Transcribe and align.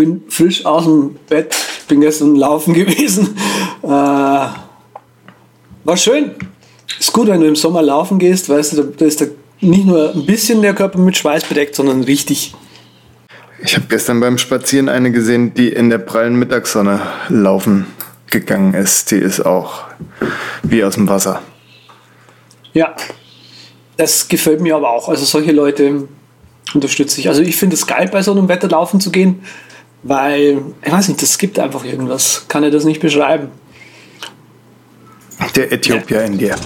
bin 0.00 0.22
frisch 0.30 0.64
aus 0.64 0.84
dem 0.84 1.16
Bett, 1.28 1.54
bin 1.86 2.00
gestern 2.00 2.34
laufen 2.34 2.72
gewesen. 2.80 3.36
Äh, 3.82 3.86
war 3.86 4.56
schön. 5.96 6.30
Ist 6.98 7.12
gut, 7.12 7.28
wenn 7.28 7.42
du 7.42 7.46
im 7.46 7.54
Sommer 7.54 7.82
laufen 7.82 8.18
gehst, 8.18 8.48
weißt 8.48 8.78
du, 8.78 8.82
da 8.84 9.04
ist 9.04 9.20
da 9.20 9.26
nicht 9.60 9.84
nur 9.84 10.14
ein 10.14 10.24
bisschen 10.24 10.62
der 10.62 10.72
Körper 10.72 10.98
mit 10.98 11.18
Schweiß 11.18 11.44
bedeckt, 11.44 11.74
sondern 11.74 12.02
richtig. 12.02 12.54
Ich 13.62 13.76
habe 13.76 13.88
gestern 13.90 14.20
beim 14.20 14.38
Spazieren 14.38 14.88
eine 14.88 15.12
gesehen, 15.12 15.52
die 15.52 15.68
in 15.68 15.90
der 15.90 15.98
prallen 15.98 16.36
Mittagssonne 16.36 17.02
laufen 17.28 17.84
gegangen 18.30 18.72
ist. 18.72 19.10
Die 19.10 19.16
ist 19.16 19.44
auch 19.44 19.82
wie 20.62 20.82
aus 20.82 20.94
dem 20.94 21.08
Wasser. 21.08 21.42
Ja, 22.72 22.96
das 23.98 24.28
gefällt 24.28 24.62
mir 24.62 24.76
aber 24.76 24.88
auch. 24.88 25.10
Also 25.10 25.26
solche 25.26 25.52
Leute 25.52 26.08
unterstütze 26.72 27.20
ich. 27.20 27.28
Also 27.28 27.42
ich 27.42 27.56
finde 27.56 27.74
es 27.74 27.86
geil, 27.86 28.08
bei 28.10 28.22
so 28.22 28.32
einem 28.32 28.48
Wetter 28.48 28.68
laufen 28.68 28.98
zu 28.98 29.10
gehen, 29.10 29.42
weil, 30.02 30.62
ich 30.84 30.92
weiß 30.92 31.08
nicht, 31.08 31.22
das 31.22 31.38
gibt 31.38 31.58
einfach 31.58 31.84
irgendwas. 31.84 32.46
Kann 32.48 32.64
ich 32.64 32.72
das 32.72 32.84
nicht 32.84 33.00
beschreiben. 33.00 33.50
Der 35.56 35.72
Äthiopier 35.72 36.18
ja. 36.18 36.24
in 36.24 36.38
dir. 36.38 36.56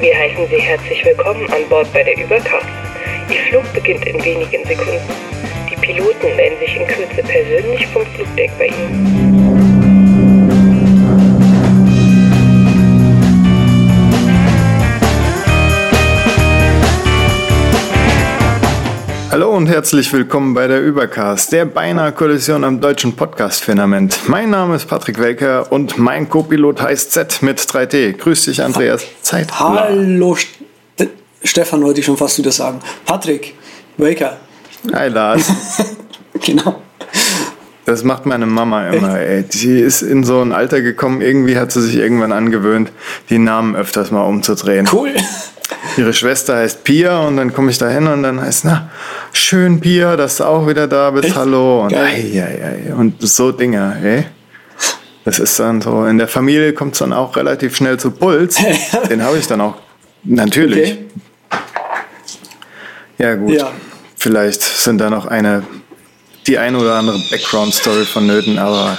Wir 0.00 0.16
heißen 0.16 0.46
Sie 0.48 0.60
herzlich 0.60 1.04
willkommen 1.04 1.46
an 1.52 1.68
Bord 1.68 1.92
bei 1.92 2.02
der 2.02 2.16
Übercast. 2.16 2.66
Ihr 3.30 3.40
Flug 3.50 3.72
beginnt 3.74 4.04
in 4.06 4.22
wenigen 4.24 4.64
Sekunden. 4.66 5.00
Die 5.70 5.76
Piloten 5.76 6.36
melden 6.36 6.58
sich 6.58 6.76
in 6.76 6.86
Kürze 6.86 7.22
persönlich 7.22 7.86
vom 7.88 8.04
Flugdeck 8.06 8.50
bei 8.58 8.66
Ihnen. 8.66 9.69
Hallo 19.40 19.56
und 19.56 19.68
herzlich 19.68 20.12
willkommen 20.12 20.52
bei 20.52 20.66
der 20.66 20.82
Übercast, 20.82 21.50
der 21.52 21.64
beinahe 21.64 22.12
Kollision 22.12 22.62
am 22.62 22.78
deutschen 22.78 23.16
Podcast-Firmament. 23.16 24.28
Mein 24.28 24.50
Name 24.50 24.76
ist 24.76 24.84
Patrick 24.86 25.18
Welker 25.18 25.72
und 25.72 25.96
mein 25.96 26.28
Co-Pilot 26.28 26.82
heißt 26.82 27.10
Z 27.10 27.40
mit 27.40 27.58
3T. 27.58 28.18
Grüß 28.18 28.44
dich, 28.44 28.62
Andreas. 28.62 29.02
Zeit. 29.22 29.58
Hallo, 29.58 30.34
St 30.34 30.58
Stefan 31.42 31.82
wollte 31.82 32.00
ich 32.00 32.04
schon 32.04 32.18
fast 32.18 32.36
wieder 32.36 32.52
sagen. 32.52 32.80
Patrick 33.06 33.54
Welker. 33.96 34.36
Hi, 34.92 35.08
Lars. 35.08 35.50
genau. 36.44 36.82
Das 37.86 38.04
macht 38.04 38.26
meine 38.26 38.44
Mama 38.44 38.90
immer, 38.90 39.20
ey. 39.20 39.46
Sie 39.48 39.80
ist 39.80 40.02
in 40.02 40.22
so 40.22 40.42
ein 40.42 40.52
Alter 40.52 40.82
gekommen, 40.82 41.22
irgendwie 41.22 41.56
hat 41.56 41.72
sie 41.72 41.80
sich 41.80 41.96
irgendwann 41.96 42.32
angewöhnt, 42.32 42.92
die 43.30 43.38
Namen 43.38 43.74
öfters 43.74 44.10
mal 44.10 44.20
umzudrehen. 44.20 44.86
Cool. 44.92 45.14
Ihre 46.00 46.14
Schwester 46.14 46.56
heißt 46.56 46.82
Pia 46.82 47.20
und 47.20 47.36
dann 47.36 47.52
komme 47.52 47.70
ich 47.70 47.76
da 47.76 47.90
hin 47.90 48.06
und 48.06 48.22
dann 48.22 48.40
heißt, 48.40 48.64
na, 48.64 48.90
schön 49.34 49.80
Pia, 49.80 50.16
dass 50.16 50.38
du 50.38 50.44
auch 50.44 50.66
wieder 50.66 50.88
da 50.88 51.10
bist, 51.10 51.26
Echt? 51.26 51.36
hallo. 51.36 51.84
Und, 51.84 51.94
ei, 51.94 52.22
ei, 52.40 52.88
ei. 52.88 52.94
und 52.94 53.20
so 53.20 53.52
Dinge, 53.52 53.98
ey. 54.02 54.24
Das 55.26 55.38
ist 55.38 55.60
dann 55.60 55.82
so, 55.82 56.06
in 56.06 56.16
der 56.16 56.26
Familie 56.26 56.72
kommt 56.72 56.94
es 56.94 57.00
dann 57.00 57.12
auch 57.12 57.36
relativ 57.36 57.76
schnell 57.76 57.98
zu 57.98 58.12
Puls. 58.12 58.56
Den 59.10 59.22
habe 59.22 59.36
ich 59.36 59.46
dann 59.46 59.60
auch, 59.60 59.74
natürlich. 60.24 60.92
Okay. 60.92 61.58
Ja, 63.18 63.34
gut. 63.34 63.52
Ja. 63.52 63.70
Vielleicht 64.16 64.62
sind 64.62 65.02
da 65.02 65.10
noch 65.10 65.26
eine, 65.26 65.64
die 66.46 66.56
ein 66.56 66.76
oder 66.76 66.94
andere 66.94 67.18
Background-Story 67.30 68.06
vonnöten, 68.06 68.58
aber 68.58 68.96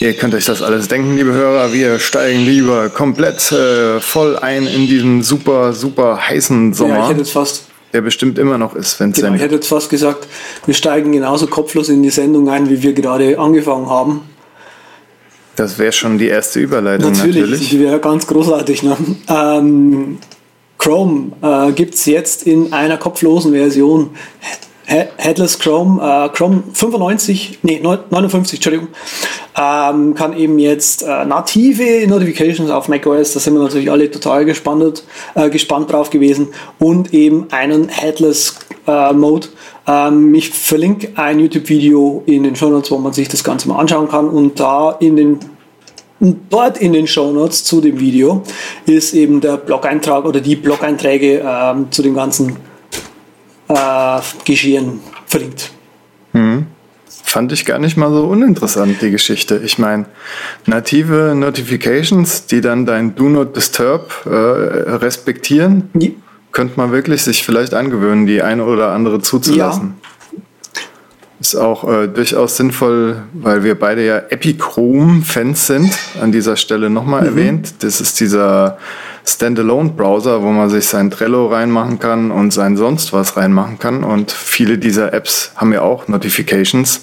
Ihr 0.00 0.12
könnt 0.12 0.32
euch 0.34 0.44
das 0.44 0.62
alles 0.62 0.86
denken, 0.86 1.16
liebe 1.16 1.32
Hörer. 1.32 1.72
Wir 1.72 1.98
steigen 1.98 2.44
lieber 2.44 2.88
komplett 2.88 3.50
äh, 3.50 4.00
voll 4.00 4.36
ein 4.36 4.66
in 4.66 4.86
diesen 4.86 5.22
super, 5.24 5.72
super 5.72 6.28
heißen 6.28 6.72
Sommer. 6.72 6.94
Ja, 6.94 7.02
ich 7.02 7.08
hätte 7.10 7.20
jetzt 7.20 7.32
fast. 7.32 7.64
Der 7.92 8.02
bestimmt 8.02 8.38
immer 8.38 8.58
noch 8.58 8.76
ist, 8.76 9.00
wenn 9.00 9.10
es 9.10 9.16
genau, 9.16 9.34
Ich 9.34 9.40
hätte 9.40 9.56
jetzt 9.56 9.66
fast 9.66 9.90
gesagt, 9.90 10.28
wir 10.66 10.74
steigen 10.74 11.10
genauso 11.10 11.46
kopflos 11.48 11.88
in 11.88 12.02
die 12.02 12.10
Sendung 12.10 12.48
ein, 12.48 12.68
wie 12.68 12.82
wir 12.82 12.92
gerade 12.92 13.38
angefangen 13.38 13.88
haben. 13.88 14.20
Das 15.56 15.78
wäre 15.78 15.90
schon 15.90 16.18
die 16.18 16.28
erste 16.28 16.60
Überleitung, 16.60 17.12
natürlich. 17.12 17.40
natürlich. 17.40 17.70
Die 17.70 17.80
wäre 17.80 17.98
ganz 17.98 18.26
großartig. 18.26 18.84
Ne? 18.84 18.96
Ähm, 19.28 20.18
Chrome 20.76 21.32
äh, 21.42 21.72
gibt 21.72 21.94
es 21.94 22.06
jetzt 22.06 22.44
in 22.44 22.72
einer 22.72 22.98
kopflosen 22.98 23.52
Version. 23.52 24.10
Headless 24.88 25.58
Chrome, 25.58 26.00
äh, 26.02 26.28
Chrome 26.30 26.62
95, 26.72 27.58
nee, 27.62 27.78
59, 27.78 28.58
Entschuldigung, 28.58 28.88
ähm, 29.54 30.14
kann 30.14 30.34
eben 30.34 30.58
jetzt 30.58 31.02
äh, 31.02 31.26
native 31.26 32.06
Notifications 32.06 32.70
auf 32.70 32.88
macOS, 32.88 33.34
da 33.34 33.40
sind 33.40 33.52
wir 33.54 33.62
natürlich 33.62 33.90
alle 33.90 34.10
total 34.10 34.46
gespannt, 34.46 35.04
äh, 35.34 35.50
gespannt 35.50 35.92
drauf 35.92 36.08
gewesen, 36.08 36.48
und 36.78 37.12
eben 37.12 37.48
einen 37.50 37.90
Headless 37.90 38.58
äh, 38.86 39.12
Mode. 39.12 39.48
Ähm, 39.86 40.34
ich 40.34 40.48
verlinke 40.50 41.10
ein 41.16 41.38
YouTube-Video 41.38 42.22
in 42.24 42.44
den 42.44 42.56
Show 42.56 42.70
Notes, 42.70 42.90
wo 42.90 42.96
man 42.96 43.12
sich 43.12 43.28
das 43.28 43.44
Ganze 43.44 43.68
mal 43.68 43.78
anschauen 43.78 44.08
kann 44.08 44.28
und 44.28 44.58
da 44.58 44.92
in 45.00 45.16
den 45.16 45.38
dort 46.50 46.78
in 46.78 46.92
den 46.92 47.06
Show 47.06 47.30
Notes 47.30 47.62
zu 47.62 47.80
dem 47.80 48.00
Video 48.00 48.42
ist 48.86 49.14
eben 49.14 49.40
der 49.40 49.56
Blog-Eintrag 49.56 50.24
oder 50.24 50.40
die 50.40 50.56
Blog-Einträge 50.56 51.44
ähm, 51.46 51.92
zu 51.92 52.02
dem 52.02 52.14
ganzen 52.14 52.56
äh, 53.68 54.20
Geschehen 54.44 55.00
verlinkt. 55.26 55.70
Mhm. 56.32 56.66
Fand 57.24 57.52
ich 57.52 57.66
gar 57.66 57.78
nicht 57.78 57.96
mal 57.96 58.10
so 58.10 58.24
uninteressant, 58.24 59.02
die 59.02 59.10
Geschichte. 59.10 59.60
Ich 59.62 59.78
meine, 59.78 60.06
native 60.66 61.34
Notifications, 61.34 62.46
die 62.46 62.60
dann 62.60 62.86
dein 62.86 63.14
Do 63.14 63.28
Not 63.28 63.54
Disturb 63.54 64.24
äh, 64.24 64.30
respektieren, 64.30 65.90
ja. 65.98 66.10
könnte 66.52 66.74
man 66.78 66.90
wirklich 66.90 67.22
sich 67.22 67.44
vielleicht 67.44 67.74
angewöhnen, 67.74 68.26
die 68.26 68.40
eine 68.40 68.64
oder 68.64 68.92
andere 68.92 69.20
zuzulassen. 69.20 69.96
Ja. 70.00 70.08
Ist 71.48 71.54
auch 71.54 71.90
äh, 71.90 72.08
durchaus 72.08 72.58
sinnvoll, 72.58 73.22
weil 73.32 73.64
wir 73.64 73.74
beide 73.74 74.04
ja 74.04 74.18
Epichrome-Fans 74.18 75.66
sind, 75.66 75.98
an 76.20 76.30
dieser 76.30 76.56
Stelle 76.56 76.90
nochmal 76.90 77.22
mhm. 77.22 77.26
erwähnt. 77.28 77.74
Das 77.78 78.02
ist 78.02 78.20
dieser 78.20 78.76
Standalone-Browser, 79.24 80.42
wo 80.42 80.50
man 80.50 80.68
sich 80.68 80.84
sein 80.84 81.10
Trello 81.10 81.46
reinmachen 81.46 81.98
kann 81.98 82.30
und 82.30 82.52
sein 82.52 82.76
sonst 82.76 83.14
was 83.14 83.38
reinmachen 83.38 83.78
kann. 83.78 84.04
Und 84.04 84.30
viele 84.30 84.76
dieser 84.76 85.14
Apps 85.14 85.52
haben 85.56 85.72
ja 85.72 85.80
auch 85.80 86.06
Notifications. 86.06 87.00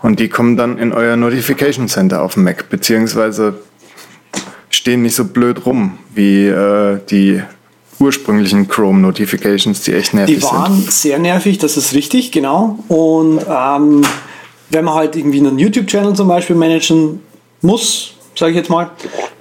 Und 0.00 0.20
die 0.20 0.30
kommen 0.30 0.56
dann 0.56 0.78
in 0.78 0.94
euer 0.94 1.16
Notification 1.16 1.86
Center 1.86 2.22
auf 2.22 2.32
dem 2.32 2.44
Mac, 2.44 2.70
beziehungsweise 2.70 3.56
stehen 4.70 5.02
nicht 5.02 5.16
so 5.16 5.26
blöd 5.26 5.66
rum 5.66 5.98
wie 6.14 6.46
äh, 6.46 6.98
die 7.10 7.42
ursprünglichen 8.00 8.66
Chrome 8.66 9.00
Notifications, 9.00 9.82
die 9.82 9.92
echt 9.92 10.14
nervig 10.14 10.40
sind. 10.40 10.50
Die 10.50 10.56
waren 10.56 10.74
sind. 10.76 10.92
sehr 10.92 11.18
nervig, 11.18 11.58
das 11.58 11.76
ist 11.76 11.94
richtig, 11.94 12.32
genau. 12.32 12.78
Und 12.88 13.40
ähm, 13.48 14.02
wenn 14.70 14.84
man 14.84 14.94
halt 14.94 15.16
irgendwie 15.16 15.38
einen 15.38 15.58
YouTube-Channel 15.58 16.14
zum 16.14 16.28
Beispiel 16.28 16.56
managen 16.56 17.20
muss, 17.60 18.14
sage 18.34 18.52
ich 18.52 18.56
jetzt 18.56 18.70
mal, 18.70 18.90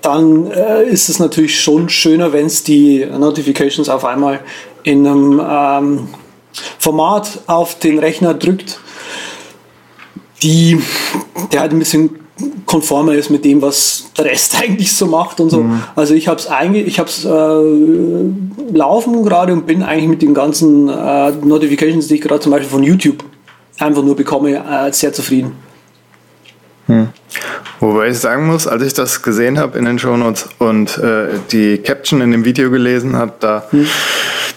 dann 0.02 0.52
äh, 0.52 0.84
ist 0.84 1.10
es 1.10 1.20
natürlich 1.20 1.60
schon 1.60 1.90
schöner, 1.90 2.34
wenn 2.34 2.48
es 2.48 2.64
die 2.64 3.06
Notifications 3.06 3.88
auf 3.88 4.04
einmal 4.04 4.42
in 4.84 5.08
einem 5.08 5.42
ähm, 5.44 6.08
Format 6.80 7.42
auf 7.48 7.80
den 7.80 8.00
Rechner 8.00 8.34
drückt, 8.34 8.80
die, 10.42 10.82
der 11.52 11.62
halt 11.62 11.72
ein 11.72 11.80
bisschen 11.80 12.19
konformer 12.66 13.14
ist 13.14 13.30
mit 13.30 13.46
dem, 13.46 13.62
was 13.62 14.06
der 14.18 14.26
Rest 14.26 14.58
eigentlich 14.62 14.94
so 14.94 15.08
macht 15.08 15.40
und 15.40 15.50
so. 15.50 15.64
Mhm. 15.64 15.82
Also 15.96 16.14
ich 16.14 16.28
habe 16.28 16.40
es 16.40 16.48
eigentlich, 16.48 16.88
ich 16.88 17.00
habe 17.00 17.10
es 17.10 17.26
äh, 17.26 18.76
laufen 18.78 19.24
gerade 19.24 19.54
und 19.54 19.66
bin 19.66 19.84
eigentlich 19.84 20.10
mit 20.10 20.22
den 20.22 20.34
ganzen 20.34 20.88
äh, 20.90 21.32
Notifications, 21.32 22.08
die 22.08 22.16
ich 22.16 22.22
gerade 22.22 22.42
zum 22.42 22.52
Beispiel 22.52 22.70
von 22.70 22.84
YouTube 22.84 23.24
einfach 23.80 24.04
nur 24.04 24.16
bekomme, 24.16 24.56
äh, 24.56 24.92
sehr 24.92 25.14
zufrieden. 25.14 25.54
Hm. 26.88 27.10
Wobei 27.80 28.10
ich 28.10 28.18
sagen 28.18 28.48
muss, 28.48 28.68
als 28.68 28.84
ich 28.84 28.94
das 28.94 29.22
gesehen 29.22 29.58
habe 29.58 29.78
in 29.78 29.86
den 29.86 30.00
Shownotes 30.00 30.50
und 30.58 30.98
äh, 30.98 31.28
die 31.52 31.78
Caption 31.78 32.20
in 32.20 32.32
dem 32.32 32.44
Video 32.44 32.70
gelesen 32.72 33.16
habe, 33.16 33.34
da, 33.40 33.64
hm. 33.70 33.88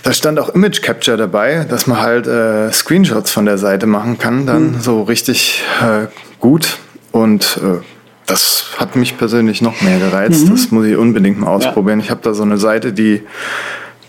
da 0.02 0.12
stand 0.12 0.40
auch 0.40 0.48
Image 0.54 0.82
Capture 0.82 1.16
dabei, 1.16 1.66
dass 1.68 1.86
man 1.86 2.00
halt 2.00 2.26
äh, 2.26 2.72
Screenshots 2.72 3.30
von 3.30 3.44
der 3.44 3.58
Seite 3.58 3.86
machen 3.86 4.18
kann, 4.18 4.46
dann 4.46 4.74
hm. 4.74 4.80
so 4.80 5.02
richtig 5.02 5.62
äh, 5.80 6.06
gut. 6.40 6.78
Und 7.12 7.60
äh, 7.62 7.82
das 8.26 8.66
hat 8.78 8.96
mich 8.96 9.18
persönlich 9.18 9.62
noch 9.62 9.80
mehr 9.82 9.98
gereizt. 9.98 10.46
Mhm. 10.46 10.50
Das 10.50 10.70
muss 10.70 10.86
ich 10.86 10.96
unbedingt 10.96 11.38
mal 11.40 11.48
ausprobieren. 11.48 12.00
Ja. 12.00 12.04
Ich 12.04 12.10
habe 12.10 12.20
da 12.22 12.34
so 12.34 12.42
eine 12.42 12.58
Seite, 12.58 12.92
die 12.92 13.22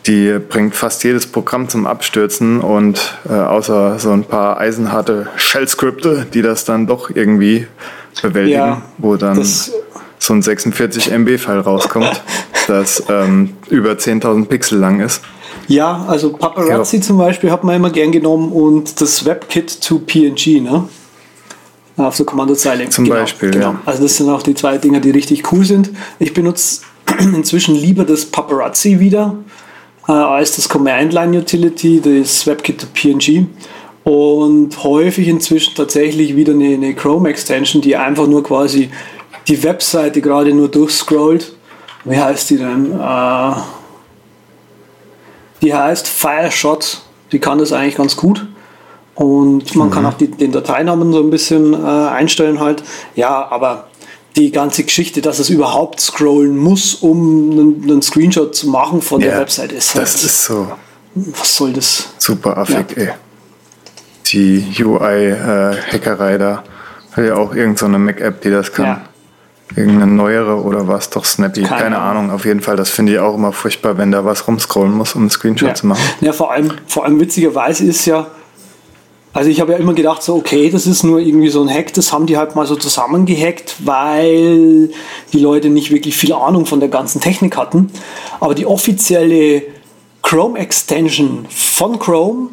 die 0.07 0.37
bringt 0.37 0.75
fast 0.75 1.03
jedes 1.03 1.27
Programm 1.27 1.69
zum 1.69 1.87
Abstürzen 1.87 2.59
und 2.59 3.17
äh, 3.29 3.33
außer 3.33 3.99
so 3.99 4.11
ein 4.11 4.25
paar 4.25 4.57
eisenharte 4.57 5.27
Shell-Skripte, 5.37 6.27
die 6.33 6.41
das 6.41 6.65
dann 6.65 6.87
doch 6.87 7.09
irgendwie 7.09 7.67
bewältigen, 8.21 8.57
ja, 8.57 8.81
wo 8.97 9.15
dann 9.15 9.41
so 9.43 10.33
ein 10.33 10.41
46 10.41 11.11
MB-File 11.11 11.59
rauskommt, 11.59 12.21
das 12.67 13.03
ähm, 13.09 13.55
über 13.69 13.91
10.000 13.91 14.45
Pixel 14.45 14.79
lang 14.79 14.99
ist. 14.99 15.21
Ja, 15.67 16.05
also 16.07 16.33
Paparazzi 16.33 16.97
ja. 16.97 17.01
zum 17.01 17.17
Beispiel 17.17 17.51
hat 17.51 17.63
man 17.63 17.75
immer 17.75 17.89
gern 17.89 18.11
genommen 18.11 18.51
und 18.51 18.99
das 18.99 19.25
WebKit 19.25 19.81
to 19.81 19.99
PNG, 19.99 20.61
ne? 20.61 20.87
Auf 21.95 22.17
der 22.17 22.25
Kommandozeile. 22.25 22.89
Zum 22.89 23.05
genau, 23.05 23.17
Beispiel, 23.17 23.51
genau. 23.51 23.71
Ja. 23.71 23.81
Also 23.85 24.03
das 24.03 24.17
sind 24.17 24.29
auch 24.29 24.41
die 24.41 24.55
zwei 24.55 24.77
Dinge, 24.77 24.99
die 24.99 25.11
richtig 25.11 25.51
cool 25.51 25.63
sind. 25.63 25.91
Ich 26.19 26.33
benutze 26.33 26.81
inzwischen 27.19 27.75
lieber 27.75 28.03
das 28.03 28.25
Paparazzi 28.25 28.99
wieder 28.99 29.35
äh, 30.07 30.11
als 30.11 30.55
das 30.55 30.67
Command-Line 30.69 31.37
Utility, 31.37 32.01
das 32.01 32.47
WebKit 32.47 32.81
to 32.81 32.87
PNG. 32.93 33.47
Und 34.03 34.83
häufig 34.83 35.27
inzwischen 35.27 35.75
tatsächlich 35.75 36.35
wieder 36.35 36.53
eine, 36.53 36.73
eine 36.73 36.93
Chrome-Extension, 36.93 37.81
die 37.81 37.95
einfach 37.95 38.27
nur 38.27 38.43
quasi 38.43 38.89
die 39.47 39.63
Webseite 39.63 40.21
gerade 40.21 40.53
nur 40.53 40.69
durchscrollt. 40.69 41.55
Wie 42.05 42.17
heißt 42.17 42.49
die 42.49 42.57
denn? 42.57 42.99
Äh, 42.99 43.53
die 45.61 45.73
heißt 45.73 46.07
Fireshot. 46.07 47.01
Die 47.31 47.39
kann 47.39 47.59
das 47.59 47.71
eigentlich 47.71 47.95
ganz 47.95 48.17
gut. 48.17 48.45
Und 49.15 49.75
man 49.75 49.89
mhm. 49.89 49.91
kann 49.91 50.05
auch 50.05 50.15
die, 50.15 50.27
den 50.29 50.51
Dateinamen 50.51 51.13
so 51.13 51.19
ein 51.19 51.29
bisschen 51.29 51.73
äh, 51.73 51.77
einstellen 51.77 52.59
halt. 52.59 52.83
Ja, 53.15 53.47
aber 53.49 53.87
die 54.35 54.51
ganze 54.51 54.83
Geschichte, 54.83 55.21
dass 55.21 55.39
es 55.39 55.49
überhaupt 55.49 56.01
scrollen 56.01 56.57
muss, 56.57 56.95
um 56.95 57.51
einen, 57.51 57.83
einen 57.83 58.01
Screenshot 58.01 58.55
zu 58.55 58.69
machen 58.69 59.01
von 59.01 59.21
ja, 59.21 59.31
der 59.31 59.39
Website 59.41 59.71
ist. 59.71 59.93
Halt, 59.93 60.03
das 60.03 60.23
ist 60.23 60.45
so. 60.45 60.71
Was 61.15 61.57
soll 61.57 61.73
das? 61.73 62.09
Super 62.17 62.57
affig, 62.57 62.97
ja. 62.97 63.03
ey. 63.03 63.09
Die 64.27 64.83
UI-Hackerei 64.83 66.33
äh, 66.33 66.39
da. 66.39 66.63
Hat 67.11 67.25
ja 67.25 67.35
auch 67.35 67.53
irgendeine 67.53 67.93
so 67.93 67.99
Mac-App, 67.99 68.41
die 68.41 68.49
das 68.49 68.71
kann. 68.71 68.85
Ja. 68.85 69.01
Irgendeine 69.75 70.11
neuere 70.11 70.61
oder 70.61 70.87
was, 70.87 71.09
doch 71.09 71.25
Snappy, 71.25 71.63
keine, 71.63 71.81
keine 71.81 71.99
Ahnung. 71.99 72.31
Auf 72.31 72.45
jeden 72.45 72.61
Fall, 72.61 72.75
das 72.75 72.89
finde 72.89 73.13
ich 73.13 73.19
auch 73.19 73.35
immer 73.35 73.53
furchtbar, 73.53 73.97
wenn 73.97 74.11
da 74.11 74.25
was 74.25 74.47
rumscrollen 74.47 74.91
muss, 74.91 75.15
um 75.15 75.21
einen 75.21 75.29
Screenshot 75.29 75.77
zu 75.77 75.87
machen. 75.87 76.01
Ja, 76.21 76.31
vor 76.31 76.51
allem, 76.51 76.71
vor 76.87 77.05
allem 77.05 77.19
witzigerweise 77.19 77.85
ist 77.85 78.05
ja, 78.05 78.27
also 79.33 79.49
ich 79.49 79.59
habe 79.59 79.71
ja 79.71 79.79
immer 79.79 79.93
gedacht, 79.93 80.21
so 80.21 80.35
okay, 80.35 80.69
das 80.69 80.85
ist 80.85 81.03
nur 81.03 81.19
irgendwie 81.19 81.49
so 81.49 81.61
ein 81.61 81.69
Hack, 81.69 81.93
das 81.93 82.13
haben 82.13 82.27
die 82.27 82.37
halt 82.37 82.55
mal 82.55 82.67
so 82.67 82.75
zusammengehackt, 82.75 83.75
weil 83.79 84.91
die 85.33 85.39
Leute 85.39 85.69
nicht 85.69 85.91
wirklich 85.91 86.15
viel 86.15 86.33
Ahnung 86.33 86.67
von 86.67 86.79
der 86.79 86.89
ganzen 86.89 87.19
Technik 87.19 87.57
hatten. 87.57 87.91
Aber 88.39 88.53
die 88.53 88.67
offizielle 88.67 89.63
Chrome 90.21 90.59
Extension 90.59 91.47
von 91.49 91.97
Chrome, 91.97 92.49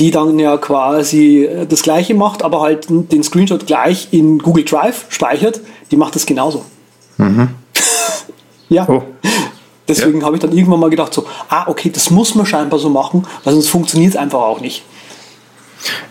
die 0.00 0.10
dann 0.10 0.38
ja 0.40 0.56
quasi 0.56 1.44
äh, 1.44 1.66
das 1.66 1.82
gleiche 1.82 2.14
macht, 2.14 2.42
aber 2.42 2.60
halt 2.60 2.88
den 2.90 3.22
Screenshot 3.22 3.66
gleich 3.66 4.08
in 4.10 4.38
Google 4.38 4.64
Drive 4.64 5.06
speichert, 5.10 5.60
die 5.92 5.96
macht 5.96 6.16
das 6.16 6.26
genauso. 6.26 6.64
Mhm. 7.16 7.50
ja. 8.68 8.88
Oh. 8.88 9.02
Deswegen 9.86 10.20
ja. 10.20 10.26
habe 10.26 10.36
ich 10.36 10.42
dann 10.42 10.52
irgendwann 10.52 10.80
mal 10.80 10.90
gedacht, 10.90 11.14
so, 11.14 11.26
ah, 11.48 11.68
okay, 11.68 11.90
das 11.90 12.10
muss 12.10 12.34
man 12.34 12.46
scheinbar 12.46 12.80
so 12.80 12.88
machen, 12.88 13.24
weil 13.44 13.52
sonst 13.52 13.68
funktioniert 13.68 14.14
es 14.14 14.16
einfach 14.16 14.40
auch 14.40 14.60
nicht. 14.60 14.82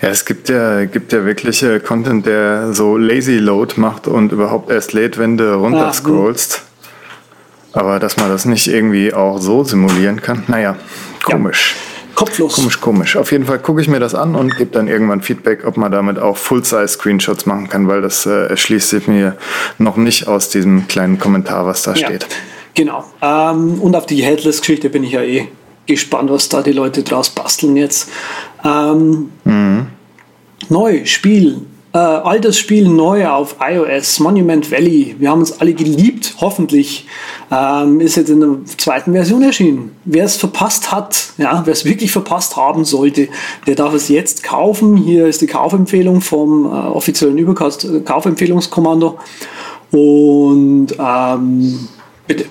Ja, 0.01 0.09
es 0.09 0.25
gibt 0.25 0.49
ja, 0.49 0.85
gibt 0.85 1.13
ja 1.13 1.25
wirklich 1.25 1.63
äh, 1.63 1.79
Content, 1.79 2.25
der 2.25 2.73
so 2.73 2.97
Lazy 2.97 3.37
Load 3.37 3.75
macht 3.79 4.07
und 4.07 4.31
überhaupt 4.31 4.69
erst 4.69 4.93
lädt, 4.93 5.17
wenn 5.17 5.37
du 5.37 5.55
runterscrollst. 5.55 6.61
Ja, 7.73 7.81
Aber 7.81 7.99
dass 7.99 8.17
man 8.17 8.29
das 8.29 8.45
nicht 8.45 8.67
irgendwie 8.67 9.13
auch 9.13 9.39
so 9.39 9.63
simulieren 9.63 10.21
kann, 10.21 10.43
naja, 10.47 10.75
komisch. 11.23 11.75
Ja. 11.75 11.93
Kopflos. 12.15 12.55
Komisch, 12.55 12.79
komisch. 12.79 13.17
Auf 13.17 13.31
jeden 13.31 13.45
Fall 13.45 13.59
gucke 13.59 13.81
ich 13.81 13.87
mir 13.87 13.99
das 13.99 14.13
an 14.13 14.35
und 14.35 14.55
gebe 14.57 14.71
dann 14.71 14.87
irgendwann 14.87 15.21
Feedback, 15.21 15.65
ob 15.65 15.77
man 15.77 15.91
damit 15.91 16.19
auch 16.19 16.37
Full-Size-Screenshots 16.37 17.45
machen 17.45 17.69
kann, 17.69 17.87
weil 17.87 18.01
das 18.01 18.25
äh, 18.25 18.47
erschließt 18.49 18.89
sich 18.89 19.07
mir 19.07 19.35
noch 19.79 19.97
nicht 19.97 20.27
aus 20.27 20.49
diesem 20.49 20.87
kleinen 20.87 21.17
Kommentar, 21.17 21.65
was 21.65 21.81
da 21.81 21.93
ja, 21.93 22.07
steht. 22.07 22.27
Genau. 22.75 23.03
Ähm, 23.21 23.81
und 23.81 23.95
auf 23.95 24.05
die 24.05 24.23
Headless-Geschichte 24.23 24.89
bin 24.89 25.03
ich 25.03 25.13
ja 25.13 25.23
eh 25.23 25.47
gespannt, 25.85 26.29
was 26.29 26.49
da 26.49 26.61
die 26.61 26.71
Leute 26.71 27.03
draus 27.03 27.29
basteln 27.29 27.75
jetzt. 27.75 28.09
Ähm, 28.63 29.31
mhm. 29.43 29.87
Neu, 30.69 31.05
Spiel, 31.05 31.61
äh, 31.93 31.99
altes 31.99 32.57
Spiel 32.57 32.87
neu 32.87 33.27
auf 33.27 33.57
iOS, 33.59 34.19
Monument 34.19 34.71
Valley. 34.71 35.15
Wir 35.19 35.29
haben 35.29 35.41
uns 35.41 35.59
alle 35.61 35.73
geliebt, 35.73 36.35
hoffentlich. 36.41 37.05
Ähm, 37.51 38.01
ist 38.01 38.15
jetzt 38.15 38.29
in 38.29 38.39
der 38.39 38.65
zweiten 38.77 39.13
Version 39.13 39.43
erschienen. 39.43 39.95
Wer 40.03 40.25
es 40.25 40.35
verpasst 40.35 40.91
hat, 40.91 41.33
ja, 41.37 41.61
wer 41.65 41.71
es 41.71 41.85
wirklich 41.85 42.11
verpasst 42.11 42.55
haben 42.57 42.83
sollte, 42.83 43.27
der 43.67 43.75
darf 43.75 43.93
es 43.93 44.09
jetzt 44.09 44.41
kaufen. 44.41 44.97
Hier 44.97 45.27
ist 45.27 45.41
die 45.41 45.47
Kaufempfehlung 45.47 46.21
vom 46.21 46.65
äh, 46.65 46.69
offiziellen 46.69 47.37
Übercast 47.37 47.85
äh, 47.85 47.99
Kaufempfehlungskommando. 47.99 49.19
Und 49.91 50.87
ähm, 50.97 51.87
bitte. 52.25 52.45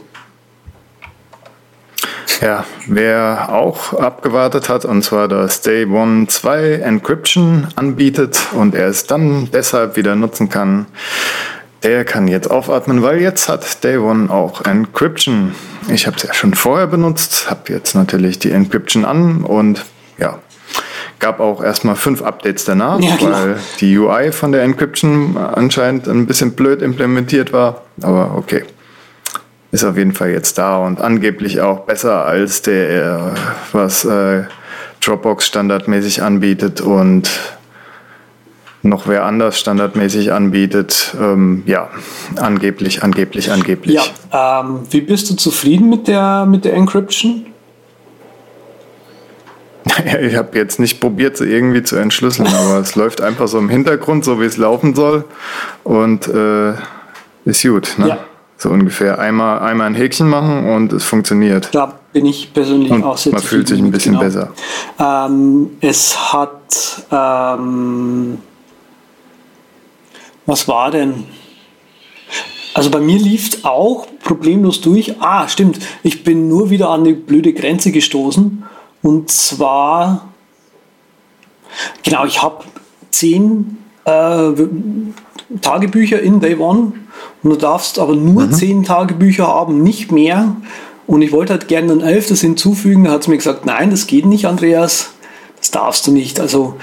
Ja, 2.43 2.65
wer 2.89 3.51
auch 3.53 3.93
abgewartet 3.93 4.69
hat, 4.69 4.85
und 4.85 5.05
zwar 5.05 5.29
das 5.29 5.61
Day 5.61 5.87
One 5.87 6.27
2 6.27 6.81
Encryption 6.83 7.69
anbietet 7.77 8.49
und 8.53 8.75
er 8.75 8.89
es 8.89 9.07
dann 9.07 9.49
deshalb 9.53 9.97
wieder 9.97 10.17
nutzen 10.17 10.49
kann, 10.49 10.87
der 11.85 12.05
kann 12.05 12.27
jetzt 12.27 12.51
aufatmen, 12.51 13.01
weil 13.01 13.21
jetzt 13.21 13.49
hat 13.49 13.85
Day 13.85 13.97
One 13.97 14.29
auch 14.29 14.65
Encryption. 14.65 15.55
Ich 15.87 16.09
habe 16.09 16.17
es 16.17 16.25
ja 16.25 16.35
schon 16.35 16.55
vorher 16.55 16.89
benutzt, 16.89 17.49
habe 17.49 17.73
jetzt 17.73 17.95
natürlich 17.95 18.41
die 18.41 18.51
Encryption 18.51 19.05
an 19.05 19.45
und 19.45 19.85
ja, 20.19 20.41
gab 21.21 21.39
auch 21.39 21.63
erstmal 21.63 21.95
fünf 21.95 22.23
Updates 22.23 22.65
danach, 22.65 22.99
ja, 22.99 23.19
weil 23.21 23.57
die 23.79 23.97
UI 23.97 24.33
von 24.33 24.51
der 24.51 24.65
Encryption 24.65 25.37
anscheinend 25.37 26.09
ein 26.09 26.27
bisschen 26.27 26.55
blöd 26.55 26.83
implementiert 26.83 27.53
war, 27.53 27.83
aber 28.03 28.35
okay 28.37 28.65
ist 29.73 29.85
auf 29.85 29.97
jeden 29.97 30.13
Fall 30.13 30.31
jetzt 30.31 30.59
da 30.59 30.77
und 30.77 31.01
angeblich 31.01 31.61
auch 31.61 31.81
besser 31.81 32.25
als 32.27 32.63
der, 32.63 33.35
was 33.73 34.05
äh, 34.05 34.45
Dropbox 35.01 35.47
standardmäßig 35.47 36.23
anbietet 36.23 36.81
und 36.81 37.31
noch 38.83 39.07
wer 39.07 39.25
anders 39.25 39.59
standardmäßig 39.59 40.33
anbietet. 40.33 41.17
Ähm, 41.19 41.63
ja, 41.67 41.89
angeblich, 42.37 43.03
angeblich, 43.03 43.51
angeblich. 43.51 43.99
Ja, 44.31 44.61
ähm, 44.61 44.81
wie 44.91 45.01
bist 45.01 45.31
du 45.31 45.37
zufrieden 45.37 45.89
mit 45.89 46.07
der, 46.07 46.47
mit 46.47 46.65
der 46.65 46.75
Encryption? 46.75 47.47
ich 50.21 50.37
habe 50.37 50.59
jetzt 50.59 50.79
nicht 50.81 51.01
probiert, 51.01 51.39
sie 51.39 51.47
irgendwie 51.47 51.83
zu 51.83 51.97
entschlüsseln, 51.97 52.49
aber 52.55 52.79
es 52.79 52.95
läuft 52.95 53.23
einfach 53.23 53.49
so 53.49 53.59
im 53.59 53.71
Hintergrund, 53.71 54.25
so 54.25 54.39
wie 54.41 54.45
es 54.45 54.59
laufen 54.59 54.95
soll 54.95 55.25
und 55.83 56.29
äh, 56.29 56.73
ist 57.45 57.63
gut. 57.63 57.95
Ne? 57.97 58.09
Ja. 58.09 58.19
So 58.63 58.71
ungefähr 58.71 59.19
einmal, 59.19 59.59
einmal 59.59 59.89
ein 59.89 59.97
Häkchen 59.97 60.29
machen 60.29 60.69
und 60.69 60.93
es 60.93 61.03
funktioniert. 61.03 61.71
Da 61.73 61.99
bin 62.13 62.27
ich 62.27 62.55
persönlich 62.55 62.93
und 62.93 63.03
auch 63.03 63.19
sehr 63.19 63.33
Man 63.33 63.43
fühlt 63.43 63.67
sich 63.67 63.81
ein 63.81 63.91
bisschen 63.91 64.13
genau. 64.13 64.25
besser. 64.25 64.53
Ähm, 65.01 65.71
es 65.81 66.33
hat, 66.33 67.03
ähm, 67.11 68.39
was 70.47 70.69
war 70.69 70.93
denn? 70.93 71.25
Also 72.73 72.89
bei 72.91 73.01
mir 73.01 73.19
lief 73.19 73.49
es 73.49 73.65
auch 73.65 74.07
problemlos 74.23 74.81
durch. 74.81 75.21
Ah, 75.21 75.49
stimmt. 75.49 75.81
Ich 76.05 76.23
bin 76.23 76.47
nur 76.47 76.71
wieder 76.71 76.91
an 76.91 77.01
eine 77.01 77.15
blöde 77.15 77.53
Grenze 77.55 77.91
gestoßen. 77.91 78.63
Und 79.03 79.29
zwar, 79.29 80.29
genau, 82.05 82.27
ich 82.27 82.41
habe 82.41 82.63
zehn 83.11 83.79
äh, 84.05 84.53
Tagebücher 85.61 86.21
in 86.21 86.41
Day 86.41 86.57
One 86.57 86.93
und 87.43 87.51
du 87.51 87.57
darfst 87.57 87.99
aber 87.99 88.15
nur 88.15 88.47
mhm. 88.47 88.53
zehn 88.53 88.85
Tagebücher 88.85 89.47
haben, 89.47 89.83
nicht 89.83 90.13
mehr. 90.13 90.57
Und 91.07 91.23
ich 91.23 91.33
wollte 91.33 91.53
halt 91.53 91.69
gerne 91.69 91.93
ein 91.93 92.01
elftes 92.01 92.41
hinzufügen. 92.41 93.05
Da 93.05 93.11
hat 93.13 93.23
es 93.23 93.29
mir 93.29 93.37
gesagt, 93.37 93.67
nein, 93.67 93.91
das 93.91 94.07
geht 94.07 94.25
nicht, 94.25 94.47
Andreas. 94.47 95.11
Das 95.59 95.71
darfst 95.71 96.07
du 96.07 96.13
nicht. 96.13 96.41
Also 96.41 96.77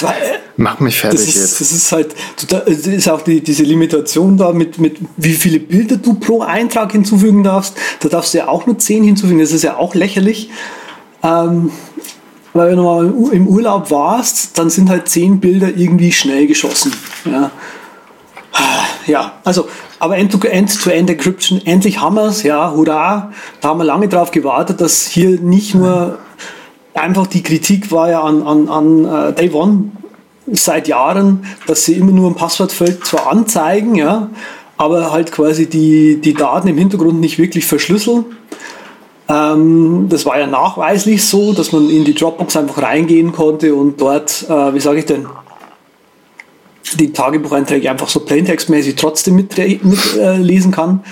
war, 0.00 0.14
Mach 0.56 0.80
mich 0.80 0.98
fertig 0.98 1.20
das 1.20 1.28
ist, 1.28 1.36
jetzt. 1.36 1.60
Das 1.60 1.72
ist 1.72 1.92
halt, 1.92 2.14
das 2.48 2.86
ist 2.86 3.08
auch 3.08 3.22
die, 3.22 3.42
diese 3.42 3.64
Limitation 3.64 4.36
da 4.36 4.52
mit, 4.52 4.78
mit 4.78 4.98
wie 5.16 5.34
viele 5.34 5.60
Bilder 5.60 5.96
du 5.96 6.14
pro 6.14 6.42
Eintrag 6.42 6.92
hinzufügen 6.92 7.42
darfst. 7.42 7.76
Da 8.00 8.08
darfst 8.08 8.34
du 8.34 8.38
ja 8.38 8.48
auch 8.48 8.66
nur 8.66 8.78
zehn 8.78 9.04
hinzufügen. 9.04 9.40
Das 9.40 9.52
ist 9.52 9.62
ja 9.62 9.76
auch 9.76 9.94
lächerlich. 9.94 10.50
Ähm, 11.22 11.70
weil 12.52 12.70
wenn 12.70 12.76
du 12.76 12.82
mal 12.82 13.12
im 13.32 13.46
Urlaub 13.46 13.90
warst, 13.90 14.58
dann 14.58 14.70
sind 14.70 14.90
halt 14.90 15.08
zehn 15.08 15.40
Bilder 15.40 15.68
irgendwie 15.68 16.12
schnell 16.12 16.46
geschossen. 16.46 16.92
Ja. 17.24 17.50
Ja, 19.06 19.32
also, 19.44 19.68
aber 19.98 20.16
End-to-End-Encryption, 20.18 21.64
endlich 21.64 22.00
haben 22.00 22.16
wir 22.16 22.26
es, 22.26 22.42
ja, 22.42 22.72
hurra. 22.72 23.32
Da 23.60 23.68
haben 23.68 23.78
wir 23.78 23.84
lange 23.84 24.08
drauf 24.08 24.30
gewartet, 24.30 24.80
dass 24.80 25.06
hier 25.06 25.40
nicht 25.40 25.74
nur 25.74 26.18
einfach 26.94 27.26
die 27.26 27.42
Kritik 27.42 27.90
war 27.92 28.10
ja 28.10 28.22
an, 28.22 28.42
an, 28.42 28.68
an 28.68 29.04
uh, 29.04 29.32
Day 29.32 29.50
One 29.50 29.92
seit 30.52 30.88
Jahren, 30.88 31.44
dass 31.66 31.84
sie 31.84 31.94
immer 31.94 32.12
nur 32.12 32.30
ein 32.30 32.34
Passwortfeld 32.34 33.04
zwar 33.04 33.30
anzeigen, 33.30 33.94
ja, 33.94 34.30
aber 34.76 35.12
halt 35.12 35.32
quasi 35.32 35.66
die, 35.66 36.20
die 36.20 36.34
Daten 36.34 36.68
im 36.68 36.78
Hintergrund 36.78 37.20
nicht 37.20 37.38
wirklich 37.38 37.66
verschlüsseln. 37.66 38.24
Ähm, 39.30 40.06
das 40.08 40.26
war 40.26 40.40
ja 40.40 40.48
nachweislich 40.48 41.24
so, 41.24 41.52
dass 41.52 41.70
man 41.70 41.88
in 41.88 42.04
die 42.04 42.14
Dropbox 42.14 42.56
einfach 42.56 42.82
reingehen 42.82 43.30
konnte 43.30 43.74
und 43.74 44.00
dort, 44.00 44.44
äh, 44.48 44.74
wie 44.74 44.80
sage 44.80 44.98
ich 44.98 45.06
denn, 45.06 45.26
die 46.94 47.12
Tagebucheinträge 47.12 47.88
einfach 47.88 48.08
so 48.08 48.20
plaintextmäßig 48.20 48.96
trotzdem 48.96 49.36
mitlesen 49.36 49.90
mit, 50.42 50.68
äh, 50.68 50.70
kann. 50.72 51.04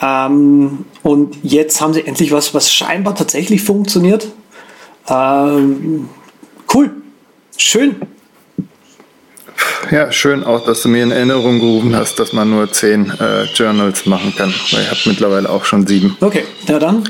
Ähm, 0.00 0.86
und 1.02 1.36
jetzt 1.42 1.82
haben 1.82 1.92
sie 1.92 2.06
endlich 2.06 2.32
was, 2.32 2.54
was 2.54 2.72
scheinbar 2.72 3.14
tatsächlich 3.14 3.62
funktioniert. 3.62 4.28
Ähm, 5.06 6.08
cool. 6.72 6.92
Schön. 7.58 7.96
Ja, 9.90 10.10
schön 10.10 10.44
auch, 10.44 10.64
dass 10.64 10.80
du 10.82 10.88
mir 10.88 11.02
in 11.02 11.10
Erinnerung 11.10 11.58
gerufen 11.58 11.94
hast, 11.94 12.18
dass 12.18 12.32
man 12.32 12.48
nur 12.48 12.72
zehn 12.72 13.12
äh, 13.20 13.44
Journals 13.54 14.06
machen 14.06 14.32
kann. 14.34 14.54
Weil 14.70 14.82
ich 14.82 14.90
habe 14.90 15.00
mittlerweile 15.04 15.50
auch 15.50 15.66
schon 15.66 15.86
sieben. 15.86 16.16
Okay, 16.20 16.44
ja 16.66 16.78
dann 16.78 17.04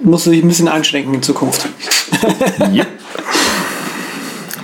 musst 0.00 0.26
du 0.26 0.30
dich 0.30 0.42
ein 0.42 0.48
bisschen 0.48 0.68
einschränken 0.68 1.14
in 1.14 1.22
Zukunft. 1.22 1.68
yep. 2.72 2.86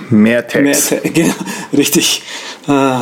Mehr 0.09 0.47
Text. 0.47 0.91
Mehr 0.91 1.01
Te 1.01 1.09
genau, 1.09 1.33
richtig. 1.75 2.21
Äh, 2.67 2.99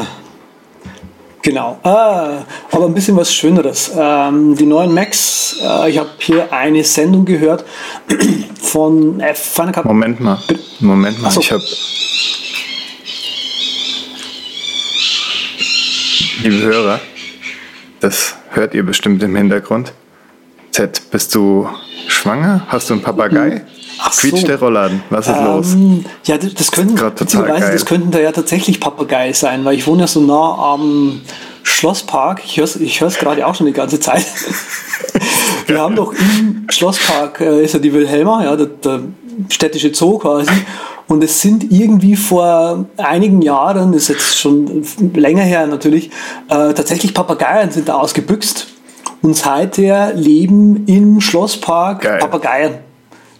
genau. 1.41 1.79
Ah, 1.83 2.45
aber 2.71 2.85
ein 2.85 2.93
bisschen 2.93 3.17
was 3.17 3.33
Schöneres. 3.33 3.91
Ähm, 3.95 4.55
die 4.55 4.65
neuen 4.65 4.93
Macs, 4.93 5.57
äh, 5.61 5.89
ich 5.89 5.97
habe 5.97 6.09
hier 6.19 6.51
eine 6.53 6.83
Sendung 6.83 7.25
gehört 7.25 7.65
von 8.61 9.19
äh, 9.19 9.33
Final 9.35 9.73
Cut. 9.73 9.85
Moment 9.85 10.19
mal. 10.19 10.39
Moment 10.79 11.21
mal, 11.21 11.31
so. 11.31 11.41
ich 11.41 11.51
habe 11.51 11.63
liebe 16.43 16.61
Hörer, 16.61 16.99
das 17.99 18.35
hört 18.51 18.73
ihr 18.73 18.83
bestimmt 18.83 19.21
im 19.21 19.35
Hintergrund. 19.35 19.93
Z, 20.71 21.11
bist 21.11 21.35
du 21.35 21.67
schwanger? 22.07 22.65
Hast 22.67 22.89
du 22.89 22.93
einen 22.93 23.03
Papagei? 23.03 23.63
Ach 23.99 24.11
Quietscht 24.11 24.41
so. 24.41 24.47
der 24.47 24.59
Rollladen? 24.59 25.03
Was 25.09 25.27
ist 25.27 25.35
ähm, 25.37 25.45
los? 25.45 25.75
Ja, 26.23 26.37
das 26.37 26.71
könnten, 26.71 26.95
das, 26.95 27.15
das 27.15 27.85
könnten 27.85 28.11
da 28.11 28.19
ja 28.19 28.31
tatsächlich 28.31 28.79
Papagei 28.79 29.33
sein, 29.33 29.63
weil 29.65 29.75
ich 29.77 29.85
wohne 29.85 30.01
ja 30.01 30.07
so 30.07 30.21
nah 30.21 30.73
am 30.73 31.21
Schlosspark. 31.63 32.41
Ich 32.45 32.57
höre 32.57 32.63
es 32.63 32.75
ich 32.77 32.99
gerade 32.99 33.45
auch 33.45 33.55
schon 33.55 33.67
die 33.67 33.73
ganze 33.73 33.99
Zeit. 33.99 34.25
Wir 35.67 35.79
haben 35.79 35.95
doch 35.95 36.13
im 36.13 36.67
Schlosspark, 36.69 37.41
äh, 37.41 37.63
ist 37.63 37.73
ja 37.73 37.79
die 37.79 37.93
Wilhelma, 37.93 38.43
ja, 38.43 38.55
der, 38.55 38.67
der 38.67 39.01
städtische 39.49 39.93
Zoo 39.93 40.17
quasi. 40.17 40.51
Und 41.07 41.23
es 41.23 41.41
sind 41.41 41.71
irgendwie 41.71 42.15
vor 42.15 42.85
einigen 42.97 43.41
Jahren, 43.41 43.91
das 43.91 44.03
ist 44.03 44.07
jetzt 44.09 44.39
schon 44.39 44.83
länger 45.13 45.43
her 45.43 45.67
natürlich, 45.67 46.09
äh, 46.47 46.73
tatsächlich 46.73 47.13
Papageien 47.13 47.69
sind 47.69 47.89
da 47.89 47.95
ausgebüxt. 47.95 48.67
Und 49.21 49.35
seither 49.35 50.13
leben 50.13 50.85
im 50.87 51.21
Schlosspark 51.21 52.01
Geil. 52.01 52.19
Papageien. 52.19 52.79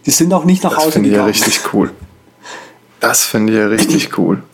Die 0.06 0.10
sind 0.10 0.32
auch 0.32 0.44
nicht 0.44 0.62
nach 0.62 0.74
das 0.74 0.84
Hause 0.84 1.00
gegangen. 1.00 1.28
Das 1.28 1.38
finde 1.38 1.40
ich 1.40 1.42
ja 1.42 1.46
richtig 1.48 1.74
cool. 1.74 1.90
Das 3.00 3.24
finde 3.24 3.52
ich 3.52 3.58
ja 3.58 3.66
richtig 3.66 4.16
cool. 4.16 4.44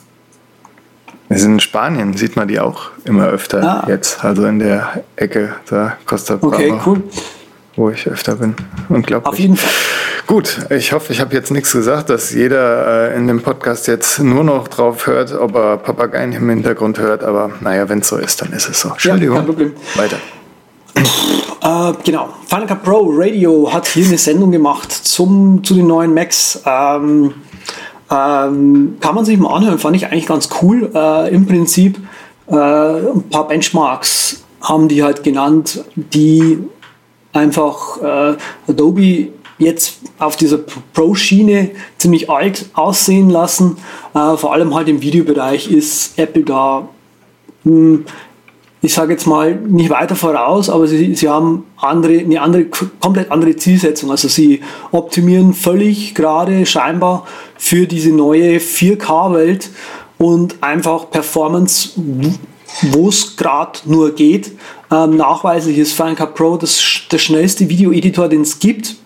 Wir 1.28 1.38
sind 1.38 1.52
in 1.52 1.60
Spanien, 1.60 2.16
sieht 2.16 2.36
man 2.36 2.48
die 2.48 2.58
auch 2.58 2.90
immer 3.04 3.26
öfter 3.26 3.62
ah. 3.62 3.86
jetzt. 3.86 4.24
Also 4.24 4.46
in 4.46 4.58
der 4.58 5.04
Ecke 5.16 5.54
da 5.68 5.98
Costa 6.06 6.36
Brava. 6.36 6.54
Okay, 6.54 6.74
cool. 6.86 7.02
Wo 7.76 7.90
ich 7.90 8.08
öfter 8.08 8.36
bin. 8.36 8.54
Unglaublich. 8.88 9.28
Auf 9.30 9.38
jeden 9.38 9.56
Fall. 9.58 9.70
Gut, 10.26 10.58
ich 10.70 10.92
hoffe, 10.92 11.12
ich 11.12 11.20
habe 11.20 11.34
jetzt 11.34 11.50
nichts 11.50 11.72
gesagt, 11.72 12.08
dass 12.10 12.32
jeder 12.32 13.10
äh, 13.12 13.16
in 13.16 13.26
dem 13.26 13.42
Podcast 13.42 13.86
jetzt 13.86 14.18
nur 14.18 14.44
noch 14.44 14.68
drauf 14.68 15.06
hört, 15.06 15.32
ob 15.32 15.54
er 15.54 15.76
Papageien 15.76 16.32
im 16.32 16.48
Hintergrund 16.48 16.98
hört. 16.98 17.22
Aber 17.22 17.50
naja, 17.60 17.88
wenn 17.88 17.98
es 17.98 18.08
so 18.08 18.16
ist, 18.16 18.40
dann 18.40 18.52
ist 18.52 18.68
es 18.68 18.80
so. 18.80 18.90
Entschuldigung. 18.90 19.36
Ja, 19.36 19.42
kein 19.42 19.46
Problem. 19.46 19.72
Weiter. 19.94 20.16
Äh, 20.98 21.92
genau, 22.04 22.28
Final 22.46 22.66
Cut 22.66 22.82
Pro 22.82 23.10
Radio 23.12 23.72
hat 23.72 23.86
hier 23.88 24.06
eine 24.06 24.18
Sendung 24.18 24.50
gemacht 24.50 24.92
zum, 24.92 25.62
zu 25.62 25.74
den 25.74 25.86
neuen 25.86 26.14
Macs. 26.14 26.62
Ähm, 26.64 27.34
ähm, 28.10 28.96
kann 29.00 29.14
man 29.14 29.24
sich 29.24 29.38
mal 29.38 29.54
anhören, 29.54 29.78
fand 29.78 29.96
ich 29.96 30.06
eigentlich 30.06 30.26
ganz 30.26 30.48
cool. 30.62 30.90
Äh, 30.94 31.34
Im 31.34 31.46
Prinzip 31.46 31.98
äh, 32.48 32.54
ein 32.54 33.28
paar 33.30 33.48
Benchmarks 33.48 34.44
haben 34.60 34.88
die 34.88 35.02
halt 35.02 35.22
genannt, 35.22 35.84
die 35.94 36.58
einfach 37.32 38.02
äh, 38.02 38.36
Adobe 38.68 39.28
jetzt 39.58 39.98
auf 40.18 40.36
dieser 40.36 40.58
Pro-Schiene 40.58 41.70
ziemlich 41.98 42.30
alt 42.30 42.66
aussehen 42.74 43.28
lassen. 43.28 43.76
Äh, 44.14 44.36
vor 44.36 44.52
allem 44.52 44.74
halt 44.74 44.88
im 44.88 45.02
Videobereich 45.02 45.70
ist 45.70 46.18
Apple 46.18 46.44
da, 46.44 46.88
hm, 47.64 48.04
ich 48.80 48.94
sage 48.94 49.12
jetzt 49.12 49.26
mal, 49.26 49.54
nicht 49.56 49.90
weiter 49.90 50.14
voraus, 50.14 50.70
aber 50.70 50.86
sie, 50.86 51.14
sie 51.14 51.28
haben 51.28 51.64
andere, 51.76 52.18
eine 52.18 52.40
andere, 52.40 52.66
komplett 53.00 53.30
andere 53.30 53.56
Zielsetzung. 53.56 54.10
Also 54.10 54.28
sie 54.28 54.60
optimieren 54.92 55.52
völlig 55.52 56.14
gerade 56.14 56.64
scheinbar 56.64 57.26
für 57.56 57.86
diese 57.86 58.10
neue 58.10 58.58
4K-Welt 58.58 59.70
und 60.18 60.62
einfach 60.62 61.10
Performance, 61.10 61.90
wo 62.92 63.08
es 63.08 63.36
gerade 63.36 63.80
nur 63.86 64.14
geht. 64.14 64.52
Ähm, 64.92 65.16
nachweislich 65.16 65.78
ist 65.78 65.92
Final 65.92 66.14
Cut 66.14 66.34
Pro 66.34 66.56
das, 66.56 66.80
der 67.10 67.18
schnellste 67.18 67.68
Video-Editor, 67.68 68.28
den 68.28 68.42
es 68.42 68.58
gibt. 68.58 68.96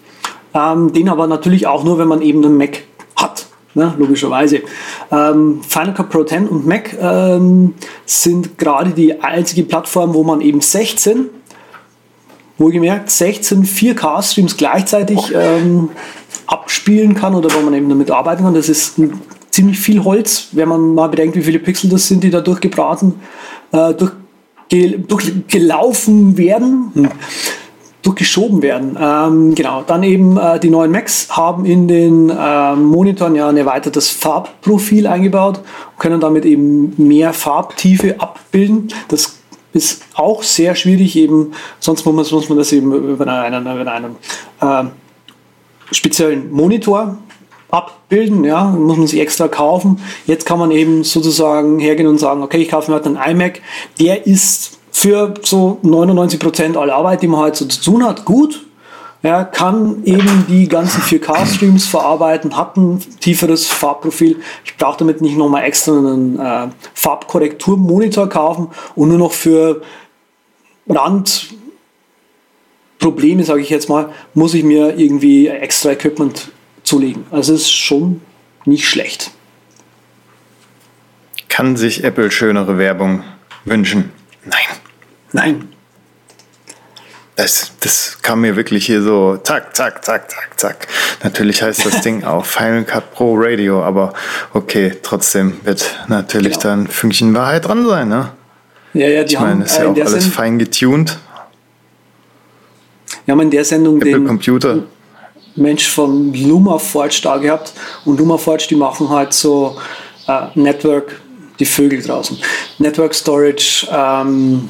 Ähm, 0.55 0.93
den 0.93 1.09
aber 1.09 1.27
natürlich 1.27 1.67
auch 1.67 1.83
nur, 1.83 1.99
wenn 1.99 2.09
man 2.09 2.21
eben 2.21 2.45
einen 2.45 2.59
Mac 2.59 2.83
hat. 3.17 3.47
Ne, 3.75 3.95
logischerweise. 3.97 4.61
Ähm, 5.11 5.63
Final 5.67 5.95
Cut 5.95 6.11
Pro 6.11 6.25
10 6.25 6.47
und 6.47 6.67
Mac 6.67 6.95
ähm, 7.01 7.73
sind 8.05 8.59
gerade 8.59 8.91
die 8.91 9.23
einzige 9.23 9.63
Plattform, 9.63 10.13
wo 10.13 10.23
man 10.23 10.43
eben 10.43 10.61
16, 10.61 11.31
wohlgemerkt 12.59 13.11
16 13.11 13.65
4K-Streams 13.65 14.59
gleichzeitig 14.59 15.33
ähm, 15.35 15.89
abspielen 16.47 17.15
kann 17.15 17.35
oder 17.35 17.49
wo 17.55 17.61
man 17.61 17.73
eben 17.73 17.89
damit 17.89 18.11
arbeiten 18.11 18.43
kann. 18.43 18.53
Das 18.53 18.69
ist 18.69 19.01
ziemlich 19.51 19.81
viel 19.81 20.05
Holz, 20.05 20.49
wenn 20.53 20.69
man 20.69 20.95
mal 20.95 21.09
bedenkt, 21.09 21.35
wie 21.37 21.43
viele 21.43 21.59
Pixel 21.59 21.89
das 21.89 22.07
sind, 22.07 22.23
die 22.25 22.31
da 22.31 22.43
durchgebraten, 22.43 23.15
äh, 23.73 23.95
durchgelaufen 24.69 26.37
werden. 26.37 26.91
Hm 26.95 27.09
durchgeschoben 28.03 28.63
werden. 28.63 28.99
Ähm, 29.01 29.55
genau, 29.55 29.83
dann 29.87 30.03
eben 30.03 30.37
äh, 30.37 30.59
die 30.59 30.71
neuen 30.71 30.91
Macs 30.91 31.29
haben 31.31 31.65
in 31.65 31.89
den 31.89 32.31
äh, 32.31 32.75
Monitoren 32.75 33.35
ja 33.35 33.49
ein 33.49 33.57
erweitertes 33.57 34.11
Farbprofil 34.11 35.07
eingebaut 35.07 35.59
und 35.59 35.99
können 35.99 36.21
damit 36.21 36.45
eben 36.45 36.95
mehr 36.97 37.33
Farbtiefe 37.33 38.21
abbilden. 38.21 38.89
Das 39.09 39.39
ist 39.73 40.03
auch 40.15 40.43
sehr 40.43 40.75
schwierig, 40.75 41.17
eben, 41.17 41.53
sonst 41.79 42.05
muss 42.05 42.15
man, 42.15 42.39
muss 42.39 42.49
man 42.49 42.59
das 42.59 42.73
eben 42.73 42.93
über 42.93 43.27
einen, 43.27 43.63
über 43.63 43.93
einen 43.93 44.17
äh, 44.61 44.91
speziellen 45.93 46.53
Monitor 46.53 47.19
abbilden, 47.71 48.45
ja, 48.45 48.65
muss 48.65 48.99
man 48.99 49.07
sich 49.07 49.21
extra 49.21 49.49
kaufen. 49.49 50.01
Jetzt 50.27 50.45
kann 50.45 50.59
man 50.59 50.71
eben 50.71 51.05
sozusagen 51.05 51.79
hergehen 51.79 52.09
und 52.09 52.19
sagen, 52.19 52.43
okay, 52.43 52.59
ich 52.59 52.69
kaufe 52.69 52.91
mir 52.91 52.97
halt 52.97 53.07
einen 53.07 53.17
iMac, 53.17 53.63
der 53.99 54.27
ist 54.27 54.79
für 54.93 55.35
so 55.43 55.79
99 55.83 56.39
Prozent 56.39 56.77
aller 56.77 56.95
Arbeit, 56.95 57.23
die 57.23 57.27
man 57.27 57.41
halt 57.41 57.57
so 57.57 57.65
zu 57.65 57.83
tun 57.83 58.05
hat, 58.05 58.25
gut. 58.25 58.65
Er 59.25 59.45
kann 59.45 60.03
eben 60.05 60.47
die 60.49 60.69
ganzen 60.69 61.01
4K-Streams 61.01 61.87
verarbeiten, 61.87 62.57
hat 62.57 62.77
ein 62.77 62.99
tieferes 63.21 63.69
Farbprofil. 63.69 64.41
Ich 64.65 64.77
brauche 64.77 64.99
damit 64.99 65.23
nicht 65.23 65.37
nochmal 65.37 65.63
extra 65.63 65.97
einen 65.97 66.41
äh, 66.41 66.67
Farbkorrekturmonitor 66.95 68.29
kaufen 68.29 68.71
und 68.97 69.11
nur 69.11 69.19
noch 69.19 69.33
für 69.33 69.83
Randprobleme, 70.89 73.45
sage 73.45 73.61
ich 73.61 73.71
jetzt 73.71 73.89
mal, 73.89 74.09
muss 74.35 74.55
ich 74.55 74.65
mir 74.65 74.99
irgendwie 74.99 75.47
extra 75.47 75.93
Equipment 75.93 76.51
zulegen. 76.83 77.25
Also 77.31 77.55
ist 77.55 77.71
schon 77.71 78.23
nicht 78.65 78.89
schlecht. 78.89 79.31
Kann 81.49 81.77
sich 81.77 82.03
Apple 82.03 82.33
schönere 82.33 82.77
Werbung 82.77 83.23
wünschen? 83.65 84.11
Nein. 85.33 85.69
Das, 87.37 87.73
das 87.81 88.19
kam 88.21 88.43
mir 88.43 88.57
wirklich 88.57 88.85
hier 88.87 89.03
so 89.03 89.39
zack, 89.39 89.75
zack, 89.75 90.05
zack, 90.05 90.31
zack, 90.31 90.61
zack. 90.61 90.89
Natürlich 91.25 91.63
heißt 91.63 91.87
das 91.87 92.03
Ding 92.03 92.25
auch 92.25 92.45
Final 92.45 92.85
Cut 92.85 93.13
Pro 93.13 93.35
Radio, 93.37 93.83
aber 93.83 94.13
okay, 94.53 94.93
trotzdem 95.03 95.59
wird 95.65 95.99
natürlich 96.09 96.59
genau. 96.59 96.63
dann 96.63 96.87
Fünkchen 96.89 97.35
Wahrheit 97.35 97.67
dran 97.67 97.87
sein, 97.87 98.09
ne? 98.09 98.31
Ja, 98.93 99.09
ja, 99.09 99.25
die 99.25 99.35
ich 99.35 99.41
meine, 99.41 99.65
ist 99.65 99.79
ja 99.79 99.85
äh, 99.85 99.87
auch 99.87 99.97
alles 99.97 100.25
Send 100.25 100.35
fein 100.35 100.59
getuned. 100.59 101.19
Wir 103.25 103.33
haben 103.33 103.41
in 103.41 103.51
der 103.51 103.65
Sendung 103.65 103.97
Apple 103.97 104.13
den 104.13 104.27
Computer. 104.27 104.83
Mensch 105.55 105.89
von 105.89 106.33
LumaForge 106.35 107.21
da 107.23 107.39
gehabt 107.39 107.73
und 108.05 108.19
LumaForge, 108.19 108.67
die 108.69 108.75
machen 108.75 109.09
halt 109.09 109.33
so 109.33 109.79
äh, 110.27 110.47
Network, 110.55 111.21
die 111.59 111.67
Vögel 111.67 112.03
draußen, 112.03 112.39
Network 112.79 113.15
Storage, 113.15 113.87
ähm, 113.91 114.69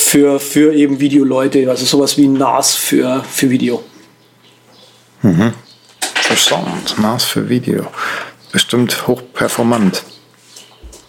für, 0.00 0.40
für 0.40 0.72
eben 0.74 1.00
Videoleute, 1.00 1.68
also 1.70 1.84
sowas 1.84 2.16
wie 2.16 2.26
NAS 2.26 2.74
für, 2.74 3.22
für 3.24 3.50
Video. 3.50 3.82
Mhm. 5.22 5.52
Interessant, 6.16 6.98
NAS 6.98 7.24
für 7.24 7.48
Video. 7.48 7.86
Bestimmt 8.52 9.06
hochperformant. 9.06 10.02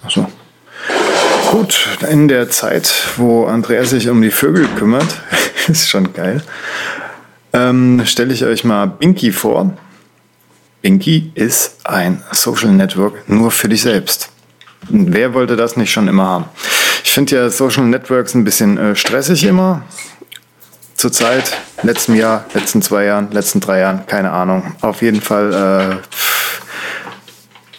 Also. 0.03 0.27
Gut, 1.51 1.87
in 2.09 2.27
der 2.27 2.49
Zeit, 2.49 2.93
wo 3.17 3.45
Andreas 3.45 3.89
sich 3.89 4.07
um 4.09 4.21
die 4.21 4.31
Vögel 4.31 4.67
kümmert, 4.77 5.21
ist 5.67 5.89
schon 5.89 6.13
geil, 6.13 6.43
ähm, 7.53 8.03
stelle 8.05 8.33
ich 8.33 8.45
euch 8.45 8.63
mal 8.63 8.87
Binky 8.87 9.31
vor. 9.31 9.73
Binky 10.81 11.31
ist 11.35 11.77
ein 11.83 12.23
Social 12.31 12.71
Network 12.71 13.29
nur 13.29 13.51
für 13.51 13.69
dich 13.69 13.81
selbst. 13.81 14.29
Wer 14.89 15.33
wollte 15.33 15.55
das 15.55 15.77
nicht 15.77 15.91
schon 15.91 16.07
immer 16.07 16.25
haben? 16.25 16.45
Ich 17.03 17.11
finde 17.11 17.35
ja 17.35 17.49
Social 17.49 17.83
Networks 17.85 18.33
ein 18.33 18.43
bisschen 18.43 18.77
äh, 18.77 18.95
stressig 18.95 19.43
immer. 19.43 19.83
Zurzeit, 20.95 21.57
letzten 21.81 22.15
Jahr, 22.15 22.45
letzten 22.53 22.81
zwei 22.81 23.05
Jahren, 23.05 23.31
letzten 23.31 23.59
drei 23.59 23.79
Jahren, 23.79 24.05
keine 24.05 24.31
Ahnung. 24.31 24.75
Auf 24.81 25.01
jeden 25.01 25.19
Fall 25.21 25.99
äh, 25.99 26.17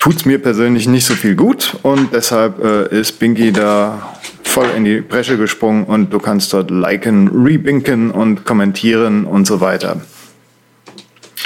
tut 0.01 0.17
es 0.17 0.25
mir 0.25 0.43
persönlich 0.43 0.89
nicht 0.89 1.07
so 1.07 1.15
viel 1.15 1.37
gut 1.37 1.77
und 1.83 2.13
deshalb 2.13 2.63
äh, 2.65 3.01
ist 3.01 3.21
Binky 3.21 3.53
da 3.53 4.17
voll 4.43 4.67
in 4.77 4.85
die 4.85 5.01
Bresche 5.01 5.39
gesprungen 5.39 5.85
und 5.85 6.13
du 6.13 6.19
kannst 6.19 6.53
dort 6.53 6.71
liken, 6.71 7.29
rebinken 7.29 8.11
und 8.11 8.45
kommentieren 8.45 9.25
und 9.25 9.47
so 9.47 9.61
weiter. 9.61 10.01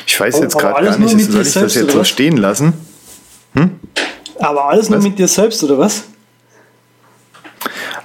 Ich 0.06 0.18
weiß 0.18 0.40
jetzt 0.40 0.56
gerade 0.56 0.86
gar 0.86 0.98
nicht, 0.98 1.10
soll 1.30 1.42
ich 1.42 1.52
das 1.52 1.74
jetzt 1.74 1.90
so 1.90 2.04
stehen 2.04 2.38
lassen? 2.38 2.72
Hm? 3.54 3.72
Aber 4.38 4.68
alles 4.70 4.88
nur 4.88 4.98
was? 4.98 5.04
mit 5.04 5.18
dir 5.18 5.28
selbst, 5.28 5.62
oder 5.62 5.78
was? 5.78 6.04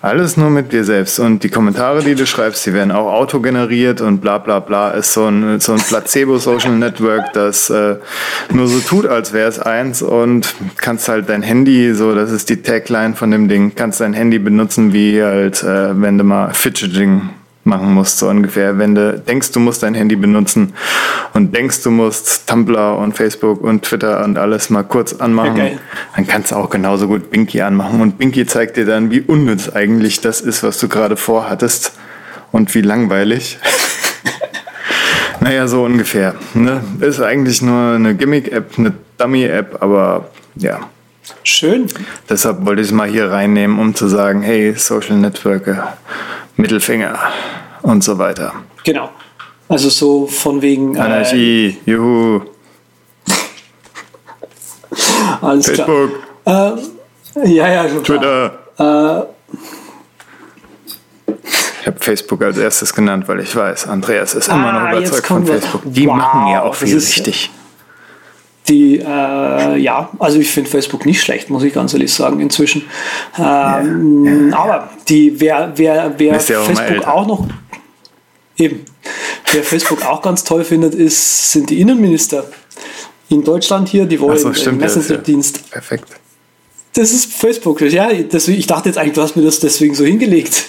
Alles 0.04 0.36
nur 0.36 0.50
mit 0.50 0.74
dir 0.74 0.84
selbst. 0.84 1.20
Und 1.20 1.44
die 1.44 1.50
Kommentare, 1.50 2.04
die 2.04 2.16
du 2.16 2.26
schreibst, 2.26 2.66
die 2.66 2.74
werden 2.74 2.92
auch 2.92 3.14
autogeneriert 3.14 4.02
und 4.02 4.20
bla 4.20 4.40
bla 4.40 4.60
bla. 4.60 4.92
Ist 4.92 5.14
so 5.14 5.28
ein, 5.28 5.60
so 5.60 5.74
ein 5.74 5.80
Placebo-Social 5.80 6.72
Network, 6.72 7.34
das 7.34 7.70
äh, 7.70 7.98
nur 8.52 8.68
so 8.68 8.80
tut, 8.80 9.06
als 9.06 9.32
wäre 9.32 9.48
es 9.48 9.60
eins 9.60 10.02
und 10.02 10.56
kannst 10.78 11.08
halt 11.08 11.30
dein 11.30 11.44
Handy, 11.44 11.94
so 11.94 12.16
das 12.16 12.32
ist 12.32 12.50
die 12.50 12.64
Tagline 12.64 13.14
von 13.14 13.30
dem 13.30 13.48
Ding, 13.48 13.74
kannst 13.76 14.02
dein 14.02 14.14
Handy 14.14 14.40
benutzen, 14.40 14.92
wie 14.92 15.22
halt, 15.22 15.62
äh, 15.62 16.02
wenn 16.02 16.18
du 16.18 16.24
mal 16.24 16.52
Fidgeting 16.54 17.30
machen 17.64 17.94
musst, 17.94 18.18
so 18.18 18.28
ungefähr. 18.28 18.78
Wenn 18.78 18.96
du 18.96 19.20
denkst, 19.20 19.52
du 19.52 19.60
musst 19.60 19.84
dein 19.84 19.94
Handy 19.94 20.16
benutzen 20.16 20.74
und 21.34 21.56
denkst, 21.56 21.84
du 21.84 21.92
musst 21.92 22.48
Tumblr 22.48 22.98
und 22.98 23.16
Facebook 23.16 23.62
und 23.62 23.84
Twitter 23.84 24.24
und 24.24 24.38
alles 24.38 24.70
mal 24.70 24.84
kurz 24.84 25.14
anmachen, 25.14 25.52
okay. 25.52 25.78
dann 26.16 26.28
kannst 26.28 26.52
du 26.52 26.56
auch 26.56 26.70
genauso 26.70 27.08
gut 27.08 27.30
Binky 27.30 27.62
anmachen. 27.62 28.02
Und 28.02 28.18
Binky 28.18 28.46
zeigt 28.46 28.78
dir 28.78 28.86
dann, 28.86 29.12
wie 29.12 29.22
unnütz 29.22 29.70
eigentlich 29.70 30.22
das 30.22 30.42
ist, 30.42 30.64
was 30.64 30.80
du 30.80 30.88
gerade 30.88 31.18
vorhattest 31.18 31.94
und 32.52 32.74
wie 32.74 32.82
langweilig. 32.82 33.60
naja, 35.40 35.68
so 35.68 35.84
ungefähr. 35.84 36.36
Ne? 36.54 36.82
Ist 37.00 37.22
eigentlich 37.22 37.62
nur 37.62 37.96
eine 37.96 38.16
Gimmick-App, 38.16 38.78
eine 38.78 38.94
Dummy-App, 39.18 39.78
aber 39.82 40.30
ja. 40.56 40.80
Schön. 41.44 41.88
Deshalb 42.30 42.66
wollte 42.66 42.82
ich 42.82 42.88
es 42.88 42.94
mal 42.94 43.08
hier 43.08 43.30
reinnehmen, 43.32 43.78
um 43.78 43.94
zu 43.94 44.08
sagen, 44.08 44.42
hey, 44.42 44.74
Social 44.76 45.18
Networker 45.18 45.98
Mittelfinger 46.58 47.18
und 47.82 48.04
so 48.04 48.18
weiter. 48.18 48.54
Genau. 48.84 49.10
Also 49.70 49.90
so 49.90 50.28
von 50.28 50.62
wegen. 50.62 50.96
Äh, 50.96 51.00
Anarchie, 51.00 51.78
äh, 51.86 51.92
juhu. 51.92 52.42
Alles 55.42 55.68
Facebook. 55.68 56.12
klar. 56.44 56.78
Äh, 56.78 57.50
ja, 57.50 57.70
ja, 57.70 57.90
schon 57.90 58.04
Twitter. 58.04 58.60
Äh, 58.78 59.22
ich 61.82 61.88
habe 61.88 62.00
Facebook 62.00 62.44
als 62.44 62.58
erstes 62.58 62.94
genannt, 62.94 63.28
weil 63.28 63.40
ich 63.40 63.56
weiß, 63.56 63.88
Andreas 63.88 64.36
ist 64.36 64.50
immer 64.50 64.74
ah, 64.74 64.90
noch 64.90 64.98
überzeugt 64.98 65.26
von 65.26 65.46
Facebook. 65.46 65.82
Die 65.86 66.08
wow, 66.08 66.16
machen 66.16 66.48
ja 66.50 66.64
auch 66.64 66.76
viel 66.76 66.94
richtig. 66.94 67.50
Die, 68.72 69.00
äh, 69.00 69.78
ja, 69.78 70.10
also 70.18 70.40
ich 70.40 70.50
finde 70.50 70.70
Facebook 70.70 71.06
nicht 71.06 71.22
schlecht, 71.22 71.50
muss 71.50 71.62
ich 71.62 71.74
ganz 71.74 71.94
ehrlich 71.94 72.14
sagen, 72.14 72.40
inzwischen. 72.40 72.84
Ähm, 73.38 74.24
ja, 74.24 74.32
ja, 74.32 74.58
aber 74.58 74.90
die, 75.10 75.38
wer, 75.42 75.74
wer, 75.76 76.14
wer 76.18 76.40
Facebook 76.40 77.06
auch, 77.06 77.08
auch 77.08 77.28
noch 77.28 77.48
eben, 78.56 78.86
wer 79.52 79.64
Facebook 79.64 80.06
auch 80.06 80.22
ganz 80.22 80.46
toll 80.46 80.64
findet, 80.64 80.96
ist, 80.96 81.52
sind 81.52 81.70
die 81.70 81.82
Innenminister 81.82 82.46
in 83.28 83.44
Deutschland 83.44 83.90
hier, 83.90 84.06
die 84.06 84.22
wollen 84.22 84.38
so, 84.38 84.54
stimmt, 84.54 84.80
Messenger-Dienst. 84.80 85.58
Ja. 85.58 85.64
Perfekt. 85.72 86.06
Das 86.94 87.12
ist 87.12 87.34
Facebook, 87.34 87.82
ja. 87.82 88.10
Das, 88.14 88.48
ich 88.48 88.68
dachte 88.68 88.88
jetzt 88.88 88.98
eigentlich, 88.98 89.16
du 89.16 89.22
hast 89.22 89.36
mir 89.36 89.44
das 89.44 89.60
deswegen 89.60 89.96
so 89.96 90.06
hingelegt. 90.06 90.68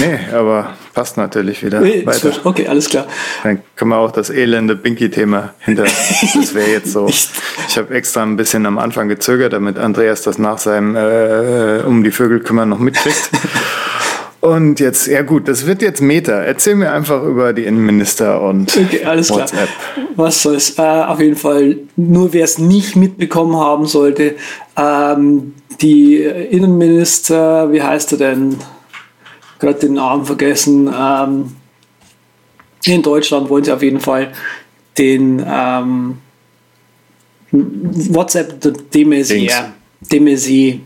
Nee, 0.00 0.18
aber 0.34 0.74
passt 0.92 1.16
natürlich 1.16 1.64
wieder 1.64 1.80
nee, 1.80 2.04
weiter. 2.04 2.32
Okay, 2.44 2.66
alles 2.66 2.88
klar. 2.88 3.06
Dann 3.42 3.62
können 3.76 3.90
wir 3.90 3.98
auch 3.98 4.10
das 4.10 4.30
elende 4.30 4.76
Binky-Thema 4.76 5.54
hinter. 5.60 5.84
Das 6.34 6.54
wäre 6.54 6.70
jetzt 6.70 6.92
so. 6.92 7.06
Ich 7.06 7.76
habe 7.76 7.94
extra 7.94 8.22
ein 8.22 8.36
bisschen 8.36 8.66
am 8.66 8.78
Anfang 8.78 9.08
gezögert, 9.08 9.52
damit 9.52 9.78
Andreas 9.78 10.22
das 10.22 10.38
nach 10.38 10.58
seinem 10.58 10.96
äh, 10.96 11.82
um 11.86 12.02
die 12.02 12.10
Vögel 12.10 12.40
kümmern 12.40 12.68
noch 12.68 12.78
mitkriegt. 12.78 13.30
Und 14.44 14.78
jetzt, 14.78 15.06
ja 15.06 15.22
gut, 15.22 15.48
das 15.48 15.64
wird 15.64 15.80
jetzt 15.80 16.02
Meta. 16.02 16.32
Erzähl 16.32 16.74
mir 16.74 16.92
einfach 16.92 17.22
über 17.22 17.54
die 17.54 17.64
Innenminister 17.64 18.42
und 18.42 18.76
okay, 18.76 19.02
alles 19.02 19.30
WhatsApp. 19.30 19.70
Klar. 19.94 20.06
Was 20.16 20.42
soll's? 20.42 20.78
Äh, 20.78 20.82
auf 20.82 21.18
jeden 21.18 21.36
Fall, 21.36 21.78
nur 21.96 22.34
wer 22.34 22.44
es 22.44 22.58
nicht 22.58 22.94
mitbekommen 22.94 23.56
haben 23.56 23.86
sollte, 23.86 24.34
ähm, 24.76 25.54
die 25.80 26.16
Innenminister, 26.18 27.72
wie 27.72 27.82
heißt 27.82 28.12
er 28.12 28.18
denn? 28.18 28.56
Gerade 29.64 29.80
den 29.80 29.94
Namen 29.94 30.24
vergessen. 30.24 30.92
Ähm, 30.94 31.56
in 32.84 33.02
Deutschland 33.02 33.48
wollen 33.48 33.64
sie 33.64 33.72
auf 33.72 33.82
jeden 33.82 34.00
Fall 34.00 34.32
den 34.98 35.44
ähm, 35.46 36.18
WhatsApp 37.50 38.60
Maizière, 38.94 39.72
de 40.00 40.20
Maizière 40.20 40.80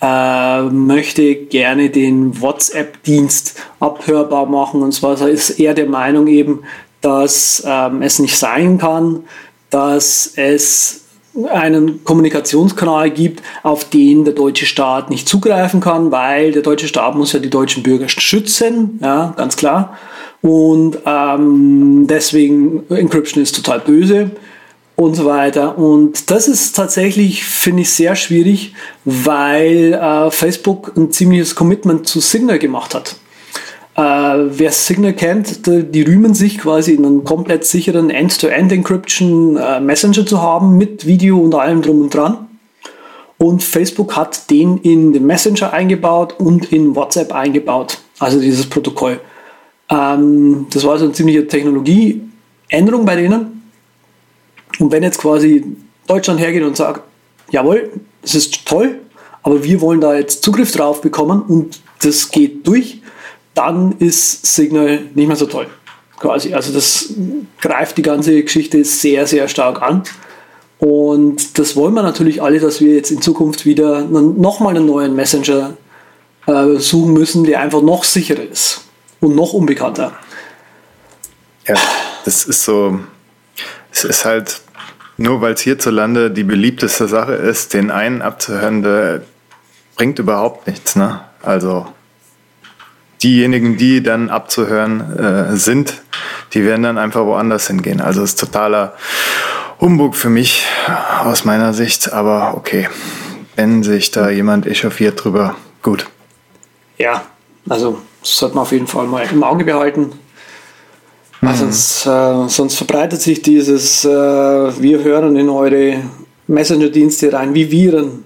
äh, 0.00 0.62
möchte 0.62 1.34
gerne 1.34 1.90
den 1.90 2.40
WhatsApp-Dienst 2.40 3.60
abhörbar 3.80 4.46
machen. 4.46 4.82
Und 4.82 4.92
zwar 4.92 5.20
ist 5.28 5.60
er 5.60 5.74
der 5.74 5.86
Meinung 5.86 6.26
eben, 6.26 6.60
dass 7.00 7.62
ähm, 7.66 8.02
es 8.02 8.18
nicht 8.18 8.36
sein 8.36 8.78
kann, 8.78 9.24
dass 9.68 10.32
es 10.36 11.04
einen 11.46 12.04
Kommunikationskanal 12.04 13.10
gibt, 13.10 13.42
auf 13.62 13.88
den 13.88 14.24
der 14.24 14.34
deutsche 14.34 14.66
Staat 14.66 15.10
nicht 15.10 15.28
zugreifen 15.28 15.80
kann, 15.80 16.10
weil 16.10 16.52
der 16.52 16.62
deutsche 16.62 16.88
Staat 16.88 17.14
muss 17.16 17.32
ja 17.32 17.38
die 17.38 17.50
deutschen 17.50 17.82
Bürger 17.82 18.08
schützen, 18.08 18.98
ja, 19.02 19.34
ganz 19.36 19.56
klar. 19.56 19.96
Und 20.42 20.98
ähm, 21.04 22.06
deswegen 22.08 22.84
Encryption 22.88 23.42
ist 23.42 23.54
total 23.54 23.80
böse 23.80 24.30
und 24.96 25.14
so 25.14 25.24
weiter. 25.24 25.78
Und 25.78 26.30
das 26.30 26.48
ist 26.48 26.74
tatsächlich, 26.74 27.44
finde 27.44 27.82
ich, 27.82 27.90
sehr 27.90 28.16
schwierig, 28.16 28.74
weil 29.04 29.94
äh, 29.94 30.30
Facebook 30.30 30.92
ein 30.96 31.10
ziemliches 31.10 31.54
Commitment 31.54 32.06
zu 32.06 32.20
Signal 32.20 32.58
gemacht 32.58 32.94
hat. 32.94 33.16
Äh, 33.96 34.00
wer 34.02 34.70
Signal 34.70 35.12
kennt, 35.12 35.66
die 35.66 36.02
rühmen 36.02 36.34
sich 36.34 36.58
quasi 36.58 36.96
einen 36.96 37.24
komplett 37.24 37.64
sicheren 37.64 38.10
End-to-End-Encryption 38.10 39.56
äh, 39.56 39.80
Messenger 39.80 40.24
zu 40.24 40.40
haben 40.40 40.78
mit 40.78 41.06
Video 41.06 41.38
und 41.38 41.54
allem 41.54 41.82
drum 41.82 42.02
und 42.02 42.14
dran. 42.14 42.46
Und 43.36 43.62
Facebook 43.62 44.16
hat 44.16 44.50
den 44.50 44.78
in 44.78 45.12
den 45.12 45.26
Messenger 45.26 45.72
eingebaut 45.72 46.34
und 46.38 46.72
in 46.72 46.94
WhatsApp 46.94 47.32
eingebaut, 47.32 47.98
also 48.18 48.38
dieses 48.38 48.66
Protokoll. 48.66 49.18
Ähm, 49.88 50.66
das 50.72 50.84
war 50.84 50.92
also 50.92 51.06
eine 51.06 51.14
ziemliche 51.14 51.46
Technologieänderung 51.46 53.04
bei 53.04 53.16
denen. 53.16 53.62
Und 54.78 54.92
wenn 54.92 55.02
jetzt 55.02 55.18
quasi 55.18 55.64
Deutschland 56.06 56.38
hergeht 56.38 56.62
und 56.62 56.76
sagt, 56.76 57.02
jawohl, 57.50 57.90
das 58.22 58.34
ist 58.34 58.66
toll, 58.66 59.00
aber 59.42 59.64
wir 59.64 59.80
wollen 59.80 60.00
da 60.00 60.14
jetzt 60.14 60.42
Zugriff 60.42 60.70
drauf 60.72 61.00
bekommen 61.00 61.42
und 61.42 61.80
das 62.02 62.30
geht 62.30 62.66
durch, 62.66 62.99
dann 63.54 63.96
ist 63.98 64.54
Signal 64.54 65.00
nicht 65.14 65.26
mehr 65.26 65.36
so 65.36 65.46
toll. 65.46 65.66
Quasi. 66.18 66.54
Also 66.54 66.72
das 66.72 67.14
greift 67.60 67.96
die 67.96 68.02
ganze 68.02 68.42
Geschichte 68.42 68.84
sehr, 68.84 69.26
sehr 69.26 69.48
stark 69.48 69.82
an. 69.82 70.02
Und 70.78 71.58
das 71.58 71.76
wollen 71.76 71.94
wir 71.94 72.02
natürlich 72.02 72.42
alle, 72.42 72.58
dass 72.58 72.80
wir 72.80 72.94
jetzt 72.94 73.10
in 73.10 73.20
Zukunft 73.20 73.66
wieder 73.66 74.02
nochmal 74.02 74.76
einen 74.76 74.86
neuen 74.86 75.14
Messenger 75.14 75.76
äh, 76.46 76.76
suchen 76.76 77.12
müssen, 77.12 77.44
der 77.44 77.60
einfach 77.60 77.82
noch 77.82 78.04
sicherer 78.04 78.42
ist 78.42 78.82
und 79.20 79.36
noch 79.36 79.52
unbekannter. 79.52 80.12
Ja, 81.66 81.76
das 82.24 82.44
ist 82.44 82.64
so, 82.64 83.00
es 83.92 84.04
ist 84.04 84.24
halt, 84.24 84.60
nur 85.18 85.42
weil 85.42 85.52
es 85.52 85.60
hierzulande 85.60 86.30
die 86.30 86.44
beliebteste 86.44 87.08
Sache 87.08 87.34
ist, 87.34 87.74
den 87.74 87.90
einen 87.90 88.22
abzuhören, 88.22 88.82
der 88.82 89.22
bringt 89.96 90.18
überhaupt 90.18 90.66
nichts. 90.66 90.96
Ne? 90.96 91.20
Also 91.42 91.86
diejenigen, 93.22 93.76
die 93.76 94.02
dann 94.02 94.30
abzuhören 94.30 95.18
äh, 95.18 95.56
sind, 95.56 96.02
die 96.54 96.64
werden 96.64 96.82
dann 96.82 96.98
einfach 96.98 97.24
woanders 97.24 97.66
hingehen. 97.66 98.00
Also 98.00 98.22
es 98.22 98.30
ist 98.30 98.40
totaler 98.40 98.94
Humbug 99.80 100.14
für 100.14 100.30
mich 100.30 100.64
aus 101.24 101.44
meiner 101.44 101.72
Sicht, 101.72 102.12
aber 102.12 102.54
okay, 102.56 102.88
wenn 103.56 103.82
sich 103.82 104.10
da 104.10 104.30
jemand 104.30 104.66
echauffiert 104.66 105.22
drüber, 105.24 105.56
gut. 105.82 106.06
Ja, 106.98 107.22
also 107.68 108.00
das 108.20 108.36
sollte 108.36 108.54
man 108.56 108.62
auf 108.62 108.72
jeden 108.72 108.86
Fall 108.86 109.06
mal 109.06 109.26
im 109.30 109.42
Auge 109.42 109.64
behalten. 109.64 110.12
Mhm. 111.40 111.54
Sonst, 111.54 112.06
äh, 112.06 112.48
sonst 112.48 112.74
verbreitet 112.74 113.22
sich 113.22 113.40
dieses, 113.42 114.04
äh, 114.04 114.08
wir 114.08 115.02
hören 115.02 115.36
in 115.36 115.48
eure 115.48 116.02
Messenger-Dienste 116.46 117.32
rein 117.32 117.54
wie 117.54 117.70
Viren. 117.70 118.24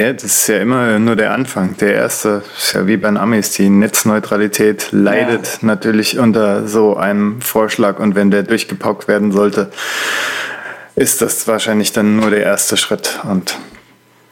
Ja, 0.00 0.14
das 0.14 0.24
ist 0.24 0.46
ja 0.46 0.56
immer 0.56 0.98
nur 0.98 1.14
der 1.14 1.32
Anfang. 1.32 1.76
Der 1.76 1.92
erste 1.92 2.42
ist 2.56 2.72
ja 2.72 2.86
wie 2.86 2.96
bei 2.96 3.08
den 3.08 3.18
Amis. 3.18 3.50
Die 3.50 3.68
Netzneutralität 3.68 4.92
leidet 4.92 5.46
ja. 5.46 5.58
natürlich 5.60 6.18
unter 6.18 6.66
so 6.66 6.96
einem 6.96 7.42
Vorschlag 7.42 7.98
und 7.98 8.14
wenn 8.14 8.30
der 8.30 8.42
durchgepaukt 8.42 9.08
werden 9.08 9.30
sollte, 9.30 9.70
ist 10.96 11.20
das 11.20 11.46
wahrscheinlich 11.46 11.92
dann 11.92 12.16
nur 12.16 12.30
der 12.30 12.42
erste 12.44 12.78
Schritt 12.78 13.20
und 13.24 13.58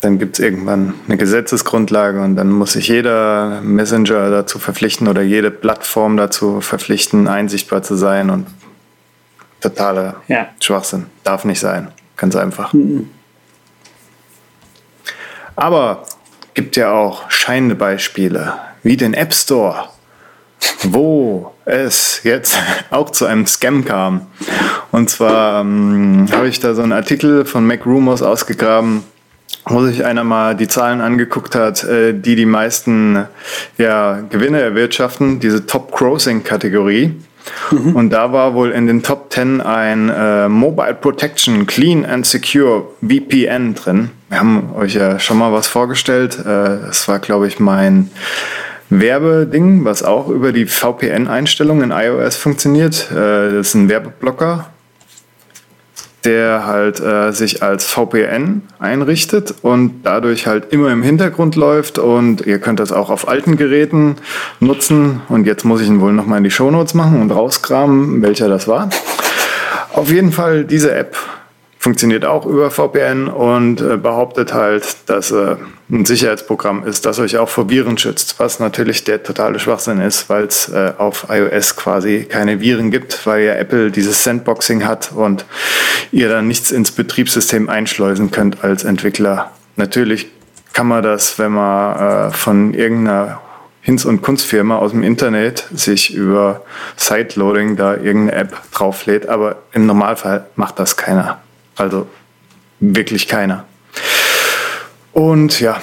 dann 0.01 0.19
gibt 0.19 0.39
es 0.39 0.43
irgendwann 0.43 0.95
eine 1.07 1.19
Gesetzesgrundlage 1.19 2.23
und 2.23 2.37
dann 2.37 2.49
muss 2.49 2.73
sich 2.73 2.89
jeder 2.89 3.61
Messenger 3.61 4.31
dazu 4.31 4.59
verpflichten 4.59 5.07
oder 5.07 5.21
jede 5.21 5.51
Plattform 5.51 6.17
dazu 6.17 6.63
verpflichten, 6.63 7.29
einsichtbar 7.29 7.83
zu 7.83 7.95
sein 7.95 8.31
und 8.31 8.47
totaler 9.61 10.17
ja. 10.29 10.49
Schwachsinn. 10.61 11.05
Darf 11.25 11.45
nicht 11.45 11.61
sein. 11.61 11.89
Ganz 12.17 12.37
einfach. 12.37 12.73
Mhm. 12.73 13.11
Aber 15.59 16.05
gibt 16.55 16.77
ja 16.77 16.93
auch 16.93 17.33
scheinende 17.33 17.75
Beispiele, 17.75 18.55
wie 18.85 18.97
den 18.97 19.13
App 19.13 19.35
Store, 19.35 19.89
wo 20.85 21.53
es 21.65 22.21
jetzt 22.23 22.57
auch 22.91 23.11
zu 23.11 23.27
einem 23.27 23.45
Scam 23.45 23.85
kam. 23.85 24.29
Und 24.93 25.11
zwar 25.11 25.63
ähm, 25.63 26.29
habe 26.31 26.47
ich 26.47 26.61
da 26.61 26.75
so 26.75 26.83
einen 26.83 26.93
Artikel 26.93 27.45
von 27.45 27.67
Mac 27.67 27.85
Rumors 27.87 28.23
ausgegraben, 28.23 29.03
wo 29.65 29.85
sich 29.85 30.05
einer 30.05 30.23
mal 30.23 30.55
die 30.55 30.69
Zahlen 30.69 31.01
angeguckt 31.01 31.57
hat, 31.57 31.83
äh, 31.83 32.13
die 32.15 32.37
die 32.37 32.47
meisten 32.47 33.27
ja, 33.79 34.21
Gewinne 34.31 34.61
erwirtschaften, 34.61 35.41
diese 35.41 35.67
Top-Crossing-Kategorie. 35.67 37.17
Mhm. 37.71 37.97
Und 37.97 38.11
da 38.11 38.33
war 38.33 38.55
wohl 38.55 38.71
in 38.71 38.87
den 38.87 39.03
Top 39.03 39.33
10 39.33 39.61
ein 39.61 40.09
äh, 40.09 40.49
Mobile 40.49 40.95
Protection 40.95 41.67
Clean 41.67 42.05
and 42.05 42.27
Secure 42.27 42.85
VPN 43.01 43.75
drin. 43.75 44.11
Wir 44.29 44.41
haben 44.41 44.71
euch 44.75 44.95
ja 44.95 45.19
schon 45.19 45.39
mal 45.39 45.53
was 45.53 45.67
vorgestellt. 45.67 46.39
Äh, 46.41 46.45
das 46.45 47.09
war, 47.09 47.19
glaube 47.19 47.47
ich, 47.49 47.59
mein 47.61 48.11
Werbeding, 48.91 49.85
was 49.85 50.03
auch 50.03 50.29
über 50.29 50.53
die 50.53 50.67
VPN-Einstellungen 50.67 51.91
in 51.91 51.97
iOS 51.97 52.37
funktioniert. 52.37 53.11
Äh, 53.11 53.53
das 53.53 53.69
ist 53.69 53.75
ein 53.75 53.89
Werbeblocker 53.89 54.71
der 56.25 56.67
halt 56.67 57.01
äh, 57.01 57.33
sich 57.33 57.63
als 57.63 57.85
VPN 57.87 58.63
einrichtet 58.79 59.55
und 59.63 60.03
dadurch 60.03 60.47
halt 60.47 60.73
immer 60.73 60.91
im 60.91 61.03
Hintergrund 61.03 61.57
läuft 61.57 61.99
und 61.99 62.47
ihr 62.47 62.59
könnt 62.59 62.81
das 62.81 62.93
auch 62.93 63.11
auf 63.11 63.29
alten 63.29 63.57
Geräten 63.57 64.17
nutzen 64.61 65.21
und 65.29 65.47
jetzt 65.47 65.65
muss 65.65 65.81
ich 65.81 65.89
ihn 65.89 66.01
wohl 66.01 66.13
nochmal 66.13 66.39
in 66.39 66.45
die 66.45 66.51
Shownotes 66.51 66.95
machen 66.95 67.21
und 67.21 67.31
rauskramen, 67.31 68.23
welcher 68.23 68.49
das 68.49 68.67
war. 68.67 68.91
Auf 69.93 70.11
jeden 70.11 70.33
Fall 70.33 70.65
diese 70.65 70.95
App 70.95 71.17
funktioniert 71.89 72.27
auch 72.27 72.45
über 72.45 72.71
VPN 72.71 73.29
und 73.29 73.81
äh, 73.81 73.97
behauptet 73.97 74.53
halt, 74.53 74.85
dass 75.07 75.31
äh, 75.31 75.57
ein 75.91 76.05
Sicherheitsprogramm 76.05 76.85
ist, 76.85 77.07
das 77.07 77.19
euch 77.19 77.39
auch 77.39 77.49
vor 77.49 77.71
Viren 77.71 77.97
schützt, 77.97 78.39
was 78.39 78.61
natürlich 78.61 79.05
der 79.05 79.23
totale 79.23 79.59
Schwachsinn 79.59 79.99
ist, 79.99 80.29
weil 80.29 80.45
es 80.45 80.69
äh, 80.69 80.93
auf 80.99 81.29
iOS 81.31 81.77
quasi 81.77 82.27
keine 82.29 82.61
Viren 82.61 82.91
gibt, 82.91 83.27
weil 83.27 83.43
ja 83.43 83.55
Apple 83.55 83.91
dieses 83.91 84.23
Sandboxing 84.23 84.85
hat 84.85 85.13
und 85.13 85.47
ihr 86.13 86.29
dann 86.29 86.47
nichts 86.47 86.73
ins 86.73 86.93
Betriebssystem 86.93 87.71
einschleusen 87.71 88.31
könnt 88.31 88.63
als 88.63 88.85
Entwickler. 88.85 89.51
Natürlich 89.77 90.29
kann 90.75 90.89
man 90.89 91.03
das, 91.03 91.39
wenn 91.39 91.53
man 91.53 92.29
äh, 92.29 92.31
von 92.33 92.75
irgendeiner 92.75 93.41
Hinz- 93.81 94.05
und 94.05 94.21
Kunstfirma 94.21 94.77
aus 94.77 94.91
dem 94.91 95.03
Internet 95.03 95.67
sich 95.73 96.13
über 96.13 96.67
Sideloading 96.97 97.77
da 97.77 97.95
irgendeine 97.95 98.33
App 98.33 98.61
drauflädt, 98.73 99.27
aber 99.31 99.63
im 99.73 99.87
Normalfall 99.87 100.45
macht 100.55 100.79
das 100.79 100.99
keiner. 100.99 101.41
Also 101.79 102.07
wirklich 102.81 103.29
keiner. 103.29 103.65
Und 105.13 105.61
ja, 105.61 105.81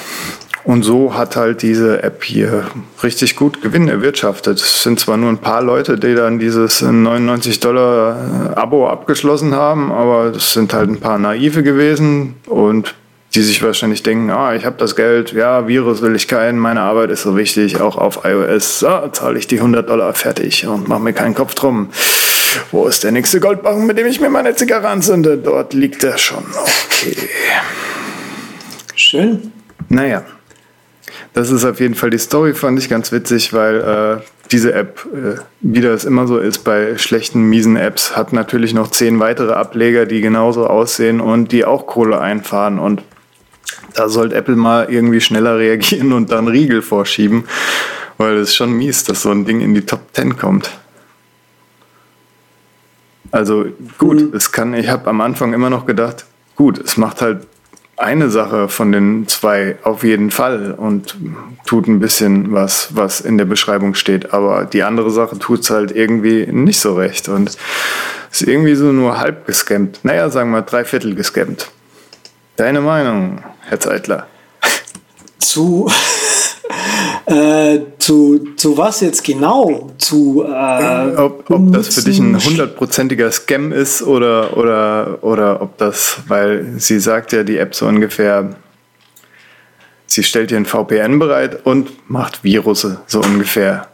und 0.66 0.84
so 0.84 1.14
hat 1.14 1.36
halt 1.36 1.62
diese 1.62 2.02
App 2.02 2.24
hier 2.24 2.66
richtig 3.04 3.36
gut 3.36 3.62
Gewinn 3.62 3.88
erwirtschaftet. 3.88 4.60
Es 4.60 4.82
sind 4.82 5.00
zwar 5.00 5.16
nur 5.16 5.30
ein 5.30 5.38
paar 5.38 5.62
Leute, 5.62 6.00
die 6.00 6.16
dann 6.16 6.40
dieses 6.40 6.82
99 6.82 7.60
Dollar 7.60 8.54
Abo 8.56 8.88
abgeschlossen 8.88 9.54
haben, 9.54 9.92
aber 9.92 10.36
es 10.36 10.54
sind 10.54 10.74
halt 10.74 10.90
ein 10.90 11.00
paar 11.00 11.20
Naive 11.20 11.62
gewesen 11.62 12.36
und 12.48 12.96
die 13.36 13.42
sich 13.42 13.62
wahrscheinlich 13.62 14.02
denken, 14.02 14.32
ah, 14.32 14.56
ich 14.56 14.66
habe 14.66 14.78
das 14.78 14.96
Geld, 14.96 15.34
ja, 15.34 15.68
Virus 15.68 16.02
will 16.02 16.16
ich 16.16 16.28
keinen, 16.28 16.58
meine 16.58 16.82
Arbeit 16.82 17.12
ist 17.12 17.24
so 17.24 17.36
wichtig, 17.36 17.82
auch 17.82 17.98
auf 17.98 18.22
iOS, 18.24 18.80
so, 18.80 19.10
zahle 19.12 19.38
ich 19.38 19.46
die 19.46 19.58
100 19.58 19.88
Dollar 19.88 20.14
fertig 20.14 20.66
und 20.66 20.88
mache 20.88 21.02
mir 21.02 21.14
keinen 21.14 21.36
Kopf 21.36 21.54
drum. 21.54 21.90
Wo 22.72 22.88
ist 22.88 23.04
der 23.04 23.12
nächste 23.12 23.40
Goldbarren, 23.40 23.86
mit 23.86 23.98
dem 23.98 24.08
ich 24.08 24.20
mir 24.20 24.30
meine 24.30 24.56
Zigarre 24.56 24.88
anzünde? 24.88 25.38
Dort 25.38 25.74
liegt 25.74 26.04
er 26.04 26.18
schon. 26.18 26.44
Okay. 26.54 27.16
Schön. 28.96 29.52
Naja. 29.90 30.24
Das 31.34 31.52
ist 31.52 31.66
auf 31.66 31.82
jeden 31.82 31.96
Fall 31.96 32.10
die 32.10 32.18
Story, 32.18 32.54
fand 32.54 32.80
ich 32.80 32.88
ganz 32.88 33.12
witzig, 33.12 33.52
weil 33.52 34.22
äh, 34.22 34.24
diese 34.52 34.74
App, 34.74 35.06
äh, 35.14 35.40
wie 35.60 35.82
das 35.82 36.06
immer 36.06 36.28
so 36.28 36.38
ist 36.38 36.60
bei 36.60 36.98
schlechten, 36.98 37.42
miesen 37.42 37.76
Apps, 37.76 38.16
hat 38.16 38.32
natürlich 38.32 38.74
noch 38.74 38.90
zehn 38.90 39.20
weitere 39.20 39.54
Ableger, 39.54 40.06
die 40.06 40.22
genauso 40.22 40.68
aussehen 40.68 41.20
und 41.20 41.52
die 41.52 41.66
auch 41.66 41.88
Kohle 41.88 42.22
einfahren. 42.22 42.80
Und 42.80 43.04
da 43.94 44.08
sollte 44.08 44.36
Apple 44.36 44.56
mal 44.56 44.88
irgendwie 44.90 45.20
schneller 45.20 45.58
reagieren 45.58 46.14
und 46.14 46.32
dann 46.32 46.48
Riegel 46.48 46.82
vorschieben, 46.82 47.46
weil 48.18 48.38
es 48.38 48.50
ist 48.50 48.56
schon 48.56 48.72
mies, 48.72 49.04
dass 49.04 49.22
so 49.22 49.32
ein 49.32 49.46
Ding 49.46 49.62
in 49.62 49.74
die 49.74 49.86
Top 49.86 50.02
10 50.14 50.38
kommt. 50.38 50.72
Also 53.32 53.66
gut, 53.98 54.22
mhm. 54.22 54.36
es 54.36 54.52
kann, 54.52 54.74
ich 54.74 54.90
habe 54.90 55.10
am 55.10 55.22
Anfang 55.22 55.54
immer 55.54 55.70
noch 55.70 55.86
gedacht, 55.86 56.26
gut, 56.56 56.80
es 56.80 56.98
macht 56.98 57.22
halt 57.22 57.48
eine 57.98 58.30
Sache 58.30 58.68
von 58.68 58.92
den 58.92 59.28
zwei 59.28 59.78
auf 59.84 60.04
jeden 60.04 60.30
Fall 60.32 60.74
und 60.74 61.16
tut 61.66 61.88
ein 61.88 62.00
bisschen 62.00 62.52
was, 62.52 62.90
was 62.94 63.22
in 63.22 63.38
der 63.38 63.46
Beschreibung 63.46 63.94
steht. 63.94 64.34
Aber 64.34 64.66
die 64.66 64.84
andere 64.84 65.12
Sache 65.12 65.40
tut 65.40 65.62
es 65.62 65.70
halt 65.70 65.92
irgendwie 65.92 66.46
nicht 66.48 66.80
so 66.80 66.96
recht 66.96 67.30
und 67.30 67.58
ist 68.32 68.42
irgendwie 68.42 68.76
so 68.76 68.92
nur 68.92 69.18
halb 69.18 69.48
gescampt. 69.48 70.04
Naja, 70.04 70.30
sagen 70.30 70.52
wir 70.52 70.62
drei 70.62 70.84
Viertel 70.84 71.16
gescampt. 71.16 71.72
Deine 72.58 72.82
Meinung, 72.82 73.44
Herr 73.62 73.80
Zeitler? 73.80 74.28
Zu 75.40 75.90
äh, 77.26 77.80
zu, 77.98 78.54
zu 78.56 78.78
was 78.78 79.02
jetzt 79.02 79.24
genau? 79.24 79.92
Zu, 79.98 80.44
äh, 80.44 81.16
ob, 81.16 81.50
ob 81.50 81.74
das 81.74 81.96
für 81.96 82.04
dich 82.04 82.20
ein 82.20 82.44
hundertprozentiger 82.44 83.32
Scam 83.32 83.72
ist 83.72 84.04
oder, 84.04 84.56
oder, 84.58 85.24
oder 85.24 85.62
ob 85.62 85.78
das, 85.78 86.20
weil 86.28 86.74
sie 86.78 87.00
sagt 87.00 87.34
ja 87.34 87.44
die 87.44 87.58
App 87.58 87.74
so 87.74 87.88
ungefähr, 87.88 88.56
sie 90.06 90.24
stellt 90.24 90.52
dir 90.52 90.58
ein 90.58 90.66
VPN 90.66 91.18
bereit 91.18 91.66
und 91.66 92.10
macht 92.10 92.44
Virusse 92.44 93.02
so 93.08 93.22
ungefähr 93.22 93.88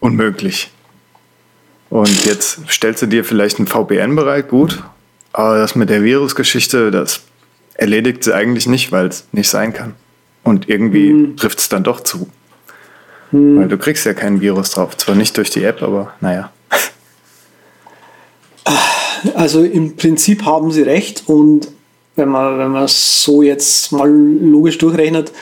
unmöglich. 0.00 0.72
Und 1.88 2.24
jetzt 2.24 2.60
stellst 2.68 3.02
du 3.02 3.06
dir 3.06 3.24
vielleicht 3.24 3.58
ein 3.58 3.66
VPN 3.66 4.16
bereit, 4.16 4.48
gut, 4.48 4.82
aber 5.32 5.58
das 5.58 5.74
mit 5.74 5.90
der 5.90 6.02
Virusgeschichte, 6.02 6.90
das 6.90 7.22
erledigt 7.74 8.24
sie 8.24 8.34
eigentlich 8.34 8.66
nicht, 8.66 8.92
weil 8.92 9.06
es 9.06 9.28
nicht 9.32 9.48
sein 9.48 9.72
kann. 9.72 9.94
Und 10.42 10.68
irgendwie 10.68 11.12
mhm. 11.12 11.36
trifft 11.36 11.58
es 11.58 11.68
dann 11.68 11.84
doch 11.84 12.00
zu. 12.00 12.28
Hm. 13.30 13.58
Weil 13.58 13.68
du 13.68 13.78
kriegst 13.78 14.04
ja 14.06 14.14
kein 14.14 14.40
Virus 14.40 14.70
drauf. 14.70 14.96
Zwar 14.96 15.14
nicht 15.14 15.36
durch 15.36 15.50
die 15.50 15.64
App, 15.64 15.82
aber 15.82 16.14
naja. 16.20 16.50
Also 19.34 19.62
im 19.62 19.96
Prinzip 19.96 20.44
haben 20.44 20.72
sie 20.72 20.82
recht 20.82 21.24
und 21.26 21.68
wenn 22.16 22.28
man, 22.28 22.58
wenn 22.58 22.70
man 22.70 22.86
so 22.88 23.42
jetzt 23.42 23.92
mal 23.92 24.10
logisch 24.10 24.78
durchrechnet, 24.78 25.32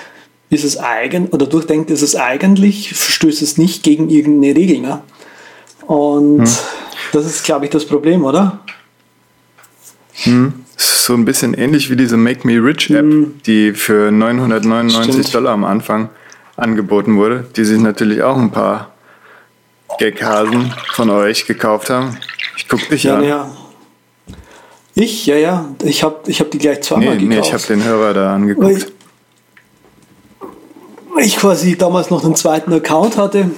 ist 0.51 0.64
es 0.64 0.79
eigen 0.79 1.27
oder 1.29 1.46
durchdenkt, 1.46 1.90
ist 1.90 2.03
es 2.03 2.16
eigentlich, 2.16 2.94
verstößt 2.94 3.42
es 3.42 3.59
nicht 3.59 3.83
gegen 3.83 4.09
irgendeine 4.09 4.57
Regel. 4.57 4.81
Ne? 4.81 5.03
Und 5.87 6.46
hm. 6.46 6.57
das 7.12 7.27
ist, 7.27 7.44
glaube 7.44 7.66
ich, 7.66 7.70
das 7.70 7.85
Problem, 7.85 8.24
oder? 8.24 8.61
Hm. 10.24 10.53
So 10.77 11.14
ein 11.14 11.24
bisschen 11.24 11.55
ähnlich 11.55 11.90
wie 11.90 11.96
diese 11.96 12.16
Make 12.16 12.46
Me 12.46 12.62
Rich 12.62 12.90
App, 12.90 13.01
hm. 13.01 13.40
die 13.46 13.72
für 13.72 14.11
999 14.11 15.12
Stimmt. 15.12 15.35
Dollar 15.35 15.53
am 15.53 15.64
Anfang 15.64 16.11
angeboten 16.59 17.16
wurde, 17.16 17.47
die 17.57 17.64
sich 17.64 17.81
natürlich 17.81 18.23
auch 18.23 18.37
ein 18.37 18.51
paar 18.51 18.90
Gaghasen 19.99 20.75
von 20.92 21.11
euch 21.11 21.47
gekauft 21.47 21.90
haben. 21.90 22.18
Ich 22.57 22.68
guck 22.68 22.88
dich 22.88 23.05
ja, 23.05 23.16
an. 23.16 23.25
Ja. 23.25 23.51
Ich, 24.94 25.27
ja, 25.27 25.37
ja. 25.37 25.64
Ich 25.83 26.03
habe 26.03 26.16
ich 26.27 26.40
hab 26.40 26.51
die 26.51 26.59
gleich 26.59 26.83
zweimal 26.83 27.16
nee, 27.16 27.27
gekauft. 27.27 27.31
Nee, 27.31 27.40
ich 27.40 27.53
habe 27.53 27.62
den 27.66 27.85
Hörer 27.85 28.14
da 28.14 28.35
angeguckt. 28.35 28.92
Weil 31.14 31.25
ich 31.25 31.37
quasi 31.37 31.79
damals 31.79 32.11
noch 32.11 32.25
einen 32.25 32.37
zweiten 32.37 32.73
Account 32.73 33.16
hatte, 33.16 33.51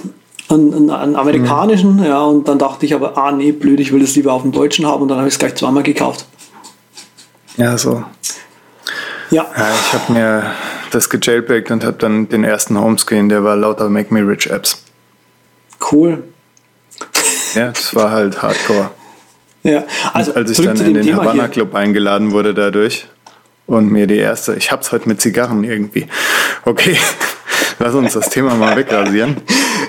einen, 0.49 0.73
einen, 0.73 0.89
einen 0.89 1.15
amerikanischen, 1.15 1.97
mhm. 1.97 2.03
ja, 2.03 2.23
und 2.23 2.47
dann 2.47 2.59
dachte 2.59 2.85
ich 2.85 2.93
aber, 2.93 3.17
ah 3.17 3.31
nee, 3.31 3.51
blöd, 3.51 3.79
ich 3.79 3.91
will 3.91 4.01
das 4.01 4.15
lieber 4.15 4.33
auf 4.33 4.43
dem 4.43 4.51
deutschen 4.51 4.85
haben 4.85 5.01
und 5.01 5.07
dann 5.07 5.17
habe 5.17 5.27
ich 5.27 5.33
es 5.33 5.39
gleich 5.39 5.55
zweimal 5.55 5.83
gekauft. 5.83 6.25
Ja, 7.57 7.77
so. 7.77 8.03
Ja. 9.29 9.45
ja 9.57 9.69
ich 9.73 9.93
habe 9.93 10.13
mir 10.13 10.51
das 10.93 11.09
gejailbreakt 11.09 11.71
und 11.71 11.83
habe 11.83 11.97
dann 11.97 12.29
den 12.29 12.43
ersten 12.43 12.79
Homescreen, 12.79 13.29
der 13.29 13.43
war 13.43 13.55
lauter 13.55 13.89
Make 13.89 14.13
Me 14.13 14.21
Rich 14.21 14.49
Apps. 14.49 14.83
Cool. 15.91 16.23
Ja, 17.55 17.69
das 17.69 17.95
war 17.95 18.11
halt 18.11 18.41
Hardcore. 18.41 18.91
Ja, 19.63 19.83
also 20.13 20.31
und 20.31 20.37
als 20.37 20.51
ich 20.51 20.65
dann 20.65 20.77
in 20.77 20.93
den 20.93 21.03
Thema 21.03 21.23
Havana 21.25 21.47
Club 21.47 21.75
eingeladen 21.75 22.31
wurde 22.31 22.53
dadurch 22.53 23.07
und 23.67 23.91
mir 23.91 24.07
die 24.07 24.17
erste, 24.17 24.55
ich 24.55 24.71
hab's 24.71 24.91
heute 24.91 25.07
mit 25.07 25.21
Zigarren 25.21 25.63
irgendwie. 25.63 26.07
Okay, 26.65 26.97
lass 27.79 27.93
uns 27.93 28.13
das 28.13 28.29
Thema 28.29 28.55
mal 28.55 28.75
wegrasieren. 28.75 29.37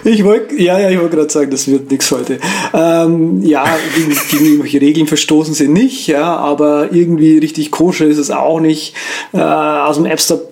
Ich 0.04 0.24
wollte, 0.24 0.56
ja, 0.56 0.78
ja, 0.78 0.90
ich 0.90 0.98
wollte 0.98 1.16
gerade 1.16 1.30
sagen, 1.30 1.50
das 1.50 1.68
wird 1.68 1.90
nichts 1.90 2.10
heute. 2.10 2.38
Ähm, 2.74 3.42
ja, 3.42 3.64
gegen, 3.94 4.16
gegen 4.30 4.44
irgendwelche 4.44 4.80
Regeln 4.80 5.06
verstoßen 5.06 5.54
sie 5.54 5.68
nicht, 5.68 6.08
ja, 6.08 6.36
aber 6.36 6.92
irgendwie 6.92 7.38
richtig 7.38 7.70
koscher 7.70 8.06
ist 8.06 8.18
es 8.18 8.30
auch 8.30 8.60
nicht. 8.60 8.94
Äh, 9.32 9.38
aus 9.38 9.96
dem 9.96 10.06
App 10.06 10.20
Store 10.20 10.51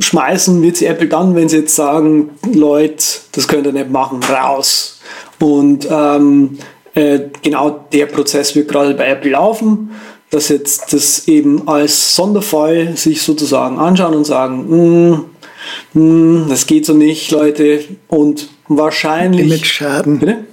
schmeißen 0.00 0.62
wird 0.62 0.76
sie 0.76 0.86
Apple 0.86 1.08
dann, 1.08 1.34
wenn 1.34 1.48
sie 1.48 1.58
jetzt 1.58 1.74
sagen, 1.74 2.30
Leute, 2.52 3.04
das 3.32 3.48
könnt 3.48 3.66
ihr 3.66 3.72
nicht 3.72 3.90
machen, 3.90 4.20
raus. 4.22 5.00
Und 5.38 5.86
ähm, 5.90 6.58
äh, 6.94 7.20
genau 7.42 7.86
der 7.92 8.06
Prozess 8.06 8.54
wird 8.54 8.68
gerade 8.68 8.94
bei 8.94 9.08
Apple 9.08 9.32
laufen. 9.32 9.90
dass 10.30 10.48
jetzt 10.48 10.94
das 10.94 11.28
eben 11.28 11.68
als 11.68 12.16
Sonderfall 12.16 12.96
sich 12.96 13.20
sozusagen 13.20 13.78
anschauen 13.78 14.14
und 14.14 14.24
sagen, 14.24 15.26
mm, 15.92 15.98
mm, 15.98 16.48
das 16.48 16.66
geht 16.66 16.86
so 16.86 16.94
nicht, 16.94 17.30
Leute, 17.30 17.80
und 18.08 18.48
wahrscheinlich. 18.66 19.46
Image-Schaden. 19.46 20.18
Bitte? 20.18 20.44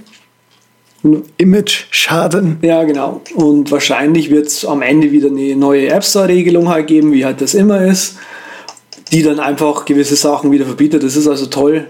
Image-Schaden. 1.37 2.57
Ja, 2.61 2.83
genau. 2.83 3.21
Und 3.35 3.71
wahrscheinlich 3.71 4.29
wird 4.29 4.47
es 4.47 4.65
am 4.65 4.81
Ende 4.81 5.13
wieder 5.13 5.29
eine 5.29 5.55
neue 5.55 5.87
App 5.87 6.03
Store-Regelung 6.03 6.67
halt 6.67 6.87
geben, 6.87 7.13
wie 7.13 7.23
halt 7.23 7.39
das 7.39 7.53
immer 7.53 7.85
ist, 7.85 8.17
die 9.11 9.23
dann 9.23 9.39
einfach 9.39 9.85
gewisse 9.85 10.15
Sachen 10.15 10.51
wieder 10.51 10.65
verbietet. 10.65 11.03
Es 11.03 11.15
ist 11.15 11.27
also 11.27 11.47
toll, 11.47 11.87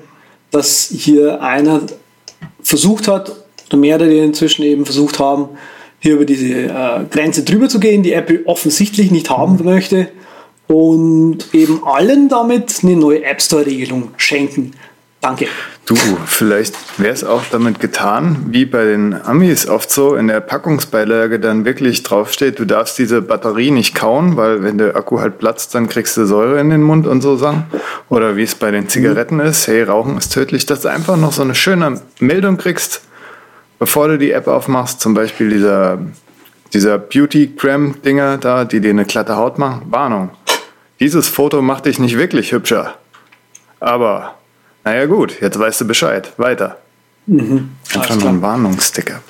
dass 0.52 0.90
hier 0.96 1.42
einer 1.42 1.82
versucht 2.62 3.08
hat, 3.08 3.32
oder 3.68 3.78
mehrere 3.78 4.10
die 4.10 4.18
inzwischen 4.18 4.64
eben 4.64 4.86
versucht 4.86 5.20
haben, 5.20 5.50
hier 6.00 6.16
über 6.16 6.26
diese 6.26 6.54
äh, 6.54 7.06
Grenze 7.10 7.44
drüber 7.44 7.68
zu 7.70 7.80
gehen, 7.80 8.04
die 8.04 8.14
Apple 8.14 8.42
offensichtlich 8.46 9.12
nicht 9.12 9.30
haben 9.30 9.64
möchte 9.64 10.10
und 10.68 11.54
eben 11.54 11.84
allen 11.84 12.30
damit 12.30 12.84
eine 12.84 12.96
neue 12.96 13.24
App 13.24 13.42
Store-Regelung 13.42 14.12
schenken. 14.18 14.72
Danke. 15.22 15.48
Du, 15.86 15.96
vielleicht 15.96 16.76
wäre 16.98 17.14
es 17.14 17.26
auch 17.26 17.44
damit 17.52 17.82
getan, 17.82 18.46
wie 18.52 18.66
bei 18.66 18.86
den 18.86 19.14
Amis 19.14 19.68
oft 19.68 19.92
so 19.92 20.16
in 20.16 20.28
der 20.28 20.40
Packungsbeilage 20.40 21.42
dann 21.42 21.66
wirklich 21.66 22.04
draufsteht, 22.04 22.58
du 22.60 22.66
darfst 22.66 22.98
diese 23.00 23.22
Batterie 23.22 23.72
nicht 23.72 23.96
kauen, 23.96 24.38
weil 24.38 24.64
wenn 24.64 24.78
der 24.78 24.96
Akku 24.96 25.20
halt 25.20 25.38
platzt, 25.38 25.76
dann 25.76 25.90
kriegst 25.90 26.16
du 26.16 26.26
Säure 26.26 26.62
in 26.62 26.70
den 26.70 26.84
Mund 26.84 27.06
und 27.06 27.22
so 27.22 27.36
Sachen. 27.36 27.66
Oder 28.08 28.38
wie 28.38 28.44
es 28.44 28.56
bei 28.56 28.72
den 28.72 28.88
Zigaretten 28.88 29.36
mhm. 29.36 29.42
ist, 29.42 29.68
hey, 29.68 29.84
Rauchen 29.84 30.18
ist 30.18 30.32
tödlich, 30.32 30.66
dass 30.66 30.82
du 30.82 30.88
einfach 30.88 31.18
noch 31.18 31.34
so 31.34 31.42
eine 31.42 31.56
schöne 31.56 32.00
Meldung 32.20 32.58
kriegst, 32.58 33.02
bevor 33.78 34.08
du 34.08 34.18
die 34.18 34.32
App 34.32 34.48
aufmachst, 34.48 35.02
zum 35.02 35.16
Beispiel 35.16 35.50
dieser, 35.50 36.00
dieser 36.72 36.98
Beauty-Gram-Dinger 36.98 38.38
da, 38.38 38.64
die 38.64 38.80
dir 38.80 38.92
eine 38.92 39.06
glatte 39.06 39.36
Haut 39.36 39.60
machen. 39.60 39.82
Warnung. 39.90 40.30
Dieses 41.02 41.28
Foto 41.28 41.62
macht 41.62 41.88
dich 41.88 42.00
nicht 42.00 42.18
wirklich 42.18 42.54
hübscher. 42.54 42.96
Aber 43.82 44.39
naja 44.90 45.06
gut, 45.06 45.40
jetzt 45.40 45.60
weißt 45.60 45.82
du 45.82 45.86
Bescheid. 45.86 46.34
Weiter. 46.38 46.78
Mhm. 47.28 47.70
Einfach 47.94 48.16
nur 48.16 48.30
ein 48.30 48.42
Warnungssticker. 48.42 49.22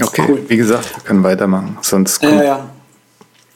Okay, 0.00 0.24
cool. 0.26 0.42
wie 0.48 0.56
gesagt, 0.56 0.96
wir 0.96 1.04
können 1.04 1.22
weitermachen. 1.22 1.76
Sonst 1.82 2.18
kommt 2.20 2.32
ja, 2.32 2.42
ja. 2.42 2.66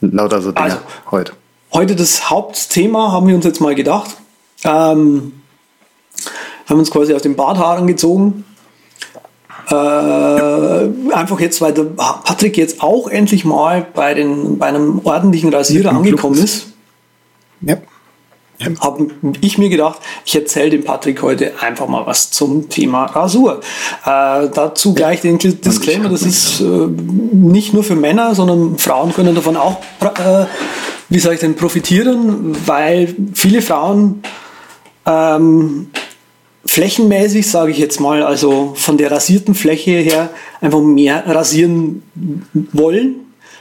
lauter 0.01 0.39
so 0.39 0.51
Dinge 0.51 0.65
also, 0.65 0.77
heute. 1.09 1.33
Heute 1.73 1.95
das 1.95 2.29
Hauptthema 2.29 3.11
haben 3.11 3.27
wir 3.27 3.33
uns 3.33 3.45
jetzt 3.45 3.59
mal 3.59 3.73
gedacht. 3.73 4.17
Ähm, 4.63 5.33
haben 6.67 6.79
uns 6.79 6.91
quasi 6.91 7.15
aus 7.15 7.23
dem 7.23 7.35
Barthaaren 7.35 7.87
gezogen. 7.87 8.45
Äh, 9.67 9.73
einfach 9.73 11.39
jetzt, 11.39 11.59
weil 11.59 11.73
der 11.73 11.85
Patrick 11.85 12.55
jetzt 12.55 12.83
auch 12.83 13.07
endlich 13.07 13.45
mal 13.45 13.87
bei, 13.95 14.13
den, 14.13 14.59
bei 14.59 14.67
einem 14.67 15.01
ordentlichen 15.03 15.51
Rasierer 15.51 15.89
angekommen 15.89 16.35
Club. 16.35 16.45
ist. 16.45 16.67
Ja 17.61 17.77
habe 18.79 19.07
ich 19.41 19.57
mir 19.57 19.69
gedacht, 19.69 19.99
ich 20.25 20.35
erzähle 20.35 20.71
dem 20.71 20.83
Patrick 20.83 21.21
heute 21.21 21.53
einfach 21.61 21.87
mal 21.87 22.05
was 22.05 22.31
zum 22.31 22.69
Thema 22.69 23.05
Rasur. 23.05 23.61
Äh, 24.05 24.49
dazu 24.53 24.93
gleich 24.93 25.21
den 25.21 25.37
Disclaimer, 25.37 26.09
das 26.09 26.23
ist 26.23 26.61
äh, 26.61 26.63
nicht 26.63 27.73
nur 27.73 27.83
für 27.83 27.95
Männer, 27.95 28.35
sondern 28.35 28.77
Frauen 28.77 29.13
können 29.13 29.35
davon 29.35 29.57
auch, 29.57 29.77
äh, 30.01 30.45
wie 31.09 31.19
soll 31.19 31.33
ich 31.33 31.39
denn, 31.39 31.55
profitieren, 31.55 32.55
weil 32.65 33.15
viele 33.33 33.61
Frauen 33.61 34.23
ähm, 35.05 35.87
flächenmäßig, 36.65 37.49
sage 37.49 37.71
ich 37.71 37.77
jetzt 37.77 37.99
mal, 37.99 38.23
also 38.23 38.73
von 38.75 38.97
der 38.97 39.11
rasierten 39.11 39.55
Fläche 39.55 39.91
her 39.91 40.29
einfach 40.61 40.81
mehr 40.81 41.23
rasieren 41.27 42.03
wollen. 42.71 43.15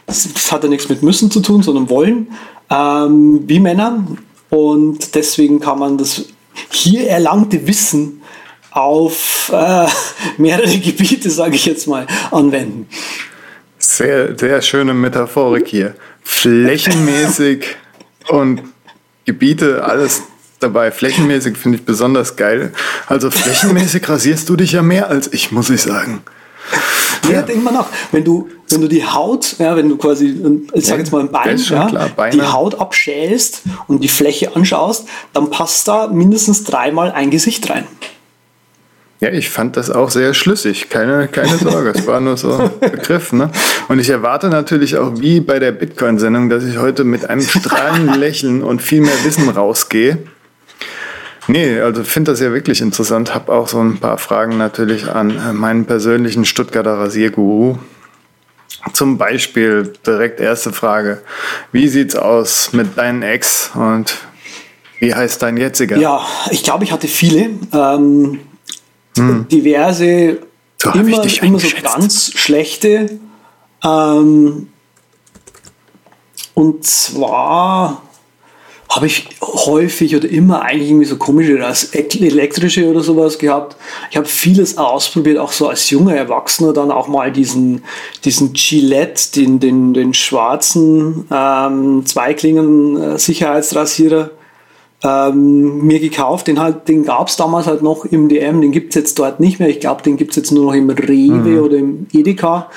Das, 0.07 0.29
das 0.33 0.53
hat 0.53 0.63
ja 0.65 0.69
nichts 0.69 0.89
mit 0.89 1.03
müssen 1.03 1.31
zu 1.31 1.41
tun, 1.41 1.63
sondern 1.63 1.89
wollen. 1.89 2.29
Ähm, 2.71 3.43
wie 3.47 3.61
Männer. 3.61 4.05
Und 4.51 5.15
deswegen 5.15 5.61
kann 5.61 5.79
man 5.79 5.97
das 5.97 6.27
hier 6.71 7.09
erlangte 7.09 7.67
Wissen 7.67 8.23
auf 8.71 9.51
äh, 9.55 9.87
mehrere 10.37 10.79
Gebiete, 10.79 11.31
sage 11.31 11.55
ich 11.55 11.67
jetzt 11.67 11.87
mal, 11.87 12.07
anwenden. 12.31 12.89
Sehr, 13.79 14.39
sehr 14.39 14.61
schöne 14.63 14.93
Metaphorik 14.93 15.67
hier. 15.69 15.95
Flächenmäßig 16.23 17.65
und 18.29 18.63
Gebiete, 19.25 19.85
alles 19.85 20.23
dabei. 20.59 20.91
Flächenmäßig 20.91 21.57
finde 21.57 21.79
ich 21.79 21.85
besonders 21.85 22.37
geil. 22.37 22.73
Also 23.07 23.31
flächenmäßig 23.31 24.09
rasierst 24.09 24.49
du 24.49 24.57
dich 24.57 24.73
ja 24.73 24.83
mehr 24.83 25.09
als 25.09 25.33
ich, 25.33 25.53
muss 25.53 25.71
ich 25.71 25.83
sagen. 25.83 26.23
Ja, 27.31 27.43
denk 27.43 27.63
mal 27.63 27.73
nach. 27.73 27.87
Wenn 28.13 28.25
du, 28.25 28.49
wenn 28.71 28.81
du 28.81 28.89
die 28.89 29.05
Haut, 29.05 29.57
ja, 29.59 29.77
wenn 29.77 29.89
du 29.89 29.97
quasi, 29.97 30.37
ich 30.73 30.87
sag 30.87 30.99
jetzt 30.99 31.13
mal 31.13 31.21
ein 31.21 31.31
Bein, 31.31 31.57
ja, 31.57 31.89
klar, 31.89 32.31
die 32.33 32.43
Haut 32.43 32.81
abschälst 32.81 33.63
und 33.87 34.03
die 34.03 34.09
Fläche 34.09 34.57
anschaust, 34.57 35.07
dann 35.33 35.51
passt 35.51 35.87
da 35.89 36.09
mindestens 36.09 36.65
dreimal 36.65 37.13
ein 37.13 37.31
Gesicht 37.31 37.69
rein. 37.71 37.87
Ja, 39.21 39.31
ich 39.31 39.51
fand 39.51 39.77
das 39.77 39.91
auch 39.91 40.09
sehr 40.09 40.33
schlüssig. 40.33 40.89
Keine, 40.89 41.29
keine 41.29 41.59
Sorge, 41.59 41.91
es 41.95 42.07
war 42.07 42.21
nur 42.21 42.39
so 42.39 42.55
ein 42.55 42.71
Begriff. 42.81 43.35
Ne? 43.35 43.51
Und 43.89 43.99
ich 43.99 44.09
erwarte 44.09 44.49
natürlich 44.49 44.97
auch 44.97 45.21
wie 45.21 45.41
bei 45.41 45.59
der 45.59 45.73
Bitcoin-Sendung, 45.73 46.49
dass 46.49 46.65
ich 46.65 46.79
heute 46.79 47.05
mit 47.05 47.29
einem 47.29 47.43
strahlenden 47.43 48.19
Lächeln 48.19 48.63
und 48.63 48.81
viel 48.81 49.03
mehr 49.03 49.25
Wissen 49.25 49.51
rausgehe. 49.51 50.19
Nee, 51.49 51.81
also 51.81 52.05
finde 52.05 52.33
das 52.33 52.41
ja 52.41 52.53
wirklich 52.53 52.81
interessant. 52.81 53.35
Habe 53.35 53.53
auch 53.53 53.69
so 53.69 53.81
ein 53.81 53.99
paar 53.99 54.19
Fragen 54.19 54.59
natürlich 54.59 55.09
an 55.09 55.31
äh, 55.31 55.53
meinen 55.53 55.87
persönlichen 55.87 56.45
Stuttgarter 56.45 56.99
Rasierguru. 56.99 57.79
Zum 58.93 59.19
Beispiel 59.19 59.93
direkt 60.07 60.41
erste 60.41 60.73
Frage. 60.73 61.23
Wie 61.73 61.89
sieht's 61.89 62.17
aus 62.17 62.73
mit 62.73 62.97
deinen 62.97 63.23
Ex 63.23 63.71
und 63.75 64.17
wie 64.99 65.15
heißt 65.15 65.43
dein 65.43 65.57
jetziger? 65.57 65.97
Ja, 65.97 66.27
ich 66.51 66.63
glaube, 66.63 66.85
ich 66.85 66.93
hatte 66.93 67.09
viele. 67.09 67.51
Ähm, 67.73 68.41
hm. 69.17 69.49
Diverse, 69.49 70.39
so 70.77 70.91
immer, 70.93 71.43
immer 71.43 71.59
so 71.59 71.69
ganz 71.83 72.33
schlechte. 72.35 73.19
Ähm, 73.85 74.69
und 76.55 76.85
zwar 76.85 78.03
habe 78.91 79.07
ich 79.07 79.29
häufig 79.41 80.17
oder 80.17 80.29
immer 80.29 80.63
eigentlich 80.63 80.89
irgendwie 80.89 81.07
so 81.07 81.17
komische 81.17 81.65
als 81.65 81.95
elektrische 81.95 82.91
oder 82.91 83.03
sowas 83.03 83.39
gehabt. 83.39 83.77
Ich 84.11 84.17
habe 84.17 84.27
vieles 84.27 84.79
ausprobiert, 84.79 85.39
auch 85.39 85.53
so 85.53 85.69
als 85.69 85.89
junger 85.91 86.17
Erwachsener 86.17 86.73
dann 86.73 86.91
auch 86.91 87.07
mal 87.07 87.31
diesen, 87.31 87.85
diesen 88.25 88.53
Gillette, 88.53 89.31
den, 89.37 89.61
den, 89.61 89.95
den 89.95 90.13
schwarzen 90.13 91.25
ähm, 91.31 92.05
Zweiklingen 92.05 93.01
äh, 93.01 93.19
Sicherheitsrasierer 93.19 94.33
ähm, 95.05 95.87
mir 95.87 96.01
gekauft. 96.01 96.49
Den, 96.49 96.59
halt, 96.59 96.89
den 96.89 97.05
gab 97.05 97.29
es 97.29 97.37
damals 97.37 97.69
halt 97.69 97.83
noch 97.83 98.05
im 98.05 98.29
DM, 98.29 98.61
den 98.61 98.73
gibt 98.73 98.91
es 98.91 98.97
jetzt 98.97 99.19
dort 99.21 99.39
nicht 99.39 99.61
mehr. 99.61 99.69
Ich 99.69 99.79
glaube, 99.79 100.03
den 100.03 100.17
gibt 100.17 100.33
es 100.33 100.37
jetzt 100.37 100.51
nur 100.51 100.65
noch 100.65 100.75
im 100.75 100.91
Rewe 100.91 101.33
mhm. 101.33 101.63
oder 101.63 101.77
im 101.77 102.09
Edeka. 102.13 102.69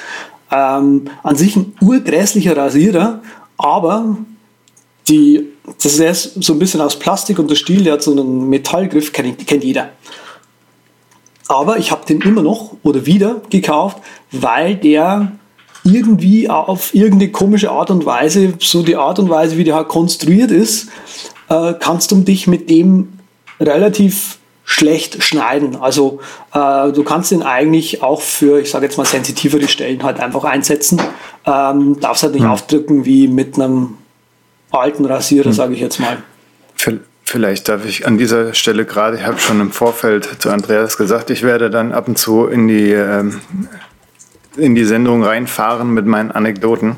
Ähm, 0.52 1.06
an 1.24 1.36
sich 1.36 1.56
ein 1.56 1.74
urgrässlicher 1.82 2.56
Rasierer, 2.56 3.24
aber 3.58 4.18
die 5.08 5.53
das 5.82 5.98
ist 5.98 6.44
so 6.44 6.54
ein 6.54 6.60
bisschen 6.60 6.82
aus 6.82 7.00
Plastik 7.00 7.40
und 7.40 7.50
der 7.50 7.56
Stiel, 7.56 7.84
der 7.84 7.94
hat 7.94 8.04
so 8.04 8.12
einen 8.12 8.50
Metallgriff, 8.50 9.14
kennt, 9.14 9.46
kennt 9.48 9.64
jeder. 9.64 9.90
Aber 11.48 11.78
ich 11.78 11.92
habe 11.92 12.06
den 12.06 12.22
immer 12.22 12.42
noch 12.42 12.76
oder 12.84 13.06
wieder 13.06 13.42
gekauft, 13.50 13.98
weil 14.32 14.76
der 14.76 15.34
irgendwie 15.84 16.50
auf 16.50 16.96
irgendeine 16.96 17.32
komische 17.32 17.72
Art 17.72 17.92
und 17.92 18.06
Weise, 18.06 18.54
so 18.60 18.84
die 18.84 18.96
Art 18.96 19.20
und 19.20 19.30
Weise, 19.30 19.58
wie 19.58 19.64
der 19.64 19.76
halt 19.76 19.90
konstruiert 19.90 20.52
ist, 20.52 20.88
äh, 21.50 21.74
kannst 21.80 22.12
du 22.12 22.16
dich 22.22 22.48
mit 22.48 22.70
dem 22.70 23.20
relativ 23.60 24.40
schlecht 24.66 25.22
schneiden. 25.22 25.76
Also 25.76 26.20
äh, 26.54 26.92
du 26.92 27.04
kannst 27.04 27.32
den 27.32 27.44
eigentlich 27.44 28.02
auch 28.02 28.22
für, 28.22 28.62
ich 28.62 28.72
sage 28.72 28.86
jetzt 28.86 28.98
mal, 28.98 29.06
sensitivere 29.06 29.68
Stellen 29.68 30.04
halt 30.04 30.22
einfach 30.22 30.46
einsetzen. 30.46 31.02
Ähm, 31.46 32.00
darfst 32.00 32.24
halt 32.24 32.34
nicht 32.34 32.44
mhm. 32.44 32.52
aufdrücken 32.52 33.06
wie 33.06 33.28
mit 33.28 33.56
einem 33.56 33.98
alten 34.74 35.06
Rasierer, 35.06 35.46
hm. 35.46 35.54
sage 35.54 35.74
ich 35.74 35.80
jetzt 35.80 36.00
mal. 36.00 36.18
Vielleicht 37.26 37.70
darf 37.70 37.86
ich 37.86 38.06
an 38.06 38.18
dieser 38.18 38.54
Stelle 38.54 38.86
gerade, 38.86 39.18
ich 39.18 39.26
habe 39.26 39.40
schon 39.40 39.60
im 39.60 39.72
Vorfeld 39.72 40.42
zu 40.42 40.50
Andreas 40.50 40.98
gesagt, 40.98 41.30
ich 41.30 41.42
werde 41.42 41.70
dann 41.70 41.92
ab 41.92 42.08
und 42.08 42.18
zu 42.18 42.46
in 42.46 42.68
die, 42.68 42.92
ähm, 42.92 43.40
in 44.58 44.76
die 44.76 44.84
Sendung 44.84 45.24
reinfahren 45.24 45.94
mit 45.94 46.06
meinen 46.06 46.32
Anekdoten. 46.32 46.98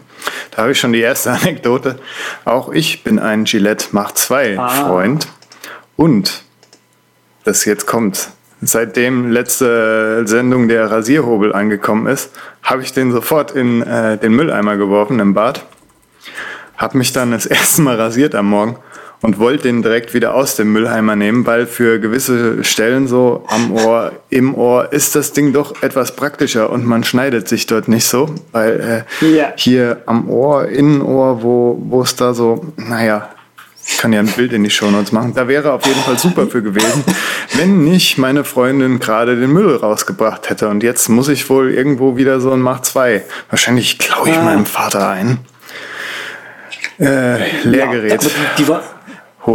Da 0.52 0.64
habe 0.64 0.72
ich 0.72 0.80
schon 0.80 0.94
die 0.94 1.00
erste 1.00 1.32
Anekdote. 1.42 2.00
Auch 2.44 2.70
ich 2.72 3.04
bin 3.04 3.20
ein 3.20 3.46
Gillette 3.46 3.88
Mach 3.92 4.12
2 4.12 4.60
ah. 4.60 4.68
Freund. 4.68 5.28
Und 5.96 6.44
das 7.44 7.64
jetzt 7.64 7.86
kommt. 7.86 8.30
Seitdem 8.62 9.32
letzte 9.32 10.24
Sendung 10.26 10.68
der 10.68 10.90
Rasierhobel 10.90 11.54
angekommen 11.54 12.08
ist, 12.08 12.32
habe 12.64 12.82
ich 12.82 12.94
den 12.94 13.12
sofort 13.12 13.52
in 13.52 13.84
äh, 13.84 14.18
den 14.18 14.34
Mülleimer 14.34 14.76
geworfen 14.76 15.20
im 15.20 15.34
Bad 15.34 15.66
habe 16.78 16.98
mich 16.98 17.14
dann 17.14 17.32
das 17.32 17.46
erste 17.46 17.82
Mal 17.82 17.96
rasiert 17.96 18.36
am 18.36 18.50
Morgen 18.50 18.78
und 19.22 19.40
wollte 19.40 19.64
den 19.64 19.82
direkt 19.82 20.14
wieder 20.14 20.36
aus 20.36 20.56
dem 20.56 20.72
Mülleimer 20.72 21.16
nehmen, 21.16 21.46
weil 21.46 21.66
für 21.66 22.00
gewisse 22.00 22.64
Stellen 22.64 23.08
so 23.08 23.44
am 23.48 23.72
Ohr, 23.72 24.12
im 24.30 24.54
Ohr 24.54 24.92
ist 24.92 25.16
das 25.16 25.34
Ding 25.34 25.54
doch 25.54 25.82
etwas 25.82 26.16
praktischer 26.16 26.70
und 26.70 26.86
man 26.86 27.04
schneidet 27.04 27.48
sich 27.48 27.66
dort 27.66 27.88
nicht 27.88 28.06
so, 28.06 28.30
weil 28.52 29.06
äh, 29.22 29.26
yeah. 29.26 29.54
hier 29.56 30.04
am 30.06 30.30
Ohr, 30.30 30.68
Innenohr, 30.68 31.42
wo, 31.42 31.78
wo 31.82 32.02
es 32.02 32.16
da 32.16 32.34
so, 32.34 32.66
naja, 32.78 33.30
ich 33.88 33.98
kann 34.00 34.14
ja 34.14 34.20
ein 34.20 34.28
Bild 34.28 34.52
in 34.52 34.64
die 34.64 34.70
Shownotes 34.70 35.12
machen. 35.12 35.34
Da 35.36 35.48
wäre 35.48 35.72
auf 35.72 35.86
jeden 35.86 36.02
Fall 36.02 36.18
super 36.18 36.48
für 36.48 36.64
gewesen, 36.64 37.04
wenn 37.54 37.84
nicht 37.84 38.18
meine 38.18 38.44
Freundin 38.44 39.00
gerade 39.00 39.40
den 39.40 39.52
Müll 39.52 39.76
rausgebracht 39.76 40.50
hätte. 40.50 40.70
Und 40.70 40.82
jetzt 40.82 41.08
muss 41.08 41.28
ich 41.28 41.48
wohl 41.50 41.72
irgendwo 41.72 42.18
wieder 42.18 42.40
so 42.40 42.52
ein 42.52 42.62
Mach 42.62 42.82
2. 42.82 43.24
Wahrscheinlich 43.50 44.00
klaue 44.00 44.30
ich 44.30 44.38
ah. 44.38 44.44
meinem 44.44 44.66
Vater 44.66 45.08
ein. 45.10 45.40
Äh, 47.00 47.64
Lehrgerät. 47.64 48.24
Ja, 48.24 48.30
die, 48.58 48.68
war, 48.68 48.82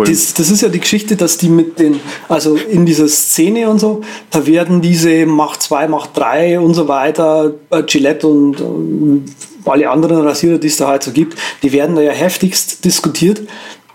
das, 0.04 0.34
das, 0.34 0.50
ist 0.50 0.60
ja 0.60 0.68
die 0.68 0.80
Geschichte, 0.80 1.16
dass 1.16 1.38
die 1.38 1.48
mit 1.48 1.78
den, 1.78 2.00
also 2.28 2.56
in 2.56 2.86
dieser 2.86 3.08
Szene 3.08 3.68
und 3.68 3.78
so, 3.78 4.02
da 4.30 4.46
werden 4.46 4.80
diese 4.80 5.26
Macht 5.26 5.62
2, 5.62 5.88
Macht 5.88 6.16
3 6.16 6.60
und 6.60 6.74
so 6.74 6.88
weiter, 6.88 7.54
äh, 7.70 7.82
Gillette 7.82 8.26
und, 8.26 8.60
und 8.60 9.24
alle 9.64 9.90
anderen 9.90 10.22
Rasierer, 10.26 10.58
die 10.58 10.68
es 10.68 10.76
da 10.76 10.88
halt 10.88 11.02
so 11.02 11.10
gibt, 11.10 11.38
die 11.62 11.72
werden 11.72 11.96
da 11.96 12.02
ja 12.02 12.12
heftigst 12.12 12.84
diskutiert 12.84 13.42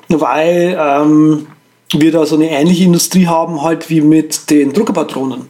weil 0.10 0.77
ähm, 0.79 1.47
wir 1.91 2.12
da 2.12 2.25
so 2.25 2.36
eine 2.36 2.49
ähnliche 2.49 2.84
Industrie 2.84 3.27
haben, 3.27 3.62
halt 3.62 3.89
wie 3.89 4.01
mit 4.01 4.49
den 4.49 4.73
Druckerpatronen 4.73 5.49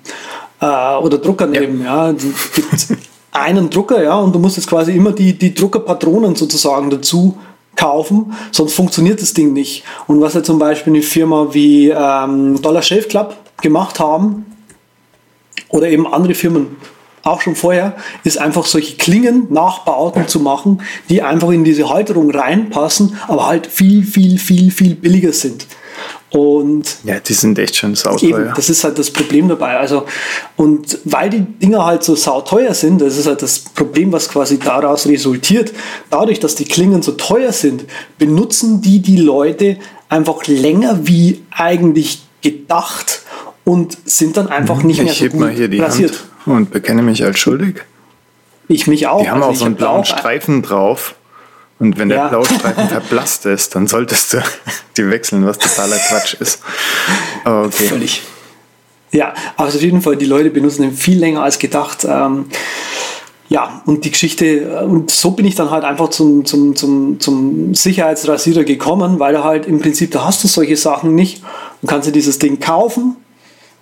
äh, 0.62 0.96
oder 0.98 1.18
Druckern 1.18 1.54
ja. 1.54 1.62
eben. 1.62 1.84
Ja, 1.84 2.12
gibt 2.12 2.88
einen 3.32 3.70
Drucker, 3.70 4.02
ja, 4.02 4.16
und 4.16 4.34
du 4.34 4.40
musst 4.40 4.58
jetzt 4.58 4.68
quasi 4.68 4.94
immer 4.94 5.12
die, 5.12 5.38
die 5.38 5.54
Druckerpatronen 5.54 6.36
sozusagen 6.36 6.90
dazu 6.90 7.38
kaufen, 7.76 8.34
sonst 8.52 8.74
funktioniert 8.74 9.22
das 9.22 9.34
Ding 9.34 9.54
nicht. 9.54 9.84
Und 10.08 10.22
was 10.22 10.34
ja 10.34 10.44
zum 10.44 10.60
Beispiel 10.60 10.94
eine 10.94 11.04
Firma 11.04 11.48
wie 11.52 11.90
ähm, 11.90 12.62
Dollar 12.62 12.82
Shave 12.82 13.08
Club 13.08 13.36
gemacht 13.62 14.00
haben, 14.00 14.46
oder 15.70 15.90
eben 15.90 16.12
andere 16.12 16.34
Firmen 16.34 16.78
auch 17.24 17.42
schon 17.42 17.56
vorher, 17.56 17.96
ist 18.24 18.38
einfach 18.38 18.66
solche 18.66 18.98
Klingen 18.98 19.48
Nachbauten 19.52 20.28
zu 20.28 20.40
machen, 20.40 20.82
die 21.10 21.24
einfach 21.24 21.50
in 21.50 21.64
diese 21.64 21.90
Halterung 21.90 22.30
reinpassen, 22.30 23.18
aber 23.28 23.48
halt 23.48 23.68
viel, 23.68 24.04
viel, 24.04 24.38
viel, 24.38 24.70
viel 24.72 24.96
billiger 24.96 25.34
sind. 25.34 25.66
Und 26.36 26.98
ja, 27.06 27.22
die 27.22 27.32
sind 27.32 27.58
echt 27.60 27.78
schon 27.78 27.96
sauteuer. 27.96 28.52
das 28.54 28.70
ist 28.70 28.84
halt 28.84 29.00
das 29.00 29.10
Problem 29.10 29.48
dabei. 29.48 29.78
Also, 29.78 30.06
und 30.58 31.00
weil 31.06 31.30
die 31.30 31.40
Dinger 31.40 31.86
halt 31.86 32.04
so 32.04 32.14
sauteuer 32.14 32.74
sind, 32.74 33.00
das 33.00 33.16
ist 33.16 33.26
halt 33.26 33.42
das 33.42 33.60
Problem, 33.60 34.12
was 34.12 34.28
quasi 34.28 34.60
daraus 34.60 35.08
resultiert. 35.08 35.72
Dadurch, 36.10 36.42
dass 36.42 36.56
die 36.56 36.66
Klingen 36.66 37.02
so 37.02 37.14
teuer 37.14 37.54
sind, 37.54 37.86
benutzen 38.18 38.82
die 38.82 39.00
die 39.00 39.16
Leute 39.16 39.78
einfach 40.10 40.46
länger 40.46 41.08
wie 41.08 41.42
eigentlich 41.52 42.22
gedacht 42.42 43.22
und 43.64 43.98
sind 44.04 44.36
dann 44.36 44.50
einfach 44.50 44.84
nicht 44.84 45.00
ich 45.00 45.06
mehr 45.06 45.14
so 45.14 45.26
gut 45.30 45.40
mal 45.40 45.52
hier 45.52 45.70
die 45.70 45.80
rasiert. 45.80 46.26
Hand 46.46 46.58
und 46.58 46.72
bekenne 46.72 47.02
mich 47.02 47.24
als 47.24 47.40
schuldig. 47.40 47.86
Ich 48.68 48.88
mich 48.88 49.08
auch. 49.08 49.22
Die 49.22 49.30
haben 49.30 49.42
also 49.42 49.54
auch 49.54 49.56
so 49.56 49.66
einen 49.66 49.76
blauen 49.76 50.04
Streifen 50.04 50.64
drauf. 50.64 51.16
Und 51.78 51.98
wenn 51.98 52.10
der 52.10 52.18
ja. 52.18 52.28
blaue 52.30 52.46
Streifen 52.46 52.88
verblasst 52.88 53.46
ist, 53.46 53.76
dann 53.76 53.88
solltest 53.88 54.34
du 54.34 54.44
die 54.98 55.10
wechseln, 55.10 55.46
was 55.46 55.58
totaler 55.58 55.98
Quatsch 55.98 56.36
ist. 56.36 56.62
Aber 57.44 57.66
okay. 57.66 57.88
Völlig. 57.88 58.22
Ja, 59.12 59.34
also 59.58 59.78
auf 59.78 59.84
jeden 59.84 60.02
Fall, 60.02 60.16
die 60.16 60.26
Leute 60.26 60.50
benutzen 60.50 60.84
den 60.84 60.94
viel 60.94 61.20
länger 61.20 61.44
als 61.44 61.60
gedacht. 61.60 62.06
Ähm, 62.10 62.46
ja, 63.48 63.82
und 63.86 64.04
die 64.06 64.12
Geschichte, 64.12 64.84
und 64.86 65.12
so 65.12 65.32
bin 65.32 65.46
ich 65.46 65.56
dann 65.56 65.70
halt 65.70 65.84
einfach 65.84 66.10
zum, 66.10 66.46
zum, 66.46 66.76
zum, 66.76 67.20
zum 67.20 67.76
Sicherheitsrasierer 67.76 68.64
gekommen, 68.64 69.20
weil 69.20 69.34
da 69.34 69.44
halt 69.44 69.68
im 69.68 69.80
Prinzip, 69.80 70.12
da 70.12 70.26
hast 70.26 70.44
du 70.44 70.48
solche 70.48 70.78
Sachen 70.78 71.14
nicht. 71.14 71.44
Du 71.82 71.88
kannst 71.88 72.08
dir 72.08 72.12
dieses 72.12 72.40
Ding 72.40 72.60
kaufen. 72.60 73.18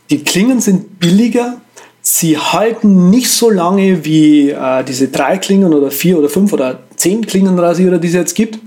Die 0.10 0.24
Klingen 0.24 0.60
sind 0.60 1.00
billiger, 1.00 1.58
Sie 2.06 2.38
halten 2.38 3.10
nicht 3.10 3.32
so 3.32 3.50
lange 3.50 4.04
wie 4.04 4.50
äh, 4.50 4.84
diese 4.84 5.08
drei 5.08 5.38
Klingen 5.38 5.74
oder 5.74 5.90
vier 5.90 6.20
oder 6.20 6.28
fünf 6.28 6.52
oder 6.52 6.80
zehn 7.04 7.26
Klingenrasierer, 7.26 7.98
die 7.98 8.08
es 8.08 8.14
jetzt 8.14 8.34
gibt. 8.34 8.60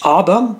Aber 0.00 0.56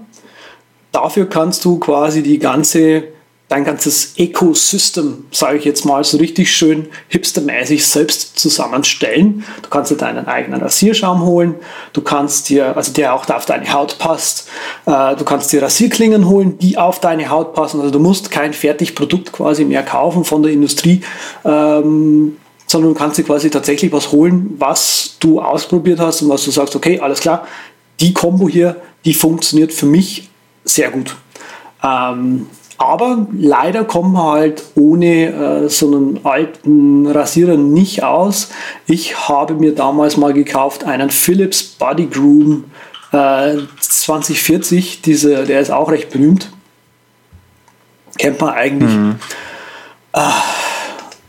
dafür 0.92 1.28
kannst 1.28 1.64
du 1.64 1.78
quasi 1.78 2.22
die 2.22 2.38
ganze 2.38 3.08
dein 3.48 3.64
ganzes 3.64 4.14
Ecosystem, 4.16 5.26
sage 5.30 5.58
ich 5.58 5.64
jetzt 5.64 5.84
mal, 5.84 6.02
so 6.02 6.16
richtig 6.16 6.50
schön 6.50 6.88
hipstermäßig 7.08 7.86
selbst 7.86 8.38
zusammenstellen. 8.38 9.44
Du 9.62 9.68
kannst 9.68 9.90
dir 9.90 9.96
deinen 9.96 10.26
eigenen 10.26 10.62
Rasierschaum 10.62 11.22
holen, 11.24 11.54
du 11.92 12.00
kannst 12.00 12.48
dir, 12.48 12.74
also 12.76 12.92
der 12.92 13.14
auch 13.14 13.28
auf 13.28 13.44
deine 13.44 13.70
Haut 13.72 13.98
passt, 13.98 14.48
äh, 14.86 15.14
du 15.14 15.24
kannst 15.24 15.52
dir 15.52 15.62
Rasierklingen 15.62 16.26
holen, 16.26 16.58
die 16.58 16.78
auf 16.78 17.00
deine 17.00 17.28
Haut 17.28 17.54
passen. 17.54 17.80
Also 17.80 17.92
du 17.92 17.98
musst 17.98 18.30
kein 18.30 18.54
Fertigprodukt 18.54 19.32
quasi 19.32 19.64
mehr 19.64 19.82
kaufen 19.82 20.24
von 20.24 20.42
der 20.42 20.50
Industrie, 20.50 21.02
ähm, 21.44 22.38
sondern 22.74 22.92
du 22.92 22.98
kannst 22.98 23.18
dir 23.18 23.22
quasi 23.22 23.50
tatsächlich 23.50 23.92
was 23.92 24.10
holen, 24.10 24.56
was 24.58 25.16
du 25.20 25.40
ausprobiert 25.40 26.00
hast 26.00 26.22
und 26.22 26.28
was 26.28 26.44
du 26.44 26.50
sagst, 26.50 26.74
okay, 26.74 26.98
alles 26.98 27.20
klar, 27.20 27.46
die 28.00 28.12
Kombo 28.12 28.48
hier, 28.48 28.74
die 29.04 29.14
funktioniert 29.14 29.72
für 29.72 29.86
mich 29.86 30.28
sehr 30.64 30.90
gut. 30.90 31.14
Ähm, 31.84 32.48
aber 32.76 33.28
leider 33.32 33.84
kommen 33.84 34.14
wir 34.14 34.32
halt 34.32 34.64
ohne 34.74 35.66
äh, 35.66 35.68
so 35.68 35.86
einen 35.86 36.20
alten 36.24 37.06
Rasierer 37.06 37.56
nicht 37.56 38.02
aus. 38.02 38.50
Ich 38.88 39.28
habe 39.28 39.54
mir 39.54 39.72
damals 39.76 40.16
mal 40.16 40.32
gekauft 40.32 40.82
einen 40.82 41.10
Philips 41.10 41.62
Body 41.62 42.06
Groom 42.06 42.64
äh, 43.12 43.58
2040. 43.78 45.02
Diese, 45.02 45.44
der 45.44 45.60
ist 45.60 45.70
auch 45.70 45.92
recht 45.92 46.10
berühmt. 46.10 46.50
Kennt 48.18 48.40
man 48.40 48.52
eigentlich. 48.52 48.90
Mhm. 48.90 49.14
Äh, 50.12 50.20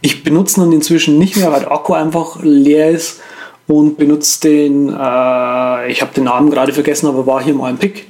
ich 0.06 0.24
benutze 0.24 0.62
ihn 0.62 0.72
inzwischen 0.72 1.18
nicht 1.18 1.36
mehr, 1.36 1.52
weil 1.52 1.62
der 1.62 1.72
Akku 1.72 1.94
einfach 1.94 2.38
leer 2.44 2.92
ist 2.92 3.22
und 3.66 3.98
benutze 3.98 4.40
den, 4.42 4.90
äh, 4.90 5.92
ich 5.92 6.02
habe 6.02 6.14
den 6.16 6.26
Namen 6.26 6.52
gerade 6.52 6.74
vergessen, 6.74 7.08
aber 7.08 7.26
war 7.26 7.44
hier 7.44 7.56
mal 7.56 7.70
ein 7.70 7.78
Pick 7.78 8.08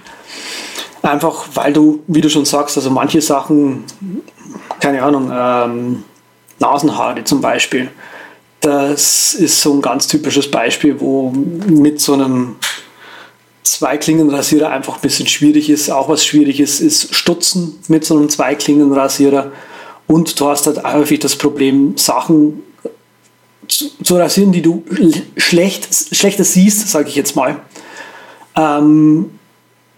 Einfach 1.02 1.46
weil 1.54 1.72
du, 1.72 2.04
wie 2.08 2.20
du 2.20 2.30
schon 2.30 2.46
sagst, 2.46 2.76
also 2.78 2.90
manche 2.90 3.22
Sachen, 3.22 3.86
keine 4.80 5.04
Ahnung, 5.04 5.32
ähm, 5.34 6.04
Nasenhaare 6.60 7.24
zum 7.24 7.40
Beispiel, 7.40 7.90
das 8.60 9.34
ist 9.34 9.62
so 9.62 9.74
ein 9.74 9.82
ganz 9.82 10.08
typisches 10.08 10.50
Beispiel, 10.52 11.00
wo 11.00 11.32
mit 11.32 12.02
so 12.02 12.14
einem 12.14 12.56
Zweiklingenrasierer 13.64 14.70
einfach 14.70 14.96
ein 14.96 15.02
bisschen 15.02 15.28
schwierig 15.28 15.70
ist. 15.70 15.90
Auch 15.90 16.10
was 16.10 16.26
schwierig 16.26 16.60
ist, 16.60 16.82
ist 16.82 17.16
Stutzen 17.16 17.80
mit 17.88 18.04
so 18.04 18.18
einem 18.18 18.28
Zweiklingenrasierer. 18.28 19.52
Und 20.08 20.40
du 20.40 20.48
hast 20.48 20.68
halt 20.68 20.84
häufig 20.84 21.20
das 21.20 21.36
Problem, 21.36 21.98
Sachen 21.98 22.64
zu, 23.68 23.90
zu 24.04 24.16
rasieren, 24.16 24.52
die 24.52 24.62
du 24.62 24.84
schlecht, 25.38 25.88
schlechter 26.16 26.44
siehst, 26.44 26.90
sage 26.90 27.10
ich 27.10 27.16
jetzt 27.16 27.36
mal. 27.36 27.60
Ähm, 28.56 29.32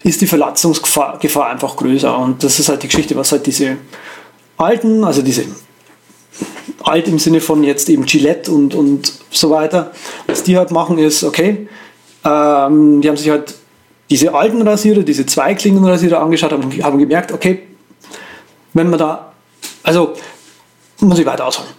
ist 0.02 0.20
die 0.20 0.26
Verlatzungsgefahr 0.26 1.18
Gefahr 1.18 1.50
einfach 1.50 1.76
größer. 1.76 2.16
Und 2.16 2.42
das 2.42 2.58
ist 2.58 2.68
halt 2.68 2.82
die 2.82 2.88
Geschichte, 2.88 3.16
was 3.16 3.32
halt 3.32 3.46
diese 3.46 3.76
alten, 4.56 5.04
also 5.04 5.22
diese 5.22 5.44
alt 6.82 7.08
im 7.08 7.18
Sinne 7.18 7.40
von 7.40 7.64
jetzt 7.64 7.88
eben 7.88 8.06
Gillette 8.06 8.50
und, 8.50 8.74
und 8.74 9.12
so 9.30 9.50
weiter, 9.50 9.92
was 10.26 10.42
die 10.42 10.56
halt 10.56 10.70
machen 10.70 10.98
ist, 10.98 11.24
okay, 11.24 11.68
ähm, 12.24 13.00
die 13.00 13.08
haben 13.08 13.16
sich 13.16 13.30
halt 13.30 13.54
diese 14.10 14.32
alten 14.34 14.62
Rasierer, 14.62 15.02
diese 15.02 15.26
Zweiklingenrasierer 15.26 16.20
angeschaut 16.20 16.52
und 16.52 16.82
haben 16.82 16.98
gemerkt, 16.98 17.32
okay, 17.32 17.64
wenn 18.72 18.88
man 18.90 18.98
da, 18.98 19.27
also 19.88 20.12
muss 21.00 21.18
ich 21.18 21.24
weiter 21.24 21.46
ausholen. 21.46 21.70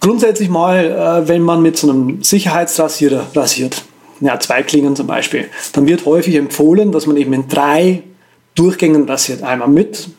Grundsätzlich 0.00 0.50
mal, 0.50 0.84
äh, 1.24 1.28
wenn 1.28 1.40
man 1.40 1.62
mit 1.62 1.78
so 1.78 1.88
einem 1.88 2.22
Sicherheitsrasierer 2.22 3.28
rasiert, 3.34 3.84
ja, 4.20 4.38
zwei 4.38 4.62
Klingen 4.62 4.94
zum 4.96 5.06
Beispiel, 5.06 5.48
dann 5.72 5.86
wird 5.86 6.04
häufig 6.04 6.34
empfohlen, 6.34 6.92
dass 6.92 7.06
man 7.06 7.16
eben 7.16 7.32
in 7.32 7.48
drei 7.48 8.02
Durchgängen 8.54 9.08
rasiert. 9.08 9.42
Einmal 9.42 9.68
mit 9.68 10.10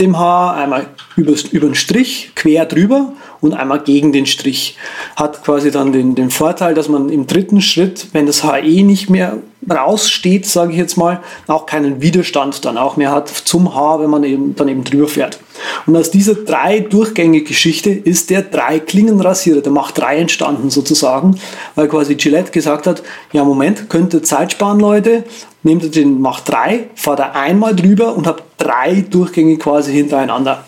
dem 0.00 0.18
Haar, 0.18 0.56
einmal 0.56 0.88
über, 1.14 1.34
über 1.52 1.68
den 1.68 1.76
Strich, 1.76 2.32
quer 2.34 2.66
drüber 2.66 3.12
und 3.40 3.54
einmal 3.54 3.80
gegen 3.80 4.12
den 4.12 4.26
Strich. 4.26 4.76
Hat 5.14 5.44
quasi 5.44 5.70
dann 5.70 5.92
den, 5.92 6.16
den 6.16 6.30
Vorteil, 6.30 6.74
dass 6.74 6.88
man 6.88 7.10
im 7.10 7.28
dritten 7.28 7.60
Schritt, 7.60 8.08
wenn 8.12 8.26
das 8.26 8.42
Haar 8.42 8.60
eh 8.60 8.82
nicht 8.82 9.08
mehr 9.08 9.38
raussteht, 9.70 10.46
sage 10.46 10.72
ich 10.72 10.78
jetzt 10.78 10.96
mal, 10.96 11.22
auch 11.46 11.66
keinen 11.66 12.00
Widerstand 12.00 12.64
dann 12.64 12.78
auch 12.78 12.96
mehr 12.96 13.12
hat 13.12 13.28
zum 13.28 13.74
Haar, 13.74 14.00
wenn 14.00 14.10
man 14.10 14.24
eben 14.24 14.54
dann 14.56 14.68
eben 14.68 14.84
drüber 14.84 15.08
fährt. 15.08 15.38
Und 15.86 15.96
aus 15.96 16.10
dieser 16.10 16.34
drei 16.34 16.80
Durchgänge 16.80 17.42
Geschichte 17.42 17.90
ist 17.90 18.30
der 18.30 18.42
drei 18.42 18.80
Klingenrasierer, 18.80 19.60
der 19.60 19.72
Macht 19.72 19.98
3 19.98 20.18
entstanden 20.18 20.70
sozusagen, 20.70 21.38
weil 21.74 21.88
quasi 21.88 22.16
Gillette 22.16 22.50
gesagt 22.50 22.86
hat, 22.86 23.02
ja 23.32 23.44
Moment, 23.44 23.88
könnt 23.88 24.14
ihr 24.14 24.22
Zeit 24.22 24.52
sparen 24.52 24.80
Leute, 24.80 25.24
nehmt 25.62 25.94
den 25.94 26.20
Macht 26.20 26.48
3, 26.48 26.90
fahrt 26.94 27.20
er 27.20 27.34
einmal 27.34 27.74
drüber 27.74 28.16
und 28.16 28.26
habt 28.26 28.42
drei 28.58 29.04
Durchgänge 29.08 29.56
quasi 29.58 29.92
hintereinander. 29.92 30.64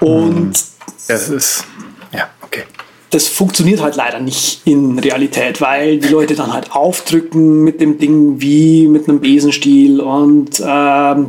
Und 0.00 0.52
es 1.08 1.28
ist, 1.28 1.64
ja, 2.12 2.28
okay. 2.42 2.64
Das 3.14 3.28
funktioniert 3.28 3.80
halt 3.80 3.94
leider 3.94 4.18
nicht 4.18 4.62
in 4.64 4.98
Realität, 4.98 5.60
weil 5.60 5.98
die 5.98 6.08
Leute 6.08 6.34
dann 6.34 6.52
halt 6.52 6.72
aufdrücken 6.72 7.62
mit 7.62 7.80
dem 7.80 7.96
Ding 7.98 8.40
wie 8.40 8.88
mit 8.88 9.08
einem 9.08 9.20
Besenstiel 9.20 10.00
und 10.00 10.60
ähm, 10.60 11.28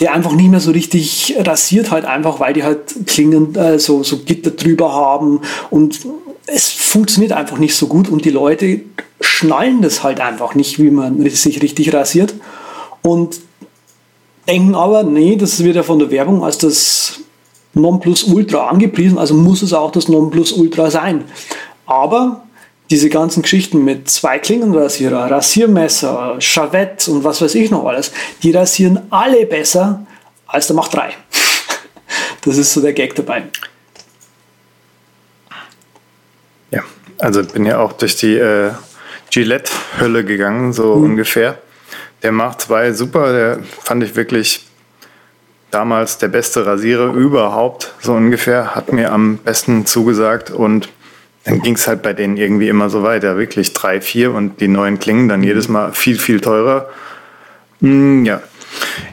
der 0.00 0.14
einfach 0.14 0.32
nicht 0.32 0.48
mehr 0.48 0.60
so 0.60 0.70
richtig 0.70 1.34
rasiert 1.40 1.90
halt 1.90 2.06
einfach, 2.06 2.40
weil 2.40 2.54
die 2.54 2.64
halt 2.64 3.06
klingen 3.06 3.54
äh, 3.56 3.78
so, 3.78 4.02
so 4.02 4.20
Gitter 4.24 4.52
drüber 4.52 4.94
haben 4.94 5.42
und 5.68 6.00
es 6.46 6.70
funktioniert 6.70 7.32
einfach 7.32 7.58
nicht 7.58 7.76
so 7.76 7.88
gut 7.88 8.08
und 8.08 8.24
die 8.24 8.30
Leute 8.30 8.80
schnallen 9.20 9.82
das 9.82 10.02
halt 10.02 10.20
einfach 10.20 10.54
nicht, 10.54 10.78
wie 10.78 10.90
man 10.90 11.28
sich 11.28 11.60
richtig 11.60 11.92
rasiert 11.92 12.32
und 13.02 13.38
denken 14.48 14.74
aber, 14.74 15.02
nee, 15.02 15.36
das 15.36 15.62
wird 15.62 15.76
ja 15.76 15.82
von 15.82 15.98
der 15.98 16.10
Werbung 16.10 16.42
als 16.42 16.56
das 16.56 17.20
Nonplusultra 17.78 18.68
angepriesen, 18.68 19.18
also 19.18 19.34
muss 19.34 19.62
es 19.62 19.72
auch 19.72 19.90
das 19.90 20.08
Nonplusultra 20.08 20.90
sein. 20.90 21.24
Aber 21.86 22.42
diese 22.90 23.10
ganzen 23.10 23.42
Geschichten 23.42 23.84
mit 23.84 24.08
zwei 24.08 24.38
Klingenrasierer, 24.38 25.30
Rasiermesser, 25.30 26.36
Chavette 26.38 27.10
und 27.10 27.24
was 27.24 27.42
weiß 27.42 27.54
ich 27.54 27.70
noch 27.70 27.84
alles, 27.86 28.12
die 28.42 28.50
rasieren 28.50 29.00
alle 29.10 29.46
besser 29.46 30.06
als 30.46 30.66
der 30.66 30.76
Mach 30.76 30.88
3. 30.88 31.10
Das 32.44 32.56
ist 32.56 32.72
so 32.72 32.80
der 32.80 32.92
Gag 32.94 33.14
dabei. 33.16 33.42
Ja, 36.70 36.82
also 37.18 37.42
bin 37.44 37.66
ja 37.66 37.78
auch 37.78 37.92
durch 37.92 38.16
die 38.16 38.36
äh, 38.36 38.70
Gillette-Hölle 39.30 40.24
gegangen, 40.24 40.72
so 40.72 40.96
mhm. 40.96 41.04
ungefähr. 41.04 41.58
Der 42.22 42.32
Mach 42.32 42.54
2 42.56 42.92
super, 42.92 43.32
der 43.32 43.58
fand 43.82 44.02
ich 44.04 44.16
wirklich 44.16 44.67
damals 45.70 46.18
der 46.18 46.28
beste 46.28 46.66
Rasierer 46.66 47.12
überhaupt, 47.12 47.94
so 48.00 48.14
ungefähr, 48.14 48.74
hat 48.74 48.92
mir 48.92 49.12
am 49.12 49.38
besten 49.38 49.86
zugesagt 49.86 50.50
und 50.50 50.88
dann 51.44 51.62
ging 51.62 51.74
es 51.74 51.86
halt 51.86 52.02
bei 52.02 52.12
denen 52.12 52.36
irgendwie 52.36 52.68
immer 52.68 52.90
so 52.90 53.02
weiter, 53.02 53.38
wirklich 53.38 53.72
drei, 53.72 54.00
vier 54.00 54.34
und 54.34 54.60
die 54.60 54.68
neuen 54.68 54.98
Klingen 54.98 55.28
dann 55.28 55.42
jedes 55.42 55.68
Mal 55.68 55.92
viel, 55.92 56.18
viel 56.18 56.40
teurer. 56.40 56.88
Hm, 57.80 58.24
ja, 58.24 58.42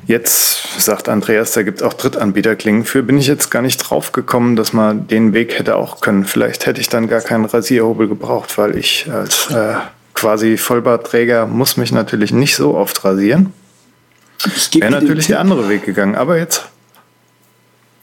jetzt 0.06 0.82
sagt 0.82 1.08
Andreas, 1.08 1.52
da 1.54 1.64
gibt 1.64 1.80
es 1.80 1.84
auch 1.88 1.94
Drittanbieterklingen 1.94 2.84
für. 2.84 3.04
Bin 3.04 3.18
ich 3.18 3.28
jetzt 3.28 3.52
gar 3.52 3.62
nicht 3.62 3.78
drauf 3.78 4.12
gekommen, 4.12 4.56
dass 4.56 4.74
man 4.74 5.08
den 5.08 5.34
Weg 5.34 5.58
hätte 5.58 5.76
auch 5.76 6.02
können. 6.02 6.26
Vielleicht 6.26 6.66
hätte 6.66 6.82
ich 6.82 6.90
dann 6.90 7.08
gar 7.08 7.22
keinen 7.22 7.46
Rasierhobel 7.46 8.08
gebraucht, 8.08 8.58
weil 8.58 8.78
ich 8.78 9.10
als 9.12 9.50
äh, 9.52 9.76
quasi 10.14 10.58
Vollbartträger 10.58 11.46
muss 11.46 11.78
mich 11.78 11.92
natürlich 11.92 12.34
nicht 12.34 12.56
so 12.56 12.76
oft 12.76 13.06
rasieren. 13.06 13.54
Wäre 14.74 14.92
natürlich 14.92 15.28
der 15.28 15.40
andere 15.40 15.70
Weg 15.70 15.84
gegangen, 15.84 16.16
aber 16.16 16.38
jetzt, 16.38 16.68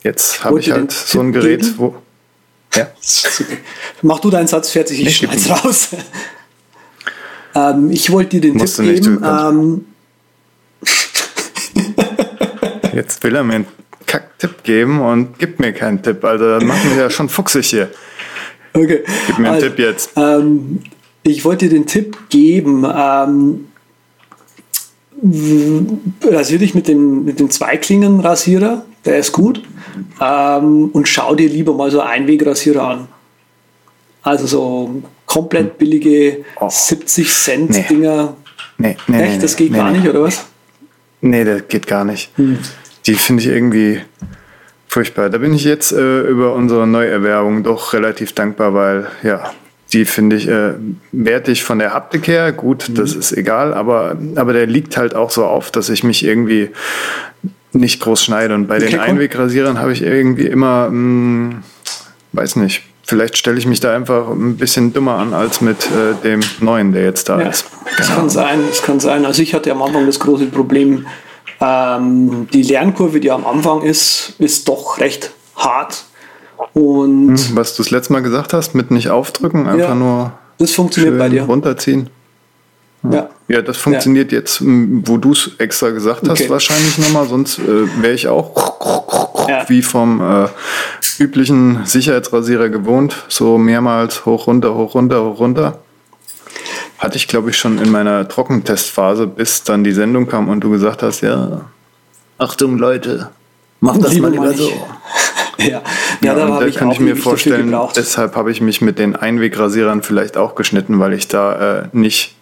jetzt 0.03 0.45
habe 0.45 0.61
ich 0.61 0.71
halt 0.71 0.93
so 0.93 1.21
ein 1.21 1.33
Gerät, 1.33 1.61
geben? 1.61 1.75
wo. 1.79 1.95
Ja. 2.75 2.89
Mach 4.03 4.21
du 4.21 4.31
deinen 4.31 4.47
Satz 4.47 4.71
fertig, 4.71 5.01
ich, 5.01 5.09
ich 5.09 5.17
schneid's 5.19 5.51
raus. 5.51 5.89
ähm, 7.55 7.91
ich 7.91 8.11
wollte 8.11 8.41
dir 8.41 8.41
den 8.41 8.57
Musst 8.57 8.77
Tipp 8.77 8.87
geben. 8.87 9.23
Ähm, 9.25 9.85
jetzt 12.95 13.23
will 13.23 13.37
er 13.37 13.45
mir 13.45 13.57
einen 13.57 13.67
Kack-Tipp 14.07 14.65
geben 14.65 15.01
und 15.01 15.39
gibt 15.39 15.61
mir 15.61 15.73
keinen 15.73 16.03
Tipp. 16.03 16.25
Also 16.25 16.45
das 16.45 16.65
macht 16.65 16.85
mich 16.85 16.97
ja 16.97 17.11
schon 17.11 17.29
fuchsig 17.29 17.67
hier. 17.67 17.91
Okay. 18.75 19.05
Gib 19.27 19.39
mir 19.39 19.49
einen 19.49 19.57
also, 19.57 19.69
Tipp 19.69 19.79
jetzt. 19.79 20.13
Ähm, 20.17 20.81
ich 21.23 21.45
wollte 21.45 21.69
dir 21.69 21.75
den 21.75 21.87
Tipp 21.87 22.17
geben. 22.31 22.85
Ähm, 22.85 23.69
rasier 25.23 26.59
dich 26.59 26.75
mit 26.75 26.89
dem, 26.89 27.25
mit 27.25 27.39
dem 27.39 27.51
Zweiklingenrasierer, 27.51 28.85
der 29.05 29.19
ist 29.19 29.33
gut. 29.33 29.63
Ähm, 30.21 30.91
und 30.93 31.09
schau 31.09 31.35
dir 31.35 31.49
lieber 31.49 31.75
mal 31.75 31.91
so 31.91 32.01
Einwegrasierer 32.01 32.89
an. 32.89 33.09
Also 34.23 34.47
so 34.47 35.03
komplett 35.27 35.71
hm. 35.71 35.79
billige 35.79 36.45
oh. 36.61 36.69
70 36.69 37.33
Cent 37.33 37.71
nee. 37.71 37.85
Dinger. 37.89 38.37
Nee, 38.79 38.97
nee, 39.07 39.23
Echt, 39.23 39.43
das 39.43 39.57
geht 39.57 39.73
nee, 39.73 39.79
gar 39.79 39.91
nicht, 39.91 40.07
oder 40.09 40.23
was? 40.23 40.45
Nee, 41.21 41.45
das 41.45 41.69
geht 41.69 41.87
gar 41.87 42.05
nicht. 42.05 42.31
Hm. 42.37 42.59
Die 43.07 43.15
finde 43.15 43.43
ich 43.43 43.49
irgendwie 43.49 44.01
furchtbar. 44.89 45.31
Da 45.31 45.39
bin 45.39 45.55
ich 45.55 45.65
jetzt 45.65 45.93
äh, 45.93 46.23
über 46.23 46.55
unsere 46.55 46.87
Neuerwerbung 46.87 47.63
doch 47.63 47.93
relativ 47.93 48.33
dankbar, 48.33 48.75
weil 48.75 49.07
ja, 49.23 49.53
die 49.93 50.05
finde 50.05 50.37
ich 50.37 50.49
äh, 50.49 50.75
wertig 51.13 51.65
von 51.65 51.79
der 51.79 51.93
Haptik 51.93 52.27
her. 52.27 52.53
Gut, 52.53 52.89
mhm. 52.89 52.95
das 52.95 53.15
ist 53.15 53.33
egal, 53.33 53.75
aber, 53.75 54.17
aber 54.37 54.53
der 54.53 54.67
liegt 54.67 54.97
halt 54.97 55.15
auch 55.15 55.31
so 55.31 55.45
auf, 55.45 55.71
dass 55.71 55.89
ich 55.89 56.05
mich 56.05 56.25
irgendwie 56.25 56.71
nicht 57.73 58.01
groß 58.01 58.25
schneide. 58.25 58.55
Und 58.55 58.69
bei 58.69 58.77
okay, 58.77 58.91
den 58.91 59.01
Einwegrasierern 59.01 59.79
habe 59.79 59.93
ich 59.93 60.03
irgendwie 60.03 60.47
immer, 60.47 60.89
mh, 60.89 60.91
hm, 60.91 61.63
weiß 62.33 62.57
nicht, 62.57 62.83
vielleicht 63.05 63.37
stelle 63.37 63.59
ich 63.59 63.67
mich 63.67 63.81
da 63.81 63.95
einfach 63.95 64.29
ein 64.31 64.57
bisschen 64.57 64.93
dümmer 64.93 65.17
an 65.19 65.35
als 65.35 65.61
mit 65.61 65.87
äh, 65.87 66.15
dem 66.23 66.41
neuen, 66.61 66.93
der 66.93 67.05
jetzt 67.05 67.29
da 67.29 67.41
ja, 67.41 67.49
ist. 67.49 67.67
Das 67.99 68.09
kann 68.09 68.31
sein, 68.31 68.61
das 68.69 68.83
kann 68.83 69.01
sein. 69.01 69.27
Also 69.27 69.43
ich 69.43 69.55
hatte 69.55 69.71
am 69.71 69.83
Anfang 69.83 70.07
das 70.07 70.19
große 70.19 70.47
Problem, 70.47 71.07
ähm, 71.61 72.49
die 72.53 72.63
Lernkurve, 72.63 73.21
die 73.21 73.31
am 73.31 73.47
Anfang 73.47 73.83
ist, 73.83 74.35
ist 74.39 74.69
doch 74.69 74.99
recht 74.99 75.33
hart 75.57 76.05
und 76.75 77.37
hm, 77.37 77.57
Was 77.57 77.77
du 77.77 77.83
das 77.83 77.91
letzte 77.91 78.13
Mal 78.13 78.23
gesagt 78.23 78.53
hast, 78.53 78.75
mit 78.75 78.91
nicht 78.91 79.11
aufdrücken, 79.11 79.67
einfach 79.67 79.91
ja, 79.91 79.95
nur 79.95 80.33
das 80.59 80.73
funktioniert 80.73 81.19
bei 81.19 81.29
dir. 81.29 81.43
runterziehen. 81.43 82.11
Ja. 83.11 83.31
ja, 83.49 83.63
das 83.63 83.79
funktioniert 83.79 84.31
ja. 84.31 84.39
jetzt, 84.39 84.63
wo 84.63 85.17
du 85.17 85.33
es 85.33 85.51
extra 85.59 85.91
gesagt 85.91 86.29
hast, 86.29 86.41
okay. 86.41 86.49
wahrscheinlich 86.51 86.99
nochmal, 86.99 87.27
sonst 87.27 87.59
äh, 87.59 88.01
wäre 88.01 88.15
ich 88.15 88.29
auch 88.29 89.49
ja. 89.49 89.69
wie 89.69 89.83
vom 89.83 90.21
äh, 90.21 90.49
üblichen 91.19 91.85
Sicherheitsrasierer 91.85 92.69
gewohnt, 92.69 93.17
so 93.29 93.59
mehrmals 93.59 94.25
hoch, 94.25 94.47
runter, 94.47 94.75
hoch, 94.75 94.95
runter, 94.95 95.25
hoch, 95.25 95.41
runter. 95.41 95.79
Hatte 96.99 97.17
ich, 97.17 97.27
glaube 97.27 97.51
ich, 97.51 97.57
schon 97.57 97.79
in 97.79 97.91
meiner 97.91 98.29
Trockentestphase, 98.29 99.27
bis 99.27 99.65
dann 99.65 99.83
die 99.83 99.93
Sendung 99.93 100.29
kam 100.29 100.49
und 100.49 100.61
du 100.61 100.71
gesagt 100.71 101.03
hast, 101.03 101.23
ja, 101.23 101.63
Achtung 102.39 102.79
Leute, 102.79 103.31
mach 103.81 103.97
das 103.99 104.15
Liebe 104.15 104.31
mal 104.31 104.33
lieber 104.33 104.53
so. 104.53 104.71
Ja, 105.69 105.69
ja, 105.69 105.83
ja 106.23 106.35
da, 106.35 106.61
da 106.61 106.71
kann 106.71 106.91
ich 106.91 107.01
mir 107.01 107.17
vorstellen, 107.17 107.75
deshalb 107.97 108.37
habe 108.37 108.51
ich 108.51 108.61
mich 108.61 108.81
mit 108.81 108.99
den 108.99 109.17
Einwegrasierern 109.17 110.03
vielleicht 110.03 110.37
auch 110.37 110.55
geschnitten, 110.55 110.99
weil 110.99 111.13
ich 111.13 111.29
da 111.29 111.83
äh, 111.83 111.89
nicht, 111.93 112.35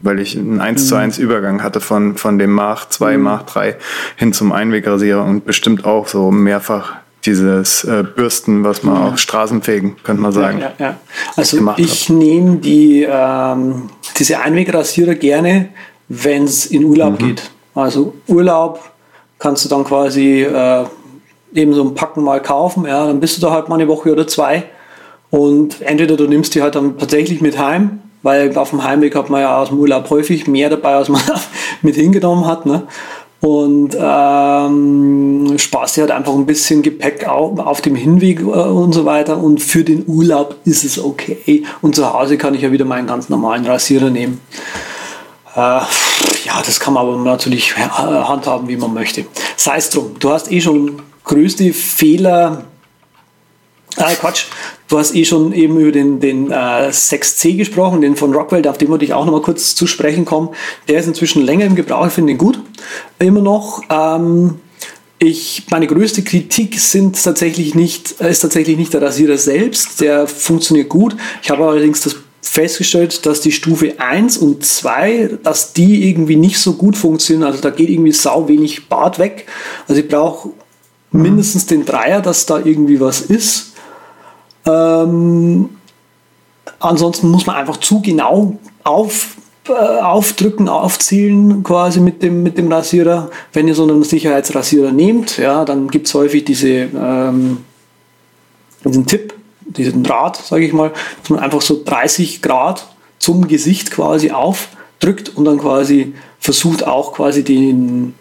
weil 0.00 0.20
ich 0.20 0.36
einen 0.36 0.60
1 0.60 0.88
zu 0.88 0.94
1 0.94 1.18
mhm. 1.18 1.24
Übergang 1.24 1.62
hatte 1.62 1.80
von, 1.80 2.16
von 2.16 2.38
dem 2.38 2.52
Mach 2.52 2.88
2, 2.88 3.16
mhm. 3.16 3.22
Mach 3.22 3.42
3 3.42 3.76
hin 4.16 4.32
zum 4.32 4.52
Einwegrasierer 4.52 5.24
und 5.24 5.44
bestimmt 5.44 5.84
auch 5.84 6.08
so 6.08 6.30
mehrfach 6.30 6.96
dieses 7.24 7.84
äh, 7.84 8.04
Bürsten, 8.04 8.64
was 8.64 8.82
man 8.82 8.96
mhm. 8.96 9.02
auch 9.02 9.18
Straßenfegen, 9.18 9.96
könnte 10.02 10.22
man 10.22 10.32
sagen. 10.32 10.60
Ja, 10.60 10.72
ja, 10.78 10.96
Also 11.36 11.58
ich 11.76 12.08
nehme 12.08 12.56
die, 12.56 13.06
ähm, 13.08 13.90
diese 14.18 14.40
Einwegrasierer 14.40 15.14
gerne, 15.14 15.68
wenn 16.08 16.44
es 16.44 16.66
in 16.66 16.84
Urlaub 16.84 17.20
mhm. 17.20 17.26
geht. 17.26 17.50
Also 17.74 18.14
Urlaub 18.26 18.80
kannst 19.38 19.64
du 19.64 19.68
dann 19.68 19.84
quasi 19.84 20.42
äh, 20.42 20.84
eben 21.52 21.72
so 21.74 21.82
ein 21.82 21.94
Packen 21.94 22.22
mal 22.22 22.40
kaufen, 22.40 22.84
ja, 22.86 23.06
dann 23.06 23.20
bist 23.20 23.36
du 23.36 23.46
da 23.46 23.52
halt 23.52 23.68
mal 23.68 23.76
eine 23.76 23.88
Woche 23.88 24.12
oder 24.12 24.26
zwei 24.26 24.64
und 25.30 25.82
entweder 25.82 26.16
du 26.16 26.26
nimmst 26.26 26.54
die 26.54 26.62
halt 26.62 26.74
dann 26.74 26.98
tatsächlich 26.98 27.40
mit 27.40 27.58
heim, 27.58 28.00
weil 28.22 28.56
auf 28.56 28.70
dem 28.70 28.82
Heimweg 28.84 29.14
hat 29.14 29.30
man 29.30 29.40
ja 29.40 29.58
aus 29.58 29.68
dem 29.68 29.78
Urlaub 29.78 30.08
häufig 30.10 30.46
mehr 30.46 30.70
dabei, 30.70 30.94
als 30.94 31.08
man 31.08 31.20
mit 31.82 31.96
hingenommen 31.96 32.46
hat, 32.46 32.66
ne? 32.66 32.84
Und 33.40 33.96
ähm, 33.96 35.56
sparst 35.58 35.96
dir 35.96 36.00
halt 36.00 36.10
einfach 36.10 36.34
ein 36.34 36.44
bisschen 36.44 36.82
Gepäck 36.82 37.28
auf, 37.28 37.56
auf 37.60 37.80
dem 37.80 37.94
Hinweg 37.94 38.40
äh, 38.40 38.44
und 38.44 38.92
so 38.92 39.04
weiter. 39.04 39.38
Und 39.38 39.62
für 39.62 39.84
den 39.84 40.02
Urlaub 40.08 40.56
ist 40.64 40.82
es 40.82 40.98
okay. 40.98 41.62
Und 41.80 41.94
zu 41.94 42.12
Hause 42.12 42.36
kann 42.36 42.54
ich 42.54 42.62
ja 42.62 42.72
wieder 42.72 42.84
meinen 42.84 43.06
ganz 43.06 43.28
normalen 43.28 43.64
Rasierer 43.64 44.10
nehmen. 44.10 44.40
Äh, 45.54 45.58
ja, 45.60 46.62
das 46.66 46.80
kann 46.80 46.94
man 46.94 47.06
aber 47.06 47.16
natürlich 47.16 47.76
handhaben, 47.76 48.66
wie 48.66 48.76
man 48.76 48.92
möchte. 48.92 49.24
Sei 49.56 49.76
es 49.76 49.90
drum, 49.90 50.16
du 50.18 50.30
hast 50.30 50.50
eh 50.50 50.60
schon 50.60 51.00
größte 51.28 51.72
Fehler, 51.72 52.64
Ah, 53.96 54.14
Quatsch. 54.14 54.44
Du 54.86 54.98
hast 54.98 55.14
eh 55.14 55.24
schon 55.24 55.52
eben 55.52 55.78
über 55.78 55.90
den, 55.90 56.20
den 56.20 56.50
äh, 56.50 56.54
6C 56.90 57.56
gesprochen, 57.56 58.00
den 58.00 58.16
von 58.16 58.32
Rockwell, 58.32 58.66
auf 58.68 58.78
den 58.78 58.88
würde 58.88 59.04
ich 59.04 59.12
auch 59.12 59.24
noch 59.24 59.32
mal 59.32 59.42
kurz 59.42 59.74
zu 59.74 59.86
sprechen 59.86 60.24
kommen. 60.24 60.50
Der 60.86 61.00
ist 61.00 61.08
inzwischen 61.08 61.42
länger 61.42 61.66
im 61.66 61.74
Gebrauch, 61.74 62.06
ich 62.06 62.12
finde 62.12 62.32
ihn 62.32 62.38
gut. 62.38 62.60
Immer 63.18 63.40
noch. 63.40 63.82
Ähm, 63.90 64.60
ich, 65.18 65.64
meine 65.70 65.88
größte 65.88 66.22
Kritik 66.22 66.78
sind 66.78 67.22
tatsächlich 67.22 67.74
nicht, 67.74 68.12
ist 68.20 68.40
tatsächlich 68.40 68.76
nicht 68.76 68.94
der 68.94 69.02
Rasierer 69.02 69.36
selbst, 69.36 70.00
der 70.00 70.28
funktioniert 70.28 70.88
gut. 70.88 71.16
Ich 71.42 71.50
habe 71.50 71.66
allerdings 71.66 72.02
das 72.02 72.16
festgestellt, 72.40 73.26
dass 73.26 73.40
die 73.40 73.52
Stufe 73.52 73.94
1 73.98 74.38
und 74.38 74.64
2, 74.64 75.38
dass 75.42 75.72
die 75.72 76.08
irgendwie 76.08 76.36
nicht 76.36 76.58
so 76.58 76.74
gut 76.74 76.96
funktionieren. 76.96 77.48
Also 77.48 77.60
da 77.60 77.70
geht 77.70 77.90
irgendwie 77.90 78.12
sau 78.12 78.48
wenig 78.48 78.88
Bart 78.88 79.18
weg. 79.18 79.46
Also 79.88 80.00
ich 80.00 80.08
brauche 80.08 80.50
mindestens 81.10 81.66
den 81.66 81.84
Dreier, 81.84 82.20
dass 82.20 82.46
da 82.46 82.58
irgendwie 82.58 83.00
was 83.00 83.20
ist. 83.20 83.72
Ähm, 84.66 85.70
ansonsten 86.78 87.30
muss 87.30 87.46
man 87.46 87.56
einfach 87.56 87.78
zu 87.78 88.00
genau 88.00 88.58
auf, 88.84 89.36
äh, 89.68 89.72
aufdrücken, 89.72 90.68
aufzielen 90.68 91.62
quasi 91.62 92.00
mit 92.00 92.22
dem, 92.22 92.42
mit 92.42 92.58
dem 92.58 92.70
Rasierer. 92.70 93.30
Wenn 93.52 93.68
ihr 93.68 93.74
so 93.74 93.84
einen 93.84 94.02
Sicherheitsrasierer 94.02 94.92
nehmt, 94.92 95.38
ja, 95.38 95.64
dann 95.64 95.88
gibt 95.88 96.06
es 96.06 96.14
häufig 96.14 96.44
diese, 96.44 96.68
ähm, 96.68 97.58
diesen 98.84 99.06
Tipp, 99.06 99.34
diesen 99.60 100.02
Draht, 100.02 100.36
sage 100.36 100.64
ich 100.64 100.72
mal, 100.72 100.92
dass 101.20 101.30
man 101.30 101.40
einfach 101.40 101.60
so 101.60 101.82
30 101.84 102.42
Grad 102.42 102.86
zum 103.18 103.48
Gesicht 103.48 103.90
quasi 103.90 104.30
aufdrückt 104.30 105.30
und 105.34 105.44
dann 105.44 105.58
quasi 105.58 106.14
versucht 106.38 106.86
auch 106.86 107.12
quasi 107.12 107.42
den, 107.44 108.14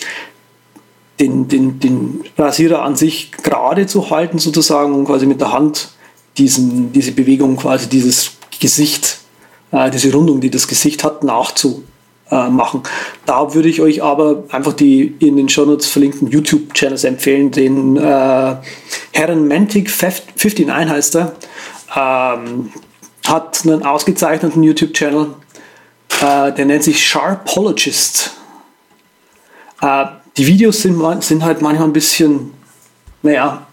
den, 1.20 1.48
den, 1.48 1.80
den 1.80 2.24
Rasierer 2.38 2.84
an 2.84 2.96
sich 2.96 3.32
gerade 3.32 3.88
zu 3.88 4.10
halten 4.10 4.40
sozusagen 4.40 4.94
und 4.94 5.06
quasi 5.06 5.26
mit 5.26 5.42
der 5.42 5.52
Hand 5.52 5.90
diesen, 6.38 6.92
diese 6.94 7.12
Bewegung 7.12 7.58
quasi 7.58 7.90
dieses 7.90 8.34
Gesicht, 8.60 9.20
äh, 9.72 9.90
diese 9.90 10.12
Rundung, 10.14 10.40
die 10.40 10.52
das 10.52 10.68
Gesicht 10.68 11.04
hat, 11.04 11.24
nachzumachen. 11.24 12.84
Da 13.26 13.54
würde 13.54 13.70
ich 13.70 13.82
euch 13.82 14.04
aber 14.04 14.44
einfach 14.50 14.74
die 14.74 15.16
in 15.20 15.38
den 15.38 15.50
Shownotes 15.50 15.88
verlinkten 15.88 16.28
YouTube-Channels 16.28 17.04
empfehlen, 17.04 17.52
den 17.52 17.98
äh, 17.98 18.56
Herren 19.12 19.48
Mantic 19.48 19.90
59 19.90 20.70
heißt 20.70 21.16
er, 21.16 21.36
ähm, 21.96 22.72
hat 23.28 23.62
einen 23.66 23.84
ausgezeichneten 23.84 24.62
YouTube-Channel, 24.62 25.34
äh, 26.22 26.52
der 26.54 26.66
nennt 26.66 26.84
sich 26.84 27.06
Sharpologist. 27.06 28.32
Äh, 29.82 30.06
die 30.38 30.46
Videos 30.46 30.82
sind, 30.82 31.02
sind 31.24 31.44
halt 31.44 31.62
manchmal 31.62 31.88
ein 31.88 31.94
bisschen, 31.94 32.52
naja, 33.24 33.66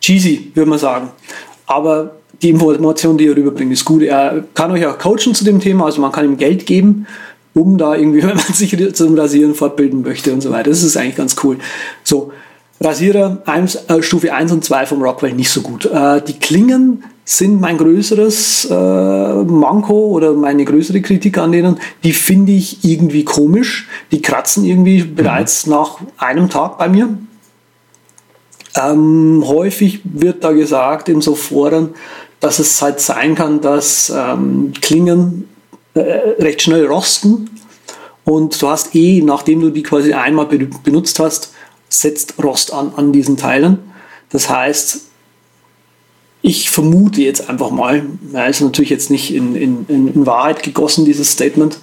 cheesy, 0.00 0.52
würde 0.54 0.70
man 0.70 0.78
sagen. 0.78 1.08
Aber 1.66 2.16
die 2.42 2.50
Information, 2.50 3.18
die 3.18 3.26
er 3.26 3.36
rüberbringt, 3.36 3.72
ist 3.72 3.84
gut. 3.84 4.02
Er 4.02 4.44
kann 4.54 4.70
euch 4.70 4.86
auch 4.86 4.98
coachen 4.98 5.34
zu 5.34 5.44
dem 5.44 5.60
Thema, 5.60 5.86
also 5.86 6.00
man 6.00 6.12
kann 6.12 6.24
ihm 6.24 6.36
Geld 6.36 6.66
geben, 6.66 7.06
um 7.54 7.78
da 7.78 7.94
irgendwie, 7.94 8.22
wenn 8.22 8.36
man 8.36 8.52
sich 8.52 8.76
zum 8.94 9.18
Rasieren 9.18 9.54
fortbilden 9.54 10.02
möchte 10.02 10.32
und 10.32 10.42
so 10.42 10.50
weiter. 10.50 10.70
Das 10.70 10.82
ist 10.82 10.96
eigentlich 10.96 11.16
ganz 11.16 11.36
cool. 11.42 11.58
So, 12.04 12.32
Rasierer 12.80 13.42
1, 13.44 13.86
äh, 13.88 14.02
Stufe 14.02 14.32
1 14.32 14.52
und 14.52 14.64
2 14.64 14.86
vom 14.86 15.02
Rockwell 15.02 15.32
nicht 15.32 15.50
so 15.50 15.62
gut. 15.62 15.86
Äh, 15.86 16.22
die 16.22 16.38
Klingen 16.38 17.02
sind 17.30 17.60
mein 17.60 17.76
größeres 17.76 18.68
äh, 18.70 18.74
Manko 18.74 20.06
oder 20.06 20.32
meine 20.32 20.64
größere 20.64 21.02
Kritik 21.02 21.36
an 21.36 21.52
denen. 21.52 21.78
Die 22.02 22.14
finde 22.14 22.52
ich 22.52 22.82
irgendwie 22.84 23.22
komisch. 23.22 23.86
Die 24.10 24.22
kratzen 24.22 24.64
irgendwie 24.64 25.02
mhm. 25.02 25.14
bereits 25.14 25.66
nach 25.66 25.98
einem 26.16 26.48
Tag 26.48 26.78
bei 26.78 26.88
mir. 26.88 27.18
Ähm, 28.74 29.44
häufig 29.46 30.00
wird 30.04 30.42
da 30.42 30.52
gesagt 30.52 31.10
in 31.10 31.20
so 31.20 31.34
Foren, 31.34 31.90
dass 32.40 32.60
es 32.60 32.80
halt 32.80 32.98
sein 32.98 33.34
kann, 33.34 33.60
dass 33.60 34.10
ähm, 34.16 34.72
Klingen 34.80 35.50
äh, 35.92 36.00
recht 36.38 36.62
schnell 36.62 36.86
rosten 36.86 37.50
und 38.24 38.60
du 38.62 38.68
hast 38.68 38.94
eh, 38.94 39.20
nachdem 39.20 39.60
du 39.60 39.68
die 39.68 39.82
quasi 39.82 40.14
einmal 40.14 40.46
benutzt 40.46 41.18
hast, 41.18 41.52
setzt 41.90 42.42
Rost 42.42 42.72
an 42.72 42.92
an 42.96 43.12
diesen 43.12 43.36
Teilen. 43.36 43.80
Das 44.30 44.48
heißt, 44.48 45.07
ich 46.42 46.70
vermute 46.70 47.20
jetzt 47.20 47.48
einfach 47.48 47.70
mal, 47.70 48.06
ja, 48.32 48.46
ist 48.46 48.60
natürlich 48.60 48.90
jetzt 48.90 49.10
nicht 49.10 49.34
in, 49.34 49.54
in, 49.56 49.86
in 49.88 50.26
Wahrheit 50.26 50.62
gegossen, 50.62 51.04
dieses 51.04 51.32
Statement, 51.32 51.78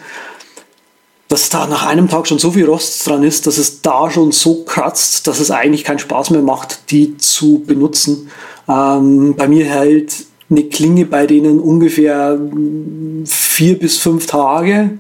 dass 1.28 1.49
da 1.49 1.68
nach 1.68 1.86
einem 1.86 2.08
Tag 2.08 2.28
schon 2.28 2.39
so 2.39 2.51
viel 2.51 2.66
Rost 2.66 3.08
dran 3.08 3.24
ist, 3.24 3.47
dass 3.47 3.58
es 3.58 3.82
da 3.82 4.10
schon 4.12 4.32
so 4.32 4.64
kratzt, 4.64 5.28
dass 5.28 5.39
es 5.39 5.51
eigentlich 5.51 5.84
keinen 5.84 5.99
Spaß 5.99 6.30
mehr 6.30 6.41
macht, 6.41 6.91
die 6.91 7.18
zu 7.18 7.64
benutzen. 7.66 8.30
Ähm, 8.70 9.36
bei 9.36 9.47
mir 9.47 9.66
hält 9.66 10.26
eine 10.49 10.64
Klinge 10.64 11.06
bei 11.06 11.26
denen 11.26 11.60
ungefähr 11.60 12.39
vier 13.26 13.80
bis 13.80 13.97
fünf 13.97 14.28
Tage, 14.28 14.91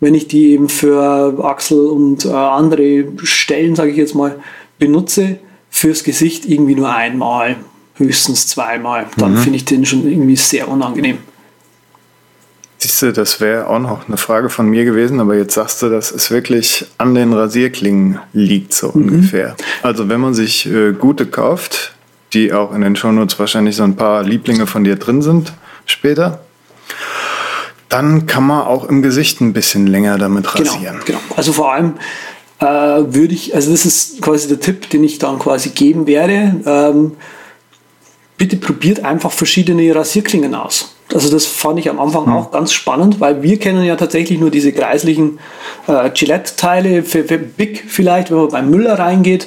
wenn 0.00 0.14
ich 0.14 0.28
die 0.28 0.52
eben 0.52 0.68
für 0.68 1.38
Achsel 1.44 1.86
und 1.86 2.24
äh, 2.24 2.30
andere 2.30 3.04
Stellen, 3.22 3.76
sage 3.76 3.90
ich 3.90 3.96
jetzt 3.96 4.14
mal, 4.14 4.40
benutze. 4.78 5.38
Fürs 5.70 6.04
Gesicht 6.04 6.46
irgendwie 6.46 6.76
nur 6.76 6.94
einmal 6.94 7.56
höchstens 7.94 8.46
zweimal. 8.46 9.06
Dann 9.16 9.34
mhm. 9.34 9.38
finde 9.38 9.56
ich 9.56 9.64
den 9.64 9.84
schon 9.84 10.08
irgendwie 10.08 10.36
sehr 10.36 10.68
unangenehm. 10.68 11.18
Siehst 12.78 13.00
du, 13.00 13.12
das 13.12 13.40
wäre 13.40 13.68
auch 13.68 13.78
noch 13.78 14.08
eine 14.08 14.18
Frage 14.18 14.50
von 14.50 14.68
mir 14.68 14.84
gewesen, 14.84 15.18
aber 15.20 15.36
jetzt 15.36 15.54
sagst 15.54 15.80
du, 15.80 15.88
dass 15.88 16.10
es 16.10 16.30
wirklich 16.30 16.84
an 16.98 17.14
den 17.14 17.32
Rasierklingen 17.32 18.18
liegt, 18.32 18.74
so 18.74 18.88
mhm. 18.88 19.08
ungefähr. 19.08 19.56
Also 19.82 20.08
wenn 20.08 20.20
man 20.20 20.34
sich 20.34 20.66
äh, 20.66 20.92
gute 20.92 21.26
kauft, 21.26 21.94
die 22.34 22.52
auch 22.52 22.74
in 22.74 22.82
den 22.82 22.96
Shownotes 22.96 23.38
wahrscheinlich 23.38 23.76
so 23.76 23.84
ein 23.84 23.96
paar 23.96 24.22
Lieblinge 24.22 24.66
von 24.66 24.84
dir 24.84 24.96
drin 24.96 25.22
sind 25.22 25.52
später, 25.86 26.40
dann 27.88 28.26
kann 28.26 28.44
man 28.44 28.62
auch 28.66 28.84
im 28.88 29.02
Gesicht 29.02 29.40
ein 29.40 29.52
bisschen 29.52 29.86
länger 29.86 30.18
damit 30.18 30.52
genau, 30.52 30.72
rasieren. 30.72 31.00
Genau, 31.06 31.20
genau. 31.20 31.36
Also 31.36 31.52
vor 31.52 31.72
allem 31.72 31.94
äh, 32.58 32.66
würde 32.66 33.34
ich, 33.34 33.54
also 33.54 33.70
das 33.70 33.86
ist 33.86 34.20
quasi 34.20 34.48
der 34.48 34.60
Tipp, 34.60 34.90
den 34.90 35.04
ich 35.04 35.18
dann 35.18 35.38
quasi 35.38 35.70
geben 35.70 36.06
werde. 36.06 36.60
Ähm, 36.66 37.12
bitte 38.36 38.56
probiert 38.56 39.04
einfach 39.04 39.32
verschiedene 39.32 39.94
Rasierklingen 39.94 40.54
aus. 40.54 40.94
Also 41.12 41.30
das 41.30 41.46
fand 41.46 41.78
ich 41.78 41.88
am 41.88 42.00
Anfang 42.00 42.26
mhm. 42.26 42.32
auch 42.32 42.50
ganz 42.50 42.72
spannend, 42.72 43.20
weil 43.20 43.42
wir 43.42 43.58
kennen 43.58 43.84
ja 43.84 43.94
tatsächlich 43.94 44.40
nur 44.40 44.50
diese 44.50 44.72
kreislichen 44.72 45.38
äh, 45.86 46.10
Gillette-Teile 46.10 47.02
für, 47.02 47.24
für, 47.24 47.38
Big 47.38 47.84
vielleicht, 47.86 48.30
wenn 48.30 48.38
man 48.38 48.48
beim 48.48 48.70
Müller 48.70 48.98
reingeht. 48.98 49.46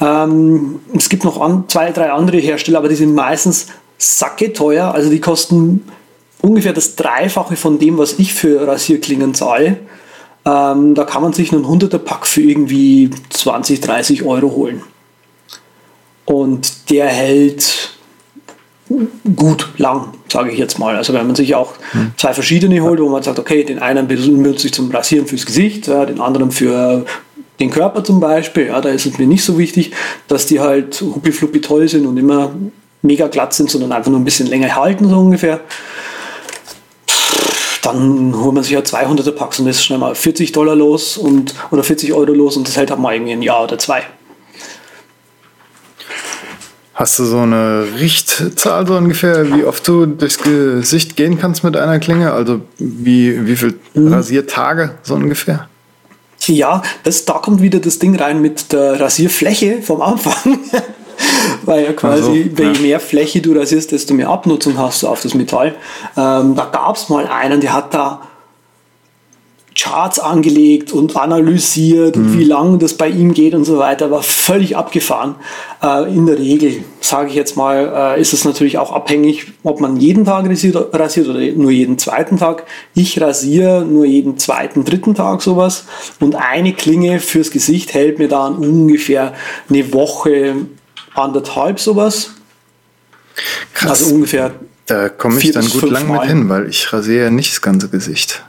Ähm, 0.00 0.80
es 0.94 1.08
gibt 1.08 1.24
noch 1.24 1.40
an, 1.40 1.64
zwei, 1.68 1.92
drei 1.92 2.10
andere 2.10 2.38
Hersteller, 2.38 2.78
aber 2.78 2.88
die 2.88 2.96
sind 2.96 3.14
meistens 3.14 3.68
sacke 3.96 4.52
teuer. 4.52 4.92
Also 4.92 5.08
die 5.08 5.20
kosten 5.20 5.84
ungefähr 6.42 6.72
das 6.72 6.96
Dreifache 6.96 7.56
von 7.56 7.78
dem, 7.78 7.96
was 7.96 8.18
ich 8.18 8.34
für 8.34 8.66
Rasierklingen 8.66 9.34
zahle. 9.34 9.78
Ähm, 10.44 10.94
da 10.94 11.04
kann 11.04 11.22
man 11.22 11.32
sich 11.32 11.52
einen 11.52 11.64
100er 11.64 11.98
Pack 11.98 12.26
für 12.26 12.42
irgendwie 12.42 13.10
20, 13.30 13.80
30 13.80 14.24
Euro 14.24 14.50
holen. 14.50 14.82
Und 16.24 16.90
der 16.90 17.06
hält 17.06 17.97
gut 19.36 19.68
lang, 19.76 20.14
sage 20.32 20.50
ich 20.50 20.58
jetzt 20.58 20.78
mal. 20.78 20.96
Also 20.96 21.12
wenn 21.12 21.26
man 21.26 21.36
sich 21.36 21.54
auch 21.54 21.74
zwei 22.16 22.32
verschiedene 22.32 22.80
holt, 22.80 23.00
wo 23.00 23.08
man 23.08 23.22
sagt, 23.22 23.38
okay, 23.38 23.64
den 23.64 23.78
einen 23.78 24.08
benutze 24.08 24.66
ich 24.66 24.72
zum 24.72 24.90
Rasieren 24.90 25.26
fürs 25.26 25.46
Gesicht, 25.46 25.88
ja, 25.88 26.06
den 26.06 26.20
anderen 26.20 26.50
für 26.50 27.04
den 27.60 27.70
Körper 27.70 28.04
zum 28.04 28.20
Beispiel, 28.20 28.66
ja, 28.66 28.80
da 28.80 28.88
ist 28.90 29.06
es 29.06 29.18
mir 29.18 29.26
nicht 29.26 29.44
so 29.44 29.58
wichtig, 29.58 29.92
dass 30.28 30.46
die 30.46 30.60
halt 30.60 31.02
huppi 31.02 31.60
toll 31.60 31.88
sind 31.88 32.06
und 32.06 32.16
immer 32.16 32.52
mega 33.02 33.28
glatt 33.28 33.52
sind, 33.52 33.70
sondern 33.70 33.92
einfach 33.92 34.10
nur 34.10 34.20
ein 34.20 34.24
bisschen 34.24 34.46
länger 34.46 34.74
halten, 34.74 35.08
so 35.08 35.18
ungefähr. 35.18 35.60
Dann 37.82 38.34
holt 38.36 38.54
man 38.54 38.62
sich 38.62 38.72
ja 38.72 38.80
200er 38.80 39.32
Packs 39.32 39.60
und 39.60 39.66
ist 39.66 39.84
schnell 39.84 39.98
mal 39.98 40.14
40 40.14 40.52
Dollar 40.52 40.74
los 40.74 41.16
und, 41.16 41.54
oder 41.70 41.82
40 41.82 42.12
Euro 42.12 42.32
los 42.32 42.56
und 42.56 42.68
das 42.68 42.76
hält 42.76 42.90
halt 42.90 43.00
mal 43.00 43.14
irgendwie 43.14 43.32
ein 43.32 43.42
Jahr 43.42 43.64
oder 43.64 43.78
zwei. 43.78 44.02
Hast 46.98 47.16
du 47.20 47.24
so 47.26 47.38
eine 47.38 47.86
Richtzahl 48.00 48.84
so 48.84 48.96
ungefähr, 48.96 49.54
wie 49.54 49.62
oft 49.62 49.86
du 49.86 50.04
durchs 50.04 50.38
Gesicht 50.38 51.14
gehen 51.14 51.38
kannst 51.38 51.62
mit 51.62 51.76
einer 51.76 52.00
Klinge? 52.00 52.32
Also 52.32 52.62
wie, 52.78 53.46
wie 53.46 53.54
viel 53.54 53.78
mhm. 53.94 54.12
Rasiertage 54.12 54.96
so 55.04 55.14
ungefähr? 55.14 55.68
Ja, 56.46 56.82
das, 57.04 57.24
da 57.24 57.34
kommt 57.34 57.62
wieder 57.62 57.78
das 57.78 58.00
Ding 58.00 58.16
rein 58.16 58.42
mit 58.42 58.72
der 58.72 58.98
Rasierfläche 58.98 59.80
vom 59.80 60.02
Anfang. 60.02 60.58
Weil 61.62 61.84
ja 61.84 61.92
quasi, 61.92 62.50
so, 62.56 62.62
je 62.64 62.78
mehr 62.80 62.98
Fläche 62.98 63.40
du 63.40 63.52
rasierst, 63.52 63.92
desto 63.92 64.12
mehr 64.14 64.28
Abnutzung 64.28 64.76
hast 64.76 65.04
du 65.04 65.06
auf 65.06 65.22
das 65.22 65.34
Metall. 65.34 65.76
Ähm, 66.16 66.56
da 66.56 66.64
gab 66.64 66.96
es 66.96 67.08
mal 67.08 67.28
einen, 67.28 67.60
der 67.60 67.74
hat 67.74 67.94
da 67.94 68.22
Charts 69.78 70.18
angelegt 70.18 70.92
und 70.92 71.16
analysiert 71.16 72.16
mhm. 72.16 72.22
und 72.22 72.38
wie 72.38 72.44
lange 72.44 72.78
das 72.78 72.94
bei 72.94 73.08
ihm 73.08 73.32
geht 73.32 73.54
und 73.54 73.64
so 73.64 73.78
weiter, 73.78 74.10
war 74.10 74.22
völlig 74.24 74.76
abgefahren. 74.76 75.36
Äh, 75.80 76.12
in 76.12 76.26
der 76.26 76.36
Regel, 76.38 76.82
sage 77.00 77.28
ich 77.28 77.36
jetzt 77.36 77.56
mal, 77.56 78.16
äh, 78.16 78.20
ist 78.20 78.32
es 78.32 78.44
natürlich 78.44 78.76
auch 78.78 78.92
abhängig, 78.92 79.52
ob 79.62 79.80
man 79.80 79.96
jeden 79.96 80.24
Tag 80.24 80.48
rasiert, 80.48 80.92
rasiert, 80.92 81.28
oder 81.28 81.40
nur 81.40 81.70
jeden 81.70 81.96
zweiten 81.96 82.38
Tag. 82.38 82.64
Ich 82.94 83.20
rasiere 83.20 83.84
nur 83.84 84.04
jeden 84.04 84.36
zweiten, 84.36 84.84
dritten 84.84 85.14
Tag 85.14 85.42
sowas 85.42 85.84
und 86.18 86.34
eine 86.34 86.72
Klinge 86.72 87.20
fürs 87.20 87.52
Gesicht 87.52 87.94
hält 87.94 88.18
mir 88.18 88.28
dann 88.28 88.56
ungefähr 88.56 89.34
eine 89.70 89.92
Woche, 89.92 90.56
anderthalb 91.14 91.78
sowas. 91.78 92.32
Krass. 93.74 94.02
Also 94.02 94.14
ungefähr. 94.14 94.54
Da 94.86 95.08
komme 95.08 95.38
ich 95.38 95.52
dann 95.52 95.68
gut 95.68 95.88
lang 95.88 96.10
mit 96.10 96.22
hin, 96.24 96.48
weil 96.48 96.68
ich 96.68 96.92
rasiere 96.92 97.24
ja 97.24 97.30
nicht 97.30 97.52
das 97.52 97.60
ganze 97.60 97.88
Gesicht. 97.88 98.42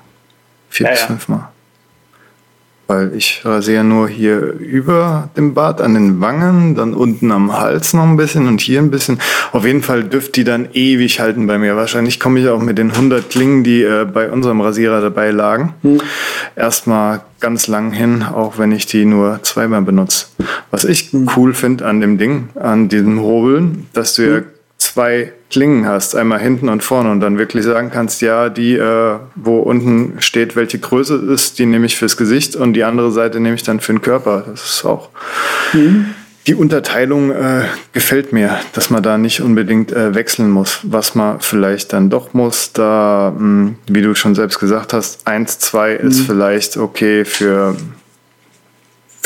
Vier 0.70 0.86
ja, 0.86 0.92
bis 0.92 1.02
ja. 1.02 1.08
fünfmal. 1.08 1.50
Weil 2.88 3.14
ich 3.14 3.42
rasiere 3.46 3.84
nur 3.84 4.10
hier 4.10 4.40
über 4.40 5.30
dem 5.38 5.54
Bart 5.54 5.80
an 5.80 5.94
den 5.94 6.22
Wangen, 6.22 6.74
dann 6.74 6.96
unten 6.96 7.32
am 7.32 7.56
Hals 7.56 7.94
noch 7.94 8.02
ein 8.02 8.18
bisschen 8.18 8.48
und 8.48 8.62
hier 8.62 8.80
ein 8.80 8.90
bisschen. 8.90 9.20
Auf 9.52 9.64
jeden 9.64 9.84
Fall 9.84 10.06
dürft 10.06 10.36
die 10.36 10.44
dann 10.44 10.70
ewig 10.74 11.20
halten 11.20 11.46
bei 11.46 11.60
mir. 11.60 11.76
Wahrscheinlich 11.76 12.20
komme 12.20 12.40
ich 12.40 12.48
auch 12.48 12.60
mit 12.60 12.80
den 12.80 12.90
100 12.90 13.30
Klingen, 13.30 13.64
die 13.64 13.84
äh, 13.84 14.06
bei 14.12 14.32
unserem 14.32 14.62
Rasierer 14.62 15.02
dabei 15.02 15.30
lagen, 15.30 15.76
hm. 15.84 16.02
erstmal 16.56 17.22
ganz 17.40 17.68
lang 17.68 17.92
hin, 17.92 18.24
auch 18.24 18.58
wenn 18.58 18.72
ich 18.72 18.88
die 18.88 19.06
nur 19.06 19.40
zweimal 19.44 19.84
benutze. 19.84 20.26
Was 20.72 20.84
ich 20.84 21.12
hm. 21.12 21.30
cool 21.38 21.54
finde 21.54 21.86
an 21.86 22.02
dem 22.02 22.18
Ding, 22.18 22.50
an 22.56 22.90
diesem 22.90 23.20
Hobeln, 23.22 23.88
dass 23.94 24.16
du 24.16 24.24
hm. 24.24 24.34
ja 24.34 24.42
zwei 24.80 25.34
Klingen 25.50 25.86
hast, 25.86 26.16
einmal 26.16 26.40
hinten 26.40 26.70
und 26.70 26.84
vorne 26.84 27.12
und 27.12 27.20
dann 27.20 27.38
wirklich 27.38 27.66
sagen 27.66 27.92
kannst, 27.92 28.22
ja, 28.22 28.50
die, 28.50 28.76
äh, 28.76 29.16
wo 29.36 29.60
unten 29.60 30.16
steht, 30.20 30.56
welche 30.56 30.80
Größe 30.80 31.16
ist, 31.16 31.60
die 31.60 31.66
nehme 31.66 31.86
ich 31.86 31.98
fürs 31.98 32.18
Gesicht 32.18 32.56
und 32.56 32.74
die 32.74 32.84
andere 32.84 33.12
Seite 33.12 33.40
nehme 33.40 33.56
ich 33.56 33.64
dann 33.64 33.80
für 33.80 33.94
den 33.94 34.02
Körper. 34.02 34.46
Das 34.50 34.64
ist 34.64 34.86
auch, 34.86 35.10
mhm. 35.74 36.14
die 36.48 36.56
Unterteilung 36.56 37.32
äh, 37.32 37.64
gefällt 37.94 38.32
mir, 38.32 38.60
dass 38.74 38.90
man 38.90 39.04
da 39.04 39.18
nicht 39.18 39.42
unbedingt 39.42 39.92
äh, 39.92 40.16
wechseln 40.16 40.50
muss. 40.50 40.80
Was 40.84 41.14
man 41.14 41.42
vielleicht 41.42 41.92
dann 41.92 42.10
doch 42.10 42.34
muss, 42.34 42.72
da, 42.72 43.34
mh, 43.36 43.40
hm, 43.40 43.76
wie 43.88 44.02
du 44.02 44.16
schon 44.16 44.34
selbst 44.34 44.60
gesagt 44.60 44.94
hast, 44.94 45.28
1, 45.28 45.60
2 45.60 46.00
mhm. 46.02 46.08
ist 46.08 46.22
vielleicht 46.22 46.78
okay 46.78 47.26
für, 47.26 47.76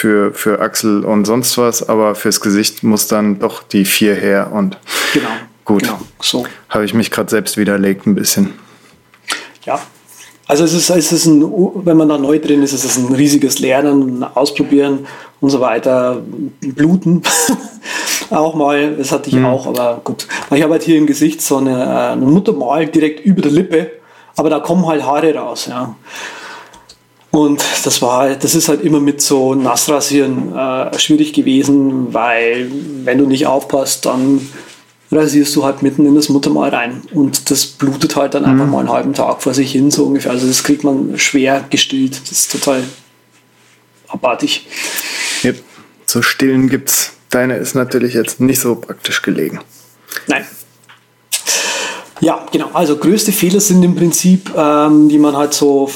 für, 0.04 0.34
für 0.34 0.60
Axel 0.60 1.06
und 1.06 1.24
sonst 1.24 1.58
was, 1.58 1.88
aber 1.88 2.14
fürs 2.14 2.42
Gesicht 2.42 2.84
muss 2.84 3.08
dann 3.08 3.40
doch 3.40 3.64
die 3.64 3.86
4 3.86 4.16
her 4.16 4.50
und 4.52 4.78
genau, 5.14 5.30
gut. 5.64 5.84
Genau, 5.84 5.98
so. 6.22 6.46
Habe 6.68 6.84
ich 6.84 6.94
mich 6.94 7.10
gerade 7.10 7.30
selbst 7.30 7.56
widerlegt 7.56 8.06
ein 8.06 8.14
bisschen. 8.14 8.54
Ja, 9.66 9.80
also 10.46 10.66
es 10.66 10.74
ist, 10.74 10.90
es 10.90 11.14
ist 11.14 11.26
ein, 11.26 11.42
wenn 11.86 11.96
man 11.96 12.10
da 12.10 12.18
neu 12.18 12.38
drin 12.38 12.64
ist, 12.64 12.74
ist 12.74 12.84
es 12.84 12.98
ein 12.98 13.16
riesiges 13.16 13.60
Lernen, 13.60 14.26
Ausprobieren 14.26 15.08
und 15.40 15.52
so 15.52 15.62
weiter, 15.62 16.22
Bluten 16.60 17.22
auch 18.30 18.56
mal, 18.56 18.98
das 18.98 19.14
hatte 19.14 19.30
ich 19.30 19.38
mhm. 19.38 19.46
auch, 19.46 19.68
aber 19.68 20.02
gut. 20.04 20.28
Ich 20.52 20.62
habe 20.64 20.74
halt 20.74 20.84
hier 20.84 20.98
im 20.98 21.08
Gesicht 21.08 21.42
so 21.42 21.60
eine, 21.60 21.82
äh, 21.82 22.12
eine 22.12 22.26
Muttermal 22.26 22.88
direkt 22.88 23.26
über 23.26 23.42
der 23.42 23.52
Lippe, 23.52 23.90
aber 24.36 24.50
da 24.50 24.60
kommen 24.60 24.86
halt 24.86 25.06
Haare 25.06 25.34
raus, 25.34 25.68
ja. 25.70 25.96
Und 27.34 27.64
das 27.84 28.00
war 28.04 28.20
halt, 28.20 28.44
das 28.44 28.54
ist 28.54 28.70
halt 28.70 28.84
immer 28.84 29.00
mit 29.00 29.20
so 29.20 29.56
Nassrasieren 29.56 30.56
äh, 30.56 31.00
schwierig 31.00 31.34
gewesen, 31.34 32.14
weil 32.14 32.72
wenn 33.06 33.18
du 33.18 33.26
nicht 33.26 33.48
aufpasst, 33.48 34.06
dann 34.06 34.48
rasierst 35.12 35.56
du 35.56 35.64
halt 35.64 35.82
mitten 35.82 36.06
in 36.06 36.14
das 36.14 36.30
Muttermal 36.30 36.70
rein. 36.70 37.02
Und 37.12 37.50
das 37.50 37.66
blutet 37.66 38.16
halt 38.16 38.36
dann 38.36 38.44
mhm. 38.44 38.50
einfach 38.50 38.68
mal 38.68 38.80
einen 38.82 38.92
halben 38.92 39.14
Tag 39.14 39.42
vor 39.42 39.56
sich 39.56 39.72
hin, 39.72 39.90
so 39.90 40.06
ungefähr. 40.06 40.32
Also 40.32 40.46
das 40.46 40.64
kriegt 40.64 40.84
man 40.84 41.18
schwer 41.18 41.66
gestillt. 41.72 42.22
Das 42.22 42.32
ist 42.34 42.52
total 42.52 42.84
abartig. 44.10 44.68
Yep. 45.44 45.64
So 46.06 46.22
stillen 46.22 46.70
gibt's. 46.70 47.14
Deine 47.32 47.56
ist 47.56 47.74
natürlich 47.74 48.14
jetzt 48.14 48.42
nicht 48.42 48.60
so 48.60 48.76
praktisch 48.76 49.24
gelegen. 49.24 49.60
Nein. 50.28 50.46
Ja, 52.20 52.46
genau. 52.52 52.68
Also 52.74 52.96
größte 52.96 53.32
Fehler 53.32 53.60
sind 53.60 53.84
im 53.84 53.96
Prinzip, 53.96 54.52
ähm, 54.56 55.10
die 55.10 55.18
man 55.18 55.36
halt 55.36 55.54
so 55.54 55.90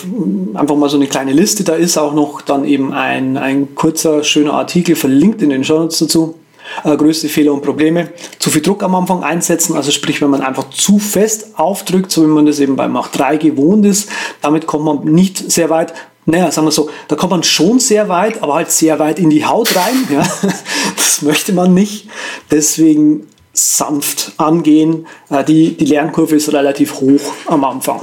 einfach 0.53 0.76
mal 0.76 0.89
so 0.89 0.97
eine 0.97 1.07
kleine 1.07 1.32
Liste. 1.32 1.63
Da 1.63 1.76
ist 1.76 1.97
auch 1.97 2.13
noch 2.13 2.41
dann 2.41 2.65
eben 2.65 2.93
ein, 2.93 3.38
ein 3.38 3.76
kurzer, 3.76 4.24
schöner 4.24 4.53
Artikel 4.53 4.95
verlinkt 4.95 5.41
in 5.41 5.49
den 5.49 5.63
Show 5.63 5.80
Notes 5.80 5.99
dazu 5.99 6.36
äh, 6.84 6.95
größte 6.95 7.30
Fehler 7.30 7.53
und 7.53 7.61
Probleme. 7.61 8.09
Zu 8.39 8.49
viel 8.49 8.61
Druck 8.61 8.84
am 8.84 8.95
Anfang 8.95 9.24
einsetzen, 9.24 9.76
also 9.76 9.91
sprich, 9.91 10.22
wenn 10.22 10.30
man 10.30 10.41
einfach 10.41 10.70
zu 10.70 10.99
fest 10.99 11.57
aufdrückt, 11.57 12.11
so 12.11 12.24
wie 12.24 12.28
man 12.28 12.45
das 12.45 12.59
eben 12.59 12.76
bei 12.76 12.88
Mach 12.88 13.09
3 13.09 13.38
gewohnt 13.38 13.86
ist, 13.86 14.09
damit 14.41 14.68
kommt 14.68 14.86
man 14.86 15.03
nicht 15.05 15.51
sehr 15.51 15.70
weit. 15.70 15.93
Naja, 16.26 16.51
sagen 16.51 16.68
wir 16.68 16.72
so, 16.72 16.89
da 17.07 17.15
kommt 17.15 17.32
man 17.32 17.43
schon 17.43 17.80
sehr 17.80 18.09
weit, 18.09 18.43
aber 18.43 18.55
halt 18.55 18.70
sehr 18.70 18.99
weit 18.99 19.18
in 19.18 19.30
die 19.30 19.45
Haut 19.45 19.76
rein. 19.76 20.07
Ja? 20.11 20.28
Das 20.95 21.22
möchte 21.22 21.53
man 21.53 21.74
nicht. 21.74 22.07
Deswegen 22.51 23.28
sanft 23.57 24.33
angehen. 24.37 25.07
Äh, 25.29 25.43
die, 25.43 25.75
die 25.77 25.85
Lernkurve 25.85 26.35
ist 26.35 26.51
relativ 26.53 26.99
hoch 27.01 27.33
am 27.47 27.63
Anfang. 27.63 28.01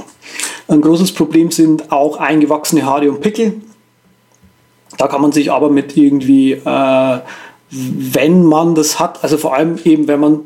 Ein 0.67 0.81
großes 0.81 1.13
Problem 1.13 1.51
sind 1.51 1.91
auch 1.91 2.17
eingewachsene 2.17 2.85
Haare 2.85 3.09
und 3.09 3.21
Pickel. 3.21 3.61
Da 4.97 5.07
kann 5.07 5.21
man 5.21 5.31
sich 5.31 5.51
aber 5.51 5.69
mit 5.69 5.97
irgendwie 5.97 6.53
äh, 6.53 7.19
wenn 7.69 8.43
man 8.43 8.75
das 8.75 8.99
hat, 8.99 9.23
also 9.23 9.37
vor 9.37 9.55
allem 9.55 9.77
eben, 9.83 10.07
wenn 10.07 10.19
man 10.19 10.41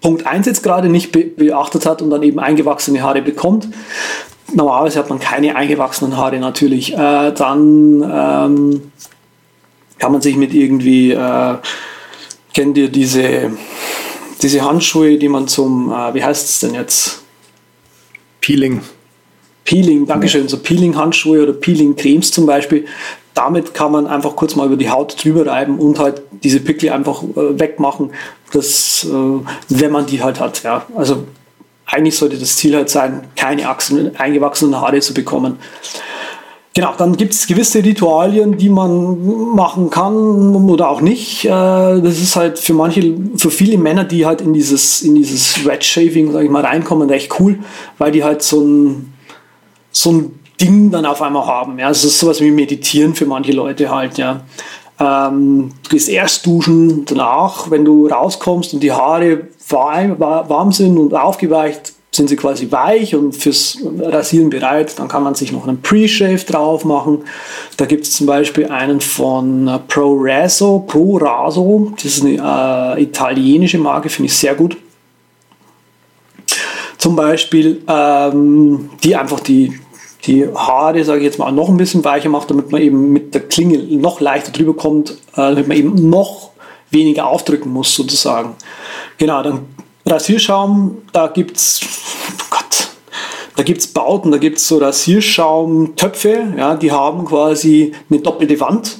Punkt 0.00 0.26
1 0.26 0.46
jetzt 0.46 0.62
gerade 0.62 0.88
nicht 0.88 1.12
be 1.12 1.24
beachtet 1.24 1.86
hat 1.86 2.02
und 2.02 2.10
dann 2.10 2.22
eben 2.22 2.38
eingewachsene 2.38 3.02
Haare 3.02 3.22
bekommt, 3.22 3.68
normalerweise 4.52 4.98
hat 4.98 5.08
man 5.08 5.18
keine 5.18 5.56
eingewachsenen 5.56 6.16
Haare 6.16 6.38
natürlich, 6.38 6.92
äh, 6.94 7.32
dann 7.32 8.02
ähm, 8.02 8.92
kann 9.98 10.12
man 10.12 10.20
sich 10.20 10.36
mit 10.36 10.52
irgendwie, 10.54 11.12
äh, 11.12 11.54
kennt 12.52 12.76
ihr 12.76 12.88
diese, 12.88 13.52
diese 14.42 14.62
Handschuhe, 14.62 15.18
die 15.18 15.28
man 15.28 15.48
zum, 15.48 15.92
äh, 15.92 16.14
wie 16.14 16.24
heißt 16.24 16.48
es 16.48 16.60
denn 16.60 16.74
jetzt? 16.74 17.22
Peeling. 18.40 18.82
Peeling, 19.64 20.06
Dankeschön, 20.06 20.48
so 20.48 20.58
Peeling-Handschuhe 20.58 21.42
oder 21.42 21.52
Peeling-Cremes 21.52 22.30
zum 22.30 22.46
Beispiel, 22.46 22.86
damit 23.34 23.74
kann 23.74 23.92
man 23.92 24.06
einfach 24.06 24.36
kurz 24.36 24.54
mal 24.54 24.66
über 24.66 24.76
die 24.76 24.88
Haut 24.88 25.22
drüber 25.22 25.46
reiben 25.46 25.78
und 25.78 25.98
halt 25.98 26.22
diese 26.44 26.60
Pickel 26.60 26.90
einfach 26.90 27.22
äh, 27.22 27.58
wegmachen, 27.58 28.12
das, 28.52 29.04
äh, 29.04 29.40
wenn 29.68 29.90
man 29.90 30.06
die 30.06 30.22
halt 30.22 30.40
hat. 30.40 30.62
Ja. 30.62 30.86
Also 30.96 31.24
eigentlich 31.84 32.16
sollte 32.16 32.38
das 32.38 32.56
Ziel 32.56 32.76
halt 32.76 32.88
sein, 32.88 33.28
keine 33.36 33.68
Achsen, 33.68 34.16
eingewachsenen 34.16 34.80
Haare 34.80 35.00
zu 35.00 35.12
bekommen. 35.12 35.58
Genau, 36.76 36.92
dann 36.98 37.16
gibt 37.16 37.32
es 37.32 37.46
gewisse 37.46 37.82
Ritualien, 37.82 38.58
die 38.58 38.68
man 38.68 39.54
machen 39.56 39.88
kann 39.88 40.14
oder 40.68 40.90
auch 40.90 41.00
nicht. 41.00 41.46
Äh, 41.46 41.48
das 41.48 42.20
ist 42.20 42.36
halt 42.36 42.58
für 42.58 42.74
manche, 42.74 43.16
für 43.38 43.50
viele 43.50 43.78
Männer, 43.78 44.04
die 44.04 44.26
halt 44.26 44.42
in 44.42 44.52
dieses, 44.52 45.00
in 45.00 45.14
dieses 45.14 45.66
Red 45.66 45.82
Shaving, 45.82 46.32
sag 46.32 46.44
ich 46.44 46.50
mal, 46.50 46.62
reinkommen, 46.62 47.08
recht 47.08 47.40
cool, 47.40 47.60
weil 47.96 48.12
die 48.12 48.22
halt 48.22 48.42
so 48.42 48.60
ein, 48.60 49.14
so 49.90 50.12
ein 50.12 50.38
Ding 50.60 50.90
dann 50.90 51.06
auf 51.06 51.22
einmal 51.22 51.46
haben. 51.46 51.78
Ja, 51.78 51.88
es 51.88 52.04
ist 52.04 52.20
sowas 52.20 52.42
wie 52.42 52.50
Meditieren 52.50 53.14
für 53.14 53.24
manche 53.24 53.52
Leute 53.52 53.90
halt, 53.90 54.18
ja. 54.18 54.42
Ähm, 55.00 55.70
du 55.82 55.88
gehst 55.88 56.10
erst 56.10 56.44
duschen, 56.44 57.06
danach, 57.06 57.70
wenn 57.70 57.86
du 57.86 58.06
rauskommst 58.06 58.74
und 58.74 58.80
die 58.80 58.92
Haare 58.92 59.48
warm, 59.70 60.20
warm 60.20 60.72
sind 60.72 60.98
und 60.98 61.14
aufgeweicht, 61.14 61.94
sind 62.16 62.28
sie 62.28 62.36
quasi 62.36 62.72
weich 62.72 63.14
und 63.14 63.32
fürs 63.32 63.78
Rasieren 63.98 64.50
bereit. 64.50 64.98
Dann 64.98 65.08
kann 65.08 65.22
man 65.22 65.34
sich 65.34 65.52
noch 65.52 65.68
einen 65.68 65.80
Pre-Shave 65.80 66.44
drauf 66.44 66.84
machen. 66.84 67.24
Da 67.76 67.86
gibt 67.86 68.04
es 68.04 68.12
zum 68.12 68.26
Beispiel 68.26 68.66
einen 68.66 69.00
von 69.00 69.68
äh, 69.68 69.78
Pro 69.86 70.16
Raso, 70.18 70.80
Pro 70.80 71.18
Raso. 71.18 71.92
Das 71.94 72.04
ist 72.04 72.24
eine 72.24 72.96
äh, 72.96 73.02
italienische 73.02 73.78
Marke, 73.78 74.08
finde 74.08 74.26
ich 74.26 74.36
sehr 74.36 74.54
gut. 74.54 74.76
Zum 76.98 77.14
Beispiel, 77.14 77.82
ähm, 77.86 78.90
die 79.04 79.14
einfach 79.14 79.40
die, 79.40 79.78
die 80.24 80.48
Haare, 80.48 81.04
sage 81.04 81.18
ich 81.18 81.24
jetzt 81.24 81.38
mal, 81.38 81.52
noch 81.52 81.68
ein 81.68 81.76
bisschen 81.76 82.04
weicher 82.04 82.30
macht, 82.30 82.50
damit 82.50 82.72
man 82.72 82.80
eben 82.80 83.12
mit 83.12 83.34
der 83.34 83.42
Klinge 83.42 83.78
noch 83.78 84.20
leichter 84.20 84.50
drüber 84.50 84.74
kommt, 84.74 85.10
äh, 85.10 85.14
damit 85.36 85.68
man 85.68 85.76
eben 85.76 86.08
noch 86.08 86.50
weniger 86.90 87.26
aufdrücken 87.26 87.72
muss, 87.72 87.94
sozusagen. 87.94 88.54
Genau, 89.18 89.42
dann 89.42 89.66
Rasierschaum, 90.06 91.02
da 91.12 91.26
gibt 91.26 91.56
es, 91.56 91.80
oh 92.40 92.44
Gott, 92.50 92.88
da 93.56 93.62
gibt 93.62 93.80
es 93.80 93.86
Bauten, 93.88 94.30
da 94.30 94.38
gibt 94.38 94.58
es 94.58 94.68
so 94.68 94.78
Rasierschaumtöpfe, 94.78 96.54
ja, 96.56 96.76
die 96.76 96.92
haben 96.92 97.24
quasi 97.24 97.92
eine 98.08 98.20
doppelte 98.20 98.58
Wand. 98.60 98.98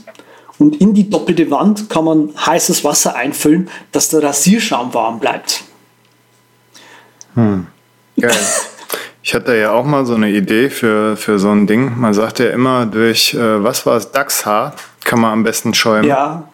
Und 0.59 0.81
in 0.81 0.95
die 0.95 1.11
doppelte 1.11 1.51
Wand 1.51 1.91
kann 1.91 2.05
man 2.07 2.31
heißes 2.35 2.83
Wasser 2.83 3.15
einfüllen, 3.15 3.69
dass 3.93 4.09
der 4.09 4.23
Rasierschaum 4.23 4.95
warm 4.95 5.21
bleibt. 5.21 5.65
Hm. 7.35 7.67
Geil. 8.19 8.33
Ich 9.23 9.35
hatte 9.35 9.57
ja 9.57 9.73
auch 9.73 9.85
mal 9.85 10.07
so 10.07 10.15
eine 10.15 10.31
Idee 10.31 10.71
für, 10.71 11.17
für 11.17 11.39
so 11.39 11.51
ein 11.51 11.67
Ding. 11.67 11.99
Man 11.99 12.15
sagt 12.15 12.39
ja 12.39 12.51
immer, 12.51 12.87
durch, 12.87 13.35
äh, 13.35 13.63
was 13.63 13.85
war 13.85 13.97
es, 13.97 14.13
Dachshaar 14.13 14.75
kann 15.05 15.21
man 15.21 15.33
am 15.33 15.43
besten 15.43 15.75
schäumen. 15.75 16.09
Ja. 16.09 16.49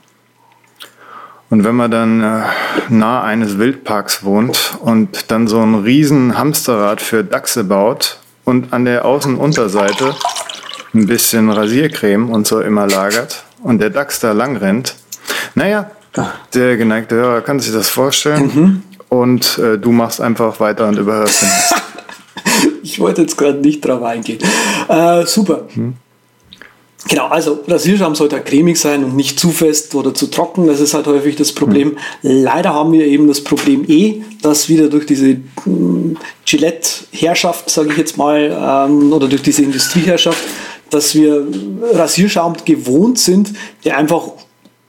Und 1.53 1.65
wenn 1.65 1.77
man 1.77 1.91
dann 1.91 2.23
äh, 2.23 2.45
nah 2.89 3.23
eines 3.23 3.59
Wildparks 3.59 4.25
wohnt 4.25 4.79
und 4.81 5.31
dann 5.31 5.49
so 5.49 5.61
ein 5.61 5.75
riesen 5.75 6.39
Hamsterrad 6.39 7.03
für 7.03 7.25
Dachse 7.25 7.63
baut 7.63 8.21
und 8.47 8.73
an 8.73 8.87
der 8.87 9.05
Außenunterseite 9.05 10.15
ein 10.95 11.07
bisschen 11.07 11.51
Rasiercreme 11.51 12.31
und 12.31 12.47
so 12.47 12.63
immer 12.63 12.87
lagert 12.87 13.45
und 13.63 13.83
der 13.83 13.91
Dachs 13.91 14.19
da 14.19 14.33
lang 14.33 14.57
rennt, 14.57 14.95
naja, 15.55 15.91
der 16.55 16.79
geneigte 16.79 17.17
Hörer 17.17 17.43
kann 17.43 17.61
sich 17.61 17.75
das 17.75 17.91
vorstellen. 17.91 18.51
Mhm. 18.55 18.83
Und 19.11 19.59
äh, 19.59 19.77
du 19.77 19.93
machst 19.93 20.23
einfach 20.23 20.59
weiter 20.59 20.89
und 20.89 20.97
überhörst 20.97 21.43
ihn. 21.43 22.73
ich 22.83 22.99
wollte 22.99 23.21
jetzt 23.21 23.37
gerade 23.37 23.59
nicht 23.59 23.83
drauf 23.83 24.03
eingehen. 24.03 24.39
Äh, 24.89 25.27
super. 25.27 25.67
Hm. 25.75 25.97
Genau, 27.09 27.27
also 27.27 27.65
Rasierschaum 27.67 28.15
sollte 28.15 28.41
cremig 28.41 28.79
sein 28.79 29.03
und 29.03 29.17
nicht 29.17 29.39
zu 29.39 29.51
fest 29.51 29.95
oder 29.95 30.15
zu 30.15 30.29
trocken. 30.29 30.69
Das 30.69 30.81
ist 30.81 30.95
halt 30.95 31.07
häufig 31.07 31.35
das 31.35 31.53
Problem. 31.53 31.89
Mhm. 31.89 31.97
Leider 32.23 32.75
haben 32.75 32.93
wir 32.93 33.07
eben 33.07 33.27
das 33.27 33.43
Problem 33.43 33.85
eh, 33.89 34.23
dass 34.41 34.69
wieder 34.69 34.89
durch 34.89 35.07
diese 35.07 35.39
hm, 35.65 36.17
Gillette-Herrschaft, 36.45 37.71
sage 37.71 37.91
ich 37.91 37.97
jetzt 37.97 38.17
mal, 38.17 38.87
ähm, 38.89 39.13
oder 39.13 39.27
durch 39.27 39.43
diese 39.43 39.63
Industrieherrschaft, 39.63 40.43
dass 40.91 41.15
wir 41.15 41.47
Rasierschaum 41.93 42.55
gewohnt 42.65 43.19
sind, 43.19 43.53
der 43.85 43.97
einfach 43.97 44.29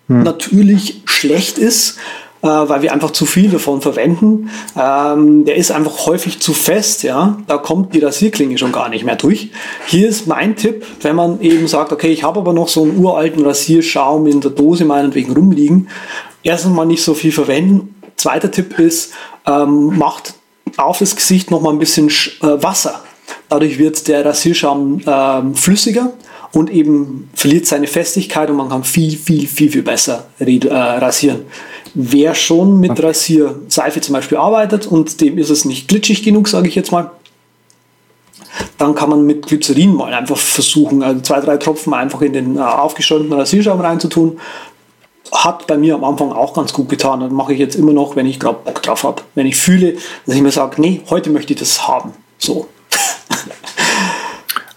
mhm. 0.08 0.24
natürlich 0.24 1.02
schlecht 1.06 1.58
ist 1.58 1.98
äh, 2.44 2.48
weil 2.48 2.82
wir 2.82 2.92
einfach 2.92 3.12
zu 3.12 3.26
viel 3.26 3.50
davon 3.50 3.82
verwenden. 3.82 4.50
Ähm, 4.78 5.46
der 5.46 5.56
ist 5.56 5.72
einfach 5.72 6.06
häufig 6.06 6.42
zu 6.42 6.54
fest, 6.54 7.04
ja. 7.04 7.38
Da 7.48 7.58
kommt 7.58 7.96
die 7.96 8.00
Rasierklinge 8.00 8.58
schon 8.58 8.74
gar 8.74 8.90
nicht 8.90 9.06
mehr 9.06 9.16
durch. 9.16 9.50
Hier 9.88 10.10
ist 10.10 10.28
mein 10.28 10.58
Tipp, 10.58 10.86
wenn 11.02 11.16
man 11.16 11.40
eben 11.42 11.68
sagt, 11.68 11.94
okay, 11.94 12.12
ich 12.12 12.24
habe 12.24 12.40
aber 12.42 12.54
noch 12.54 12.68
so 12.68 12.84
einen 12.84 12.98
uralten 12.98 13.46
Rasierschaum 13.46 14.28
in 14.28 14.42
der 14.42 14.52
Dose 14.52 14.84
meinetwegen 14.84 15.34
rumliegen. 15.34 15.88
Erstens 16.44 16.74
mal 16.74 16.86
nicht 16.86 17.04
so 17.04 17.14
viel 17.14 17.32
verwenden. 17.32 17.96
Zweiter 18.18 18.52
Tipp 18.52 18.78
ist, 18.78 19.14
ähm, 19.48 19.98
macht 19.98 20.34
auf 20.76 21.00
das 21.00 21.16
Gesicht 21.16 21.50
noch 21.50 21.62
mal 21.62 21.72
ein 21.72 21.80
bisschen 21.80 22.10
äh, 22.10 22.62
Wasser. 22.62 23.02
Dadurch 23.48 23.80
wird 23.80 24.08
der 24.10 24.26
Rasierschaum 24.26 25.02
ähm, 25.06 25.56
flüssiger 25.56 26.12
und 26.54 26.70
eben 26.70 27.30
verliert 27.34 27.66
seine 27.66 27.88
Festigkeit 27.88 28.50
und 28.50 28.58
man 28.58 28.70
kann 28.70 28.84
viel, 28.84 29.18
viel, 29.18 29.48
viel, 29.48 29.72
viel 29.72 29.82
besser 29.82 30.28
äh, 30.40 30.68
rasieren. 30.68 31.46
Wer 31.94 32.36
schon 32.36 32.80
mit 32.80 32.92
okay. 32.92 33.08
Rasierseife 33.08 34.02
zum 34.02 34.14
Beispiel 34.14 34.38
arbeitet 34.38 34.88
und 34.88 35.22
dem 35.22 35.38
ist 35.38 35.50
es 35.50 35.66
nicht 35.66 35.88
glitschig 35.88 36.24
genug, 36.24 36.48
sage 36.48 36.68
ich 36.68 36.76
jetzt 36.76 36.92
mal, 36.92 37.12
dann 38.78 38.96
kann 38.96 39.10
man 39.10 39.26
mit 39.26 39.48
Glycerin 39.48 39.96
mal 39.96 40.14
einfach 40.14 40.38
versuchen, 40.38 41.04
also 41.04 41.22
zwei, 41.22 41.40
drei 41.40 41.58
Tropfen 41.58 41.94
einfach 41.94 42.22
in 42.22 42.34
den 42.34 42.58
äh, 42.58 42.62
aufgeschäumten 42.62 43.34
Rasierschaum 43.34 43.80
reinzutun. 43.80 44.40
Hat 45.32 45.66
bei 45.66 45.78
mir 45.78 45.96
am 45.96 46.04
Anfang 46.04 46.32
auch 46.32 46.54
ganz 46.54 46.74
gut 46.74 46.90
getan. 46.90 47.22
Das 47.22 47.32
mache 47.32 47.54
ich 47.54 47.60
jetzt 47.60 47.76
immer 47.76 47.94
noch, 47.94 48.16
wenn 48.16 48.28
ich 48.28 48.40
gerade 48.40 48.60
Bock 48.64 48.84
drauf 48.84 49.04
habe. 49.04 49.24
Wenn 49.34 49.48
ich 49.48 49.56
fühle, 49.56 49.96
dass 50.26 50.36
ich 50.36 50.42
mir 50.42 50.52
sage, 50.52 50.80
nee, 50.80 51.02
heute 51.10 51.32
möchte 51.32 51.54
ich 51.54 51.60
das 51.60 51.88
haben. 51.88 52.14
So. 52.38 52.68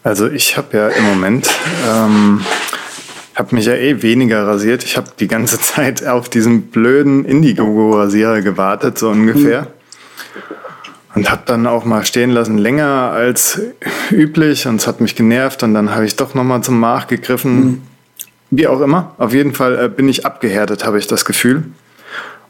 Also 0.03 0.31
ich 0.31 0.57
habe 0.57 0.77
ja 0.77 0.89
im 0.89 1.03
Moment, 1.05 1.49
ähm, 1.85 2.45
habe 3.37 3.55
mich 3.55 3.67
ja 3.67 3.75
eh 3.75 4.03
weniger 4.03 4.47
rasiert. 4.47 4.83
Ich 4.83 4.97
habe 4.97 5.09
die 5.21 5.29
ganze 5.29 5.61
Zeit 5.61 6.07
auf 6.07 6.29
diesen 6.29 6.63
blöden 6.63 7.25
Indiegogo-Rasierer 7.25 8.43
gewartet, 8.43 8.99
so 8.99 9.11
ungefähr. 9.11 9.63
Mhm. 9.63 9.67
Und 11.15 11.31
habe 11.31 11.43
dann 11.47 11.67
auch 11.67 11.87
mal 11.87 12.05
stehen 12.05 12.31
lassen, 12.31 12.59
länger 12.59 13.11
als 13.13 13.61
üblich. 14.11 14.67
Und 14.67 14.77
es 14.77 14.87
hat 14.87 15.01
mich 15.01 15.17
genervt. 15.17 15.63
Und 15.63 15.73
dann 15.73 15.95
habe 15.95 16.05
ich 16.05 16.17
doch 16.17 16.35
nochmal 16.35 16.63
zum 16.63 16.79
Mach 16.79 17.07
gegriffen. 17.07 17.65
Mhm. 17.65 17.83
Wie 18.51 18.67
auch 18.67 18.81
immer. 18.81 19.15
Auf 19.19 19.33
jeden 19.33 19.55
Fall 19.55 19.79
äh, 19.79 19.89
bin 19.89 20.09
ich 20.09 20.27
abgehärtet, 20.27 20.85
habe 20.85 20.99
ich 20.99 21.07
das 21.07 21.25
Gefühl. 21.25 21.65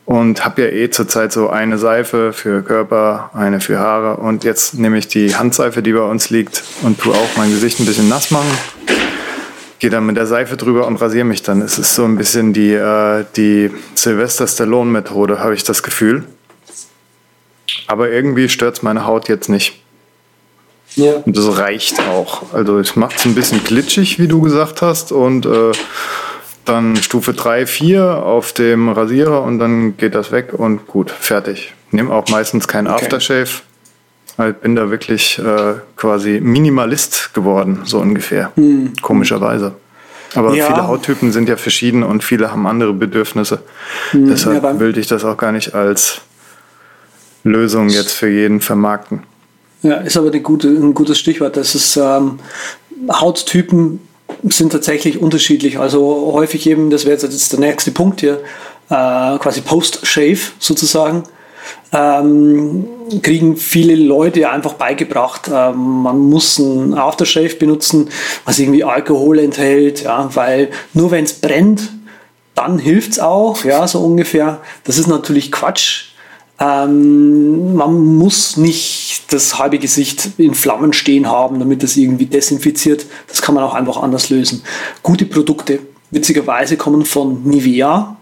Und 0.05 0.45
habe 0.45 0.63
ja 0.63 0.69
eh 0.69 0.91
zurzeit 0.91 1.33
so 1.33 1.49
eine 1.49 1.79
Seife 1.79 2.33
für 2.33 2.63
Körper, 2.63 3.31
eine 3.35 3.61
für 3.61 3.79
Haare. 3.79 4.17
Und 4.17 4.45
jetzt 4.45 4.75
nehme 4.75 4.99
ich 4.99 5.09
die 5.09 5.35
Handseife, 5.35 5.83
die 5.83 5.93
bei 5.93 6.03
uns 6.03 6.31
liegt, 6.31 6.63
und 6.83 7.01
tue 7.01 7.13
auch 7.13 7.37
mein 7.37 7.51
Gesicht 7.51 7.81
ein 7.81 7.87
bisschen 7.87 8.09
nass 8.09 8.31
machen. 8.31 8.51
Gehe 9.79 9.91
dann 9.91 10.07
mit 10.07 10.17
der 10.17 10.27
Seife 10.27 10.57
drüber 10.57 10.87
und 10.87 10.97
rasiere 10.97 11.25
mich 11.25 11.43
dann. 11.43 11.61
Es 11.61 11.79
ist 11.79 11.95
so 11.95 12.05
ein 12.05 12.17
bisschen 12.17 12.53
die, 12.53 12.73
äh, 12.73 13.25
die 13.37 13.71
Sylvester 13.95 14.47
Stallone-Methode, 14.47 15.41
habe 15.41 15.55
ich 15.55 15.65
das 15.65 15.83
Gefühl. 15.83 16.25
Aber 17.87 18.11
irgendwie 18.11 18.49
stört 18.49 18.77
es 18.77 18.83
meine 18.83 19.07
Haut 19.07 19.29
jetzt 19.29 19.49
nicht. 19.49 19.83
Ja. 20.95 21.17
Und 21.17 21.37
das 21.37 21.59
reicht 21.59 22.01
auch. 22.09 22.55
Also 22.55 22.79
es 22.79 22.97
macht 22.97 23.17
es 23.19 23.27
ein 23.27 23.35
bisschen 23.35 23.63
glitschig, 23.63 24.19
wie 24.19 24.29
du 24.29 24.41
gesagt 24.41 24.81
hast. 24.81 25.13
Und 25.13 25.45
äh, 25.45 25.73
dann 26.65 26.97
Stufe 26.97 27.33
3, 27.33 27.67
4 27.67 28.03
auf 28.25 28.53
dem 28.53 28.89
Rasierer 28.89 29.43
und 29.43 29.59
dann 29.59 29.97
geht 29.97 30.15
das 30.15 30.33
weg 30.33 30.53
und 30.53 30.87
gut, 30.87 31.11
fertig. 31.11 31.75
Nehme 31.91 32.13
auch 32.13 32.29
meistens 32.29 32.67
kein 32.67 32.87
okay. 32.87 33.05
Aftershave. 33.05 33.63
Ich 34.39 34.55
bin 34.57 34.77
da 34.77 34.91
wirklich 34.91 35.39
äh, 35.39 35.75
quasi 35.97 36.41
Minimalist 36.41 37.33
geworden, 37.33 37.81
so 37.85 37.99
ungefähr. 37.99 38.53
Hm. 38.57 38.93
Komischerweise. 39.01 39.75
Aber 40.35 40.55
ja. 40.55 40.67
viele 40.67 40.87
Hauttypen 40.87 41.33
sind 41.33 41.49
ja 41.49 41.57
verschieden 41.57 42.03
und 42.03 42.23
viele 42.23 42.51
haben 42.51 42.67
andere 42.67 42.93
Bedürfnisse. 42.93 43.61
Hm. 44.11 44.29
Deshalb 44.29 44.63
ja, 44.63 44.79
will 44.79 44.97
ich 44.99 45.07
das 45.07 45.25
auch 45.25 45.39
gar 45.39 45.53
nicht 45.53 45.75
als 45.75 46.21
Lösung 47.45 47.89
jetzt 47.89 48.13
für 48.13 48.29
jeden 48.29 48.61
vermarkten. 48.61 49.23
Ja, 49.83 49.97
ist 49.97 50.17
aber 50.17 50.31
gute, 50.31 50.69
ein 50.69 50.93
gutes 50.95 51.19
Stichwort. 51.19 51.57
Das 51.57 51.75
ist 51.75 51.97
ähm, 51.97 52.39
Hauttypen 53.11 54.01
sind 54.43 54.73
tatsächlich 54.73 55.21
unterschiedlich. 55.21 55.79
Also 55.79 56.33
häufig 56.35 56.67
eben, 56.67 56.91
das 56.91 57.07
wäre 57.07 57.17
jetzt 57.17 57.53
der 57.53 57.61
nächste 57.61 57.91
Punkt 57.91 58.21
hier, 58.21 58.41
äh, 58.91 59.39
quasi 59.39 59.61
Post-Shave 59.61 60.41
sozusagen. 60.59 61.23
Ähm, 61.93 62.85
kriegen 63.23 63.57
viele 63.57 63.95
Leute 63.95 64.51
einfach 64.51 64.75
beigebracht, 64.75 65.49
äh, 65.49 65.73
man 65.73 66.19
muss 66.19 66.59
ein 66.59 66.95
Aftershave 66.95 67.55
benutzen, 67.57 68.11
was 68.45 68.59
irgendwie 68.59 68.85
Alkohol 68.85 69.39
enthält, 69.39 70.03
ja, 70.03 70.29
weil 70.35 70.71
nur 70.93 71.11
wenn 71.11 71.25
es 71.25 71.35
brennt, 71.35 71.93
dann 72.55 72.79
hilft 72.79 73.13
es 73.13 73.19
auch, 73.21 73.65
ja, 73.65 73.87
so 73.87 74.01
ungefähr. 74.01 74.61
Das 74.85 74.99
ist 74.99 75.07
natürlich 75.07 75.53
Quatsch. 75.53 76.07
Ähm, 76.59 77.75
man 77.75 78.17
muss 78.17 78.57
nicht 78.57 79.25
das 79.31 79.59
halbe 79.59 79.79
Gesicht 79.79 80.31
in 80.39 80.55
Flammen 80.55 80.95
stehen 80.95 81.29
haben, 81.29 81.59
damit 81.59 81.83
das 81.83 81.97
irgendwie 81.97 82.27
desinfiziert. 82.27 83.05
Das 83.29 83.43
kann 83.43 83.55
man 83.55 83.63
auch 83.63 83.75
einfach 83.75 83.99
anders 84.03 84.31
lösen. 84.31 84.63
Gute 85.03 85.27
Produkte, 85.27 85.81
witzigerweise, 86.11 86.79
kommen 86.79 87.05
von 87.05 87.45
Nivea. 87.45 88.17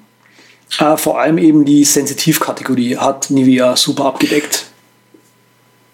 Äh, 0.79 0.97
vor 0.97 1.21
allem 1.21 1.39
eben 1.39 1.65
die 1.65 1.85
Sensitivkategorie 1.85 2.97
hat 2.97 3.31
Nivea 3.31 3.77
super 3.77 4.07
abgedeckt. 4.07 4.67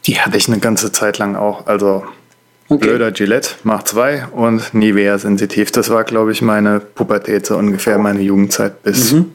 Die 0.06 0.18
hatte 0.18 0.36
ich 0.36 0.48
eine 0.48 0.58
ganze 0.58 0.92
Zeit 0.92 1.18
lang 1.18 1.36
auch. 1.36 1.66
Also 1.66 2.04
okay. 2.68 2.86
blöder 2.86 3.12
Gillette 3.12 3.50
macht 3.64 3.88
zwei 3.88 4.26
und 4.28 4.72
Nivea 4.72 5.18
sensitiv. 5.18 5.70
Das 5.72 5.90
war, 5.90 6.04
glaube 6.04 6.32
ich, 6.32 6.42
meine 6.42 6.80
Pubertät, 6.80 7.46
so 7.46 7.56
ungefähr 7.56 7.98
meine 7.98 8.20
Jugendzeit 8.20 8.82
bis 8.82 9.12
mhm. 9.12 9.32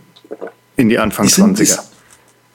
in 0.76 0.90
die 0.90 0.98
Anfang 0.98 1.28
die 1.28 1.34
sind, 1.34 1.60
20er. 1.60 1.80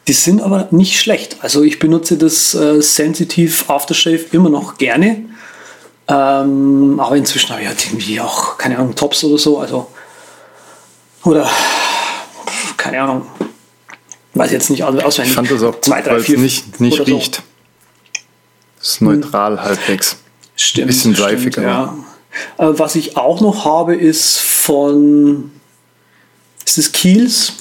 Die 0.09 0.13
sind 0.13 0.43
aber 0.43 0.69
nicht 0.73 1.01
schlecht. 1.01 1.37
Also 1.41 1.63
ich 1.63 1.79
benutze 1.79 2.17
das 2.17 2.55
äh, 2.55 2.81
Sensitive 2.81 3.69
Aftershave 3.69 4.25
immer 4.33 4.51
noch 4.51 4.79
gerne. 4.79 5.25
Ähm, 6.09 6.99
aber 6.99 7.17
inzwischen 7.17 7.51
habe 7.51 7.63
ich 7.63 7.69
halt 7.69 7.87
irgendwie 7.87 8.21
auch, 8.21 8.59
keine 8.59 8.79
Ahnung, 8.79 8.97
Tops 8.97 9.23
oder 9.23 9.39
so. 9.39 9.61
Also, 9.61 9.87
oder, 11.23 11.49
keine 12.81 13.03
Ahnung, 13.03 13.27
weiß 14.35 14.51
jetzt 14.53 14.71
nicht 14.71 14.83
auswendig. 14.83 15.31
Ich 15.31 15.35
fand 15.35 15.51
das 15.51 15.63
auch 15.63 15.81
zwei, 15.81 16.01
drei, 16.01 16.19
vier, 16.21 16.39
nicht, 16.39 16.81
nicht 16.81 17.07
riecht. 17.07 17.37
So. 17.37 17.43
Ist 18.81 19.03
neutral 19.03 19.59
hm. 19.59 19.63
halbwegs. 19.63 20.17
Stimmt. 20.57 20.85
Ein 20.85 20.89
bisschen 20.89 21.15
seifiger. 21.15 21.63
Ja. 21.63 21.95
Äh, 22.59 22.79
was 22.79 22.95
ich 22.95 23.17
auch 23.17 23.41
noch 23.41 23.65
habe, 23.65 23.95
ist 23.95 24.39
von, 24.39 25.51
ist 26.65 26.79
es 26.79 26.91
Kiels? 26.93 27.53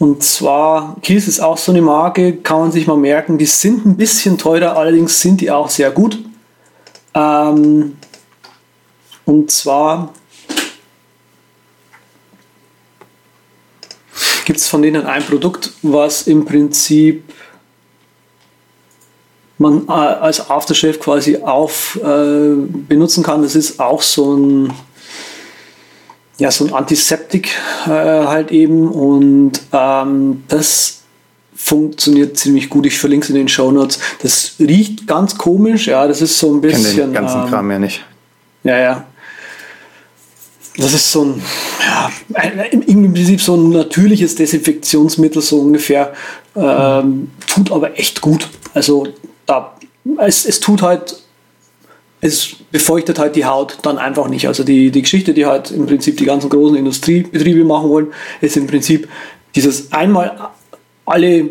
Und 0.00 0.22
zwar, 0.22 0.96
Kies 1.02 1.26
ist 1.26 1.40
auch 1.40 1.58
so 1.58 1.72
eine 1.72 1.82
Marke, 1.82 2.36
kann 2.36 2.60
man 2.60 2.72
sich 2.72 2.86
mal 2.86 2.96
merken, 2.96 3.36
die 3.36 3.46
sind 3.46 3.84
ein 3.84 3.96
bisschen 3.96 4.38
teurer, 4.38 4.76
allerdings 4.76 5.20
sind 5.20 5.40
die 5.40 5.50
auch 5.50 5.70
sehr 5.70 5.90
gut. 5.90 6.18
Ähm, 7.14 7.96
und 9.24 9.50
zwar 9.50 10.12
gibt 14.48 14.60
es 14.60 14.66
von 14.66 14.80
denen 14.80 15.04
ein 15.04 15.22
Produkt, 15.22 15.72
was 15.82 16.26
im 16.26 16.46
Prinzip 16.46 17.22
man 19.58 19.86
äh, 19.86 19.90
als 19.90 20.48
Aftershave 20.48 20.94
quasi 20.94 21.36
auf 21.36 22.00
äh, 22.02 22.54
benutzen 22.88 23.22
kann. 23.22 23.42
Das 23.42 23.54
ist 23.54 23.78
auch 23.78 24.00
so 24.00 24.34
ein 24.34 24.72
ja, 26.38 26.50
so 26.50 26.64
ein 26.64 26.72
Antiseptik 26.72 27.50
äh, 27.84 27.90
halt 27.90 28.50
eben 28.50 28.88
und 28.88 29.60
ähm, 29.70 30.44
das 30.48 31.02
funktioniert 31.54 32.38
ziemlich 32.38 32.70
gut. 32.70 32.86
Ich 32.86 32.98
verlinke 32.98 33.24
es 33.24 33.28
in 33.28 33.36
den 33.36 33.48
Show 33.48 33.70
Notes. 33.70 33.98
Das 34.22 34.54
riecht 34.58 35.06
ganz 35.06 35.36
komisch, 35.36 35.88
ja, 35.88 36.08
das 36.08 36.22
ist 36.22 36.38
so 36.38 36.54
ein 36.54 36.62
bisschen. 36.62 36.86
Ich 36.86 36.96
kenne 36.96 37.08
den 37.08 37.12
ganzen 37.12 37.42
ähm, 37.42 37.48
Kram 37.48 37.70
ja 37.70 37.78
nicht. 37.78 38.02
Ja, 38.64 38.78
ja. 38.78 39.06
Das 40.78 40.94
ist 40.94 41.10
so 41.10 41.24
ein, 41.24 41.42
ja, 41.84 42.10
im 42.70 43.12
Prinzip 43.12 43.40
so 43.40 43.56
ein 43.56 43.70
natürliches 43.70 44.36
Desinfektionsmittel, 44.36 45.42
so 45.42 45.58
ungefähr. 45.60 46.12
Ähm, 46.54 47.32
tut 47.46 47.72
aber 47.72 47.98
echt 47.98 48.20
gut. 48.20 48.48
Also 48.74 49.08
da, 49.44 49.76
es, 50.18 50.46
es 50.46 50.60
tut 50.60 50.82
halt 50.82 51.16
es 52.20 52.56
befeuchtet 52.70 53.18
halt 53.18 53.36
die 53.36 53.44
Haut 53.44 53.78
dann 53.82 53.98
einfach 53.98 54.28
nicht. 54.28 54.48
Also 54.48 54.64
die, 54.64 54.90
die 54.90 55.02
Geschichte, 55.02 55.34
die 55.34 55.46
halt 55.46 55.70
im 55.70 55.86
Prinzip 55.86 56.16
die 56.16 56.24
ganzen 56.24 56.50
großen 56.50 56.76
Industriebetriebe 56.76 57.64
machen 57.64 57.90
wollen, 57.90 58.08
ist 58.40 58.56
im 58.56 58.66
Prinzip 58.66 59.08
dieses 59.54 59.92
einmal 59.92 60.50
alle 61.04 61.50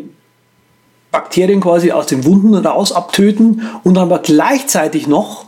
Bakterien 1.10 1.60
quasi 1.60 1.90
aus 1.90 2.06
den 2.06 2.24
Wunden 2.24 2.54
raus 2.54 2.92
abtöten 2.92 3.62
und 3.82 3.94
dann 3.94 4.04
aber 4.04 4.18
gleichzeitig 4.18 5.06
noch 5.06 5.47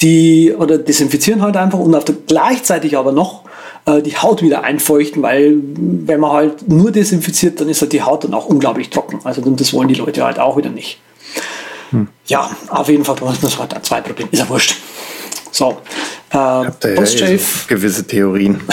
die, 0.00 0.54
oder 0.56 0.78
desinfizieren 0.78 1.42
halt 1.42 1.56
einfach 1.56 1.78
und 1.78 1.94
auf 1.94 2.04
der, 2.04 2.14
gleichzeitig 2.26 2.96
aber 2.96 3.12
noch 3.12 3.44
äh, 3.86 4.02
die 4.02 4.16
Haut 4.16 4.42
wieder 4.42 4.62
einfeuchten, 4.62 5.22
weil 5.22 5.56
wenn 5.62 6.20
man 6.20 6.32
halt 6.32 6.68
nur 6.68 6.92
desinfiziert, 6.92 7.60
dann 7.60 7.68
ist 7.68 7.80
halt 7.80 7.92
die 7.92 8.02
Haut 8.02 8.24
dann 8.24 8.34
auch 8.34 8.46
unglaublich 8.46 8.90
trocken. 8.90 9.20
Also 9.24 9.40
das 9.40 9.72
wollen 9.72 9.88
die 9.88 9.94
Leute 9.94 10.24
halt 10.24 10.38
auch 10.38 10.56
wieder 10.56 10.70
nicht. 10.70 11.00
Hm. 11.90 12.08
Ja, 12.26 12.50
auf 12.68 12.88
jeden 12.88 13.04
Fall, 13.04 13.16
das 13.40 13.58
war 13.58 13.66
da 13.66 13.82
zwei 13.82 14.00
Probleme. 14.00 14.30
Ist 14.30 14.38
ja 14.38 14.48
wurscht. 14.48 14.76
So. 15.50 15.78
Äh, 16.30 16.36
ihr 16.36 16.94
ja 16.94 17.28
eh 17.28 17.36
so 17.38 17.44
gewisse 17.66 18.06
Theorien. 18.06 18.60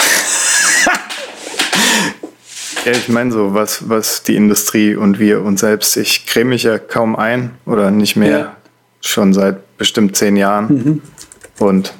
ja, 2.85 2.91
ich 2.91 3.07
meine 3.07 3.31
so, 3.31 3.53
was, 3.53 3.89
was 3.89 4.23
die 4.23 4.35
Industrie 4.35 4.95
und 4.95 5.17
wir 5.19 5.41
uns 5.41 5.61
selbst, 5.61 5.95
ich 5.97 6.25
creme 6.25 6.49
mich 6.49 6.63
ja 6.63 6.77
kaum 6.77 7.15
ein 7.15 7.51
oder 7.65 7.91
nicht 7.91 8.17
mehr, 8.17 8.39
ja. 8.39 8.55
schon 9.01 9.33
seit 9.33 9.77
bestimmt 9.77 10.15
zehn 10.17 10.35
Jahren. 10.35 10.67
Mhm. 10.67 11.01
Und 11.59 11.93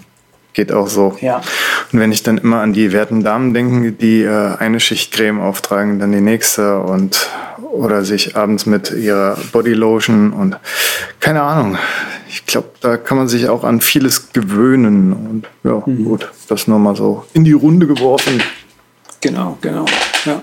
geht 0.56 0.72
auch 0.72 0.88
so. 0.88 1.16
Ja. 1.22 1.42
Und 1.92 2.00
wenn 2.00 2.12
ich 2.12 2.24
dann 2.24 2.38
immer 2.40 2.62
an 2.62 2.74
die 2.74 2.92
werten 2.92 3.24
Damen 3.24 3.54
denke, 3.54 3.92
die 3.92 4.24
äh, 4.24 4.56
eine 4.58 4.80
Schicht 4.80 5.14
Creme 5.14 5.42
auftragen, 5.42 6.00
dann 6.00 6.12
die 6.12 6.22
nächste 6.22 6.80
und 6.80 7.30
oder 7.72 8.06
sich 8.06 8.38
abends 8.38 8.66
mit 8.66 8.92
ihrer 8.92 9.38
Bodylotion 9.52 10.32
und 10.32 10.58
keine 11.20 11.42
Ahnung. 11.42 11.78
Ich 12.30 12.46
glaube, 12.46 12.70
da 12.82 12.98
kann 12.98 13.18
man 13.18 13.28
sich 13.28 13.48
auch 13.48 13.64
an 13.64 13.82
vieles 13.82 14.32
gewöhnen 14.34 15.14
und 15.14 15.48
ja, 15.64 15.84
mhm. 15.86 16.06
gut, 16.06 16.32
das 16.48 16.68
nur 16.68 16.80
mal 16.80 16.96
so 16.96 17.26
in 17.34 17.44
die 17.44 17.54
Runde 17.54 17.86
geworfen. 17.86 18.42
Genau, 19.22 19.58
genau. 19.62 19.86
Ja. 20.26 20.42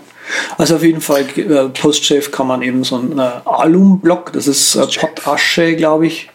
Also 0.56 0.76
auf 0.76 0.82
jeden 0.82 1.00
Fall, 1.00 1.24
äh, 1.36 1.68
Postshave 1.68 2.30
kann 2.30 2.46
man 2.46 2.62
eben 2.62 2.84
so 2.84 2.96
einen 2.96 3.18
äh, 3.18 3.30
Alumblock, 3.44 4.32
das 4.32 4.46
ist 4.46 4.74
äh, 4.74 4.86
Pottasche, 4.86 5.76
glaube 5.76 6.06
ich, 6.06 6.30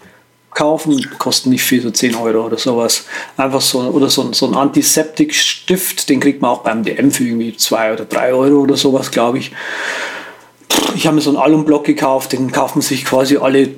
kaufen. 0.52 1.08
Kosten 1.18 1.50
nicht 1.50 1.64
viel, 1.64 1.82
so 1.82 1.91
10 1.91 2.16
Euro 2.16 2.45
oder 2.45 2.58
sowas. 2.58 3.06
Einfach 3.38 3.62
so, 3.62 3.82
oder 3.82 4.10
so, 4.10 4.32
so 4.34 4.48
ein 4.48 4.56
Antiseptikstift, 4.56 6.10
den 6.10 6.20
kriegt 6.20 6.41
man 6.41 6.52
auch 6.52 6.64
beim 6.64 6.84
DM 6.84 7.12
für 7.12 7.24
irgendwie 7.24 7.56
2 7.56 7.93
oder 7.93 8.06
3 8.06 8.34
Euro 8.34 8.62
oder 8.62 8.78
sowas, 8.78 9.12
glaube 9.12 9.38
ich. 9.39 9.52
Ich 10.95 11.06
habe 11.06 11.16
mir 11.16 11.22
so 11.22 11.30
einen 11.30 11.39
Alumblock 11.39 11.86
gekauft, 11.86 12.34
den 12.34 12.52
kauft 12.52 12.76
man 12.76 12.82
sich 12.82 13.06
quasi 13.06 13.38
alle 13.38 13.70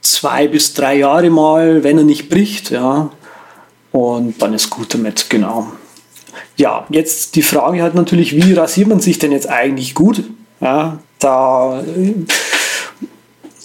zwei 0.00 0.48
bis 0.48 0.74
drei 0.74 0.96
Jahre 0.96 1.30
mal, 1.30 1.82
wenn 1.82 1.98
er 1.98 2.04
nicht 2.04 2.28
bricht, 2.28 2.70
ja. 2.70 3.10
Und 3.92 4.42
dann 4.42 4.54
ist 4.54 4.70
gut 4.70 4.92
damit, 4.92 5.30
genau. 5.30 5.68
Ja, 6.56 6.86
jetzt 6.90 7.36
die 7.36 7.42
Frage 7.42 7.82
hat 7.82 7.94
natürlich, 7.94 8.36
wie 8.36 8.52
rasiert 8.52 8.88
man 8.88 9.00
sich 9.00 9.18
denn 9.18 9.32
jetzt 9.32 9.48
eigentlich 9.48 9.94
gut? 9.94 10.24
Ja, 10.60 10.98
da 11.18 11.82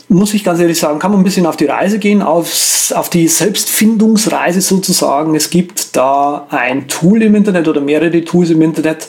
muss 0.09 0.33
ich 0.33 0.43
ganz 0.43 0.59
ehrlich 0.59 0.79
sagen, 0.79 0.99
kann 0.99 1.11
man 1.11 1.21
ein 1.21 1.23
bisschen 1.23 1.45
auf 1.45 1.55
die 1.55 1.65
Reise 1.65 1.99
gehen, 1.99 2.21
aufs, 2.21 2.91
auf 2.91 3.09
die 3.09 3.27
Selbstfindungsreise 3.27 4.59
sozusagen. 4.59 5.35
Es 5.35 5.49
gibt 5.49 5.95
da 5.95 6.47
ein 6.49 6.87
Tool 6.87 7.21
im 7.21 7.35
Internet 7.35 7.67
oder 7.67 7.79
mehrere 7.79 8.23
Tools 8.25 8.49
im 8.49 8.61
Internet. 8.61 9.07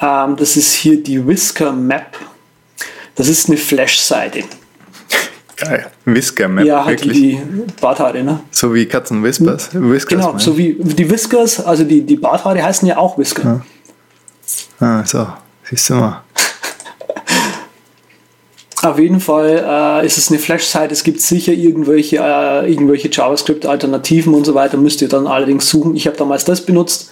Ähm, 0.00 0.36
das 0.36 0.56
ist 0.56 0.72
hier 0.72 1.02
die 1.02 1.24
Whisker 1.26 1.72
Map. 1.72 2.16
Das 3.16 3.28
ist 3.28 3.48
eine 3.48 3.58
Flash-Seite. 3.58 4.44
Geil. 5.56 5.86
Whisker 6.06 6.48
Map. 6.48 6.64
Ja, 6.64 6.86
halt 6.86 7.04
wirklich. 7.04 7.18
die 7.18 7.40
Barthaare, 7.78 8.24
ne? 8.24 8.40
So 8.50 8.74
wie 8.74 8.86
Katzen 8.86 9.22
Whispers. 9.22 9.74
Hm? 9.74 9.92
Whiskers, 9.92 10.24
genau, 10.24 10.38
so 10.38 10.56
wie 10.56 10.74
die 10.80 11.10
Whiskers, 11.10 11.60
also 11.60 11.84
die, 11.84 12.00
die 12.00 12.16
Barthaare 12.16 12.62
heißen 12.62 12.88
ja 12.88 12.96
auch 12.96 13.18
Whisker. 13.18 13.62
Ah, 14.80 15.00
ah 15.00 15.04
so, 15.04 15.26
siehst 15.64 15.90
du 15.90 15.94
mal. 15.94 16.22
Auf 18.82 18.98
jeden 18.98 19.20
Fall 19.20 20.02
äh, 20.02 20.06
ist 20.06 20.16
es 20.16 20.30
eine 20.30 20.38
Flash-Site. 20.38 20.88
Es 20.90 21.04
gibt 21.04 21.20
sicher 21.20 21.52
irgendwelche, 21.52 22.16
äh, 22.16 22.70
irgendwelche 22.70 23.10
JavaScript-Alternativen 23.12 24.32
und 24.32 24.46
so 24.46 24.54
weiter. 24.54 24.78
Müsst 24.78 25.02
ihr 25.02 25.08
dann 25.08 25.26
allerdings 25.26 25.68
suchen. 25.68 25.96
Ich 25.96 26.06
habe 26.06 26.16
damals 26.16 26.46
das 26.46 26.62
benutzt. 26.62 27.10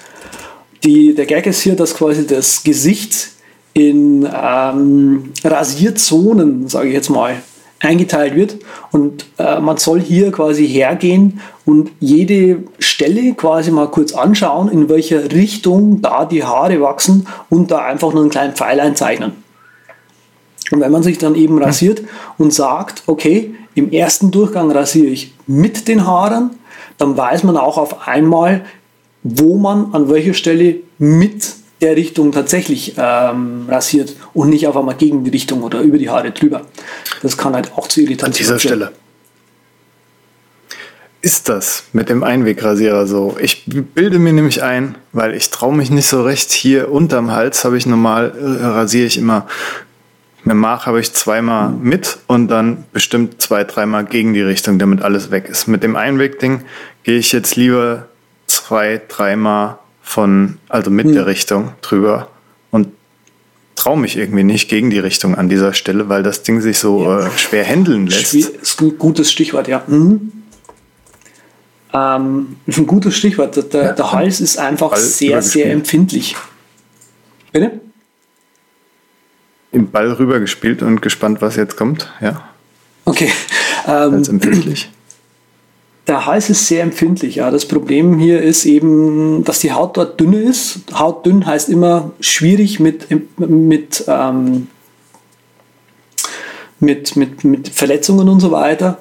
Die, 0.84 1.14
der 1.14 1.26
Gag 1.26 1.46
ist 1.46 1.60
hier, 1.60 1.76
dass 1.76 1.94
quasi 1.94 2.26
das 2.26 2.62
Gesicht 2.62 3.30
in 3.74 4.26
ähm, 4.32 5.32
Rasierzonen, 5.44 6.68
sage 6.68 6.88
ich 6.88 6.94
jetzt 6.94 7.10
mal, 7.10 7.42
eingeteilt 7.80 8.34
wird. 8.34 8.56
Und 8.90 9.26
äh, 9.36 9.60
man 9.60 9.76
soll 9.76 10.00
hier 10.00 10.32
quasi 10.32 10.66
hergehen 10.66 11.40
und 11.66 11.90
jede 12.00 12.64
Stelle 12.78 13.34
quasi 13.34 13.70
mal 13.72 13.88
kurz 13.88 14.14
anschauen, 14.14 14.70
in 14.70 14.88
welcher 14.88 15.30
Richtung 15.32 16.00
da 16.00 16.24
die 16.24 16.44
Haare 16.44 16.80
wachsen 16.80 17.26
und 17.50 17.70
da 17.70 17.84
einfach 17.84 18.14
nur 18.14 18.22
einen 18.22 18.30
kleinen 18.30 18.54
Pfeil 18.54 18.80
einzeichnen. 18.80 19.47
Und 20.70 20.80
wenn 20.80 20.92
man 20.92 21.02
sich 21.02 21.18
dann 21.18 21.34
eben 21.34 21.62
rasiert 21.62 22.02
und 22.36 22.52
sagt, 22.52 23.02
okay, 23.06 23.54
im 23.74 23.90
ersten 23.90 24.30
Durchgang 24.30 24.70
rasiere 24.70 25.06
ich 25.06 25.34
mit 25.46 25.88
den 25.88 26.06
Haaren, 26.06 26.50
dann 26.98 27.16
weiß 27.16 27.44
man 27.44 27.56
auch 27.56 27.78
auf 27.78 28.06
einmal, 28.06 28.64
wo 29.22 29.56
man 29.56 29.94
an 29.94 30.10
welcher 30.10 30.34
Stelle 30.34 30.76
mit 30.98 31.54
der 31.80 31.96
Richtung 31.96 32.32
tatsächlich 32.32 32.94
ähm, 32.96 33.66
rasiert 33.68 34.16
und 34.34 34.50
nicht 34.50 34.66
auf 34.66 34.76
einmal 34.76 34.96
gegen 34.96 35.22
die 35.24 35.30
Richtung 35.30 35.62
oder 35.62 35.80
über 35.80 35.96
die 35.96 36.10
Haare 36.10 36.32
drüber. 36.32 36.62
Das 37.22 37.36
kann 37.36 37.54
halt 37.54 37.72
auch 37.76 37.86
zu 37.86 38.00
Irritationen 38.00 38.34
An 38.34 38.38
dieser 38.38 38.58
Stelle. 38.58 38.92
Ist 41.20 41.48
das 41.48 41.84
mit 41.92 42.08
dem 42.08 42.22
Einwegrasierer 42.22 43.06
so? 43.06 43.36
Ich 43.40 43.64
bilde 43.66 44.18
mir 44.18 44.32
nämlich 44.32 44.62
ein, 44.62 44.96
weil 45.12 45.34
ich 45.34 45.50
traue 45.50 45.74
mich 45.74 45.90
nicht 45.90 46.06
so 46.06 46.22
recht. 46.22 46.52
Hier 46.52 46.92
unterm 46.92 47.32
Hals 47.32 47.64
habe 47.64 47.76
ich 47.76 47.86
normal, 47.86 48.32
äh, 48.40 48.64
rasiere 48.64 49.06
ich 49.06 49.18
immer 49.18 49.46
mit 50.44 50.56
Mach 50.56 50.86
habe 50.86 51.00
ich 51.00 51.12
zweimal 51.12 51.70
mit 51.70 52.18
und 52.26 52.48
dann 52.48 52.84
bestimmt 52.92 53.42
zwei, 53.42 53.64
dreimal 53.64 54.04
gegen 54.04 54.32
die 54.32 54.40
Richtung, 54.40 54.78
damit 54.78 55.02
alles 55.02 55.30
weg 55.30 55.48
ist. 55.48 55.66
Mit 55.66 55.82
dem 55.82 55.96
Einwegding 55.96 56.62
gehe 57.02 57.18
ich 57.18 57.32
jetzt 57.32 57.56
lieber 57.56 58.08
zwei, 58.46 59.00
dreimal 59.08 59.78
von, 60.02 60.58
also 60.68 60.90
mit 60.90 61.06
hm. 61.06 61.12
der 61.12 61.26
Richtung 61.26 61.72
drüber 61.82 62.28
und 62.70 62.88
traue 63.74 63.98
mich 63.98 64.16
irgendwie 64.16 64.44
nicht 64.44 64.68
gegen 64.68 64.90
die 64.90 64.98
Richtung 64.98 65.34
an 65.34 65.48
dieser 65.48 65.74
Stelle, 65.74 66.08
weil 66.08 66.22
das 66.22 66.42
Ding 66.42 66.60
sich 66.60 66.78
so 66.78 67.04
ja. 67.04 67.26
äh, 67.26 67.30
schwer 67.36 67.64
handeln 67.64 68.06
lässt. 68.06 68.34
Ist 68.34 68.80
ein 68.80 68.96
gutes 68.98 69.30
Stichwort, 69.30 69.68
ja. 69.68 69.82
Mhm. 69.86 70.32
Ähm, 71.92 72.56
ein 72.66 72.86
gutes 72.86 73.16
Stichwort. 73.16 73.72
Der, 73.72 73.82
ja. 73.82 73.92
der 73.92 74.12
Hals 74.12 74.40
ist 74.40 74.58
einfach 74.58 74.92
Hals 74.92 75.18
sehr, 75.18 75.42
sehr 75.42 75.70
empfindlich. 75.72 76.36
Bitte? 77.52 77.80
Im 79.72 79.90
Ball 79.90 80.12
rübergespielt 80.12 80.82
und 80.82 81.02
gespannt, 81.02 81.42
was 81.42 81.56
jetzt 81.56 81.76
kommt. 81.76 82.10
Ja. 82.20 82.42
Okay. 83.04 83.30
Ähm, 83.86 84.14
Als 84.14 84.28
empfindlich. 84.28 84.90
Der 86.06 86.24
Hals 86.24 86.48
ist 86.48 86.66
sehr 86.66 86.82
empfindlich. 86.82 87.36
Ja. 87.36 87.50
Das 87.50 87.66
Problem 87.66 88.18
hier 88.18 88.40
ist 88.42 88.64
eben, 88.64 89.44
dass 89.44 89.60
die 89.60 89.72
Haut 89.72 89.96
dort 89.96 90.18
dünner 90.18 90.40
ist. 90.40 90.80
Hautdünn 90.92 91.46
heißt 91.46 91.68
immer 91.68 92.12
schwierig 92.20 92.80
mit, 92.80 93.08
mit, 93.38 94.04
ähm, 94.08 94.68
mit, 96.80 97.16
mit, 97.16 97.44
mit 97.44 97.68
Verletzungen 97.68 98.28
und 98.28 98.40
so 98.40 98.50
weiter. 98.50 98.98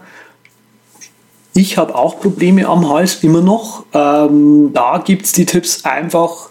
Ich 1.53 1.77
habe 1.77 1.95
auch 1.95 2.19
Probleme 2.19 2.67
am 2.67 2.87
Hals 2.87 3.23
immer 3.23 3.41
noch. 3.41 3.85
Ähm, 3.93 4.71
da 4.73 5.01
gibt 5.03 5.25
es 5.25 5.31
die 5.31 5.45
Tipps 5.45 5.85
einfach 5.85 6.49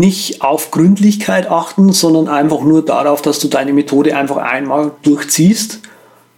nicht 0.00 0.42
auf 0.42 0.70
Gründlichkeit 0.70 1.50
achten, 1.50 1.92
sondern 1.92 2.28
einfach 2.28 2.60
nur 2.60 2.84
darauf, 2.84 3.22
dass 3.22 3.38
du 3.38 3.48
deine 3.48 3.72
Methode 3.72 4.16
einfach 4.16 4.36
einmal 4.36 4.92
durchziehst. 5.02 5.80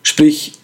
Sprich, 0.02 0.54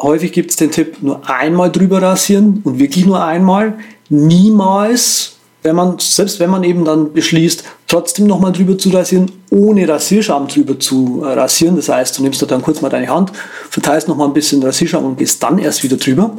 häufig 0.00 0.32
gibt 0.32 0.50
es 0.50 0.56
den 0.56 0.70
Tipp, 0.70 0.98
nur 1.00 1.28
einmal 1.28 1.70
drüber 1.70 2.02
rasieren 2.02 2.60
und 2.64 2.78
wirklich 2.78 3.06
nur 3.06 3.24
einmal. 3.24 3.78
Niemals, 4.08 5.36
wenn 5.62 5.76
man, 5.76 5.98
selbst 5.98 6.40
wenn 6.40 6.50
man 6.50 6.64
eben 6.64 6.84
dann 6.84 7.12
beschließt, 7.12 7.64
trotzdem 7.86 8.26
nochmal 8.26 8.52
drüber 8.52 8.76
zu 8.76 8.90
rasieren, 8.90 9.30
ohne 9.50 9.88
Rasierschaum 9.88 10.48
drüber 10.48 10.78
zu 10.78 11.22
äh, 11.24 11.34
rasieren. 11.34 11.76
Das 11.76 11.88
heißt, 11.88 12.18
du 12.18 12.22
nimmst 12.22 12.42
dann 12.50 12.62
kurz 12.62 12.80
mal 12.80 12.88
deine 12.88 13.08
Hand, 13.08 13.32
verteilst 13.70 14.08
nochmal 14.08 14.28
ein 14.28 14.34
bisschen 14.34 14.62
Rasierschaum 14.62 15.04
und 15.04 15.18
gehst 15.18 15.42
dann 15.42 15.58
erst 15.58 15.82
wieder 15.84 15.96
drüber. 15.96 16.36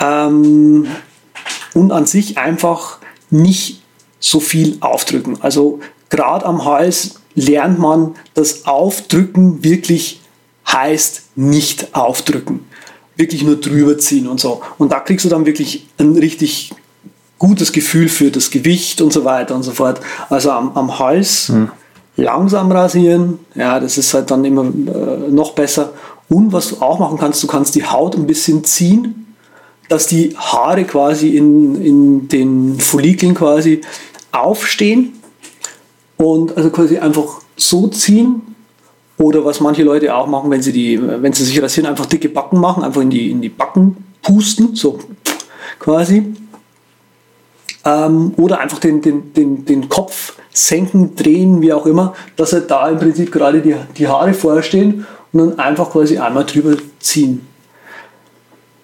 Ähm, 0.00 0.86
und 1.74 1.90
an 1.90 2.06
sich 2.06 2.38
einfach 2.38 2.98
nicht 3.32 3.82
so 4.20 4.40
viel 4.40 4.76
aufdrücken. 4.80 5.38
Also 5.40 5.80
gerade 6.10 6.46
am 6.46 6.64
Hals 6.64 7.16
lernt 7.34 7.78
man, 7.78 8.14
dass 8.34 8.66
Aufdrücken 8.66 9.64
wirklich 9.64 10.20
heißt 10.66 11.36
nicht 11.36 11.94
aufdrücken. 11.94 12.60
Wirklich 13.16 13.42
nur 13.42 13.56
drüber 13.56 13.98
ziehen 13.98 14.26
und 14.26 14.40
so. 14.40 14.62
Und 14.78 14.92
da 14.92 15.00
kriegst 15.00 15.24
du 15.24 15.28
dann 15.28 15.44
wirklich 15.44 15.86
ein 15.98 16.16
richtig 16.16 16.72
gutes 17.38 17.72
Gefühl 17.72 18.08
für 18.08 18.30
das 18.30 18.50
Gewicht 18.50 19.00
und 19.00 19.12
so 19.12 19.24
weiter 19.24 19.54
und 19.54 19.64
so 19.64 19.72
fort. 19.72 20.00
Also 20.30 20.52
am, 20.52 20.72
am 20.76 20.98
Hals 20.98 21.48
mhm. 21.48 21.70
langsam 22.16 22.70
rasieren, 22.70 23.40
ja, 23.54 23.80
das 23.80 23.98
ist 23.98 24.14
halt 24.14 24.30
dann 24.30 24.44
immer 24.44 24.64
äh, 24.64 25.30
noch 25.30 25.52
besser. 25.52 25.92
Und 26.28 26.52
was 26.52 26.68
du 26.68 26.76
auch 26.80 26.98
machen 26.98 27.18
kannst, 27.18 27.42
du 27.42 27.46
kannst 27.46 27.74
die 27.74 27.84
Haut 27.84 28.14
ein 28.14 28.26
bisschen 28.26 28.64
ziehen 28.64 29.21
dass 29.88 30.06
die 30.06 30.34
Haare 30.36 30.84
quasi 30.84 31.36
in, 31.36 31.82
in 31.82 32.28
den 32.28 32.78
Follikeln 32.78 33.34
quasi 33.34 33.80
aufstehen 34.30 35.12
und 36.16 36.56
also 36.56 36.70
quasi 36.70 36.98
einfach 36.98 37.40
so 37.56 37.88
ziehen. 37.88 38.42
Oder 39.18 39.44
was 39.44 39.60
manche 39.60 39.82
Leute 39.82 40.14
auch 40.14 40.26
machen, 40.26 40.50
wenn 40.50 40.62
sie, 40.62 40.72
die, 40.72 41.00
wenn 41.00 41.32
sie 41.32 41.44
sich 41.44 41.62
rasieren, 41.62 41.88
einfach 41.88 42.06
dicke 42.06 42.28
Backen 42.28 42.58
machen, 42.58 42.82
einfach 42.82 43.02
in 43.02 43.10
die, 43.10 43.30
in 43.30 43.40
die 43.40 43.50
Backen 43.50 43.96
pusten, 44.22 44.74
so 44.74 44.98
quasi. 45.78 46.34
Ähm, 47.84 48.32
oder 48.36 48.60
einfach 48.60 48.78
den, 48.78 49.02
den, 49.02 49.32
den, 49.32 49.64
den 49.64 49.88
Kopf 49.88 50.34
senken, 50.50 51.14
drehen, 51.14 51.60
wie 51.60 51.72
auch 51.72 51.86
immer, 51.86 52.14
dass 52.36 52.52
halt 52.52 52.70
da 52.70 52.88
im 52.88 52.98
Prinzip 52.98 53.32
gerade 53.32 53.60
die, 53.60 53.74
die 53.96 54.08
Haare 54.08 54.34
vorher 54.34 54.62
stehen 54.62 55.06
und 55.32 55.38
dann 55.38 55.58
einfach 55.58 55.90
quasi 55.90 56.18
einmal 56.18 56.44
drüber 56.44 56.76
ziehen. 57.00 57.46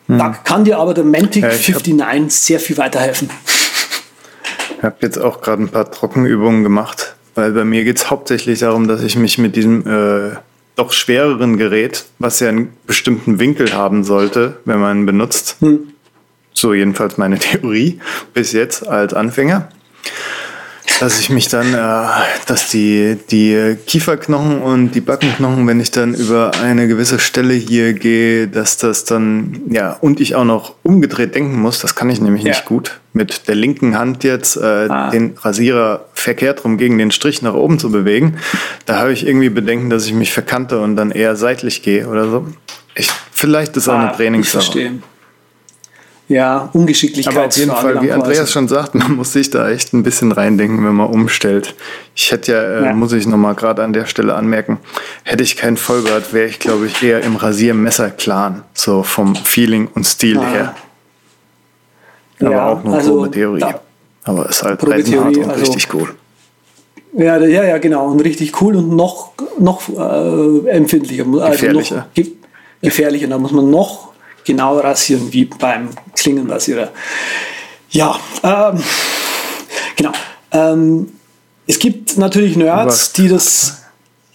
Hm. 0.08 0.18
Da 0.18 0.30
kann 0.30 0.64
dir 0.64 0.78
aber 0.78 0.94
der 0.94 1.04
Mantic 1.04 1.42
ja, 1.42 1.50
59 1.50 2.32
sehr 2.32 2.60
viel 2.60 2.76
weiterhelfen. 2.78 3.30
Ich 4.78 4.82
habe 4.82 4.96
jetzt 5.00 5.18
auch 5.18 5.40
gerade 5.40 5.62
ein 5.62 5.68
paar 5.68 5.90
Trockenübungen 5.90 6.62
gemacht, 6.62 7.14
weil 7.34 7.52
bei 7.52 7.64
mir 7.64 7.84
geht 7.84 7.98
es 7.98 8.10
hauptsächlich 8.10 8.60
darum, 8.60 8.88
dass 8.88 9.02
ich 9.02 9.16
mich 9.16 9.38
mit 9.38 9.56
diesem 9.56 9.86
äh, 9.86 10.36
doch 10.76 10.92
schwereren 10.92 11.58
Gerät, 11.58 12.04
was 12.18 12.40
ja 12.40 12.48
einen 12.48 12.72
bestimmten 12.86 13.38
Winkel 13.38 13.72
haben 13.72 14.04
sollte, 14.04 14.58
wenn 14.64 14.78
man 14.78 15.00
ihn 15.00 15.06
benutzt, 15.06 15.56
hm. 15.60 15.92
so 16.54 16.72
jedenfalls 16.72 17.18
meine 17.18 17.38
Theorie 17.40 18.00
bis 18.32 18.52
jetzt 18.52 18.86
als 18.86 19.12
Anfänger, 19.12 19.68
dass 21.00 21.20
ich 21.20 21.30
mich 21.30 21.48
dann, 21.48 21.74
äh, 21.74 22.08
dass 22.46 22.70
die, 22.70 23.16
die 23.30 23.76
Kieferknochen 23.86 24.60
und 24.60 24.92
die 24.92 25.00
Backenknochen, 25.00 25.66
wenn 25.66 25.80
ich 25.80 25.90
dann 25.90 26.14
über 26.14 26.52
eine 26.62 26.88
gewisse 26.88 27.18
Stelle 27.18 27.54
hier 27.54 27.92
gehe, 27.92 28.48
dass 28.48 28.76
das 28.76 29.04
dann, 29.04 29.60
ja, 29.70 29.96
und 30.00 30.20
ich 30.20 30.34
auch 30.34 30.44
noch 30.44 30.74
umgedreht 30.82 31.34
denken 31.34 31.60
muss, 31.60 31.80
das 31.80 31.94
kann 31.94 32.10
ich 32.10 32.20
nämlich 32.20 32.42
ja. 32.42 32.50
nicht 32.50 32.64
gut. 32.64 33.00
Mit 33.12 33.48
der 33.48 33.54
linken 33.54 33.98
Hand 33.98 34.24
jetzt 34.24 34.56
äh, 34.56 34.60
ah. 34.88 35.10
den 35.10 35.34
Rasierer 35.40 36.06
verkehrt 36.14 36.64
rum 36.64 36.78
gegen 36.78 36.98
den 36.98 37.10
Strich 37.10 37.42
nach 37.42 37.54
oben 37.54 37.78
zu 37.78 37.90
bewegen. 37.90 38.38
Da 38.86 38.98
habe 38.98 39.12
ich 39.12 39.26
irgendwie 39.26 39.50
Bedenken, 39.50 39.90
dass 39.90 40.06
ich 40.06 40.12
mich 40.12 40.32
verkante 40.32 40.80
und 40.80 40.96
dann 40.96 41.10
eher 41.10 41.36
seitlich 41.36 41.82
gehe 41.82 42.06
oder 42.06 42.28
so. 42.28 42.46
Ich, 42.94 43.10
vielleicht 43.32 43.76
ist 43.76 43.88
auch 43.88 43.94
ah, 43.94 44.08
eine 44.08 44.16
Trainingssache. 44.16 44.58
Ich 44.58 44.72
verstehe. 44.72 44.98
Ja, 46.28 46.68
Ungeschicklichkeit. 46.74 47.34
Aber 47.34 47.46
auf 47.46 47.56
jeden 47.56 47.70
Fall, 47.70 48.02
wie 48.02 48.12
Andreas 48.12 48.52
schon 48.52 48.68
sagt, 48.68 48.94
man 48.94 49.16
muss 49.16 49.32
sich 49.32 49.48
da 49.48 49.70
echt 49.70 49.94
ein 49.94 50.02
bisschen 50.02 50.30
reindenken, 50.30 50.84
wenn 50.84 50.94
man 50.94 51.08
umstellt. 51.08 51.74
Ich 52.14 52.30
hätte 52.30 52.52
ja, 52.52 52.62
äh, 52.62 52.84
ja. 52.84 52.92
muss 52.92 53.12
ich 53.12 53.26
nochmal 53.26 53.54
gerade 53.54 53.82
an 53.82 53.94
der 53.94 54.04
Stelle 54.04 54.34
anmerken, 54.34 54.78
hätte 55.24 55.42
ich 55.42 55.56
kein 55.56 55.78
Vollbart, 55.78 56.34
wäre 56.34 56.48
ich, 56.48 56.58
glaube 56.58 56.86
ich, 56.86 57.02
eher 57.02 57.22
im 57.22 57.36
Rasiermesser-Clan, 57.36 58.62
so 58.74 59.02
vom 59.02 59.34
Feeling 59.36 59.88
und 59.94 60.04
Stil 60.04 60.38
ah. 60.38 60.50
her. 60.50 60.74
Aber 62.40 62.50
ja, 62.50 62.66
auch 62.68 62.84
nur 62.84 62.94
also, 62.94 63.14
grobe 63.14 63.30
Theorie. 63.30 63.64
Aber 64.24 64.48
ist 64.48 64.62
halt 64.62 64.84
Eisenhart 64.86 65.36
und 65.36 65.50
also, 65.50 65.72
richtig 65.72 65.94
cool. 65.94 66.14
Ja, 67.16 67.38
ja, 67.38 67.64
ja, 67.64 67.78
genau. 67.78 68.06
Und 68.06 68.20
richtig 68.20 68.60
cool 68.60 68.76
und 68.76 68.94
noch, 68.94 69.32
noch 69.58 69.88
äh, 69.88 70.68
empfindlicher. 70.68 71.24
Also 71.24 71.50
gefährlicher. 71.52 71.96
Noch 71.96 72.14
ge 72.14 72.32
gefährlicher. 72.82 73.26
Da 73.28 73.38
muss 73.38 73.50
man 73.50 73.70
noch 73.70 74.07
genau 74.48 74.78
rasieren 74.78 75.30
wie 75.30 75.44
beim 75.44 75.90
Klingenrasierer. 76.16 76.90
Ja, 77.90 78.18
ähm, 78.42 78.82
genau. 79.94 80.12
Ähm, 80.50 81.12
es 81.66 81.78
gibt 81.78 82.16
natürlich 82.16 82.56
Nerds, 82.56 83.12
die 83.12 83.28
das 83.28 83.82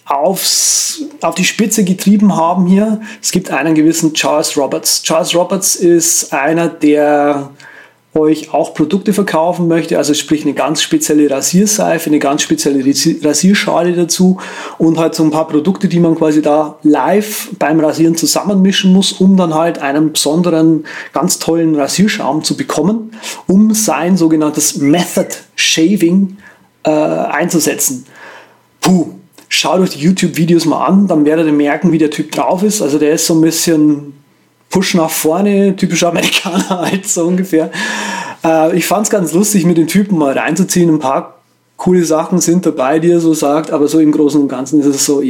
aufs, 0.04 1.02
auf 1.20 1.34
die 1.34 1.44
Spitze 1.44 1.82
getrieben 1.82 2.36
haben 2.36 2.66
hier. 2.66 3.00
Es 3.20 3.32
gibt 3.32 3.50
einen 3.50 3.74
gewissen 3.74 4.14
Charles 4.14 4.56
Roberts. 4.56 5.02
Charles 5.02 5.34
Roberts 5.34 5.74
ist 5.74 6.32
einer 6.32 6.68
der 6.68 7.50
euch 8.14 8.54
auch 8.54 8.74
Produkte 8.74 9.12
verkaufen 9.12 9.66
möchte, 9.68 9.98
also 9.98 10.14
sprich 10.14 10.44
eine 10.44 10.54
ganz 10.54 10.82
spezielle 10.82 11.28
Rasierseife, 11.30 12.08
eine 12.08 12.18
ganz 12.18 12.42
spezielle 12.42 12.84
Rasierschale 12.84 13.92
dazu 13.92 14.38
und 14.78 14.98
halt 14.98 15.14
so 15.14 15.24
ein 15.24 15.30
paar 15.30 15.48
Produkte, 15.48 15.88
die 15.88 15.98
man 15.98 16.14
quasi 16.14 16.40
da 16.40 16.78
live 16.82 17.50
beim 17.58 17.80
Rasieren 17.80 18.16
zusammenmischen 18.16 18.92
muss, 18.92 19.12
um 19.12 19.36
dann 19.36 19.54
halt 19.54 19.78
einen 19.78 20.12
besonderen, 20.12 20.84
ganz 21.12 21.38
tollen 21.38 21.74
Rasierschaum 21.74 22.44
zu 22.44 22.56
bekommen, 22.56 23.10
um 23.46 23.74
sein 23.74 24.16
sogenanntes 24.16 24.76
Method 24.76 25.28
Shaving 25.56 26.36
äh, 26.84 26.90
einzusetzen. 26.90 28.06
Puh, 28.80 29.14
schaut 29.48 29.80
euch 29.80 29.90
die 29.90 30.00
YouTube-Videos 30.00 30.66
mal 30.66 30.84
an, 30.84 31.08
dann 31.08 31.24
werdet 31.24 31.46
ihr 31.46 31.52
merken, 31.52 31.90
wie 31.90 31.98
der 31.98 32.10
Typ 32.10 32.30
drauf 32.32 32.62
ist. 32.62 32.80
Also 32.80 32.98
der 32.98 33.12
ist 33.12 33.26
so 33.26 33.34
ein 33.34 33.40
bisschen 33.40 34.14
Push 34.74 34.94
nach 34.94 35.10
vorne, 35.10 35.76
typischer 35.76 36.08
Amerikaner 36.08 36.68
halt 36.90 37.06
so 37.06 37.22
ungefähr. 37.26 37.70
Äh, 38.44 38.76
ich 38.76 38.86
fand 38.86 39.06
es 39.06 39.10
ganz 39.10 39.32
lustig, 39.32 39.64
mit 39.66 39.78
den 39.78 39.86
Typen 39.86 40.18
mal 40.18 40.36
reinzuziehen. 40.36 40.90
Ein 40.90 40.98
paar 40.98 41.38
coole 41.76 42.04
Sachen 42.04 42.40
sind 42.40 42.66
dabei, 42.66 42.98
die 42.98 43.12
er 43.12 43.20
so 43.20 43.34
sagt, 43.34 43.70
aber 43.70 43.86
so 43.86 44.00
im 44.00 44.10
Großen 44.10 44.42
und 44.42 44.48
Ganzen 44.48 44.80
ist 44.80 44.86
es 44.86 45.06
so, 45.06 45.22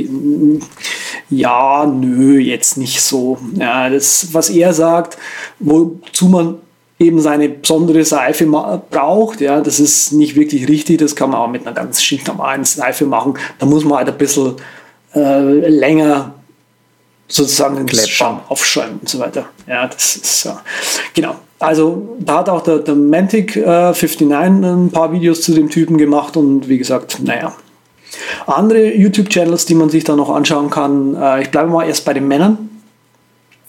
ja, 1.28 1.84
nö, 1.84 2.38
jetzt 2.38 2.78
nicht 2.78 3.02
so. 3.02 3.36
Ja, 3.54 3.90
das, 3.90 4.28
was 4.32 4.48
er 4.48 4.72
sagt, 4.72 5.18
wozu 5.58 6.28
man 6.28 6.54
eben 6.98 7.20
seine 7.20 7.50
besondere 7.50 8.02
Seife 8.06 8.46
braucht, 8.90 9.42
ja, 9.42 9.60
das 9.60 9.78
ist 9.78 10.12
nicht 10.12 10.36
wirklich 10.36 10.68
richtig, 10.68 11.00
das 11.00 11.14
kann 11.16 11.28
man 11.28 11.40
auch 11.40 11.50
mit 11.50 11.66
einer 11.66 11.76
ganz 11.76 12.02
schick 12.02 12.26
normalen 12.26 12.64
Seife 12.64 13.04
machen. 13.04 13.34
Da 13.58 13.66
muss 13.66 13.84
man 13.84 13.98
halt 13.98 14.08
ein 14.08 14.16
bisschen 14.16 14.54
äh, 15.14 15.68
länger 15.68 16.32
sozusagen 17.34 17.88
Schaum 17.88 18.40
aufschäumen 18.48 19.00
und 19.00 19.08
so 19.08 19.18
weiter. 19.18 19.46
Ja, 19.66 19.88
das 19.88 20.16
ist 20.16 20.44
ja. 20.44 20.62
Genau. 21.14 21.34
Also 21.58 22.16
da 22.20 22.38
hat 22.38 22.48
auch 22.48 22.62
der, 22.62 22.78
der 22.78 22.94
Mantic 22.94 23.56
äh, 23.56 23.92
59 23.92 24.30
ein 24.30 24.90
paar 24.90 25.12
Videos 25.12 25.40
zu 25.42 25.52
dem 25.52 25.68
Typen 25.68 25.98
gemacht 25.98 26.36
und 26.36 26.68
wie 26.68 26.78
gesagt, 26.78 27.18
naja. 27.22 27.52
Andere 28.46 28.94
YouTube-Channels, 28.94 29.66
die 29.66 29.74
man 29.74 29.90
sich 29.90 30.04
da 30.04 30.14
noch 30.14 30.30
anschauen 30.30 30.70
kann, 30.70 31.16
äh, 31.20 31.42
ich 31.42 31.50
bleibe 31.50 31.70
mal 31.70 31.86
erst 31.88 32.04
bei 32.04 32.12
den 32.12 32.28
Männern. 32.28 32.70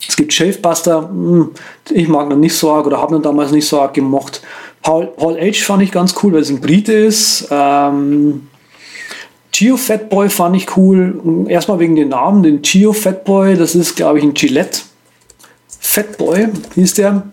Es 0.07 0.15
gibt 0.15 0.33
Shavebuster, 0.33 1.09
hm, 1.09 1.51
ich 1.89 2.07
mag 2.07 2.29
ihn 2.31 2.39
nicht 2.39 2.55
so 2.55 2.71
arg 2.71 2.85
oder 2.85 3.01
habe 3.01 3.15
ihn 3.15 3.23
damals 3.23 3.51
nicht 3.51 3.67
so 3.67 3.81
arg 3.81 3.95
gemocht. 3.95 4.41
Paul, 4.83 5.07
Paul 5.07 5.39
H. 5.39 5.63
fand 5.63 5.81
ich 5.81 5.91
ganz 5.91 6.13
cool, 6.21 6.33
weil 6.33 6.41
es 6.41 6.49
ein 6.51 6.61
Brite 6.61 6.93
ist. 6.93 7.47
Ähm, 7.49 8.47
Geo 9.57 9.77
Fatboy 9.77 10.29
fand 10.29 10.57
ich 10.57 10.75
cool. 10.75 11.45
Erstmal 11.47 11.79
wegen 11.79 11.95
den 11.95 12.09
Namen. 12.09 12.43
Den 12.43 12.61
Geo 12.61 12.91
Fatboy, 12.91 13.55
das 13.55 13.73
ist, 13.73 13.95
glaube 13.95 14.19
ich, 14.19 14.25
ein 14.25 14.33
Gillette. 14.33 14.81
Fatboy 15.79 16.47
hieß 16.73 16.95
der. 16.95 17.23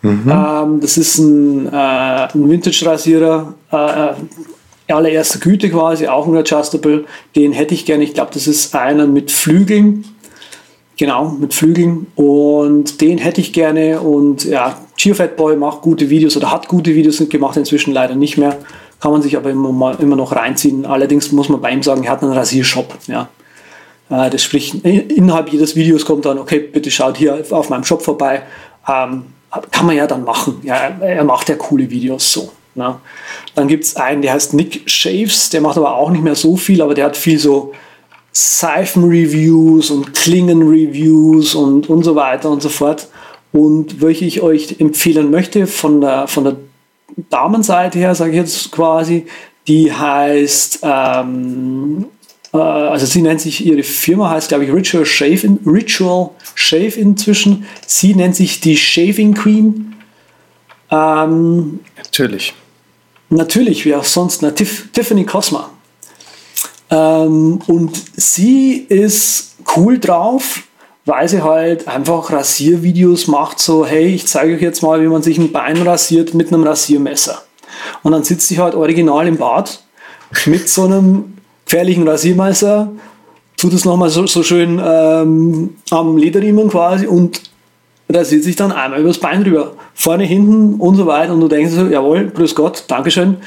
Mhm. 0.00 0.32
Ähm, 0.32 0.80
das 0.80 0.96
ist 0.96 1.18
ein, 1.18 1.66
äh, 1.66 1.70
ein 1.70 2.50
Vintage-Rasierer. 2.50 3.54
Äh, 3.70 3.76
äh 3.76 4.14
allererster 4.88 5.38
Güte 5.38 5.70
quasi, 5.70 6.06
auch 6.06 6.26
ein 6.26 6.36
Adjustable. 6.36 7.04
Den 7.34 7.52
hätte 7.52 7.72
ich 7.72 7.86
gerne. 7.86 8.04
Ich 8.04 8.12
glaube, 8.12 8.30
das 8.34 8.46
ist 8.46 8.74
einer 8.74 9.06
mit 9.06 9.30
Flügeln. 9.30 10.04
Genau, 10.98 11.30
mit 11.30 11.54
Flügeln. 11.54 12.06
Und 12.14 13.00
den 13.00 13.18
hätte 13.18 13.40
ich 13.40 13.52
gerne. 13.52 14.00
Und 14.00 14.44
ja, 14.44 14.76
Geo 14.96 15.14
Fatboy 15.14 15.56
macht 15.56 15.82
gute 15.82 16.08
Videos 16.08 16.36
oder 16.36 16.50
hat 16.50 16.68
gute 16.68 16.94
Videos 16.94 17.22
gemacht, 17.28 17.56
inzwischen 17.56 17.92
leider 17.92 18.14
nicht 18.14 18.38
mehr 18.38 18.58
kann 19.02 19.10
man 19.10 19.20
sich 19.20 19.36
aber 19.36 19.50
immer, 19.50 19.98
immer 19.98 20.14
noch 20.14 20.30
reinziehen. 20.30 20.86
Allerdings 20.86 21.32
muss 21.32 21.48
man 21.48 21.60
bei 21.60 21.72
ihm 21.72 21.82
sagen, 21.82 22.04
er 22.04 22.12
hat 22.12 22.22
einen 22.22 22.32
Rasiershop. 22.32 22.96
Ja. 23.08 23.28
Äh, 24.08 24.30
das 24.30 24.44
spricht, 24.44 24.76
innerhalb 24.84 25.48
jedes 25.48 25.74
Videos 25.74 26.04
kommt 26.04 26.24
dann, 26.24 26.38
okay, 26.38 26.60
bitte 26.60 26.88
schaut 26.88 27.16
hier 27.16 27.44
auf 27.50 27.68
meinem 27.68 27.82
Shop 27.82 28.00
vorbei. 28.00 28.42
Ähm, 28.88 29.24
kann 29.72 29.86
man 29.86 29.96
ja 29.96 30.06
dann 30.06 30.22
machen. 30.22 30.60
Ja, 30.62 30.76
er 31.00 31.24
macht 31.24 31.48
ja 31.48 31.56
coole 31.56 31.90
Videos 31.90 32.32
so. 32.32 32.52
Ne? 32.76 32.94
Dann 33.56 33.66
gibt 33.66 33.82
es 33.82 33.96
einen, 33.96 34.22
der 34.22 34.34
heißt 34.34 34.54
Nick 34.54 34.88
Shaves, 34.88 35.50
der 35.50 35.62
macht 35.62 35.78
aber 35.78 35.96
auch 35.96 36.10
nicht 36.10 36.22
mehr 36.22 36.36
so 36.36 36.56
viel, 36.56 36.80
aber 36.80 36.94
der 36.94 37.06
hat 37.06 37.16
viel 37.16 37.40
so 37.40 37.72
Seifen-Reviews 38.30 39.90
und 39.90 40.14
Klingen-Reviews 40.14 41.56
und, 41.56 41.90
und 41.90 42.04
so 42.04 42.14
weiter 42.14 42.50
und 42.50 42.62
so 42.62 42.68
fort. 42.68 43.08
Und 43.50 44.00
welche 44.00 44.26
ich 44.26 44.42
euch 44.42 44.76
empfehlen 44.78 45.32
möchte 45.32 45.66
von 45.66 46.00
der, 46.00 46.28
von 46.28 46.44
der 46.44 46.56
Damenseite 47.30 47.98
her, 47.98 48.14
sage 48.14 48.32
ich 48.32 48.36
jetzt 48.36 48.72
quasi, 48.72 49.26
die 49.68 49.92
heißt, 49.92 50.80
ähm, 50.82 52.06
äh, 52.52 52.56
also 52.56 53.06
sie 53.06 53.22
nennt 53.22 53.40
sich, 53.40 53.64
ihre 53.64 53.82
Firma 53.82 54.30
heißt, 54.30 54.48
glaube 54.48 54.64
ich, 54.64 54.72
Ritual 54.72 55.06
Shave, 55.06 55.44
in, 55.44 55.58
Ritual 55.66 56.30
Shave 56.54 56.96
inzwischen. 56.98 57.66
Sie 57.86 58.14
nennt 58.14 58.36
sich 58.36 58.60
die 58.60 58.76
Shaving 58.76 59.34
Queen. 59.34 59.94
Ähm, 60.90 61.80
natürlich. 61.96 62.54
Natürlich, 63.30 63.84
wie 63.84 63.94
auch 63.94 64.04
sonst, 64.04 64.42
na, 64.42 64.50
Tiff, 64.50 64.90
Tiffany 64.92 65.24
Cosma. 65.24 65.70
Ähm, 66.90 67.60
und 67.66 68.02
sie 68.16 68.76
ist 68.88 69.56
cool 69.76 69.98
drauf, 69.98 70.64
weil 71.04 71.28
sie 71.28 71.42
halt 71.42 71.88
einfach 71.88 72.30
Rasiervideos 72.30 73.26
macht, 73.26 73.58
so, 73.58 73.84
hey, 73.84 74.06
ich 74.06 74.26
zeige 74.26 74.54
euch 74.54 74.62
jetzt 74.62 74.82
mal, 74.82 75.02
wie 75.02 75.08
man 75.08 75.22
sich 75.22 75.38
ein 75.38 75.52
Bein 75.52 75.82
rasiert 75.82 76.34
mit 76.34 76.48
einem 76.48 76.64
Rasiermesser. 76.64 77.42
Und 78.02 78.12
dann 78.12 78.22
sitzt 78.22 78.48
sie 78.48 78.58
halt 78.58 78.74
original 78.74 79.26
im 79.26 79.36
Bad 79.36 79.82
mit 80.46 80.68
so 80.68 80.84
einem 80.84 81.34
gefährlichen 81.64 82.06
Rasiermesser, 82.06 82.92
tut 83.56 83.72
es 83.72 83.84
nochmal 83.84 84.10
so, 84.10 84.26
so 84.26 84.42
schön 84.42 84.80
ähm, 84.84 85.76
am 85.90 86.16
Lederriemen 86.16 86.68
quasi 86.68 87.06
und 87.06 87.42
rasiert 88.08 88.44
sich 88.44 88.56
dann 88.56 88.72
einmal 88.72 89.00
übers 89.00 89.18
Bein 89.18 89.42
drüber. 89.42 89.72
Vorne, 89.94 90.24
hinten 90.24 90.74
und 90.74 90.96
so 90.96 91.06
weiter. 91.06 91.32
Und 91.32 91.40
du 91.40 91.48
denkst 91.48 91.72
so, 91.72 91.86
jawohl, 91.86 92.30
grüß 92.30 92.54
Gott, 92.54 92.84
Dankeschön. 92.88 93.38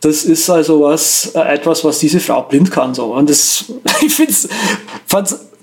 Das 0.00 0.24
ist 0.24 0.48
also 0.48 0.80
was, 0.80 1.32
äh, 1.34 1.40
etwas, 1.40 1.84
was 1.84 1.98
diese 1.98 2.20
Frau 2.20 2.42
blind 2.42 2.70
kann. 2.70 2.94
So. 2.94 3.14
Und 3.14 3.28
das, 3.28 3.72
ich 4.02 4.14
finde 4.14 4.32
es 4.32 4.48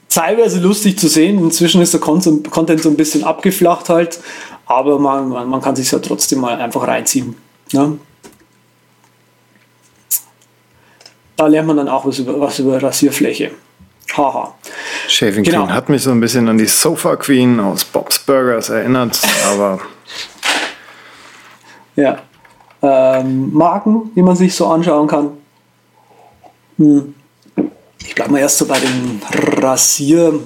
teilweise 0.10 0.60
lustig 0.60 0.98
zu 1.00 1.08
sehen. 1.08 1.40
Inzwischen 1.40 1.82
ist 1.82 1.94
der 1.94 2.02
Content 2.02 2.82
so 2.82 2.90
ein 2.90 2.98
bisschen 2.98 3.24
abgeflacht 3.24 3.90
halt, 3.90 4.20
aber 4.66 5.00
man, 5.00 5.30
man, 5.30 5.50
man 5.50 5.62
kann 5.62 5.76
sich 5.76 5.92
ja 5.92 6.00
trotzdem 6.00 6.40
mal 6.40 6.60
einfach 6.60 6.88
reinziehen. 6.88 7.36
Ne? 7.74 7.98
Da 11.36 11.48
lernt 11.48 11.68
man 11.68 11.78
dann 11.78 11.90
auch 11.90 12.06
was 12.06 12.20
über, 12.20 12.40
was 12.40 12.60
über 12.60 12.82
Rasierfläche. 12.82 13.52
Haha. 14.16 14.56
Shaving 15.08 15.44
genau. 15.44 15.66
Queen 15.66 15.74
hat 15.74 15.90
mich 15.90 16.02
so 16.02 16.12
ein 16.12 16.20
bisschen 16.20 16.48
an 16.48 16.58
die 16.58 16.66
Sofa 16.66 17.18
Queen 17.18 17.60
aus 17.60 17.84
Bob's 17.84 18.18
Burgers 18.20 18.70
erinnert, 18.70 19.20
aber. 19.52 19.80
ja. 21.96 22.20
Ähm, 22.82 23.54
Marken, 23.54 24.12
die 24.16 24.22
man 24.22 24.36
sich 24.36 24.54
so 24.56 24.68
anschauen 24.68 25.08
kann. 25.08 25.32
Hm 26.78 27.16
ich 28.08 28.16
bleibe 28.16 28.32
mal 28.32 28.40
erst 28.40 28.58
so 28.58 28.66
bei 28.66 28.80
den 28.80 29.22
Rasier- 29.62 30.40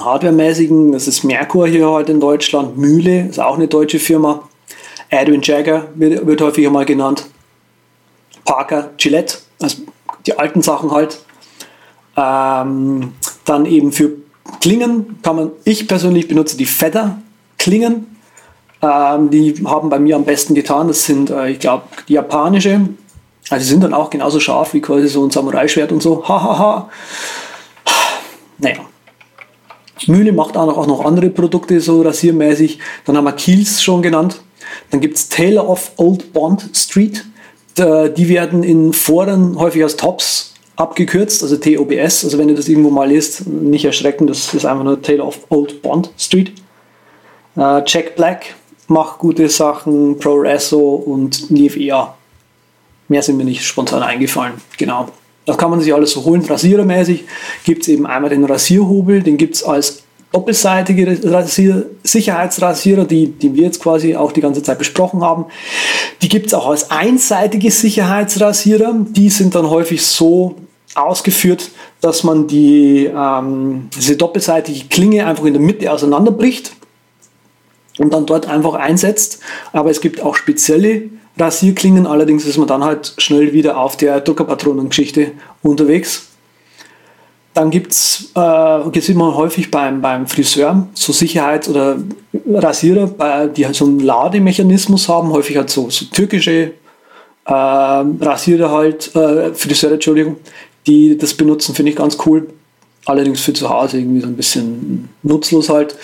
Hardware-mäßigen, 0.00 0.92
das 0.92 1.08
ist 1.08 1.24
Merkur 1.24 1.66
hier 1.66 1.88
heute 1.88 2.12
in 2.12 2.20
Deutschland, 2.20 2.78
Mühle, 2.78 3.26
ist 3.28 3.40
auch 3.40 3.56
eine 3.56 3.66
deutsche 3.66 3.98
Firma. 3.98 4.48
Edwin 5.10 5.42
Jagger 5.42 5.88
wird, 5.96 6.24
wird 6.24 6.40
häufiger 6.40 6.70
mal 6.70 6.84
genannt. 6.84 7.26
Parker, 8.44 8.90
Gillette, 8.96 9.38
also 9.60 9.78
die 10.26 10.38
alten 10.38 10.62
Sachen 10.62 10.92
halt. 10.92 11.18
Ähm, 12.16 13.12
dann 13.44 13.66
eben 13.66 13.90
für 13.90 14.12
Klingen 14.60 15.18
kann 15.22 15.36
man, 15.36 15.50
ich 15.64 15.88
persönlich 15.88 16.28
benutze 16.28 16.56
die 16.56 16.66
Feather-Klingen. 16.66 18.18
Ähm, 18.80 19.30
die 19.30 19.54
haben 19.64 19.88
bei 19.88 19.98
mir 19.98 20.16
am 20.16 20.24
besten 20.24 20.54
getan. 20.54 20.88
Das 20.88 21.04
sind, 21.04 21.30
äh, 21.30 21.50
ich 21.50 21.58
glaube, 21.58 21.84
japanische. 22.06 22.88
Also 23.50 23.66
sind 23.66 23.82
dann 23.82 23.94
auch 23.94 24.10
genauso 24.10 24.40
scharf 24.40 24.74
wie 24.74 24.80
quasi 24.80 25.08
so 25.08 25.24
ein 25.24 25.30
Samurai-Schwert 25.30 25.92
und 25.92 26.02
so. 26.02 26.26
Hahaha. 26.26 26.58
Ha, 26.58 26.58
ha. 26.58 26.90
Naja. 28.58 28.80
Mühle 30.06 30.32
macht 30.32 30.56
auch 30.56 30.86
noch 30.86 31.04
andere 31.04 31.30
Produkte 31.30 31.80
so 31.80 32.02
rasiermäßig. 32.02 32.78
Dann 33.04 33.16
haben 33.16 33.24
wir 33.24 33.32
Kiels 33.32 33.82
schon 33.82 34.02
genannt. 34.02 34.40
Dann 34.90 35.00
gibt 35.00 35.16
es 35.16 35.28
Taylor 35.28 35.68
of 35.68 35.92
Old 35.96 36.32
Bond 36.32 36.70
Street. 36.74 37.24
Die 37.76 38.28
werden 38.28 38.62
in 38.62 38.92
Foren 38.92 39.58
häufig 39.58 39.82
als 39.82 39.96
Tops 39.96 40.54
abgekürzt, 40.76 41.42
also 41.42 41.56
TOBS. 41.56 42.24
Also 42.24 42.38
wenn 42.38 42.48
ihr 42.48 42.54
das 42.54 42.68
irgendwo 42.68 42.90
mal 42.90 43.10
lest, 43.10 43.46
nicht 43.46 43.84
erschrecken, 43.84 44.26
das 44.26 44.52
ist 44.54 44.64
einfach 44.64 44.84
nur 44.84 45.00
Taylor 45.00 45.26
of 45.26 45.40
Old 45.48 45.82
Bond 45.82 46.10
Street. 46.16 46.52
Äh, 47.56 47.82
Jack 47.86 48.14
Black 48.16 48.54
macht 48.86 49.18
gute 49.18 49.48
Sachen, 49.48 50.18
ProResso 50.18 50.78
und 50.78 51.50
Nivea. 51.50 52.14
Mehr 53.08 53.22
sind 53.22 53.36
mir 53.36 53.44
nicht 53.44 53.64
spontan 53.64 54.02
eingefallen. 54.02 54.54
Genau. 54.76 55.08
Das 55.46 55.56
kann 55.56 55.70
man 55.70 55.80
sich 55.80 55.94
alles 55.94 56.10
so 56.10 56.24
holen. 56.24 56.44
Rasierermäßig 56.44 57.24
gibt 57.64 57.82
es 57.82 57.88
eben 57.88 58.06
einmal 58.06 58.28
den 58.30 58.44
Rasierhobel, 58.44 59.22
den 59.22 59.38
gibt 59.38 59.54
es 59.54 59.64
als 59.64 60.02
doppelseitige 60.30 61.18
Rasier 61.24 61.86
Sicherheitsrasierer, 62.04 63.06
die, 63.06 63.28
die 63.28 63.54
wir 63.54 63.64
jetzt 63.64 63.80
quasi 63.80 64.14
auch 64.14 64.32
die 64.32 64.42
ganze 64.42 64.62
Zeit 64.62 64.78
besprochen 64.78 65.22
haben. 65.22 65.46
Die 66.20 66.28
gibt 66.28 66.48
es 66.48 66.54
auch 66.54 66.68
als 66.68 66.90
einseitige 66.90 67.70
Sicherheitsrasierer. 67.70 68.94
Die 69.08 69.30
sind 69.30 69.54
dann 69.54 69.70
häufig 69.70 70.04
so 70.04 70.56
ausgeführt, 70.94 71.70
dass 72.00 72.24
man 72.24 72.46
die, 72.46 73.10
ähm, 73.14 73.88
diese 73.96 74.16
doppelseitige 74.16 74.88
Klinge 74.88 75.26
einfach 75.26 75.44
in 75.44 75.54
der 75.54 75.62
Mitte 75.62 75.90
auseinanderbricht 75.90 76.72
und 77.98 78.12
dann 78.12 78.26
dort 78.26 78.46
einfach 78.46 78.74
einsetzt. 78.74 79.40
Aber 79.72 79.90
es 79.90 80.00
gibt 80.00 80.20
auch 80.20 80.34
spezielle 80.34 81.04
Rasierklingen, 81.38 82.06
allerdings 82.06 82.44
ist 82.44 82.58
man 82.58 82.68
dann 82.68 82.84
halt 82.84 83.14
schnell 83.18 83.52
wieder 83.52 83.78
auf 83.78 83.96
der 83.96 84.20
Druckerpatronengeschichte 84.20 85.32
unterwegs. 85.62 86.26
Dann 87.54 87.70
gibt 87.70 87.92
es, 87.92 88.30
äh, 88.36 89.00
sieht 89.00 89.16
man 89.16 89.34
häufig 89.34 89.70
beim, 89.70 90.00
beim 90.00 90.26
Friseur, 90.26 90.86
so 90.94 91.12
Sicherheits- 91.12 91.68
oder 91.68 91.98
Rasierer, 92.46 93.48
die 93.48 93.66
halt 93.66 93.74
so 93.74 93.84
einen 93.84 94.00
Lademechanismus 94.00 95.08
haben, 95.08 95.32
häufig 95.32 95.56
halt 95.56 95.70
so, 95.70 95.90
so 95.90 96.04
türkische 96.06 96.72
äh, 97.46 97.52
Rasierer 97.52 98.70
halt, 98.70 99.14
äh, 99.16 99.54
Friseure, 99.54 99.94
Entschuldigung, 99.94 100.36
die 100.86 101.16
das 101.16 101.34
benutzen, 101.34 101.74
finde 101.74 101.90
ich 101.90 101.96
ganz 101.96 102.18
cool. 102.26 102.48
Allerdings 103.06 103.40
für 103.40 103.54
zu 103.54 103.68
Hause 103.68 103.98
irgendwie 103.98 104.20
so 104.20 104.26
ein 104.26 104.36
bisschen 104.36 105.08
nutzlos 105.22 105.70
halt. 105.70 105.96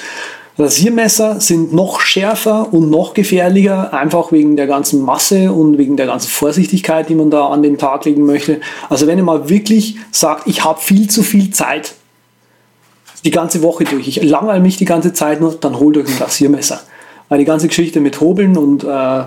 Rasiermesser 0.57 1.41
sind 1.41 1.73
noch 1.73 2.01
schärfer 2.01 2.73
und 2.73 2.89
noch 2.89 3.15
gefährlicher, 3.15 3.93
einfach 3.93 4.31
wegen 4.31 4.57
der 4.57 4.69
ganzen 4.69 5.03
Masse 5.03 5.53
und 5.53 5.79
wegen 5.79 5.97
der 5.97 6.07
ganzen 6.07 6.29
Vorsichtigkeit, 6.29 7.09
die 7.09 7.17
man 7.17 7.31
da 7.31 7.49
an 7.49 7.63
den 7.63 7.77
Tag 7.77 8.05
legen 8.05 8.25
möchte. 8.25 8.61
Also 8.89 9.09
wenn 9.09 9.19
ihr 9.19 9.25
mal 9.25 9.49
wirklich 9.49 9.97
sagt, 10.13 10.47
ich 10.47 10.63
habe 10.63 10.81
viel 10.81 11.11
zu 11.11 11.25
viel 11.25 11.51
Zeit, 11.51 11.95
die 13.25 13.33
ganze 13.33 13.63
Woche 13.63 13.85
durch, 13.85 14.07
ich 14.07 14.23
langweile 14.23 14.61
mich 14.61 14.77
die 14.77 14.85
ganze 14.85 15.13
Zeit 15.13 15.41
nur, 15.41 15.55
dann 15.55 15.79
holt 15.81 15.97
euch 15.97 16.09
ein 16.09 16.23
Rasiermesser. 16.23 16.81
Weil 17.29 17.39
die 17.39 17.47
ganze 17.47 17.67
Geschichte 17.67 18.01
mit 18.01 18.21
Hobeln 18.21 18.57
und 18.57 18.85
äh, 18.85 19.23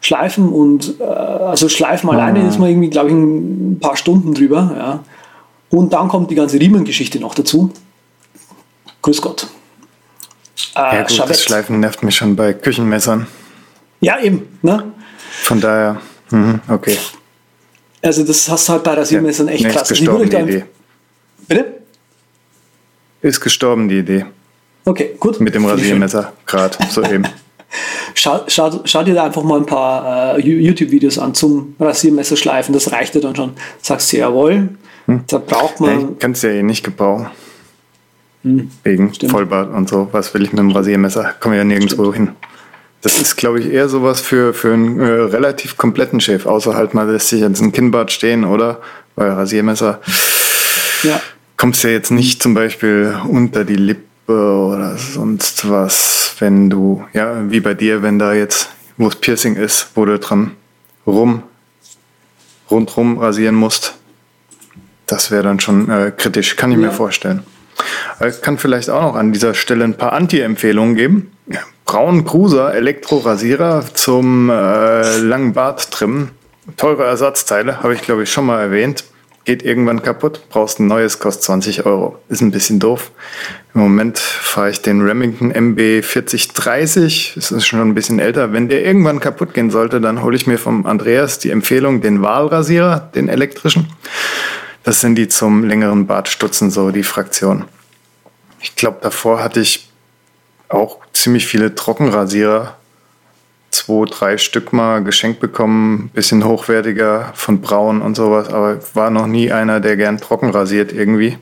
Schleifen 0.00 0.50
und 0.50 1.00
äh, 1.00 1.04
also 1.04 1.68
Schleifen 1.68 2.08
mhm. 2.08 2.16
alleine 2.16 2.46
ist 2.46 2.60
man 2.60 2.68
irgendwie, 2.68 2.90
glaube 2.90 3.08
ich, 3.08 3.14
ein 3.14 3.78
paar 3.80 3.96
Stunden 3.96 4.34
drüber. 4.34 4.72
Ja. 4.76 5.00
Und 5.70 5.92
dann 5.92 6.08
kommt 6.08 6.30
die 6.30 6.34
ganze 6.34 6.60
Riemengeschichte 6.60 7.18
noch 7.18 7.34
dazu. 7.34 7.70
Grüß 9.02 9.20
Gott. 9.20 9.48
Äh, 10.74 10.96
ja, 10.96 11.02
gut, 11.02 11.22
das 11.28 11.42
Schleifen 11.42 11.80
nervt 11.80 12.02
mich 12.02 12.16
schon 12.16 12.36
bei 12.36 12.52
Küchenmessern. 12.52 13.26
Ja, 14.00 14.20
eben. 14.20 14.58
Ne? 14.62 14.92
Von 15.42 15.60
daher, 15.60 16.00
mh, 16.30 16.60
okay. 16.68 16.96
Also 18.02 18.24
das 18.24 18.48
hast 18.48 18.68
du 18.68 18.72
halt 18.72 18.82
bei 18.82 18.94
Rasiermessern 18.94 19.48
ja, 19.48 19.54
echt 19.54 19.64
nee, 19.64 19.70
krass. 19.70 19.90
Ist 19.90 19.98
gestorben, 19.98 20.30
die 20.30 20.36
Idee. 20.36 20.64
Bitte? 21.46 21.74
Ist 23.22 23.40
gestorben, 23.40 23.88
die 23.88 23.98
Idee. 23.98 24.26
Okay, 24.84 25.16
gut. 25.20 25.40
Mit 25.40 25.54
dem 25.54 25.66
Rasiermesser, 25.66 26.32
gerade 26.46 26.78
soeben. 26.88 27.26
Schau, 28.14 28.40
schau, 28.48 28.80
schau, 28.84 29.04
dir 29.04 29.14
da 29.14 29.22
einfach 29.22 29.44
mal 29.44 29.60
ein 29.60 29.64
paar 29.66 30.36
äh, 30.36 30.40
YouTube-Videos 30.40 31.18
an 31.18 31.34
zum 31.34 31.76
Rasiermesser 31.78 32.36
schleifen. 32.36 32.72
Das 32.72 32.90
reicht 32.90 33.14
dir 33.14 33.20
dann 33.20 33.36
schon. 33.36 33.52
Sagst 33.80 34.12
du, 34.12 34.16
jawohl, 34.16 34.70
hm. 35.06 35.24
da 35.28 35.38
braucht 35.38 35.78
man. 35.78 36.00
Ja, 36.00 36.08
kannst 36.18 36.42
du 36.42 36.48
ja 36.48 36.54
eh 36.54 36.62
nicht 36.64 36.82
gebrauchen. 36.82 37.28
Hm. 38.42 38.70
Wegen 38.84 39.12
Stimmt. 39.14 39.32
Vollbart 39.32 39.72
und 39.72 39.88
so. 39.88 40.08
Was 40.12 40.32
will 40.34 40.42
ich 40.42 40.52
mit 40.52 40.60
einem 40.60 40.70
Rasiermesser? 40.70 41.34
Komme 41.40 41.56
ja 41.56 41.64
nirgendwo 41.64 42.12
Stimmt. 42.12 42.28
hin. 42.28 42.36
Das 43.02 43.18
ist, 43.18 43.36
glaube 43.36 43.60
ich, 43.60 43.66
eher 43.66 43.88
sowas 43.88 44.20
für, 44.20 44.52
für 44.52 44.74
einen 44.74 45.00
äh, 45.00 45.04
relativ 45.04 45.76
kompletten 45.76 46.20
Chef. 46.20 46.46
Außer 46.46 46.74
halt 46.74 46.92
mal 46.92 47.10
lässt 47.10 47.28
sich 47.28 47.40
jetzt 47.40 47.60
ein 47.60 47.72
Kinnbart 47.72 48.12
stehen, 48.12 48.44
oder? 48.44 48.80
Weil 49.16 49.30
Rasiermesser 49.30 50.00
ja. 51.02 51.20
kommst 51.56 51.82
ja 51.82 51.90
jetzt 51.90 52.10
nicht 52.10 52.42
zum 52.42 52.54
Beispiel 52.54 53.14
unter 53.26 53.64
die 53.64 53.76
Lippe 53.76 54.10
oder 54.32 54.96
sonst 54.96 55.68
was, 55.68 56.36
wenn 56.40 56.68
du, 56.68 57.04
ja, 57.12 57.50
wie 57.50 57.60
bei 57.60 57.74
dir, 57.74 58.02
wenn 58.02 58.18
da 58.18 58.34
jetzt, 58.34 58.70
wo 58.98 59.08
es 59.08 59.16
Piercing 59.16 59.56
ist, 59.56 59.90
wo 59.94 60.04
du 60.04 60.18
dran 60.18 60.52
rum, 61.06 61.42
rundrum 62.70 63.18
rasieren 63.18 63.54
musst. 63.54 63.94
Das 65.06 65.30
wäre 65.30 65.42
dann 65.42 65.58
schon 65.58 65.90
äh, 65.90 66.12
kritisch, 66.16 66.56
kann 66.56 66.70
ich 66.70 66.78
ja. 66.78 66.86
mir 66.86 66.92
vorstellen. 66.92 67.42
Ich 68.26 68.42
kann 68.42 68.58
vielleicht 68.58 68.90
auch 68.90 69.02
noch 69.02 69.16
an 69.16 69.32
dieser 69.32 69.54
Stelle 69.54 69.84
ein 69.84 69.94
paar 69.94 70.12
Anti-Empfehlungen 70.12 70.94
geben. 70.94 71.32
Braun 71.84 72.24
Cruiser 72.24 72.72
Elektrorasierer 72.72 73.84
zum 73.94 74.48
äh, 74.48 75.18
langen 75.18 75.52
Bart 75.54 75.90
trimmen. 75.90 76.30
Teure 76.76 77.04
Ersatzteile, 77.04 77.82
habe 77.82 77.94
ich 77.94 78.02
glaube 78.02 78.22
ich 78.22 78.32
schon 78.32 78.46
mal 78.46 78.60
erwähnt. 78.60 79.04
Geht 79.44 79.64
irgendwann 79.64 80.02
kaputt, 80.02 80.42
brauchst 80.50 80.78
ein 80.78 80.86
neues, 80.86 81.18
kostet 81.18 81.44
20 81.44 81.86
Euro. 81.86 82.18
Ist 82.28 82.42
ein 82.42 82.50
bisschen 82.50 82.78
doof. 82.78 83.10
Im 83.74 83.80
Moment 83.80 84.18
fahre 84.18 84.70
ich 84.70 84.82
den 84.82 85.00
Remington 85.00 85.50
MB 85.50 86.04
4030. 86.04 87.32
Das 87.34 87.50
ist 87.50 87.66
schon 87.66 87.80
ein 87.80 87.94
bisschen 87.94 88.20
älter. 88.20 88.52
Wenn 88.52 88.68
der 88.68 88.84
irgendwann 88.84 89.18
kaputt 89.18 89.54
gehen 89.54 89.70
sollte, 89.70 90.00
dann 90.00 90.22
hole 90.22 90.36
ich 90.36 90.46
mir 90.46 90.58
vom 90.58 90.86
Andreas 90.86 91.38
die 91.38 91.50
Empfehlung, 91.50 92.02
den 92.02 92.22
Wahlrasierer, 92.22 93.10
den 93.14 93.28
elektrischen. 93.28 93.88
Das 94.82 95.00
sind 95.00 95.16
die 95.16 95.28
zum 95.28 95.64
längeren 95.64 96.06
Bartstutzen, 96.06 96.70
so 96.70 96.90
die 96.90 97.02
Fraktion. 97.02 97.64
Ich 98.60 98.76
glaube, 98.76 98.98
davor 99.02 99.42
hatte 99.42 99.60
ich 99.60 99.90
auch 100.68 100.98
ziemlich 101.12 101.46
viele 101.46 101.74
Trockenrasierer. 101.74 102.76
Zwei, 103.70 104.04
drei 104.06 104.36
Stück 104.36 104.72
mal 104.72 105.02
geschenkt 105.04 105.38
bekommen, 105.38 106.10
bisschen 106.12 106.44
hochwertiger 106.44 107.30
von 107.34 107.60
Braun 107.60 108.02
und 108.02 108.16
sowas, 108.16 108.48
aber 108.48 108.80
war 108.94 109.10
noch 109.10 109.28
nie 109.28 109.52
einer, 109.52 109.78
der 109.78 109.96
gern 109.96 110.18
trocken 110.18 110.50
rasiert 110.50 110.92
irgendwie. 110.92 111.38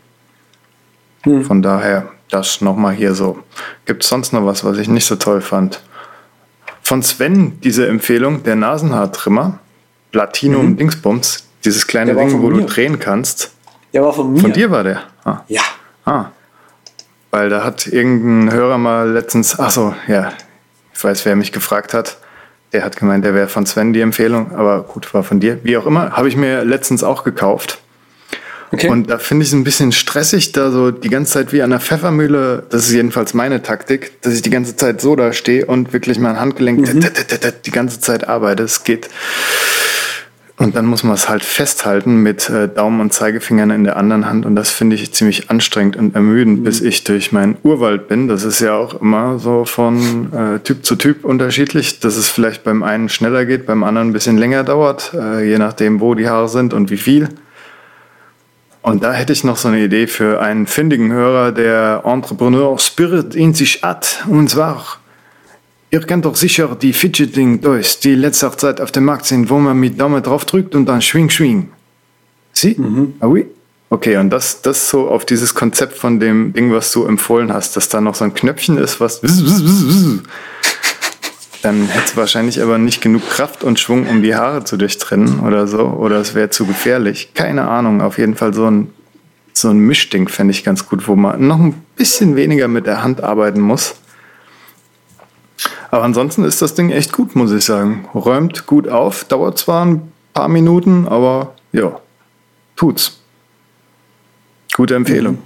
Hm. 1.23 1.45
Von 1.45 1.63
daher 1.63 2.11
das 2.31 2.61
nochmal 2.61 2.95
hier 2.95 3.15
so. 3.15 3.39
Gibt 3.87 4.03
es 4.03 4.11
sonst 4.11 4.33
noch 4.33 4.45
was, 4.45 4.63
was 4.65 4.77
ich 4.77 4.89
nicht 4.89 5.07
so 5.07 5.17
toll 5.17 5.41
fand? 5.41 5.81
Von 6.83 7.03
Sven 7.03 7.61
diese 7.61 7.89
Empfehlung, 7.89 8.43
der 8.43 8.57
Nasenhaartrimmer, 8.57 9.59
Platinum 10.13 10.71
mhm. 10.71 10.77
Dingsbums, 10.77 11.48
dieses 11.65 11.87
kleine 11.87 12.15
Ding, 12.15 12.43
wo 12.43 12.51
mir. 12.51 12.61
du 12.61 12.67
drehen 12.67 12.99
kannst. 12.99 13.53
Der 13.93 14.03
war 14.03 14.13
von 14.13 14.33
mir. 14.33 14.41
Von 14.41 14.53
dir 14.53 14.71
war 14.71 14.85
der? 14.85 15.03
Ah. 15.25 15.41
Ja. 15.49 15.63
Ah. 16.05 16.27
Weil 17.31 17.51
da 17.51 17.65
hat 17.65 17.87
irgendein 17.87 18.53
Hörer 18.53 18.79
mal 18.79 19.11
letztens, 19.11 19.59
ach 19.59 19.71
so, 19.71 19.95
ja, 20.07 20.33
ich 20.95 21.05
weiß, 21.05 21.25
wer 21.25 21.37
mich 21.37 21.53
gefragt 21.53 21.95
hat. 21.95 22.19
Der 22.73 22.85
hat 22.85 22.97
gemeint, 22.97 23.25
der 23.25 23.35
wäre 23.35 23.49
von 23.49 23.65
Sven 23.65 23.93
die 23.93 24.01
Empfehlung, 24.01 24.55
aber 24.55 24.83
gut, 24.83 25.13
war 25.15 25.23
von 25.23 25.41
dir. 25.41 25.59
Wie 25.63 25.77
auch 25.77 25.87
immer, 25.87 26.13
habe 26.13 26.29
ich 26.29 26.37
mir 26.37 26.65
letztens 26.65 27.03
auch 27.03 27.25
gekauft. 27.25 27.79
Okay. 28.71 28.89
Und 28.89 29.09
da 29.09 29.19
finde 29.19 29.45
ich 29.45 29.49
es 29.49 29.55
ein 29.55 29.65
bisschen 29.65 29.93
stressig, 29.93 30.53
da 30.53 30.71
so 30.71 30.91
die 30.91 31.09
ganze 31.09 31.33
Zeit 31.33 31.53
wie 31.53 31.63
an 31.63 31.71
der 31.71 31.81
Pfeffermühle, 31.81 32.67
das 32.69 32.87
ist 32.87 32.93
jedenfalls 32.93 33.33
meine 33.33 33.63
Taktik, 33.63 34.21
dass 34.21 34.35
ich 34.35 34.43
die 34.43 34.51
ganze 34.51 34.77
Zeit 34.77 35.01
so 35.01 35.17
da 35.17 35.33
stehe 35.33 35.65
und 35.65 35.95
wirklich 35.95 36.19
mein 36.19 36.39
Handgelenk 36.39 36.95
mhm. 36.95 37.07
die 37.65 37.71
ganze 37.71 38.01
Zeit 38.01 38.29
arbeite. 38.29 38.65
Es 38.65 38.85
geht 38.85 39.09
und 40.59 40.75
dann 40.75 40.87
muss 40.87 41.05
man 41.05 41.15
es 41.15 41.29
halt 41.29 41.45
festhalten 41.45 42.17
mit 42.17 42.51
äh, 42.51 42.69
Daumen 42.69 43.01
und 43.01 43.13
Zeigefingern 43.13 43.71
in 43.71 43.85
der 43.85 43.97
anderen 43.97 44.27
Hand. 44.27 44.45
Und 44.45 44.57
das 44.57 44.71
finde 44.71 44.97
ich 44.97 45.13
ziemlich 45.13 45.51
anstrengend 45.51 45.97
und 45.97 46.17
ermüdend, 46.17 46.61
mhm. 46.61 46.65
bis 46.65 46.81
ich 46.81 47.05
durch 47.05 47.31
meinen 47.31 47.57
Urwald 47.63 48.09
bin. 48.09 48.27
Das 48.27 48.43
ist 48.43 48.59
ja 48.59 48.75
auch 48.75 49.01
immer 49.01 49.39
so 49.39 49.65
von 49.65 50.33
äh, 50.33 50.59
Typ 50.59 50.85
zu 50.85 50.97
Typ 50.97 51.25
unterschiedlich, 51.25 52.01
dass 52.01 52.17
es 52.17 52.29
vielleicht 52.29 52.65
beim 52.65 52.83
einen 52.83 53.09
schneller 53.09 53.45
geht, 53.45 53.67
beim 53.67 53.85
anderen 53.85 54.09
ein 54.09 54.13
bisschen 54.13 54.37
länger 54.37 54.65
dauert, 54.65 55.13
äh, 55.15 55.49
je 55.49 55.59
nachdem, 55.59 56.01
wo 56.01 56.15
die 56.15 56.29
Haare 56.29 56.49
sind 56.49 56.75
und 56.75 56.91
wie 56.91 56.97
viel. 56.97 57.29
Und 58.83 59.05
da 59.05 59.13
hätte 59.13 59.33
ich 59.33 59.45
noch 59.45 59.59
so 59.59 59.69
eine 59.69 59.79
Idee 59.81 60.09
für 60.09 60.41
einen 60.41 60.67
findigen 60.67 61.13
Hörer, 61.13 61.53
der 61.53 62.03
Entrepreneur 62.05 62.77
Spirit 62.81 63.37
in 63.37 63.55
sich 63.55 63.83
hat. 63.83 64.25
Und 64.27 64.51
zwar 64.51 64.99
Ihr 65.91 66.01
kennt 66.01 66.27
doch 66.27 66.37
sicher 66.37 66.77
die 66.81 66.93
Fidgeting 66.93 67.63
Toys, 67.63 67.99
die 68.01 68.15
letzter 68.15 68.57
Zeit 68.57 68.81
auf 68.81 68.93
dem 68.93 69.05
Markt 69.05 69.25
sind, 69.25 69.49
wo 69.49 69.59
man 69.59 69.79
mit 69.79 69.99
Daumen 69.99 70.23
drauf 70.23 70.45
drückt 70.45 70.75
und 70.75 70.87
dann 70.87 71.01
schwing, 71.01 71.31
schwing. 71.31 71.71
Sie? 72.53 72.75
Mhm. 72.79 73.15
Ah 73.21 73.27
oui? 73.27 73.47
Okay, 73.91 74.19
und 74.19 74.29
das, 74.29 74.61
das 74.61 74.91
so 74.91 75.09
auf 75.09 75.25
dieses 75.25 75.55
Konzept 75.55 75.97
von 75.97 76.21
dem 76.21 76.53
Ding, 76.53 76.73
was 76.73 76.93
du 76.93 77.07
empfohlen 77.07 77.53
hast, 77.53 77.75
dass 77.77 77.89
da 77.89 78.03
noch 78.03 78.15
so 78.15 78.25
ein 78.25 78.35
Knöpfchen 78.35 78.77
ist, 78.77 79.01
was 79.01 79.21
dann 81.63 81.89
hätte 81.89 82.05
es 82.05 82.17
wahrscheinlich 82.17 82.63
aber 82.63 82.77
nicht 82.77 83.01
genug 83.01 83.27
Kraft 83.31 83.65
und 83.65 83.81
Schwung, 83.81 84.07
um 84.07 84.23
die 84.23 84.35
Haare 84.35 84.65
zu 84.65 84.77
durchtrennen 84.77 85.41
oder 85.41 85.67
so. 85.67 85.85
Oder 85.85 86.17
es 86.17 86.35
wäre 86.35 86.51
zu 86.51 86.67
gefährlich. 86.67 87.31
Keine 87.35 87.67
Ahnung. 87.67 88.03
Auf 88.03 88.19
jeden 88.19 88.35
Fall 88.35 88.53
so 88.53 88.71
ein, 88.71 88.91
so 89.55 89.71
ein 89.71 89.79
Mischding 89.79 90.29
fände 90.29 90.53
ich 90.53 90.65
ganz 90.65 90.87
gut, 90.87 91.09
wo 91.09 91.17
man 91.17 91.47
noch 91.47 91.59
ein 91.59 91.75
bisschen 91.97 92.37
weniger 92.37 92.69
mit 92.69 92.87
der 92.87 93.03
Hand 93.03 93.25
arbeiten 93.25 93.61
muss. 93.61 93.95
Aber 95.91 96.05
ansonsten 96.05 96.45
ist 96.45 96.63
das 96.63 96.75
Ding 96.75 96.91
echt 96.91 97.13
gut, 97.13 97.35
muss 97.35 97.53
ich 97.53 97.65
sagen. 97.65 98.09
Räumt 98.15 98.67
gut 98.67 98.89
auf, 98.89 99.25
dauert 99.25 99.59
zwar 99.59 99.85
ein 99.85 100.13
paar 100.33 100.49
Minuten, 100.49 101.09
aber 101.09 101.55
ja, 101.73 102.01
tut's. 102.77 103.21
Gute 104.75 104.95
Empfehlung. 104.95 105.35
Mhm. 105.35 105.43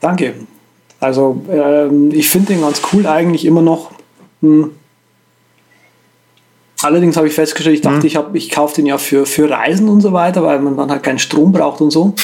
Danke. 0.00 0.34
Also 0.98 1.44
ähm, 1.50 2.10
ich 2.12 2.28
finde 2.28 2.54
den 2.54 2.62
ganz 2.62 2.80
cool 2.92 3.06
eigentlich 3.06 3.44
immer 3.44 3.62
noch. 3.62 3.92
Hm. 4.40 4.70
Allerdings 6.82 7.16
habe 7.16 7.28
ich 7.28 7.34
festgestellt, 7.34 7.76
ich 7.76 7.82
dachte, 7.82 7.98
mhm. 7.98 8.06
ich, 8.06 8.16
hab, 8.16 8.34
ich 8.34 8.50
kaufe 8.50 8.74
den 8.74 8.86
ja 8.86 8.98
für, 8.98 9.24
für 9.24 9.48
Reisen 9.48 9.88
und 9.88 10.00
so 10.00 10.12
weiter, 10.12 10.42
weil 10.42 10.58
man 10.58 10.76
dann 10.76 10.90
halt 10.90 11.02
keinen 11.02 11.20
Strom 11.20 11.52
braucht 11.52 11.80
und 11.80 11.92
so. 11.92 12.14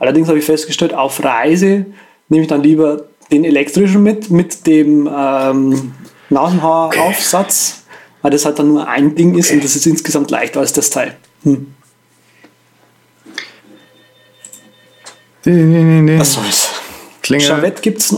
Allerdings 0.00 0.28
habe 0.28 0.38
ich 0.38 0.44
festgestellt, 0.44 0.94
auf 0.94 1.22
Reise 1.22 1.86
nehme 2.28 2.42
ich 2.42 2.48
dann 2.48 2.62
lieber 2.62 3.04
den 3.30 3.44
elektrischen 3.44 4.02
mit, 4.02 4.30
mit 4.30 4.66
dem 4.66 5.08
ähm, 5.12 5.92
Nasenhaaraufsatz, 6.30 7.84
okay. 7.84 7.98
weil 8.22 8.30
das 8.30 8.44
halt 8.44 8.58
dann 8.58 8.68
nur 8.68 8.88
ein 8.88 9.14
Ding 9.14 9.36
ist 9.36 9.46
okay. 9.48 9.56
und 9.56 9.64
das 9.64 9.76
ist 9.76 9.86
insgesamt 9.86 10.30
leichter 10.30 10.60
als 10.60 10.72
das 10.72 10.90
Teil. 10.90 11.16
Hm. 11.42 11.74
Nee, 15.44 15.52
nee, 15.52 15.82
nee, 15.82 16.00
nee. 16.02 16.18
Was 16.18 16.34
soll's? 16.34 16.68
Klingel. 17.22 17.46
Chavette 17.46 17.82
gibt's, 17.82 18.14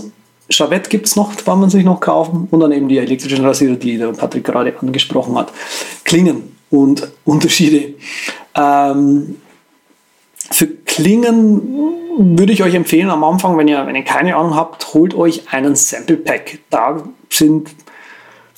Chavette 0.50 0.90
gibt's 0.90 1.16
noch, 1.16 1.36
kann 1.36 1.60
man 1.60 1.70
sich 1.70 1.84
noch 1.84 2.00
kaufen. 2.00 2.48
Und 2.50 2.60
dann 2.60 2.72
eben 2.72 2.88
die 2.88 2.98
elektrischen 2.98 3.44
Rasierer, 3.44 3.76
die 3.76 3.96
der 3.96 4.08
Patrick 4.08 4.44
gerade 4.44 4.74
angesprochen 4.80 5.36
hat. 5.36 5.52
Klingen 6.04 6.56
und 6.70 7.08
Unterschiede. 7.24 7.94
Ähm, 8.54 9.36
für 10.50 10.66
Klingen 10.66 11.62
würde 12.18 12.52
ich 12.52 12.62
euch 12.62 12.74
empfehlen, 12.74 13.08
am 13.08 13.24
Anfang, 13.24 13.56
wenn 13.56 13.68
ihr, 13.68 13.86
wenn 13.86 13.94
ihr 13.94 14.04
keine 14.04 14.36
Ahnung 14.36 14.54
habt, 14.54 14.92
holt 14.92 15.14
euch 15.14 15.52
einen 15.52 15.76
Sample 15.76 16.16
Pack. 16.16 16.58
Da 16.68 17.02
sind 17.30 17.70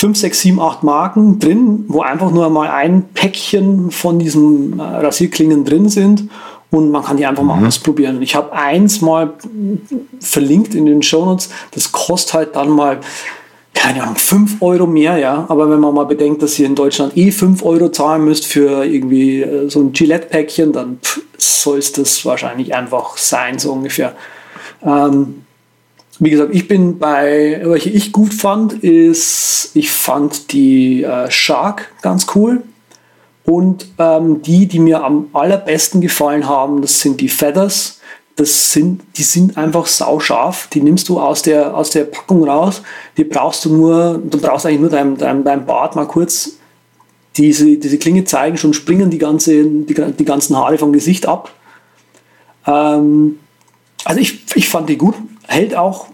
5, 0.04 0.18
6, 0.18 0.40
7, 0.42 0.60
8 0.60 0.82
Marken 0.82 1.38
drin, 1.38 1.86
wo 1.88 2.02
einfach 2.02 2.30
nur 2.30 2.50
mal 2.50 2.68
ein 2.68 3.04
Päckchen 3.14 3.90
von 3.90 4.18
diesen 4.18 4.78
äh, 4.78 4.82
Rasierklingen 4.82 5.64
drin 5.64 5.88
sind 5.88 6.28
und 6.70 6.90
man 6.90 7.02
kann 7.02 7.16
die 7.16 7.24
einfach 7.24 7.42
mal 7.42 7.58
mhm. 7.58 7.68
ausprobieren. 7.68 8.20
Ich 8.20 8.34
habe 8.34 8.52
eins 8.52 9.00
mal 9.00 9.32
verlinkt 10.20 10.74
in 10.74 10.84
den 10.84 11.02
Shownotes, 11.02 11.48
das 11.70 11.90
kostet 11.90 12.34
halt 12.34 12.54
dann 12.56 12.68
mal, 12.68 13.00
keine 13.72 14.02
Ahnung, 14.02 14.16
5 14.16 14.60
Euro 14.60 14.86
mehr, 14.86 15.16
ja. 15.16 15.46
Aber 15.48 15.70
wenn 15.70 15.80
man 15.80 15.94
mal 15.94 16.04
bedenkt, 16.04 16.42
dass 16.42 16.58
ihr 16.58 16.66
in 16.66 16.74
Deutschland 16.74 17.16
eh 17.16 17.30
5 17.30 17.64
Euro 17.64 17.88
zahlen 17.88 18.26
müsst 18.26 18.44
für 18.44 18.84
irgendwie 18.84 19.40
äh, 19.40 19.70
so 19.70 19.80
ein 19.80 19.94
Gillette-Päckchen, 19.94 20.74
dann 20.74 20.98
soll 21.38 21.78
es 21.78 21.92
das 21.92 22.26
wahrscheinlich 22.26 22.74
einfach 22.74 23.16
sein, 23.16 23.58
so 23.58 23.72
ungefähr. 23.72 24.14
Ähm, 24.82 25.44
wie 26.20 26.30
gesagt, 26.30 26.54
ich 26.54 26.68
bin 26.68 26.98
bei, 26.98 27.60
welche 27.64 27.90
ich 27.90 28.12
gut 28.12 28.34
fand, 28.34 28.72
ist, 28.84 29.70
ich 29.74 29.90
fand 29.90 30.52
die 30.52 31.02
äh, 31.02 31.30
Shark 31.30 31.92
ganz 32.02 32.26
cool. 32.34 32.62
Und 33.44 33.86
ähm, 33.98 34.40
die, 34.42 34.66
die 34.66 34.78
mir 34.78 35.04
am 35.04 35.28
allerbesten 35.32 36.00
gefallen 36.00 36.48
haben, 36.48 36.80
das 36.80 37.00
sind 37.00 37.20
die 37.20 37.28
Feathers. 37.28 38.00
Das 38.36 38.72
sind, 38.72 39.02
die 39.16 39.22
sind 39.22 39.56
einfach 39.56 39.86
sauscharf. 39.86 40.68
Die 40.68 40.80
nimmst 40.80 41.08
du 41.08 41.20
aus 41.20 41.42
der, 41.42 41.76
aus 41.76 41.90
der 41.90 42.04
Packung 42.04 42.48
raus. 42.48 42.82
Die 43.16 43.24
brauchst 43.24 43.64
du 43.64 43.74
nur, 43.74 44.20
du 44.24 44.40
brauchst 44.40 44.66
eigentlich 44.66 44.80
nur 44.80 44.90
deinem, 44.90 45.18
deinem, 45.18 45.44
deinem 45.44 45.66
Bart 45.66 45.94
mal 45.94 46.06
kurz 46.06 46.56
diese, 47.36 47.76
diese 47.76 47.98
Klinge 47.98 48.24
zeigen, 48.24 48.56
schon 48.56 48.74
springen 48.74 49.10
die, 49.10 49.18
ganze, 49.18 49.64
die, 49.64 49.94
die 49.94 50.24
ganzen 50.24 50.56
Haare 50.56 50.78
vom 50.78 50.92
Gesicht 50.92 51.26
ab. 51.26 51.52
Ähm, 52.66 53.38
also 54.04 54.20
ich, 54.20 54.44
ich 54.54 54.68
fand 54.68 54.88
die 54.88 54.96
gut. 54.96 55.14
Hält 55.46 55.74
auch, 55.74 56.06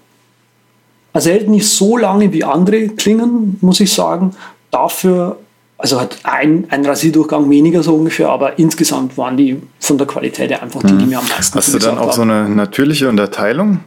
also 1.13 1.31
hält 1.31 1.49
nicht 1.49 1.69
so 1.69 1.97
lange 1.97 2.33
wie 2.33 2.45
andere 2.45 2.89
Klingen, 2.89 3.59
muss 3.61 3.81
ich 3.81 3.93
sagen. 3.93 4.35
Dafür 4.71 5.39
also 5.81 5.99
hat 5.99 6.19
ein, 6.25 6.67
ein 6.69 6.85
Rasierdurchgang 6.85 7.49
weniger 7.49 7.83
so 7.83 7.95
ungefähr, 7.95 8.29
aber 8.29 8.59
insgesamt 8.59 9.17
waren 9.17 9.37
die 9.39 9.63
von 9.81 9.97
der 9.97 10.07
Qualität 10.07 10.51
her 10.51 10.63
einfach 10.63 10.83
die, 10.83 10.89
die 10.89 11.05
mhm. 11.05 11.09
mir 11.09 11.19
am 11.19 11.29
meisten 11.29 11.57
Hast 11.57 11.73
du 11.73 11.79
dann 11.79 11.97
auch 11.97 12.09
haben. 12.09 12.13
so 12.13 12.23
eine 12.23 12.49
natürliche 12.49 13.09
Unterteilung? 13.09 13.81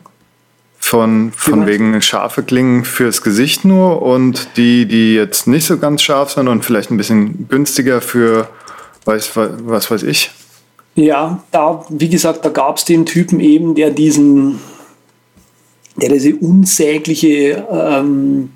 Von, 0.80 1.32
von 1.34 1.66
wegen 1.66 2.02
scharfe 2.02 2.44
Klingen 2.44 2.84
fürs 2.84 3.22
Gesicht 3.22 3.64
nur 3.64 4.02
und 4.02 4.58
die, 4.58 4.86
die 4.86 5.16
jetzt 5.16 5.48
nicht 5.48 5.66
so 5.66 5.78
ganz 5.78 6.02
scharf 6.02 6.32
sind 6.32 6.50
und 6.50 6.66
vielleicht 6.66 6.92
ein 6.92 6.98
bisschen 6.98 7.48
günstiger 7.48 8.02
für 8.02 8.50
weiß, 9.06 9.32
was 9.36 9.90
weiß 9.90 10.04
ich? 10.04 10.32
Ja, 10.96 11.42
da, 11.52 11.86
wie 11.88 12.10
gesagt, 12.10 12.44
da 12.44 12.50
gab 12.50 12.78
es 12.78 12.84
den 12.84 13.06
Typen 13.06 13.40
eben, 13.40 13.76
der 13.76 13.92
diesen, 13.92 14.60
der 15.96 16.10
diese 16.10 16.36
unsägliche 16.36 17.68
ähm, 17.72 18.52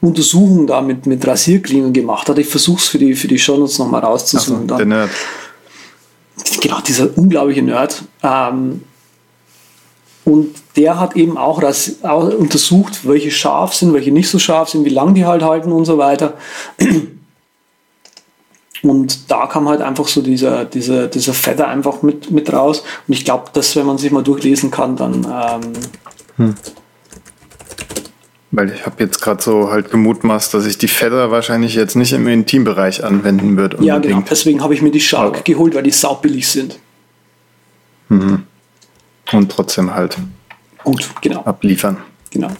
Untersuchung 0.00 0.66
da 0.66 0.80
mit, 0.80 1.06
mit 1.06 1.26
Rasierklingen 1.26 1.92
gemacht 1.92 2.28
hat. 2.28 2.38
Ich 2.38 2.48
versuche 2.48 2.78
es 2.78 2.88
für 2.88 2.98
die, 2.98 3.14
für 3.14 3.28
die 3.28 3.38
Shownotes 3.38 3.78
nochmal 3.78 4.02
rauszusuchen. 4.02 4.68
So, 4.68 4.76
der 4.76 4.86
Nerd. 4.86 5.10
Genau, 6.60 6.80
dieser 6.80 7.16
unglaubliche 7.16 7.62
Nerd. 7.62 8.02
Ähm, 8.22 8.82
und 10.24 10.54
der 10.76 10.98
hat 10.98 11.16
eben 11.16 11.36
auch, 11.36 11.62
ras 11.62 11.96
auch 12.02 12.32
untersucht, 12.32 13.06
welche 13.06 13.30
scharf 13.30 13.74
sind, 13.74 13.92
welche 13.92 14.10
nicht 14.10 14.28
so 14.28 14.38
scharf 14.38 14.70
sind, 14.70 14.84
wie 14.84 14.90
lang 14.90 15.14
die 15.14 15.26
halt 15.26 15.42
halten 15.42 15.70
und 15.70 15.84
so 15.84 15.98
weiter. 15.98 16.34
Und 18.82 19.30
da 19.30 19.46
kam 19.46 19.68
halt 19.68 19.80
einfach 19.80 20.08
so 20.08 20.20
dieser, 20.22 20.64
dieser, 20.64 21.08
dieser 21.08 21.34
Fetter 21.34 21.68
einfach 21.68 22.02
mit, 22.02 22.30
mit 22.30 22.52
raus. 22.52 22.82
Und 23.06 23.14
ich 23.14 23.24
glaube, 23.24 23.50
dass 23.52 23.76
wenn 23.76 23.86
man 23.86 23.98
sich 23.98 24.10
mal 24.12 24.22
durchlesen 24.22 24.70
kann, 24.70 24.96
dann 24.96 25.24
ähm, 25.24 25.72
hm. 26.36 26.54
Weil 28.50 28.70
ich 28.70 28.86
habe 28.86 29.02
jetzt 29.02 29.20
gerade 29.20 29.42
so 29.42 29.70
halt 29.70 29.90
gemutmaßt, 29.90 30.54
dass 30.54 30.64
ich 30.66 30.78
die 30.78 30.86
Feather 30.86 31.32
wahrscheinlich 31.32 31.74
jetzt 31.74 31.96
nicht 31.96 32.12
im 32.12 32.28
Intimbereich 32.28 33.02
anwenden 33.02 33.56
würde. 33.56 33.82
Ja, 33.84 33.98
genau. 33.98 34.22
Deswegen 34.30 34.62
habe 34.62 34.74
ich 34.74 34.82
mir 34.82 34.92
die 34.92 35.00
Shark 35.00 35.34
Aber. 35.34 35.42
geholt, 35.42 35.74
weil 35.74 35.82
die 35.82 35.90
saubillig 35.90 36.46
sind. 36.46 36.78
Mhm. 38.08 38.44
Und 39.32 39.50
trotzdem 39.50 39.92
halt 39.92 40.16
gut, 40.84 41.10
genau. 41.20 41.42
abliefern. 41.42 41.96
Genau. 42.30 42.50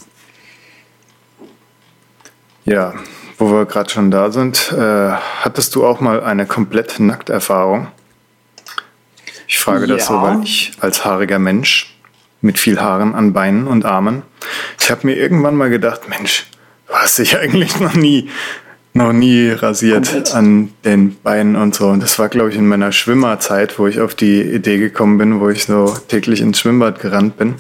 Ja, 2.65 2.95
wo 3.39 3.53
wir 3.53 3.67
gerade 3.67 3.91
schon 3.91 4.11
da 4.11 4.33
sind, 4.33 4.73
äh, 4.73 5.11
hattest 5.13 5.77
du 5.77 5.87
auch 5.87 6.01
mal 6.01 6.25
eine 6.25 6.47
komplett 6.47 6.99
Nackterfahrung? 6.99 7.89
Ich 9.47 9.59
frage 9.59 9.87
ja. 9.87 9.95
das 9.95 10.07
so, 10.07 10.21
weil 10.21 10.43
ich 10.43 10.73
als 10.81 11.05
haariger 11.05 11.39
Mensch 11.39 11.94
mit 12.45 12.59
viel 12.59 12.81
Haaren 12.81 13.15
an 13.15 13.33
Beinen 13.33 13.67
und 13.67 13.87
Armen. 13.87 14.23
Ich 14.79 14.91
habe 14.91 15.07
mir 15.07 15.17
irgendwann 15.17 15.57
mal 15.57 15.71
gedacht, 15.71 16.09
Mensch, 16.09 16.47
du 16.87 16.95
hast 16.95 17.19
dich 17.19 17.39
eigentlich 17.39 17.81
noch 17.81 17.95
nie, 17.95 18.29
noch 18.93 19.13
nie 19.13 19.51
rasiert 19.51 20.05
Komplett. 20.05 20.35
an 20.35 20.73
den 20.85 21.17
Beinen 21.17 21.57
und 21.57 21.75
so. 21.75 21.89
Und 21.89 22.03
das 22.03 22.19
war, 22.19 22.29
glaube 22.29 22.51
ich, 22.51 22.57
in 22.57 22.69
meiner 22.69 22.93
Schwimmerzeit, 22.93 23.79
wo 23.79 23.87
ich 23.87 24.01
auf 24.01 24.15
die 24.15 24.43
Idee 24.43 24.79
gekommen 24.79 25.17
bin, 25.19 25.41
wo 25.41 25.49
ich 25.49 25.65
so 25.65 25.97
täglich 26.09 26.43
ins 26.43 26.61
Schwimmbad 26.61 27.01
gerannt 27.01 27.39
bin. 27.39 27.55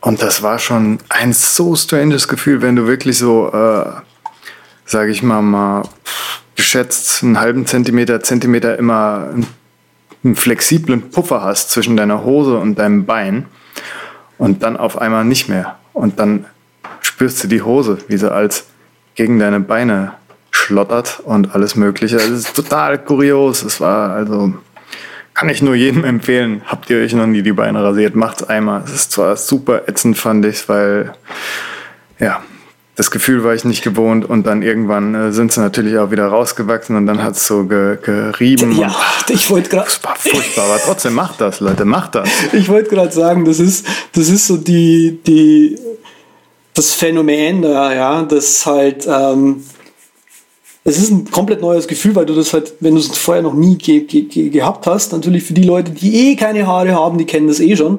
Und 0.00 0.22
das 0.22 0.42
war 0.42 0.58
schon 0.58 0.98
ein 1.10 1.32
so 1.32 1.76
stranges 1.76 2.26
Gefühl, 2.26 2.62
wenn 2.62 2.76
du 2.76 2.86
wirklich 2.86 3.18
so, 3.18 3.48
äh, 3.52 3.84
sage 4.86 5.10
ich 5.10 5.22
mal, 5.22 5.42
mal 5.42 5.82
geschätzt 6.56 7.22
einen 7.22 7.38
halben 7.38 7.66
Zentimeter, 7.66 8.22
Zentimeter 8.22 8.78
immer 8.78 9.28
einen 10.24 10.36
flexiblen 10.36 11.10
Puffer 11.10 11.42
hast 11.42 11.70
zwischen 11.70 11.96
deiner 11.96 12.24
Hose 12.24 12.56
und 12.56 12.78
deinem 12.78 13.04
Bein 13.04 13.46
und 14.38 14.62
dann 14.62 14.76
auf 14.76 15.00
einmal 15.00 15.24
nicht 15.24 15.48
mehr. 15.48 15.78
Und 15.92 16.18
dann 16.18 16.46
spürst 17.00 17.42
du 17.44 17.48
die 17.48 17.62
Hose, 17.62 17.98
wie 18.08 18.16
sie 18.16 18.30
als 18.30 18.66
gegen 19.14 19.38
deine 19.38 19.60
Beine 19.60 20.12
schlottert 20.50 21.20
und 21.24 21.54
alles 21.54 21.76
Mögliche. 21.76 22.16
Das 22.16 22.28
ist 22.28 22.54
total 22.54 22.98
kurios. 22.98 23.62
Es 23.62 23.80
war 23.80 24.10
also, 24.10 24.54
kann 25.34 25.48
ich 25.48 25.62
nur 25.62 25.74
jedem 25.74 26.04
empfehlen. 26.04 26.62
Habt 26.66 26.90
ihr 26.90 26.98
euch 26.98 27.12
noch 27.14 27.26
nie 27.26 27.42
die 27.42 27.52
Beine 27.52 27.82
rasiert? 27.82 28.16
Macht's 28.16 28.42
einmal. 28.42 28.82
Es 28.84 28.92
ist 28.92 29.12
zwar 29.12 29.36
super 29.36 29.88
ätzend, 29.88 30.16
fand 30.16 30.44
ich, 30.46 30.68
weil, 30.68 31.12
ja, 32.18 32.42
das 32.96 33.10
Gefühl 33.10 33.42
war 33.42 33.54
ich 33.54 33.64
nicht 33.64 33.82
gewohnt 33.82 34.28
und 34.28 34.46
dann 34.46 34.62
irgendwann 34.62 35.14
äh, 35.14 35.32
sind 35.32 35.52
sie 35.52 35.60
natürlich 35.60 35.98
auch 35.98 36.12
wieder 36.12 36.26
rausgewachsen 36.26 36.96
und 36.96 37.06
dann 37.06 37.22
hat 37.22 37.34
es 37.34 37.46
so 37.46 37.64
ge 37.64 37.98
gerieben. 38.00 38.76
Ja, 38.78 38.94
ich 39.28 39.50
wollte 39.50 39.70
gerade. 39.70 39.86
Das 39.86 40.04
war 40.04 40.14
furchtbar, 40.16 40.64
aber 40.66 40.78
trotzdem 40.78 41.14
macht 41.14 41.40
das, 41.40 41.60
Leute, 41.60 41.84
macht 41.84 42.14
das. 42.14 42.28
Ich 42.52 42.68
wollte 42.68 42.90
gerade 42.90 43.12
sagen, 43.12 43.44
das 43.44 43.58
ist, 43.58 43.86
das 44.12 44.28
ist 44.28 44.46
so 44.46 44.56
die, 44.56 45.18
die, 45.26 45.76
das 46.72 46.94
Phänomen 46.94 47.62
da, 47.62 47.92
ja, 47.92 48.22
das 48.22 48.64
halt, 48.64 49.06
ähm, 49.08 49.64
es 50.84 50.98
ist 50.98 51.10
ein 51.10 51.30
komplett 51.30 51.62
neues 51.62 51.88
Gefühl, 51.88 52.14
weil 52.14 52.26
du 52.26 52.34
das 52.34 52.52
halt, 52.52 52.74
wenn 52.80 52.94
du 52.94 53.00
es 53.00 53.08
vorher 53.16 53.42
noch 53.42 53.54
nie 53.54 53.76
ge 53.76 54.02
ge 54.02 54.50
gehabt 54.50 54.86
hast, 54.86 55.12
natürlich 55.12 55.42
für 55.42 55.54
die 55.54 55.64
Leute, 55.64 55.90
die 55.90 56.30
eh 56.30 56.36
keine 56.36 56.66
Haare 56.66 56.94
haben, 56.94 57.18
die 57.18 57.24
kennen 57.24 57.48
das 57.48 57.58
eh 57.58 57.74
schon. 57.74 57.98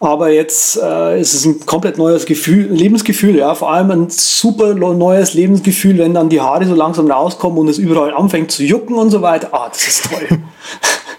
Aber 0.00 0.30
jetzt 0.30 0.78
äh, 0.82 1.20
ist 1.20 1.34
es 1.34 1.44
ein 1.46 1.64
komplett 1.64 1.96
neues 1.96 2.26
Gefühl, 2.26 2.66
Lebensgefühl, 2.66 3.36
ja, 3.36 3.54
vor 3.54 3.72
allem 3.72 3.90
ein 3.90 4.10
super 4.10 4.74
neues 4.74 5.34
Lebensgefühl, 5.34 5.98
wenn 5.98 6.14
dann 6.14 6.28
die 6.28 6.40
Haare 6.40 6.66
so 6.66 6.74
langsam 6.74 7.10
rauskommen 7.10 7.58
und 7.58 7.68
es 7.68 7.78
überall 7.78 8.12
anfängt 8.12 8.50
zu 8.50 8.62
jucken 8.62 8.96
und 8.96 9.10
so 9.10 9.22
weiter. 9.22 9.48
Ah, 9.52 9.68
das 9.68 9.86
ist 9.86 10.10
toll. 10.10 10.38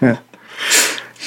ja. 0.00 0.18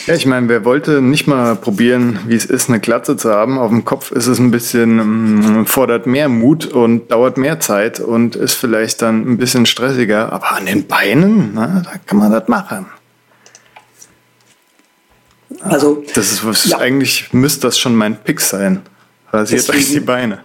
Ja, 0.08 0.16
ich 0.16 0.26
meine, 0.26 0.50
wer 0.50 0.66
wollte 0.66 1.00
nicht 1.02 1.28
mal 1.28 1.56
probieren, 1.56 2.20
wie 2.26 2.36
es 2.36 2.46
ist, 2.46 2.70
eine 2.70 2.80
Glatze 2.80 3.18
zu 3.18 3.32
haben? 3.32 3.60
Auf 3.60 3.70
dem 3.70 3.86
Kopf 3.86 4.12
ist 4.12 4.26
es 4.26 4.40
ein 4.40 4.50
bisschen, 4.50 5.00
ähm, 5.00 5.66
fordert 5.68 6.08
mehr 6.08 6.28
Mut 6.28 6.66
und 6.66 7.12
dauert 7.12 7.38
mehr 7.38 7.60
Zeit 7.60 8.00
und 8.00 8.36
ist 8.36 8.56
vielleicht 8.56 9.04
dann 9.04 9.34
ein 9.34 9.38
bisschen 9.38 9.68
stressiger. 9.68 10.34
Aber 10.34 10.54
an 10.54 10.66
den 10.66 10.88
Beinen, 10.88 11.52
na, 11.54 11.84
da 11.84 11.92
kann 12.06 12.18
man 12.18 12.32
das 12.32 12.48
machen. 12.48 12.88
Also, 15.64 16.04
das 16.14 16.32
ist 16.32 16.46
was, 16.46 16.66
ja. 16.66 16.78
eigentlich 16.78 17.34
müsste 17.34 17.68
das 17.68 17.78
schon 17.78 17.96
mein 17.96 18.22
Pick 18.24 18.42
sein. 18.42 18.82
Rasiert 19.32 19.70
euch 19.70 19.90
die 19.90 20.00
Beine. 20.00 20.44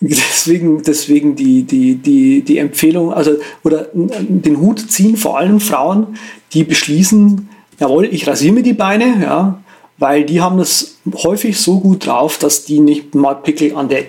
Deswegen, 0.00 0.82
deswegen 0.82 1.36
die, 1.36 1.62
die, 1.62 1.96
die, 1.96 2.42
die 2.42 2.58
Empfehlung, 2.58 3.12
also, 3.12 3.36
oder 3.64 3.88
den 3.94 4.60
Hut 4.60 4.90
ziehen 4.90 5.16
vor 5.16 5.38
allem 5.38 5.58
Frauen, 5.58 6.18
die 6.52 6.64
beschließen, 6.64 7.48
jawohl, 7.80 8.04
ich 8.06 8.26
rasiere 8.26 8.54
mir 8.54 8.62
die 8.62 8.74
Beine, 8.74 9.22
ja, 9.22 9.62
weil 9.98 10.24
die 10.24 10.40
haben 10.40 10.58
das 10.58 10.98
häufig 11.14 11.58
so 11.58 11.80
gut 11.80 12.06
drauf, 12.06 12.38
dass 12.38 12.64
die 12.64 12.80
nicht 12.80 13.14
mal 13.14 13.34
Pickel 13.34 13.74
an 13.74 13.88
der 13.88 14.04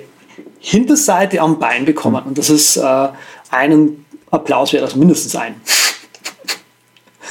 Hinterseite 0.59 1.39
am 1.39 1.59
Bein 1.59 1.85
bekommen. 1.85 2.23
Und 2.26 2.38
das 2.38 2.49
ist 2.49 2.77
äh, 2.77 3.07
einen 3.49 4.05
Applaus 4.30 4.73
wäre 4.73 4.84
das 4.84 4.95
mindestens 4.95 5.35
ein. 5.35 5.55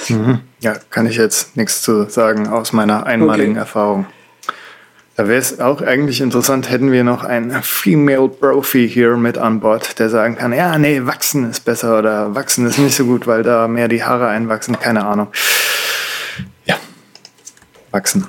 Mhm. 0.09 0.41
Ja, 0.61 0.75
kann 0.91 1.07
ich 1.07 1.17
jetzt 1.17 1.57
nichts 1.57 1.83
zu 1.83 2.09
sagen 2.09 2.49
aus 2.49 2.73
meiner 2.73 3.07
einmaligen 3.07 3.53
okay. 3.53 3.61
Erfahrung. 3.61 4.07
Da 5.17 5.29
wäre 5.29 5.39
es 5.39 5.61
auch 5.61 5.81
eigentlich 5.81 6.21
interessant, 6.21 6.71
hätten 6.71 6.93
wir 6.93 7.03
noch 7.03 7.25
einen 7.25 7.63
Female 7.63 8.29
Profi 8.29 8.89
hier 8.89 9.17
mit 9.17 9.39
an 9.39 9.61
Bord, 9.61 9.99
der 9.99 10.11
sagen 10.11 10.37
kann, 10.37 10.53
ja, 10.53 10.79
nee, 10.79 11.03
wachsen 11.05 11.49
ist 11.51 11.65
besser 11.65 11.99
oder 11.99 12.35
wachsen 12.35 12.67
ist 12.67 12.79
nicht 12.79 12.97
so 12.97 13.07
gut, 13.07 13.27
weil 13.27 13.43
da 13.43 13.67
mehr 13.67 13.89
die 13.89 14.05
Haare 14.05 14.29
einwachsen, 14.29 14.79
keine 14.79 15.07
Ahnung 15.07 15.29
wachsen. 17.97 18.27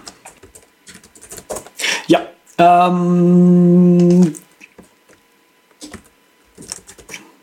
Ja, 2.07 2.21
ähm, 2.57 4.33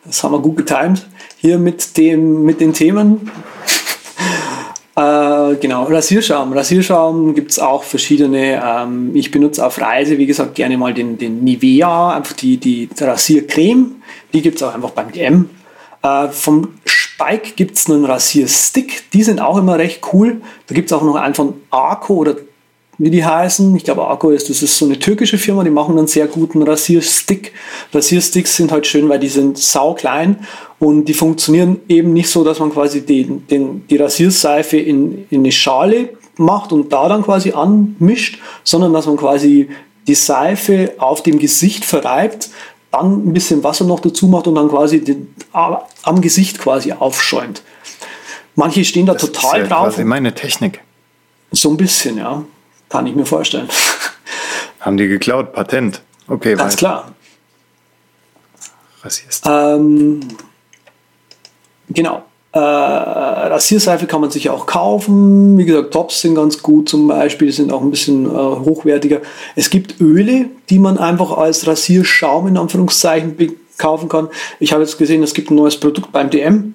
das 0.05 0.25
haben 0.25 0.33
wir 0.33 0.41
gut 0.41 0.57
getimt. 0.57 1.07
Hier 1.37 1.59
mit, 1.59 1.97
dem, 1.99 2.45
mit 2.45 2.61
den 2.61 2.73
Themen. 2.73 3.31
Äh, 4.97 5.57
genau, 5.57 5.85
Rasierschaum. 5.85 6.53
Rasierschaum 6.53 7.35
gibt 7.35 7.51
es 7.51 7.59
auch 7.59 7.83
verschiedene. 7.83 8.63
Ähm, 8.65 9.11
ich 9.15 9.31
benutze 9.31 9.65
auf 9.67 9.81
Reise, 9.81 10.19
wie 10.19 10.27
gesagt, 10.27 10.55
gerne 10.55 10.77
mal 10.79 10.95
den, 10.95 11.19
den 11.19 11.43
Nivea, 11.43 12.15
einfach 12.15 12.35
die, 12.35 12.59
die 12.59 12.89
Rasiercreme. 12.99 13.97
Die 14.33 14.43
gibt 14.43 14.57
es 14.57 14.63
auch 14.63 14.75
einfach 14.75 14.91
beim 14.91 15.11
DM. 15.11 15.51
Äh, 16.03 16.29
vom 16.29 16.75
Spike 16.85 17.53
gibt 17.57 17.77
es 17.77 17.89
einen 17.89 18.05
Rasierstick, 18.05 19.11
die 19.13 19.23
sind 19.23 19.41
auch 19.41 19.57
immer 19.57 19.79
recht 19.79 20.01
cool. 20.13 20.41
Da 20.67 20.75
gibt 20.75 20.91
es 20.91 20.93
auch 20.93 21.03
noch 21.03 21.17
einen 21.17 21.35
von 21.35 21.55
Arco 21.71 22.15
oder 22.15 22.37
wie 22.99 23.11
die 23.11 23.25
heißen. 23.25 23.75
Ich 23.77 23.85
glaube, 23.85 24.07
Arco 24.07 24.31
ist, 24.31 24.51
das 24.51 24.63
ist 24.63 24.77
so 24.77 24.85
eine 24.85 24.99
türkische 24.99 25.39
Firma, 25.39 25.65
die 25.65 25.71
machen 25.71 25.99
einen 25.99 26.07
sehr 26.07 26.27
guten 26.27 26.63
Rasierstick. 26.63 27.53
Rasiersticks 27.93 28.57
sind 28.57 28.73
halt 28.73 28.87
schön, 28.87 29.09
weil 29.09 29.19
die 29.19 29.29
sind 29.29 29.59
sau 29.59 29.95
klein 29.95 30.47
und 30.79 31.07
die 31.07 31.15
funktionieren 31.15 31.81
eben 31.89 32.13
nicht 32.13 32.29
so, 32.29 32.45
dass 32.45 32.61
man 32.61 32.73
quasi 32.73 33.05
den, 33.05 33.47
den, 33.49 33.87
die 33.89 33.97
Rasierseife 33.97 34.77
in, 34.77 35.27
in 35.31 35.41
eine 35.41 35.53
Schale 35.53 36.11
macht 36.37 36.73
und 36.73 36.93
da 36.93 37.09
dann 37.09 37.23
quasi 37.23 37.53
anmischt, 37.53 38.39
sondern 38.65 38.93
dass 38.93 39.07
man 39.07 39.17
quasi 39.17 39.69
die 40.07 40.15
Seife 40.15 40.95
auf 40.99 41.23
dem 41.23 41.39
Gesicht 41.39 41.85
verreibt, 41.85 42.51
dann 42.91 43.27
ein 43.29 43.33
bisschen 43.33 43.65
Wasser 43.65 43.85
noch 43.85 44.01
dazu 44.01 44.27
macht 44.27 44.47
und 44.47 44.55
dann 44.55 44.69
quasi 44.69 45.01
den, 45.03 45.35
am 45.53 46.21
Gesicht 46.21 46.59
quasi 46.59 46.93
aufschäumt. 46.93 47.63
Manche 48.55 48.85
stehen 48.85 49.07
da 49.07 49.15
das 49.15 49.23
total 49.23 49.63
ist 49.63 49.71
ja 49.71 49.77
drauf. 49.77 49.89
Quasi 49.89 50.05
meine 50.05 50.35
Technik. 50.35 50.81
So 51.51 51.71
ein 51.71 51.77
bisschen, 51.77 52.19
ja. 52.19 52.45
Kann 52.95 53.09
ich 53.09 53.17
mir 53.17 53.27
vorstellen. 53.27 53.69
Haben 54.79 54.97
die 54.97 55.09
geklaut? 55.09 55.53
Patent. 55.53 56.01
Okay, 56.29 56.55
Ganz 56.55 56.75
weiter. 56.75 56.77
klar. 56.77 57.13
Rasierst. 59.03 59.45
Ähm, 59.49 60.21
genau. 61.89 62.23
Äh, 62.53 62.61
Rasierseife 62.61 64.07
kann 64.07 64.21
man 64.21 64.31
sich 64.31 64.49
auch 64.49 64.67
kaufen. 64.67 65.59
Wie 65.59 65.65
gesagt, 65.65 65.93
Tops 65.93 66.21
sind 66.21 66.37
ganz 66.37 66.63
gut 66.63 66.89
zum 66.89 67.09
Beispiel, 67.09 67.51
sind 67.51 67.73
auch 67.73 67.83
ein 67.83 67.91
bisschen 67.91 68.27
äh, 68.27 68.29
hochwertiger. 68.29 69.23
Es 69.57 69.71
gibt 69.71 70.01
Öle, 70.01 70.51
die 70.71 70.79
man 70.79 70.97
einfach 70.97 71.37
als 71.37 71.67
Rasierschaum 71.67 72.47
in 72.47 72.57
Anführungszeichen 72.57 73.37
kaufen 73.77 74.09
kann. 74.09 74.29
Ich 74.61 74.73
habe 74.73 74.85
jetzt 74.85 74.99
gesehen, 74.99 75.21
es 75.25 75.35
gibt 75.35 75.51
ein 75.51 75.57
neues 75.57 75.81
Produkt 75.81 76.13
beim 76.13 76.31
DM. 76.31 76.75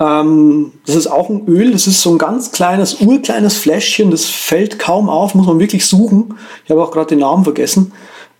Ähm, 0.00 0.72
das 0.86 0.96
ist 0.96 1.06
auch 1.06 1.28
ein 1.30 1.46
Öl, 1.46 1.72
das 1.72 1.86
ist 1.86 2.02
so 2.02 2.10
ein 2.10 2.18
ganz 2.18 2.52
kleines, 2.52 3.00
urkleines 3.00 3.56
Fläschchen, 3.56 4.10
das 4.10 4.24
fällt 4.24 4.78
kaum 4.78 5.08
auf, 5.08 5.34
muss 5.34 5.46
man 5.46 5.60
wirklich 5.60 5.86
suchen. 5.86 6.36
Ich 6.64 6.70
habe 6.70 6.82
auch 6.82 6.90
gerade 6.90 7.08
den 7.08 7.20
Namen 7.20 7.44
vergessen. 7.44 7.92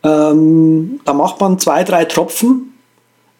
Ähm, 0.03 0.99
da 1.05 1.13
macht 1.13 1.39
man 1.39 1.57
zwei, 1.59 1.83
drei 1.83 2.05
Tropfen 2.05 2.73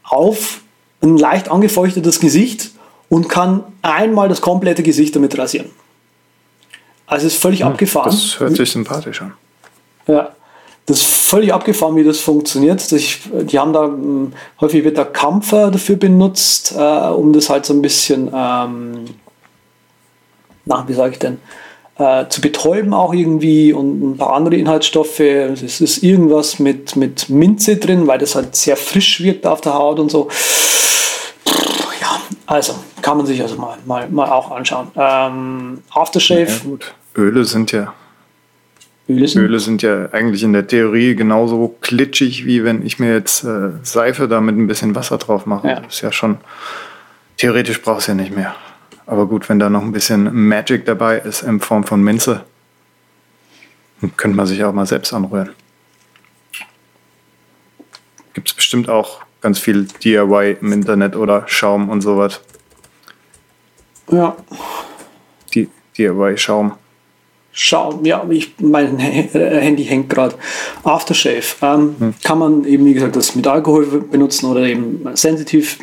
auf 0.04 0.62
ein 1.02 1.18
leicht 1.18 1.50
angefeuchtetes 1.52 2.20
Gesicht 2.20 2.72
und 3.10 3.30
kann 3.30 3.64
einmal 3.82 4.30
das 4.30 4.42
komplette 4.42 4.82
Gesicht 4.82 5.16
damit 5.16 5.38
rasieren. 5.38 5.70
Also 7.08 7.28
ist 7.28 7.38
völlig 7.38 7.62
hm, 7.62 7.68
abgefahren. 7.68 8.12
Das 8.12 8.40
hört 8.40 8.56
sich 8.56 8.72
sympathisch 8.72 9.22
an. 9.22 9.34
Ja, 10.08 10.32
das 10.86 10.98
ist 10.98 11.08
völlig 11.08 11.54
abgefahren, 11.54 11.96
wie 11.96 12.04
das 12.04 12.20
funktioniert. 12.20 12.92
Ich, 12.92 13.22
die 13.42 13.58
haben 13.58 13.74
da, 13.74 13.86
hm, 13.86 14.34
häufig 14.62 14.84
wird 14.84 14.98
da 14.98 15.04
Kampfer 15.04 15.72
dafür 15.72 15.96
benutzt, 15.96 16.76
äh, 16.78 17.08
um 17.10 17.34
das 17.34 17.50
halt 17.50 17.66
so 17.66 17.74
ein 17.74 17.82
bisschen, 17.82 18.28
ähm, 18.28 19.06
na, 20.66 20.84
wie 20.88 20.94
sage 20.94 21.14
ich 21.14 21.20
denn, 21.20 21.40
äh, 21.98 22.28
zu 22.28 22.42
betäuben 22.42 22.94
auch 22.94 23.14
irgendwie 23.14 23.74
und 23.74 24.12
ein 24.12 24.18
paar 24.18 24.34
andere 24.34 24.58
Inhaltsstoffe. 24.58 25.20
Es 25.20 25.82
ist 25.82 26.04
irgendwas 26.04 26.60
mit, 26.60 26.96
mit 26.96 27.30
Minze 27.30 27.78
drin, 27.78 28.06
weil 28.06 28.20
das 28.20 28.36
halt 28.36 28.56
sehr 28.56 28.78
frisch 28.78 29.22
wirkt 29.22 29.48
auf 29.48 29.62
der 29.62 29.74
Haut 29.74 30.00
und 30.00 30.12
so. 30.12 30.30
Also, 32.48 32.76
kann 33.02 33.18
man 33.18 33.26
sich 33.26 33.42
also 33.42 33.56
mal, 33.56 33.78
mal, 33.86 34.08
mal 34.10 34.30
auch 34.30 34.52
anschauen. 34.52 34.92
Ähm, 34.96 35.82
Aftershave. 35.90 36.52
Ja. 36.52 37.22
Öle 37.22 37.44
sind 37.44 37.72
ja. 37.72 37.94
Öle 39.08 39.28
sind? 39.28 39.42
Öle 39.44 39.60
sind 39.60 39.82
ja 39.82 40.10
eigentlich 40.12 40.44
in 40.44 40.54
der 40.54 40.68
Theorie 40.68 41.16
genauso 41.16 41.76
klitschig, 41.82 42.46
wie 42.46 42.64
wenn 42.64 42.86
ich 42.86 43.00
mir 43.00 43.14
jetzt 43.14 43.44
äh, 43.44 43.72
Seife 43.84 44.28
da 44.28 44.42
mit 44.42 44.58
ein 44.58 44.68
bisschen 44.68 44.96
Wasser 44.96 45.18
drauf 45.18 45.46
mache. 45.46 45.68
Ja. 45.68 45.80
Das 45.82 45.96
ist 45.96 46.02
ja 46.02 46.12
schon. 46.12 46.38
Theoretisch 47.38 47.82
brauchst 47.82 48.08
du 48.08 48.14
ja 48.14 48.16
nicht 48.16 48.36
mehr. 48.36 48.56
Aber 49.06 49.28
gut, 49.28 49.48
wenn 49.50 49.60
da 49.60 49.70
noch 49.70 49.84
ein 49.84 49.92
bisschen 49.92 50.48
Magic 50.48 50.86
dabei 50.86 51.20
ist 51.20 51.44
in 51.44 51.60
Form 51.60 51.84
von 51.84 52.02
Minze, 52.02 52.44
könnte 54.18 54.36
man 54.36 54.48
sich 54.48 54.64
auch 54.64 54.74
mal 54.74 54.86
selbst 54.86 55.14
anrühren. 55.14 55.52
Gibt 58.34 58.50
es 58.50 58.54
bestimmt 58.54 58.90
auch 58.90 59.22
ganz 59.42 59.60
viel 59.60 59.88
DIY 60.04 60.58
im 60.62 60.72
Internet 60.72 61.16
oder 61.16 61.44
Schaum 61.48 61.90
und 61.90 62.02
sowas. 62.02 62.42
Ja. 64.10 64.36
Die 65.54 65.70
DIY-Schaum. 65.98 66.74
Schaum, 67.58 68.04
ja, 68.04 68.26
ich, 68.30 68.54
mein 68.60 68.98
Handy 69.00 69.86
hängt 69.86 70.10
gerade. 70.10 70.36
Aftershave. 70.84 71.56
Ähm, 71.62 71.96
hm. 71.98 72.14
Kann 72.22 72.38
man 72.38 72.66
eben, 72.66 72.84
wie 72.86 72.94
gesagt, 72.94 73.16
das 73.16 73.34
mit 73.34 73.48
Alkohol 73.48 73.86
benutzen 74.12 74.52
oder 74.52 74.64
eben 74.64 75.08
sensitiv. 75.14 75.80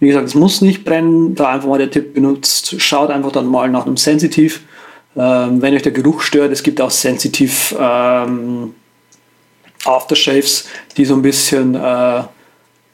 Wie 0.00 0.06
gesagt, 0.06 0.28
es 0.28 0.34
muss 0.34 0.62
nicht 0.62 0.82
brennen. 0.82 1.34
Da 1.34 1.50
einfach 1.50 1.68
mal 1.68 1.78
der 1.78 1.90
Tipp 1.90 2.14
benutzt. 2.14 2.80
Schaut 2.80 3.10
einfach 3.10 3.32
dann 3.32 3.46
mal 3.46 3.68
nach 3.68 3.84
einem 3.84 3.98
Sensitiv. 3.98 4.62
Ähm, 5.14 5.60
wenn 5.60 5.74
euch 5.74 5.82
der 5.82 5.92
Geruch 5.92 6.22
stört, 6.22 6.52
es 6.52 6.62
gibt 6.62 6.80
auch 6.80 6.90
sensitiv 6.90 7.76
ähm, 7.78 8.72
Aftershaves, 9.84 10.68
die 10.96 11.04
so 11.04 11.14
ein 11.14 11.22
bisschen 11.22 11.74
äh, 11.74 12.22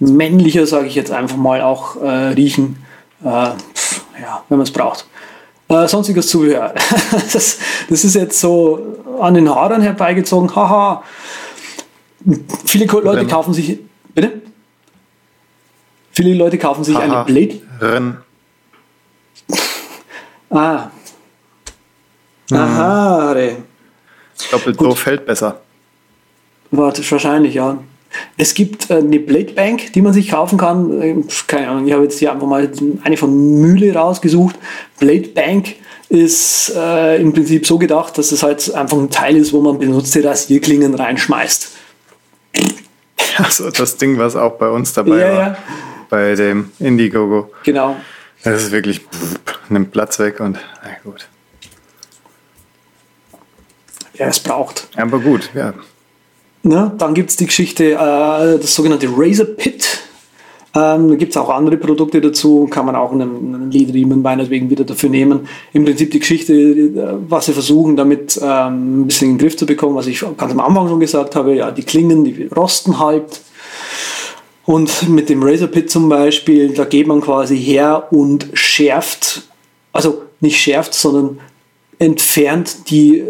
männlicher, 0.01 0.67
sage 0.67 0.89
ich 0.89 0.97
jetzt 0.97 1.13
einfach 1.13 1.37
mal, 1.37 1.63
auch 1.63 1.95
äh, 2.03 2.09
riechen, 2.09 2.85
äh, 3.25 3.51
pf, 3.73 4.03
ja, 4.21 4.43
wenn 4.49 4.59
man 4.59 4.65
es 4.65 4.73
braucht. 4.73 5.07
Äh, 5.71 5.87
sonstiges 5.87 6.27
Zubehör. 6.27 6.75
das, 7.33 7.59
das 7.89 8.05
ist 8.05 8.17
jetzt 8.17 8.41
so 8.41 8.99
an 9.21 9.35
den 9.35 9.49
Haaren 9.49 9.81
herbeigezogen. 9.81 10.55
Haha. 10.55 11.05
Viele 12.67 12.87
Leute 12.87 13.27
kaufen 13.27 13.55
sich. 13.55 13.79
Bitte? 14.13 14.43
Viele 16.11 16.35
Leute 16.35 16.59
kaufen 16.59 16.83
sich 16.83 16.97
Haha. 16.97 17.23
eine 17.23 17.25
Blade. 17.25 17.61
Renn. 17.81 18.17
ah. 20.51 20.91
Hm. 22.51 22.59
Aha. 22.59 23.37
Doppelt 24.51 24.77
so 24.77 24.95
fällt 24.97 25.25
besser. 25.25 25.61
Warte, 26.73 27.09
wahrscheinlich, 27.09 27.55
ja. 27.55 27.79
Es 28.37 28.55
gibt 28.55 28.91
äh, 28.91 28.95
eine 28.95 29.21
Blade 29.21 29.53
Bank, 29.53 29.93
die 29.93 30.03
man 30.03 30.13
sich 30.13 30.31
kaufen 30.31 30.59
kann. 30.59 31.03
Ähm, 31.03 31.25
keine 31.47 31.69
Ahnung, 31.69 31.87
ich 31.87 31.93
habe 31.93 32.05
jetzt 32.05 32.19
hier 32.19 32.33
einfach 32.33 32.47
mal 32.47 32.71
eine 33.03 33.17
von 33.17 33.61
Mühle 33.61 33.95
rausgesucht. 33.95 34.57
Blade 34.99 35.29
Bank 35.29 35.77
ist 36.09 36.73
äh, 36.77 37.21
im 37.21 37.33
Prinzip 37.33 37.67
so 37.67 37.79
gedacht, 37.79 38.19
dass 38.19 38.33
es 38.33 38.43
halt 38.43 38.75
einfach 38.75 38.99
ein 38.99 39.11
Teil 39.11 39.37
ist, 39.37 39.53
wo 39.53 39.61
man 39.61 39.79
benutzte 39.79 40.25
Rasierklingen 40.25 40.95
reinschmeißt. 40.95 41.69
Also 43.39 43.71
das 43.71 43.97
Ding, 43.97 44.19
was 44.19 44.35
auch 44.35 44.59
bei 44.59 44.69
uns 44.69 44.93
dabei 44.93 45.19
ja, 45.19 45.33
war, 45.33 45.41
ja. 45.41 45.57
bei 46.09 46.35
dem 46.35 46.73
Indiegogo. 46.81 47.53
Genau. 47.65 47.97
Das 48.43 48.65
ist 48.65 48.73
wirklich, 48.73 49.03
nimmt 49.69 49.93
Platz 49.93 50.19
weg 50.19 50.41
und 50.41 50.59
na 50.83 50.91
gut. 51.05 51.29
Ja, 54.15 54.27
es 54.27 54.41
braucht. 54.41 54.89
Aber 54.97 55.19
gut, 55.21 55.51
ja. 55.55 55.73
Ne? 56.63 56.93
Dann 56.99 57.15
gibt 57.15 57.31
es 57.31 57.37
die 57.37 57.47
Geschichte, 57.47 57.93
äh, 57.93 57.97
das 58.59 58.75
sogenannte 58.75 59.09
Razor 59.17 59.47
Pit. 59.47 60.01
Ähm, 60.73 61.09
da 61.09 61.15
gibt 61.17 61.33
es 61.33 61.37
auch 61.37 61.49
andere 61.49 61.77
Produkte 61.77 62.21
dazu, 62.21 62.69
kann 62.71 62.87
man 62.87 62.95
auch 62.95 63.11
einen, 63.11 63.55
einen 63.55 63.71
Ledriemen 63.73 64.23
meinetwegen 64.23 64.71
wieder 64.71 64.85
dafür 64.85 65.09
nehmen. 65.09 65.49
Im 65.73 65.85
Prinzip 65.85 66.13
die 66.13 66.21
Geschichte, 66.21 66.55
äh, 66.55 67.15
was 67.29 67.47
sie 67.47 67.53
versuchen, 67.53 67.97
damit 67.97 68.39
ähm, 68.41 69.03
ein 69.03 69.07
bisschen 69.07 69.31
in 69.31 69.35
den 69.35 69.41
Griff 69.41 69.57
zu 69.57 69.67
bekommen, 69.67 69.97
was 69.97 70.07
ich 70.07 70.21
ganz 70.21 70.53
am 70.53 70.61
Anfang 70.61 70.89
schon 70.89 71.01
gesagt 71.01 71.35
habe, 71.35 71.57
ja, 71.57 71.71
die 71.73 71.83
Klingen, 71.83 72.25
die 72.25 72.45
rosten 72.55 73.01
halt. 73.01 73.41
Und 74.65 75.09
mit 75.09 75.29
dem 75.29 75.43
Razor 75.43 75.67
Pit 75.67 75.91
zum 75.91 76.09
Beispiel, 76.09 76.73
da 76.75 76.85
geht 76.85 77.09
man 77.09 77.21
quasi 77.21 77.59
her 77.59 78.07
und 78.13 78.49
schärft, 78.53 79.43
also 79.93 80.23
nicht 80.39 80.61
schärft, 80.61 80.95
sondern 80.95 81.41
entfernt 81.99 82.91
die 82.91 83.25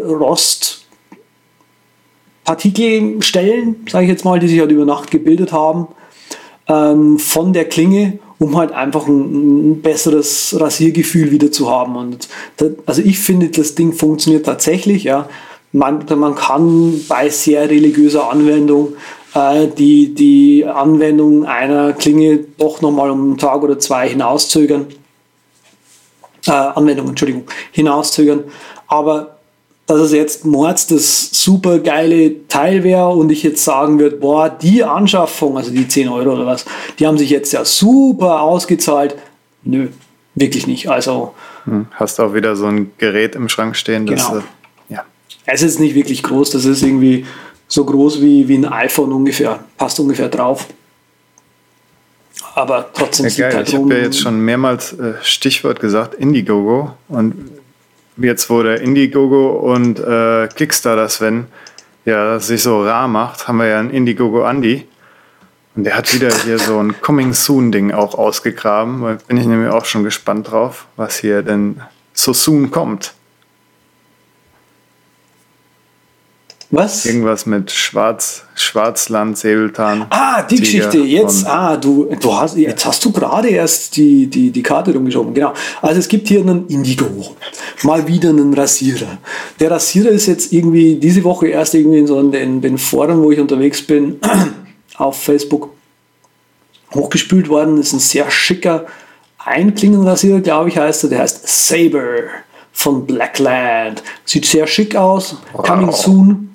Rostpartikelstellen, 2.51 3.85
sage 3.89 4.05
ich 4.05 4.11
jetzt 4.11 4.25
mal, 4.25 4.39
die 4.39 4.47
sich 4.47 4.59
halt 4.59 4.71
über 4.71 4.85
Nacht 4.85 5.11
gebildet 5.11 5.51
haben 5.51 5.87
ähm, 6.67 7.17
von 7.17 7.53
der 7.53 7.65
Klinge, 7.65 8.19
um 8.39 8.57
halt 8.57 8.71
einfach 8.71 9.07
ein, 9.07 9.71
ein 9.71 9.81
besseres 9.81 10.55
Rasiergefühl 10.59 11.31
wieder 11.31 11.51
zu 11.51 11.69
haben. 11.69 11.95
Und 11.95 12.27
das, 12.57 12.71
also 12.85 13.01
ich 13.01 13.19
finde, 13.19 13.49
das 13.49 13.75
Ding 13.75 13.93
funktioniert 13.93 14.45
tatsächlich. 14.45 15.03
Ja. 15.03 15.29
Man, 15.71 16.05
man 16.15 16.35
kann 16.35 17.01
bei 17.07 17.29
sehr 17.29 17.69
religiöser 17.69 18.29
Anwendung 18.29 18.93
äh, 19.33 19.67
die, 19.67 20.13
die 20.13 20.65
Anwendung 20.65 21.45
einer 21.45 21.93
Klinge 21.93 22.39
doch 22.57 22.81
nochmal 22.81 23.09
um 23.09 23.21
einen 23.21 23.37
Tag 23.37 23.63
oder 23.63 23.79
zwei 23.79 24.09
hinauszögern. 24.09 24.87
Äh, 26.47 26.51
Anwendung, 26.51 27.09
Entschuldigung, 27.09 27.43
hinauszögern. 27.71 28.43
Aber 28.87 29.37
dass 29.91 29.99
es 29.99 30.13
jetzt 30.13 30.45
Mords 30.45 30.87
das 30.87 31.29
super 31.33 31.79
geile 31.79 32.47
Teil 32.47 32.83
wäre 32.83 33.09
und 33.09 33.29
ich 33.29 33.43
jetzt 33.43 33.63
sagen 33.63 33.99
würde, 33.99 34.15
boah, 34.15 34.49
die 34.49 34.85
Anschaffung, 34.85 35.57
also 35.57 35.69
die 35.69 35.85
10 35.85 36.07
Euro 36.07 36.33
oder 36.33 36.45
was, 36.45 36.63
die 36.97 37.05
haben 37.05 37.17
sich 37.17 37.29
jetzt 37.29 37.51
ja 37.51 37.65
super 37.65 38.41
ausgezahlt. 38.41 39.17
Nö, 39.63 39.89
wirklich 40.33 40.65
nicht. 40.65 40.89
Also. 40.89 41.33
Hm, 41.65 41.87
hast 41.91 42.21
auch 42.21 42.33
wieder 42.33 42.55
so 42.55 42.67
ein 42.67 42.91
Gerät 42.99 43.35
im 43.35 43.49
Schrank 43.49 43.75
stehen, 43.75 44.05
das. 44.05 44.29
Genau. 44.29 44.39
Äh, 44.39 44.43
ja. 44.93 45.05
Es 45.45 45.61
ist 45.61 45.81
nicht 45.81 45.93
wirklich 45.93 46.23
groß, 46.23 46.51
das 46.51 46.63
ist 46.63 46.83
irgendwie 46.83 47.25
so 47.67 47.83
groß 47.83 48.21
wie, 48.21 48.47
wie 48.47 48.55
ein 48.55 48.65
iPhone 48.65 49.11
ungefähr. 49.11 49.59
Passt 49.77 49.99
ungefähr 49.99 50.29
drauf. 50.29 50.67
Aber 52.55 52.89
trotzdem 52.93 53.27
ja, 53.27 53.49
geil. 53.49 53.57
Halt 53.57 53.67
ich 53.67 53.75
habe 53.75 53.93
ja 53.93 54.03
jetzt 54.03 54.19
schon 54.19 54.39
mehrmals 54.39 54.93
äh, 54.93 55.15
Stichwort 55.21 55.81
gesagt, 55.81 56.15
Indiegogo. 56.15 56.93
Und 57.09 57.60
jetzt 58.17 58.49
wo 58.49 58.63
der 58.63 58.81
Indiegogo 58.81 59.51
und 59.51 59.99
äh, 59.99 60.47
Kickstarter 60.47 61.09
Sven 61.09 61.47
ja 62.05 62.39
sich 62.39 62.63
so 62.63 62.83
rar 62.83 63.07
macht, 63.07 63.47
haben 63.47 63.57
wir 63.57 63.67
ja 63.67 63.79
einen 63.79 63.91
Indiegogo 63.91 64.43
Andy. 64.43 64.87
Und 65.75 65.85
der 65.85 65.95
hat 65.95 66.13
wieder 66.13 66.29
hier 66.43 66.59
so 66.59 66.79
ein 66.79 66.99
Coming 66.99 67.33
Soon 67.33 67.71
Ding 67.71 67.91
auch 67.91 68.15
ausgegraben. 68.15 69.01
Da 69.01 69.17
bin 69.27 69.37
ich 69.37 69.45
nämlich 69.45 69.71
auch 69.71 69.85
schon 69.85 70.03
gespannt 70.03 70.51
drauf, 70.51 70.87
was 70.97 71.17
hier 71.17 71.43
denn 71.43 71.81
so 72.13 72.33
soon 72.33 72.71
kommt. 72.71 73.13
Was? 76.71 77.05
Irgendwas 77.05 77.45
mit 77.45 77.69
Schwarz, 77.69 78.45
Schwarzland, 78.55 79.37
Säbeltan. 79.37 80.05
Ah, 80.09 80.41
die 80.41 80.55
Tiger 80.55 80.87
Geschichte. 80.87 80.97
Jetzt, 80.99 81.45
ah, 81.45 81.75
du, 81.75 82.05
du 82.19 82.33
hast, 82.33 82.55
jetzt 82.55 82.85
hast 82.85 83.03
du 83.03 83.11
gerade 83.11 83.49
erst 83.49 83.97
die, 83.97 84.27
die, 84.27 84.51
die 84.51 84.63
Karte 84.63 84.93
rumgeschoben. 84.93 85.33
Genau. 85.33 85.53
Also 85.81 85.99
es 85.99 86.07
gibt 86.07 86.29
hier 86.29 86.39
einen 86.39 86.67
Indigo. 86.67 87.35
Mal 87.83 88.07
wieder 88.07 88.29
einen 88.29 88.53
Rasierer. 88.53 89.17
Der 89.59 89.69
Rasierer 89.69 90.11
ist 90.11 90.27
jetzt 90.27 90.53
irgendwie 90.53 90.95
diese 90.95 91.25
Woche 91.25 91.49
erst 91.49 91.75
irgendwie 91.75 91.99
in 91.99 92.07
so 92.07 92.21
den, 92.23 92.61
den 92.61 92.77
Foren, 92.77 93.21
wo 93.21 93.31
ich 93.31 93.39
unterwegs 93.39 93.85
bin, 93.85 94.19
auf 94.95 95.21
Facebook 95.21 95.71
hochgespült 96.93 97.49
worden. 97.49 97.75
Das 97.75 97.87
ist 97.87 97.93
ein 97.93 97.99
sehr 97.99 98.31
schicker 98.31 98.85
Einklingenrasierer, 99.43 100.39
glaube 100.39 100.69
ich, 100.69 100.77
heißt 100.77 101.03
er. 101.03 101.09
Der 101.09 101.19
heißt 101.19 101.47
Saber 101.47 102.29
von 102.71 103.05
Blackland. 103.05 104.01
Sieht 104.23 104.45
sehr 104.45 104.67
schick 104.67 104.95
aus. 104.95 105.35
Wow. 105.51 105.65
Coming 105.65 105.91
soon. 105.91 106.50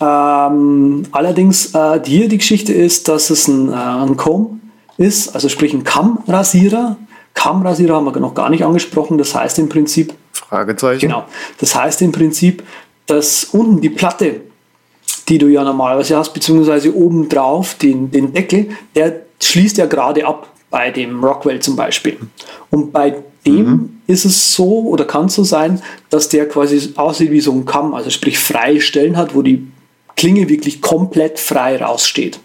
Ähm, 0.00 1.04
allerdings, 1.10 1.74
äh, 1.74 2.00
hier 2.04 2.28
die 2.28 2.38
Geschichte 2.38 2.72
ist, 2.72 3.08
dass 3.08 3.30
es 3.30 3.48
ein, 3.48 3.70
äh, 3.70 3.74
ein 3.74 4.16
Comb 4.16 4.60
ist, 4.96 5.34
also 5.34 5.48
sprich 5.48 5.72
ein 5.72 5.84
Kammrasierer. 5.84 6.96
Kammrasierer 7.34 7.96
haben 7.96 8.04
wir 8.04 8.20
noch 8.20 8.34
gar 8.34 8.50
nicht 8.50 8.64
angesprochen. 8.64 9.18
Das 9.18 9.34
heißt 9.34 9.58
im 9.58 9.68
Prinzip. 9.68 10.14
Fragezeichen. 10.32 11.00
Genau. 11.00 11.24
Das 11.58 11.74
heißt 11.74 12.02
im 12.02 12.12
Prinzip, 12.12 12.62
dass 13.06 13.44
unten 13.44 13.80
die 13.80 13.90
Platte, 13.90 14.40
die 15.28 15.38
du 15.38 15.46
ja 15.48 15.64
normalerweise 15.64 16.16
hast, 16.16 16.32
beziehungsweise 16.32 16.94
oben 16.94 17.28
drauf 17.28 17.74
den, 17.74 18.10
den 18.10 18.32
Deckel, 18.32 18.70
der 18.94 19.20
schließt 19.40 19.78
ja 19.78 19.86
gerade 19.86 20.26
ab 20.26 20.52
bei 20.70 20.90
dem 20.90 21.22
Rockwell 21.24 21.60
zum 21.60 21.76
Beispiel. 21.76 22.18
Und 22.70 22.92
bei 22.92 23.16
dem 23.46 23.66
mhm. 23.66 24.00
ist 24.06 24.24
es 24.24 24.54
so 24.54 24.80
oder 24.88 25.04
kann 25.04 25.26
es 25.26 25.34
so 25.34 25.44
sein, 25.44 25.80
dass 26.10 26.28
der 26.28 26.48
quasi 26.48 26.92
aussieht 26.96 27.30
wie 27.30 27.40
so 27.40 27.52
ein 27.52 27.64
Kamm, 27.64 27.94
also 27.94 28.10
sprich 28.10 28.38
freie 28.38 28.80
Stellen 28.80 29.16
hat, 29.16 29.34
wo 29.34 29.42
die 29.42 29.66
Klinge 30.18 30.48
wirklich 30.48 30.82
komplett 30.82 31.38
frei 31.38 31.76
raussteht. 31.82 32.40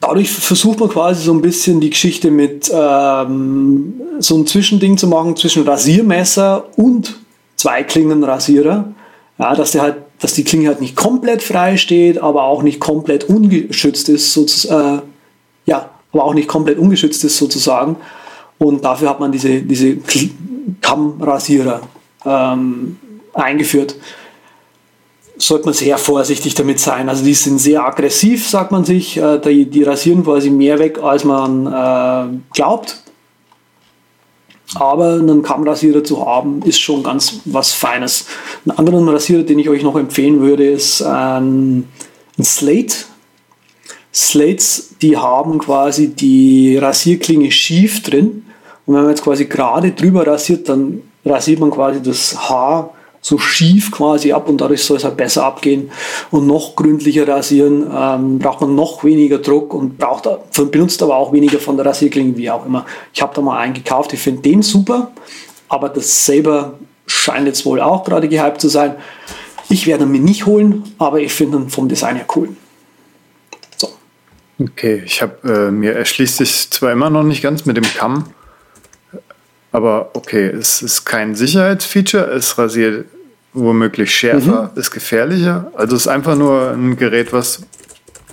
Dadurch 0.00 0.30
versucht 0.30 0.78
man 0.78 0.90
quasi 0.90 1.24
so 1.24 1.32
ein 1.32 1.42
bisschen 1.42 1.80
die 1.80 1.90
Geschichte 1.90 2.30
mit 2.30 2.70
ähm, 2.72 3.94
so 4.20 4.36
ein 4.36 4.46
Zwischending 4.46 4.96
zu 4.96 5.08
machen 5.08 5.34
zwischen 5.34 5.64
Rasiermesser 5.64 6.68
und 6.76 7.18
Zweiklingenrasierer. 7.56 8.92
Ja, 9.38 9.54
dass, 9.54 9.72
der 9.72 9.82
halt, 9.82 9.96
dass 10.20 10.34
die 10.34 10.44
Klinge 10.44 10.68
halt 10.68 10.80
nicht 10.80 10.94
komplett 10.94 11.42
frei 11.42 11.76
steht, 11.76 12.18
aber 12.18 12.44
auch 12.44 12.62
nicht 12.62 12.80
komplett 12.80 13.24
ungeschützt 13.24 14.08
ist, 14.08 14.32
sozusagen. 14.32 14.98
Äh, 14.98 15.02
ja, 15.66 15.90
aber 16.12 16.24
auch 16.24 16.34
nicht 16.34 16.48
komplett 16.48 16.78
ungeschützt 16.78 17.24
ist 17.24 17.36
sozusagen. 17.36 17.96
Und 18.58 18.84
dafür 18.84 19.10
hat 19.10 19.20
man 19.20 19.32
diese, 19.32 19.62
diese 19.62 19.96
Kammrasierer 20.80 21.80
ähm, 22.24 22.98
eingeführt, 23.38 23.96
sollte 25.38 25.66
man 25.66 25.74
sehr 25.74 25.98
vorsichtig 25.98 26.54
damit 26.54 26.80
sein. 26.80 27.08
Also 27.08 27.24
die 27.24 27.34
sind 27.34 27.58
sehr 27.58 27.84
aggressiv, 27.84 28.48
sagt 28.48 28.72
man 28.72 28.84
sich. 28.84 29.16
Äh, 29.16 29.38
die, 29.38 29.66
die 29.66 29.82
rasieren 29.84 30.24
quasi 30.24 30.50
mehr 30.50 30.78
weg, 30.78 30.98
als 31.02 31.24
man 31.24 31.66
äh, 31.66 32.38
glaubt. 32.52 33.02
Aber 34.74 35.14
einen 35.14 35.42
Kammrasierer 35.42 36.04
zu 36.04 36.26
haben, 36.26 36.62
ist 36.62 36.80
schon 36.80 37.02
ganz 37.02 37.40
was 37.46 37.72
Feines. 37.72 38.26
Einen 38.66 38.78
anderen 38.78 39.08
Rasierer, 39.08 39.42
den 39.42 39.58
ich 39.58 39.68
euch 39.68 39.82
noch 39.82 39.96
empfehlen 39.96 40.40
würde, 40.40 40.68
ist 40.68 41.00
ein, 41.02 41.88
ein 42.38 42.44
Slate. 42.44 42.94
Slates, 44.12 44.94
die 45.00 45.16
haben 45.16 45.58
quasi 45.58 46.08
die 46.08 46.76
Rasierklinge 46.76 47.50
schief 47.50 48.02
drin. 48.02 48.44
Und 48.84 48.94
wenn 48.94 49.02
man 49.02 49.10
jetzt 49.10 49.22
quasi 49.22 49.46
gerade 49.46 49.92
drüber 49.92 50.26
rasiert, 50.26 50.68
dann 50.68 51.02
rasiert 51.24 51.60
man 51.60 51.70
quasi 51.70 52.02
das 52.02 52.48
Haar 52.48 52.94
so 53.28 53.36
schief 53.36 53.90
quasi 53.90 54.32
ab 54.32 54.48
und 54.48 54.58
dadurch 54.58 54.82
soll 54.82 54.96
es 54.96 55.04
halt 55.04 55.18
besser 55.18 55.44
abgehen 55.44 55.90
und 56.30 56.46
noch 56.46 56.74
gründlicher 56.76 57.28
rasieren, 57.28 57.86
ähm, 57.94 58.38
braucht 58.38 58.62
man 58.62 58.74
noch 58.74 59.04
weniger 59.04 59.38
Druck 59.38 59.74
und 59.74 59.98
braucht, 59.98 60.26
benutzt 60.70 61.02
aber 61.02 61.16
auch 61.16 61.32
weniger 61.32 61.58
von 61.58 61.76
der 61.76 61.84
Rasierklinge, 61.84 62.36
wie 62.38 62.50
auch 62.50 62.64
immer. 62.64 62.86
Ich 63.12 63.20
habe 63.20 63.34
da 63.34 63.42
mal 63.42 63.58
einen 63.58 63.74
gekauft, 63.74 64.14
ich 64.14 64.20
finde 64.20 64.42
den 64.42 64.62
super, 64.62 65.10
aber 65.68 65.90
das 65.90 66.24
selber 66.24 66.78
scheint 67.06 67.46
jetzt 67.46 67.66
wohl 67.66 67.80
auch 67.80 68.02
gerade 68.04 68.28
gehypt 68.28 68.62
zu 68.62 68.68
sein. 68.68 68.94
Ich 69.68 69.86
werde 69.86 70.04
ihn 70.04 70.10
mir 70.10 70.20
nicht 70.20 70.46
holen, 70.46 70.84
aber 70.96 71.20
ich 71.20 71.32
finde 71.32 71.58
ihn 71.58 71.68
vom 71.68 71.86
Design 71.86 72.16
her 72.16 72.26
cool. 72.34 72.48
So. 73.76 73.90
Okay, 74.58 75.02
ich 75.04 75.20
habe 75.20 75.68
äh, 75.68 75.70
mir 75.70 75.92
erschließt 75.94 76.38
sich 76.38 76.70
zwar 76.70 76.92
immer 76.92 77.10
noch 77.10 77.24
nicht 77.24 77.42
ganz 77.42 77.66
mit 77.66 77.76
dem 77.76 77.84
Kamm, 77.84 78.24
aber 79.70 80.12
okay, 80.14 80.46
es 80.46 80.80
ist 80.80 81.04
kein 81.04 81.34
Sicherheitsfeature, 81.34 82.24
es 82.30 82.56
rasiert 82.56 83.04
womöglich 83.58 84.14
schärfer, 84.14 84.70
mhm. 84.74 84.80
ist 84.80 84.90
gefährlicher. 84.90 85.70
Also 85.74 85.96
es 85.96 86.02
ist 86.02 86.08
einfach 86.08 86.36
nur 86.36 86.70
ein 86.70 86.96
Gerät, 86.96 87.32
was 87.32 87.62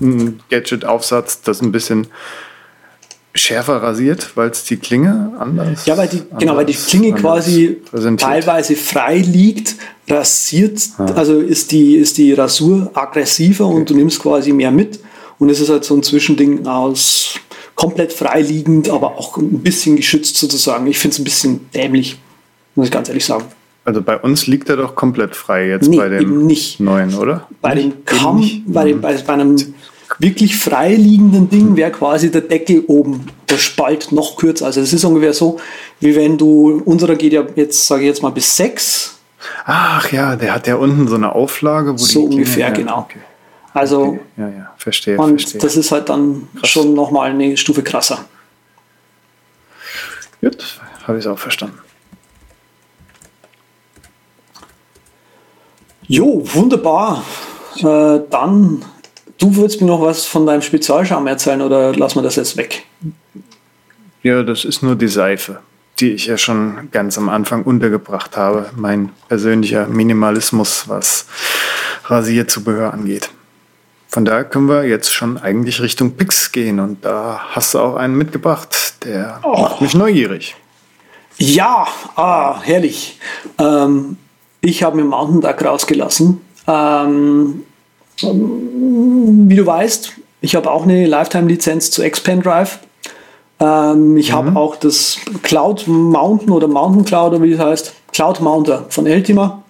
ein 0.01 0.41
Gadget-Aufsatz, 0.49 1.41
das 1.41 1.61
ein 1.61 1.71
bisschen 1.71 2.07
schärfer 3.33 3.81
rasiert, 3.83 4.31
weil 4.35 4.49
es 4.49 4.63
die 4.63 4.77
Klinge 4.77 5.33
anders. 5.37 5.85
Ja, 5.85 5.97
weil 5.97 6.07
die, 6.07 6.21
genau, 6.39 6.55
weil 6.55 6.65
die 6.65 6.73
Klinge 6.73 7.13
quasi 7.13 7.81
teilweise 8.17 8.75
frei 8.75 9.17
liegt, 9.17 9.75
rasiert, 10.07 10.79
ah. 10.97 11.05
also 11.15 11.41
ist 11.41 11.71
die, 11.71 11.95
ist 11.95 12.17
die 12.17 12.33
Rasur 12.33 12.91
aggressiver 12.93 13.65
okay. 13.65 13.75
und 13.75 13.89
du 13.89 13.95
nimmst 13.95 14.21
quasi 14.21 14.53
mehr 14.53 14.71
mit. 14.71 14.99
Und 15.37 15.49
es 15.49 15.59
ist 15.59 15.69
halt 15.69 15.83
so 15.83 15.95
ein 15.95 16.03
Zwischending 16.03 16.65
aus 16.65 17.39
komplett 17.75 18.13
freiliegend, 18.13 18.89
aber 18.89 19.17
auch 19.17 19.35
ein 19.35 19.59
bisschen 19.59 19.97
geschützt 19.97 20.37
sozusagen. 20.37 20.87
Ich 20.87 20.97
finde 20.97 21.15
es 21.15 21.19
ein 21.19 21.25
bisschen 21.25 21.69
dämlich, 21.73 22.17
muss 22.75 22.87
ich 22.87 22.91
ganz 22.91 23.09
ehrlich 23.09 23.25
sagen. 23.25 23.45
Also 23.85 24.01
bei 24.01 24.17
uns 24.17 24.47
liegt 24.47 24.67
er 24.69 24.77
doch 24.77 24.95
komplett 24.95 25.35
frei 25.35 25.67
jetzt 25.67 25.87
nee, 25.87 25.97
bei 25.97 26.09
dem 26.09 26.47
nicht. 26.47 26.79
neuen, 26.79 27.13
oder? 27.13 27.47
Bei 27.61 27.75
dem 27.75 28.03
kaum, 28.03 28.63
bei, 28.65 28.85
dem, 28.85 28.99
bei, 28.99 29.13
bei 29.15 29.33
einem 29.33 29.57
wirklich 30.17 30.57
freiliegenden 30.57 31.49
Ding 31.49 31.75
wäre 31.75 31.91
quasi 31.91 32.31
der 32.31 32.41
Deckel 32.41 32.83
oben, 32.87 33.27
der 33.47 33.57
Spalt 33.57 34.11
noch 34.11 34.37
kürzer. 34.37 34.65
Also 34.65 34.81
es 34.81 34.91
ist 34.91 35.05
ungefähr 35.05 35.33
so, 35.33 35.59
wie 35.99 36.15
wenn 36.15 36.35
du, 36.35 36.81
unserer 36.83 37.15
geht 37.15 37.33
ja 37.33 37.45
jetzt, 37.55 37.85
sage 37.85 38.01
ich 38.01 38.07
jetzt 38.07 38.23
mal, 38.23 38.31
bis 38.31 38.57
sechs. 38.57 39.19
Ach 39.65 40.11
ja, 40.11 40.35
der 40.35 40.55
hat 40.55 40.65
ja 40.65 40.75
unten 40.77 41.07
so 41.07 41.15
eine 41.15 41.33
Auflage, 41.33 41.93
wo 41.93 41.97
so 41.97 42.27
die 42.27 42.37
ungefähr, 42.37 42.71
Klinge, 42.71 42.89
genau. 42.89 43.01
Okay. 43.01 43.19
Also, 43.75 44.01
okay. 44.01 44.19
ja, 44.37 44.47
ja, 44.47 44.73
verstehe. 44.77 45.17
Und 45.17 45.41
verstehe. 45.41 45.61
das 45.61 45.77
ist 45.77 45.91
halt 45.91 46.09
dann 46.09 46.47
Krass. 46.59 46.69
schon 46.69 46.95
nochmal 46.95 47.29
eine 47.29 47.55
Stufe 47.55 47.83
krasser. 47.83 48.25
Gut, 50.41 50.79
habe 51.05 51.19
ich 51.19 51.25
es 51.25 51.29
auch 51.29 51.37
verstanden. 51.37 51.77
Jo, 56.07 56.41
wunderbar. 56.53 57.23
Äh, 57.77 58.19
dann 58.29 58.83
Du 59.37 59.55
würdest 59.55 59.81
mir 59.81 59.87
noch 59.87 60.01
was 60.01 60.25
von 60.25 60.45
deinem 60.45 60.61
Spezialscham 60.61 61.27
erzählen 61.27 61.61
oder 61.61 61.93
lassen 61.93 62.15
wir 62.15 62.23
das 62.23 62.37
jetzt 62.37 62.55
weg? 62.55 62.85
Ja, 64.23 64.43
das 64.43 64.63
ist 64.63 64.81
nur 64.81 64.95
die 64.95 65.07
Seife, 65.07 65.59
die 65.99 66.11
ich 66.11 66.27
ja 66.27 66.37
schon 66.37 66.89
ganz 66.91 67.17
am 67.17 67.27
Anfang 67.27 67.63
untergebracht 67.63 68.37
habe. 68.37 68.69
Mein 68.75 69.11
persönlicher 69.27 69.87
Minimalismus, 69.87 70.87
was 70.87 71.27
Rasierzubehör 72.05 72.93
angeht. 72.93 73.29
Von 74.07 74.23
daher 74.23 74.45
können 74.45 74.69
wir 74.69 74.85
jetzt 74.85 75.13
schon 75.13 75.37
eigentlich 75.37 75.81
Richtung 75.81 76.13
Pix 76.13 76.53
gehen 76.53 76.79
und 76.79 77.03
da 77.03 77.41
hast 77.49 77.73
du 77.73 77.79
auch 77.79 77.95
einen 77.95 78.15
mitgebracht, 78.17 79.03
der 79.03 79.41
oh. 79.43 79.61
macht 79.61 79.81
mich 79.81 79.93
neugierig. 79.93 80.55
Ja, 81.37 81.85
ah, 82.15 82.61
herrlich. 82.61 83.19
Ähm, 83.59 84.15
ich 84.65 84.83
habe 84.83 84.97
mir 84.97 85.05
Mountain 85.05 85.41
Duck 85.41 85.63
rausgelassen. 85.63 86.41
Ähm, 86.67 87.63
wie 88.21 89.55
du 89.55 89.65
weißt, 89.65 90.13
ich 90.41 90.55
habe 90.55 90.71
auch 90.71 90.83
eine 90.83 91.05
Lifetime-Lizenz 91.05 91.91
zu 91.91 92.01
Expand 92.01 92.45
Drive. 92.45 92.79
Ähm, 93.59 94.17
ich 94.17 94.31
mhm. 94.31 94.35
habe 94.35 94.59
auch 94.59 94.75
das 94.75 95.19
Cloud 95.43 95.87
Mountain 95.87 96.49
oder 96.49 96.67
Mountain 96.67 97.05
Cloud 97.05 97.33
oder 97.33 97.43
wie 97.43 97.53
es 97.53 97.59
heißt, 97.59 97.93
Cloud 98.11 98.41
Mounter 98.41 98.85
von 98.89 99.05
Eltima. 99.05 99.63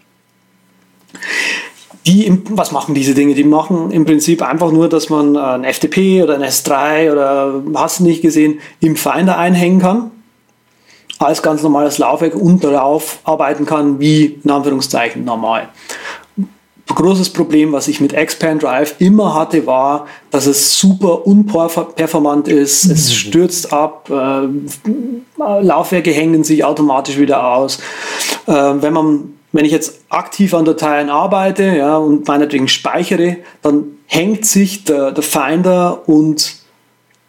Die, 2.08 2.42
was 2.52 2.72
machen 2.72 2.94
diese 2.94 3.16
Dinge? 3.16 3.34
Die 3.34 3.44
machen 3.44 3.90
im 3.90 4.06
Prinzip 4.06 4.44
einfach 4.44 4.72
nur, 4.72 4.88
dass 4.90 5.10
man 5.10 5.36
ein 5.36 5.64
FTP 5.64 6.22
oder 6.24 6.36
ein 6.36 6.44
S3 6.44 7.12
oder 7.12 7.64
hast 7.74 8.00
du 8.00 8.04
nicht 8.04 8.22
gesehen, 8.22 8.60
im 8.80 8.96
Finder 8.96 9.38
einhängen 9.38 9.80
kann. 9.80 10.12
Als 11.18 11.42
ganz 11.42 11.64
normales 11.64 11.98
Laufwerk 11.98 12.36
und 12.36 12.64
darauf 12.64 13.20
arbeiten 13.24 13.66
kann, 13.66 14.00
wie 14.00 14.40
in 14.44 14.52
Anführungszeichen 14.52 15.24
normal 15.24 15.70
großes 16.96 17.32
Problem, 17.32 17.74
was 17.74 17.88
ich 17.88 18.02
mit 18.02 18.14
Expand 18.14 18.64
Drive 18.64 18.96
immer 19.00 19.36
hatte, 19.36 19.68
war, 19.68 20.08
dass 20.32 20.48
es 20.48 20.80
super 20.80 21.28
unperformant 21.28 22.48
ist. 22.48 22.86
Mhm. 22.86 22.92
Es 22.92 23.14
stürzt 23.14 23.74
ab, 23.74 24.10
äh, 24.10 24.48
Laufwerke 25.62 26.12
hängen 26.12 26.44
sich 26.44 26.64
automatisch 26.64 27.18
wieder 27.18 27.54
aus. 27.54 27.80
Äh, 28.48 28.54
wenn 28.54 28.94
man 28.94 29.32
wenn 29.52 29.64
ich 29.64 29.72
jetzt 29.72 30.02
aktiv 30.10 30.54
an 30.54 30.66
Dateien 30.66 31.10
arbeite 31.10 31.78
ja, 31.78 31.96
und 31.96 32.28
meinetwegen 32.28 32.68
speichere, 32.68 33.38
dann 33.62 33.86
hängt 34.06 34.46
sich 34.46 34.84
der, 34.84 35.14
der 35.14 35.24
Finder 35.24 36.10
und 36.10 36.58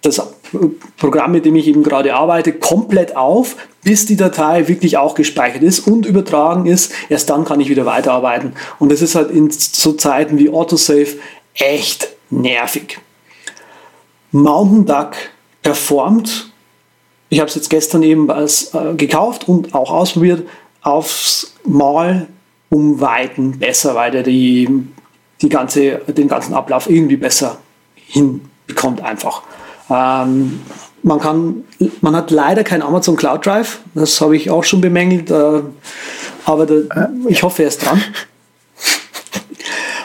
das 0.02 0.23
Programm, 0.97 1.32
mit 1.32 1.44
dem 1.44 1.56
ich 1.56 1.66
eben 1.66 1.82
gerade 1.82 2.14
arbeite, 2.14 2.52
komplett 2.52 3.16
auf, 3.16 3.56
bis 3.82 4.06
die 4.06 4.16
Datei 4.16 4.68
wirklich 4.68 4.98
auch 4.98 5.14
gespeichert 5.14 5.62
ist 5.62 5.81
und 5.81 6.06
übertragen 6.06 6.66
ist. 6.66 6.93
Erst 7.09 7.31
dann 7.31 7.44
kann 7.44 7.60
ich 7.60 7.68
wieder 7.68 7.86
weiterarbeiten. 7.86 8.55
Und 8.78 8.93
das 8.93 9.02
ist 9.02 9.14
halt 9.14 9.31
in 9.31 9.51
so 9.51 9.93
Zeiten 9.93 10.39
wie 10.39 10.51
Autosave 10.51 11.16
echt 11.55 12.09
nervig. 12.31 12.98
Mountain 14.32 14.86
Duck 14.86 15.12
performt, 15.62 16.51
ich 17.28 17.40
habe 17.40 17.48
es 17.48 17.55
jetzt 17.55 17.70
gestern 17.70 18.02
eben 18.02 18.31
als, 18.31 18.74
äh, 18.74 18.94
gekauft 18.94 19.48
und 19.48 19.74
auch 19.74 19.90
ausprobiert, 19.90 20.47
aufs 20.82 21.55
Mal 21.64 22.28
um 22.70 23.01
Weiten 23.01 23.59
besser, 23.59 23.94
weil 23.94 24.14
er 24.14 24.23
die, 24.23 24.68
die 25.43 25.48
ganze, 25.48 25.98
den 26.06 26.28
ganzen 26.28 26.55
Ablauf 26.55 26.89
irgendwie 26.89 27.16
besser 27.16 27.59
hinbekommt 27.94 29.02
einfach. 29.02 29.43
Ähm, 29.91 30.61
man, 31.03 31.21
kann, 31.21 31.65
man 32.01 32.17
hat 32.17 32.31
leider 32.31 32.65
kein 32.65 32.83
Amazon 32.83 33.17
Cloud 33.17 33.47
Drive, 33.47 33.81
das 33.95 34.21
habe 34.21 34.37
ich 34.37 34.51
auch 34.51 34.65
schon 34.65 34.81
bemängelt, 34.81 35.31
äh, 35.31 35.63
aber 36.45 36.67
da, 36.67 37.11
ich 37.29 37.43
hoffe, 37.43 37.63
er 37.63 37.69
ist 37.69 37.85
dran. 37.85 38.03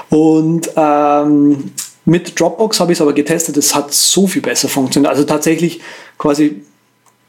Und 0.10 0.70
ähm, 0.76 1.72
mit 2.06 2.40
Dropbox 2.40 2.80
habe 2.80 2.92
ich 2.92 2.98
es 2.98 3.02
aber 3.02 3.14
getestet, 3.14 3.58
es 3.58 3.74
hat 3.74 3.94
so 3.94 4.28
viel 4.28 4.42
besser 4.42 4.68
funktioniert. 4.68 5.12
Also 5.12 5.24
tatsächlich 5.24 5.82
quasi 6.18 6.64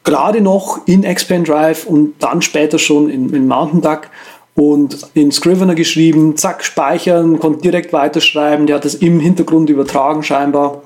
gerade 0.05 0.41
noch 0.41 0.87
in 0.87 1.05
Expand 1.05 1.49
Drive 1.49 1.87
und 1.87 2.15
dann 2.19 2.43
später 2.43 2.79
schon 2.79 3.09
in, 3.09 3.33
in 3.33 3.47
Mountain 3.47 3.81
Duck 3.81 4.09
und 4.55 4.99
in 5.15 5.31
Scrivener 5.31 5.75
geschrieben, 5.75 6.37
zack, 6.37 6.65
speichern, 6.65 7.39
konnte 7.39 7.63
direkt 7.63 7.93
weiterschreiben, 7.93 8.67
der 8.67 8.77
hat 8.77 8.85
das 8.85 8.97
im 8.97 9.21
Hintergrund 9.21 9.71
übertragen 9.71 10.23
scheinbar 10.23 10.83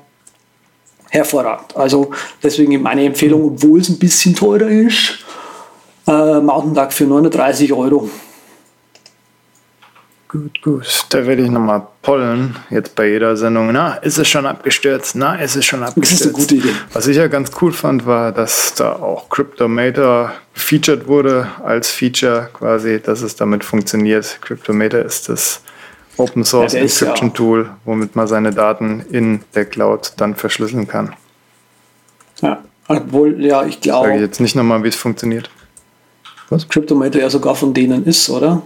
hervorragend. 1.11 1.77
Also 1.77 2.11
deswegen 2.43 2.81
meine 2.83 3.05
Empfehlung, 3.05 3.45
obwohl 3.45 3.81
es 3.81 3.89
ein 3.89 3.99
bisschen 3.99 4.35
teurer 4.35 4.69
ist, 4.69 5.19
äh, 6.07 6.41
Mountain 6.41 6.75
Duck 6.75 6.93
für 6.93 7.05
39 7.05 7.73
Euro. 7.73 8.09
Gut, 10.29 10.61
gut. 10.61 11.07
Da 11.11 11.25
werde 11.25 11.43
ich 11.43 11.51
nochmal 11.51 11.87
pollen, 12.03 12.57
jetzt 12.71 12.97
bei 12.97 13.09
jeder 13.09 13.37
Sendung. 13.37 13.71
Na, 13.73 13.95
ist 13.95 14.19
es 14.19 14.29
schon 14.29 14.45
abgestürzt? 14.45 15.15
Na, 15.15 15.37
ist 15.37 15.55
es 15.55 15.65
schon 15.65 15.83
abgestürzt? 15.83 16.13
Das 16.13 16.21
ist 16.21 16.27
eine 16.27 16.33
gute 16.33 16.55
Idee. 16.57 16.75
Was 16.93 17.07
ich 17.07 17.17
ja 17.17 17.29
ganz 17.29 17.51
cool 17.61 17.73
fand, 17.73 18.07
war, 18.07 18.33
dass 18.33 18.75
da 18.75 18.95
auch 18.95 19.29
Cryptomator 19.29 20.33
gefeatured 20.53 21.07
wurde 21.07 21.49
als 21.65 21.91
Feature 21.91 22.51
quasi, 22.53 23.01
dass 23.01 23.23
es 23.23 23.37
damit 23.37 23.65
funktioniert. 23.65 24.39
Cryptomator 24.43 25.01
ist 25.01 25.29
das 25.29 25.63
Open 26.17 26.45
Source 26.45 26.73
ja, 26.73 26.81
Encryption 26.81 27.29
ja 27.29 27.35
Tool, 27.35 27.71
womit 27.85 28.17
man 28.17 28.27
seine 28.27 28.53
Daten 28.53 29.05
in 29.11 29.43
der 29.55 29.67
Cloud 29.67 30.15
dann 30.17 30.35
verschlüsseln 30.35 30.89
kann. 30.89 31.15
Ja, 32.41 32.63
obwohl, 32.89 33.43
ja, 33.45 33.65
ich 33.65 33.81
glaube. 33.81 34.09
Sage 34.09 34.17
ich 34.17 34.23
jetzt 34.23 34.41
nicht 34.41 34.57
nochmal, 34.57 34.83
wie 34.83 34.89
es 34.89 34.97
funktioniert. 34.97 35.51
Was? 36.49 36.69
Cryptomator 36.69 37.21
ja 37.21 37.31
sogar 37.31 37.55
von 37.55 37.75
denen 37.75 38.05
ist, 38.05 38.31
oder? 38.31 38.63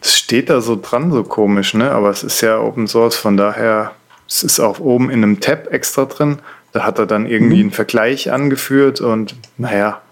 Das 0.00 0.16
steht 0.16 0.50
da 0.50 0.60
so 0.60 0.78
dran, 0.80 1.10
so 1.10 1.24
komisch, 1.24 1.74
ne? 1.74 1.90
Aber 1.90 2.10
es 2.10 2.22
ist 2.22 2.40
ja 2.40 2.58
Open 2.58 2.86
Source, 2.86 3.16
von 3.16 3.36
daher, 3.36 3.92
es 4.28 4.42
ist 4.42 4.60
auch 4.60 4.80
oben 4.80 5.10
in 5.10 5.22
einem 5.22 5.40
Tab 5.40 5.72
extra 5.72 6.04
drin. 6.04 6.38
Da 6.72 6.84
hat 6.84 6.98
er 6.98 7.06
dann 7.06 7.26
irgendwie 7.26 7.56
mhm. 7.56 7.62
einen 7.62 7.70
Vergleich 7.70 8.32
angeführt 8.32 9.00
und 9.00 9.36
naja, 9.56 10.02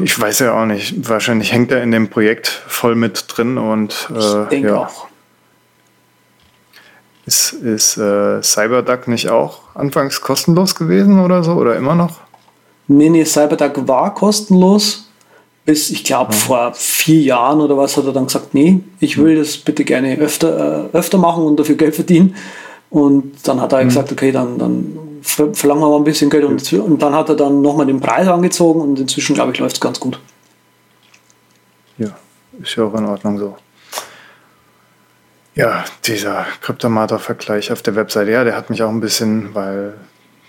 ich 0.00 0.18
weiß 0.18 0.40
ja 0.40 0.60
auch 0.60 0.66
nicht. 0.66 1.08
Wahrscheinlich 1.08 1.52
hängt 1.52 1.70
er 1.70 1.82
in 1.82 1.90
dem 1.90 2.08
Projekt 2.08 2.48
voll 2.48 2.94
mit 2.94 3.24
drin 3.28 3.58
und 3.58 4.08
äh, 4.14 4.42
ich 4.42 4.48
denke 4.48 4.68
ja. 4.68 4.76
auch. 4.76 5.06
Ist, 7.26 7.52
ist 7.52 7.98
äh, 7.98 8.40
CyberDuck 8.42 9.06
nicht 9.08 9.28
auch 9.28 9.60
anfangs 9.74 10.20
kostenlos 10.20 10.74
gewesen 10.74 11.20
oder 11.20 11.44
so? 11.44 11.52
Oder 11.52 11.76
immer 11.76 11.94
noch? 11.94 12.20
Nee, 12.86 13.10
nee, 13.10 13.24
CyberDuck 13.24 13.86
war 13.86 14.14
kostenlos. 14.14 15.10
Bis, 15.66 15.90
ich 15.90 16.04
glaube, 16.04 16.32
ja. 16.32 16.38
vor 16.38 16.72
vier 16.74 17.20
Jahren 17.20 17.60
oder 17.60 17.76
was 17.76 17.98
hat 17.98 18.06
er 18.06 18.12
dann 18.12 18.24
gesagt, 18.26 18.54
nee, 18.54 18.80
ich 19.00 19.18
will 19.18 19.36
das 19.36 19.58
bitte 19.58 19.84
gerne 19.84 20.16
öfter, 20.16 20.88
äh, 20.90 20.96
öfter 20.96 21.18
machen 21.18 21.44
und 21.44 21.60
dafür 21.60 21.74
Geld 21.74 21.94
verdienen. 21.94 22.34
Und 22.88 23.46
dann 23.46 23.60
hat 23.60 23.72
er 23.74 23.82
mhm. 23.82 23.88
gesagt, 23.88 24.10
okay, 24.10 24.32
dann, 24.32 24.58
dann 24.58 24.98
verlangen 25.28 25.82
wir 25.82 25.88
mal 25.88 25.96
ein 25.96 26.04
bisschen 26.04 26.30
Geld. 26.30 26.44
Und, 26.44 26.72
und 26.72 27.02
dann 27.02 27.14
hat 27.14 27.28
er 27.28 27.36
dann 27.36 27.62
nochmal 27.62 27.86
den 27.86 28.00
Preis 28.00 28.28
angezogen 28.28 28.80
und 28.80 28.98
inzwischen, 28.98 29.34
glaube 29.34 29.52
ich, 29.52 29.58
läuft 29.58 29.76
es 29.76 29.80
ganz 29.80 30.00
gut. 30.00 30.20
Ja, 31.98 32.10
ist 32.62 32.76
ja 32.76 32.84
auch 32.84 32.94
in 32.94 33.06
Ordnung 33.06 33.38
so. 33.38 33.56
Ja, 35.54 35.84
dieser 36.04 36.46
Kryptomator-Vergleich 36.60 37.72
auf 37.72 37.82
der 37.82 37.96
Webseite, 37.96 38.30
ja, 38.30 38.44
der 38.44 38.56
hat 38.56 38.70
mich 38.70 38.82
auch 38.84 38.90
ein 38.90 39.00
bisschen, 39.00 39.54
weil 39.54 39.94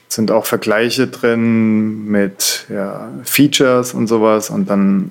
es 0.07 0.15
sind 0.15 0.30
auch 0.30 0.45
Vergleiche 0.45 1.07
drin 1.07 2.06
mit 2.06 2.68
ja, 2.69 3.10
Features 3.23 3.95
und 3.95 4.06
sowas 4.06 4.51
und 4.51 4.69
dann 4.69 5.10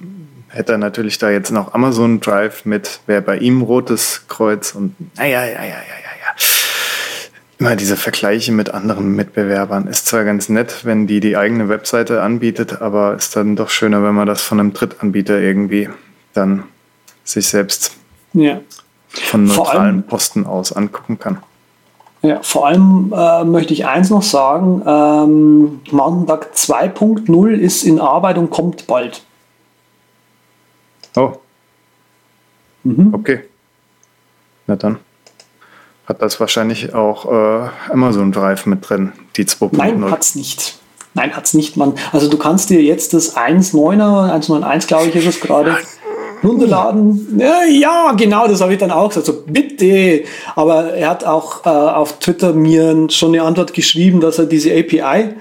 hätte 0.49 0.73
er 0.73 0.79
natürlich 0.79 1.19
da 1.19 1.31
jetzt 1.31 1.51
noch 1.51 1.75
Amazon 1.75 2.21
Drive 2.21 2.65
mit, 2.65 3.01
wäre 3.07 3.23
bei 3.23 3.39
ihm 3.39 3.63
rotes 3.63 4.25
Kreuz 4.29 4.73
und 4.75 4.95
naja, 5.17 5.45
ja, 5.45 5.51
ja, 5.51 5.63
ja, 5.63 5.65
ja, 5.65 5.99
ja. 6.05 6.08
Immer 7.59 7.75
diese 7.75 7.97
Vergleiche 7.97 8.53
mit 8.53 8.73
anderen 8.73 9.17
Mitbewerbern 9.17 9.89
ist 9.89 10.07
zwar 10.07 10.23
ganz 10.23 10.49
nett, 10.49 10.85
wenn 10.85 11.09
die 11.09 11.19
die 11.19 11.37
eigene 11.37 11.69
Webseite 11.69 12.23
anbietet, 12.23 12.81
aber 12.81 13.17
ist 13.17 13.35
dann 13.35 13.57
doch 13.57 13.69
schöner, 13.69 14.05
wenn 14.05 14.15
man 14.15 14.29
das 14.29 14.43
von 14.43 14.61
einem 14.61 14.73
Drittanbieter 14.73 15.41
irgendwie 15.41 15.89
dann 16.35 16.63
sich 17.25 17.49
selbst 17.49 17.97
ja. 18.33 18.61
von 19.11 19.45
neutralen 19.45 19.81
allem, 19.81 20.03
Posten 20.05 20.47
aus 20.47 20.73
angucken 20.73 21.19
kann. 21.19 21.39
Ja, 22.23 22.41
vor 22.43 22.69
allem 22.69 23.13
äh, 23.17 23.43
möchte 23.45 23.73
ich 23.73 23.87
eins 23.87 24.11
noch 24.11 24.23
sagen, 24.23 24.83
ähm, 24.87 25.81
Mountain 25.91 26.27
2.0 26.29 27.51
ist 27.51 27.83
in 27.83 27.99
Arbeit 27.99 28.39
und 28.39 28.51
kommt 28.51 28.87
bald. 28.87 29.23
Oh. 31.17 31.33
Mhm. 32.85 33.13
Okay. 33.13 33.41
Na 34.69 34.77
dann 34.77 34.99
hat 36.09 36.23
das 36.23 36.41
wahrscheinlich 36.41 36.95
auch 36.95 37.31
äh, 37.31 37.69
Amazon 37.93 38.33
Drive 38.33 38.65
mit 38.65 38.89
drin, 38.89 39.13
die 39.37 39.45
2.0. 39.45 39.77
Nein, 39.77 40.11
hat 40.11 40.23
es 40.23 40.35
nicht. 40.35 40.79
Nein, 41.15 41.37
hat 41.37 41.45
es 41.45 41.55
nicht. 41.55 41.77
Man, 41.77 41.95
also 42.13 42.29
du 42.31 42.39
kannst 42.39 42.71
dir 42.71 42.83
jetzt 42.83 43.13
das 43.13 43.37
1.9er, 43.37 44.33
1.9.1 44.33 44.87
glaube 44.87 45.09
ich 45.09 45.17
ist 45.17 45.27
es 45.27 45.41
gerade, 45.41 45.77
runterladen. 46.43 47.39
Ja, 47.39 47.65
ja, 47.65 48.13
genau, 48.17 48.49
das 48.49 48.61
habe 48.61 48.73
ich 48.73 48.79
dann 48.79 48.91
auch 48.91 49.09
gesagt. 49.09 49.27
So, 49.27 49.43
bitte. 49.47 50.25
Aber 50.55 50.95
er 50.95 51.11
hat 51.11 51.25
auch 51.25 51.67
äh, 51.67 51.69
auf 51.69 52.19
Twitter 52.21 52.53
mir 52.53 53.11
schon 53.11 53.35
eine 53.35 53.43
Antwort 53.43 53.75
geschrieben, 53.75 54.21
dass 54.21 54.39
er 54.39 54.47
diese 54.47 54.71
API 54.73 55.35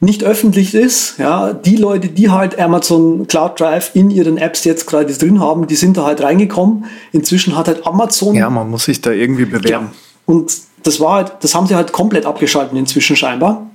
nicht 0.00 0.24
öffentlich 0.24 0.74
ist. 0.74 1.18
Ja, 1.18 1.52
die 1.52 1.76
Leute, 1.76 2.08
die 2.08 2.30
halt 2.30 2.58
Amazon 2.58 3.26
Cloud 3.26 3.58
Drive 3.58 3.90
in 3.94 4.10
ihren 4.10 4.36
Apps 4.36 4.64
jetzt 4.64 4.86
gerade 4.86 5.12
drin 5.12 5.40
haben, 5.40 5.66
die 5.66 5.74
sind 5.76 5.96
da 5.96 6.04
halt 6.04 6.22
reingekommen. 6.22 6.84
Inzwischen 7.12 7.56
hat 7.56 7.68
halt 7.68 7.86
Amazon. 7.86 8.34
Ja, 8.34 8.50
man 8.50 8.70
muss 8.70 8.84
sich 8.84 9.00
da 9.00 9.10
irgendwie 9.10 9.46
bewerben. 9.46 9.86
Ja, 9.86 10.05
und 10.26 10.52
das 10.82 11.00
war 11.00 11.14
halt, 11.14 11.32
das 11.40 11.54
haben 11.54 11.66
sie 11.66 11.74
halt 11.74 11.92
komplett 11.92 12.26
abgeschaltet 12.26 12.76
inzwischen 12.76 13.16
scheinbar. 13.16 13.66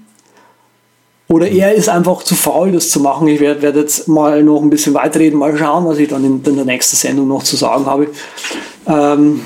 Oder 1.28 1.49
er 1.49 1.73
ist 1.73 1.88
einfach 1.88 2.23
zu 2.23 2.36
faul, 2.36 2.73
das 2.73 2.90
zu 2.90 2.99
machen. 2.99 3.28
Ich 3.30 3.40
werde 3.40 3.61
werd 3.61 3.78
jetzt 3.78 4.10
mal 4.10 4.44
noch 4.44 4.61
ein 4.61 4.69
bisschen 4.69 4.94
weiterreden, 4.94 5.40
mal 5.40 5.57
schauen, 5.57 5.86
was 5.86 5.98
ich 5.98 6.10
dann 6.10 6.26
in, 6.26 6.44
in 6.44 6.56
der 6.57 6.65
nächsten 6.65 6.98
Sendung 6.98 7.30
noch 7.30 7.44
zu 7.44 7.56
sagen 7.56 7.86
habe. 7.86 8.10
Ähm, 8.86 9.41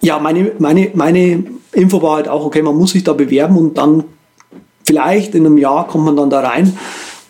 ja, 0.00 0.20
meine, 0.20 0.52
meine, 0.58 0.90
meine 0.94 1.44
Info 1.72 2.00
war 2.02 2.16
halt 2.16 2.28
auch, 2.28 2.44
okay, 2.44 2.62
man 2.62 2.76
muss 2.76 2.92
sich 2.92 3.02
da 3.02 3.14
bewerben 3.14 3.56
und 3.58 3.78
dann 3.78 4.04
vielleicht 4.86 5.34
in 5.34 5.44
einem 5.44 5.58
Jahr 5.58 5.88
kommt 5.88 6.04
man 6.04 6.16
dann 6.16 6.30
da 6.30 6.40
rein. 6.40 6.78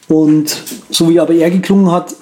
Und 0.08 0.62
so 0.90 1.08
wie 1.08 1.18
aber 1.18 1.34
er 1.34 1.50
geklungen 1.50 1.90
hat, 1.90 2.14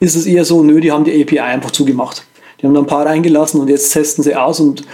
ist 0.00 0.16
es 0.16 0.26
eher 0.26 0.44
so, 0.44 0.62
nö, 0.62 0.80
die 0.80 0.90
haben 0.90 1.04
die 1.04 1.22
API 1.22 1.40
einfach 1.40 1.70
zugemacht. 1.70 2.24
Die 2.60 2.66
haben 2.66 2.74
da 2.74 2.80
ein 2.80 2.86
paar 2.86 3.06
reingelassen 3.06 3.60
und 3.60 3.68
jetzt 3.68 3.92
testen 3.92 4.24
sie 4.24 4.34
aus 4.34 4.60
und 4.60 4.84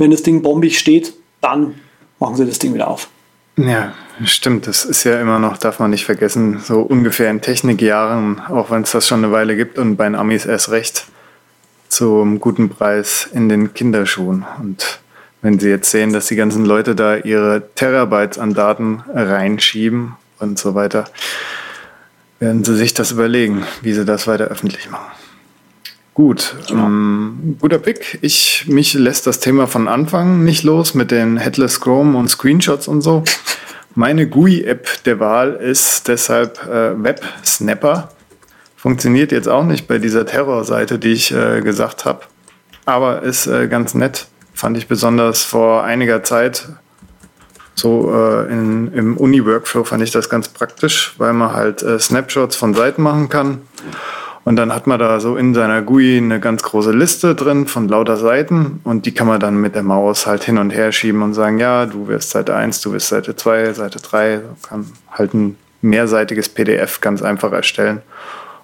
wenn 0.00 0.10
das 0.10 0.22
Ding 0.22 0.42
bombig 0.42 0.78
steht, 0.78 1.12
dann 1.40 1.74
machen 2.18 2.36
sie 2.36 2.46
das 2.46 2.58
Ding 2.58 2.74
wieder 2.74 2.88
auf. 2.88 3.08
Ja, 3.56 3.92
stimmt. 4.24 4.66
Das 4.66 4.84
ist 4.84 5.04
ja 5.04 5.20
immer 5.20 5.38
noch, 5.38 5.58
darf 5.58 5.78
man 5.78 5.90
nicht 5.90 6.06
vergessen, 6.06 6.60
so 6.60 6.80
ungefähr 6.80 7.30
in 7.30 7.42
Technikjahren, 7.42 8.40
auch 8.48 8.70
wenn 8.70 8.82
es 8.82 8.92
das 8.92 9.06
schon 9.06 9.22
eine 9.22 9.32
Weile 9.32 9.56
gibt 9.56 9.78
und 9.78 9.96
bei 9.96 10.04
den 10.04 10.14
Amis 10.14 10.46
erst 10.46 10.70
recht, 10.70 11.06
zum 11.88 12.40
guten 12.40 12.70
Preis 12.70 13.28
in 13.32 13.48
den 13.48 13.74
Kinderschuhen. 13.74 14.46
Und 14.60 15.00
wenn 15.42 15.58
sie 15.58 15.68
jetzt 15.68 15.90
sehen, 15.90 16.12
dass 16.12 16.26
die 16.26 16.36
ganzen 16.36 16.64
Leute 16.64 16.94
da 16.94 17.16
ihre 17.16 17.62
Terabytes 17.74 18.38
an 18.38 18.54
Daten 18.54 19.02
reinschieben 19.12 20.14
und 20.38 20.58
so 20.58 20.74
weiter, 20.74 21.04
werden 22.38 22.64
sie 22.64 22.76
sich 22.76 22.94
das 22.94 23.10
überlegen, 23.10 23.64
wie 23.82 23.92
sie 23.92 24.06
das 24.06 24.26
weiter 24.26 24.44
öffentlich 24.44 24.90
machen. 24.90 25.10
Gut, 26.14 26.56
ähm, 26.70 27.56
guter 27.60 27.78
Pick. 27.78 28.18
Ich, 28.20 28.64
mich 28.66 28.94
lässt 28.94 29.26
das 29.26 29.38
Thema 29.38 29.66
von 29.66 29.86
Anfang 29.86 30.44
nicht 30.44 30.64
los 30.64 30.94
mit 30.94 31.10
den 31.10 31.36
Headless 31.36 31.80
Chrome 31.80 32.18
und 32.18 32.28
Screenshots 32.28 32.88
und 32.88 33.00
so. 33.00 33.22
Meine 33.94 34.28
GUI-App 34.28 35.04
der 35.04 35.20
Wahl 35.20 35.54
ist 35.54 36.08
deshalb 36.08 36.62
äh, 36.66 37.02
Web 37.02 37.22
Snapper. 37.44 38.10
Funktioniert 38.76 39.30
jetzt 39.30 39.48
auch 39.48 39.64
nicht 39.64 39.86
bei 39.86 39.98
dieser 39.98 40.26
Terrorseite, 40.26 40.98
die 40.98 41.12
ich 41.12 41.32
äh, 41.32 41.60
gesagt 41.60 42.04
habe, 42.04 42.22
aber 42.86 43.22
ist 43.22 43.46
äh, 43.46 43.68
ganz 43.68 43.94
nett. 43.94 44.26
Fand 44.54 44.76
ich 44.76 44.88
besonders 44.88 45.42
vor 45.42 45.84
einiger 45.84 46.22
Zeit. 46.22 46.68
So 47.74 48.12
äh, 48.12 48.52
in, 48.52 48.92
im 48.92 49.16
Uni-Workflow 49.16 49.84
fand 49.84 50.02
ich 50.02 50.10
das 50.10 50.28
ganz 50.28 50.48
praktisch, 50.48 51.14
weil 51.18 51.32
man 51.32 51.52
halt 51.52 51.82
äh, 51.82 51.98
Snapshots 51.98 52.56
von 52.56 52.74
Seiten 52.74 53.02
machen 53.02 53.28
kann. 53.28 53.62
Und 54.44 54.56
dann 54.56 54.74
hat 54.74 54.86
man 54.86 54.98
da 54.98 55.20
so 55.20 55.36
in 55.36 55.54
seiner 55.54 55.82
GUI 55.82 56.16
eine 56.16 56.40
ganz 56.40 56.62
große 56.62 56.92
Liste 56.92 57.34
drin 57.34 57.66
von 57.66 57.88
lauter 57.88 58.16
Seiten. 58.16 58.80
Und 58.84 59.04
die 59.04 59.12
kann 59.12 59.26
man 59.26 59.38
dann 59.38 59.60
mit 59.60 59.74
der 59.74 59.82
Maus 59.82 60.26
halt 60.26 60.44
hin 60.44 60.58
und 60.58 60.70
her 60.70 60.92
schieben 60.92 61.22
und 61.22 61.34
sagen, 61.34 61.58
ja, 61.58 61.86
du 61.86 62.08
wirst 62.08 62.30
Seite 62.30 62.56
1, 62.56 62.80
du 62.80 62.92
wirst 62.92 63.08
Seite 63.08 63.36
2, 63.36 63.74
Seite 63.74 64.00
3, 64.00 64.40
kann 64.66 64.86
halt 65.10 65.34
ein 65.34 65.56
mehrseitiges 65.82 66.48
PDF 66.48 67.00
ganz 67.00 67.22
einfach 67.22 67.52
erstellen. 67.52 68.02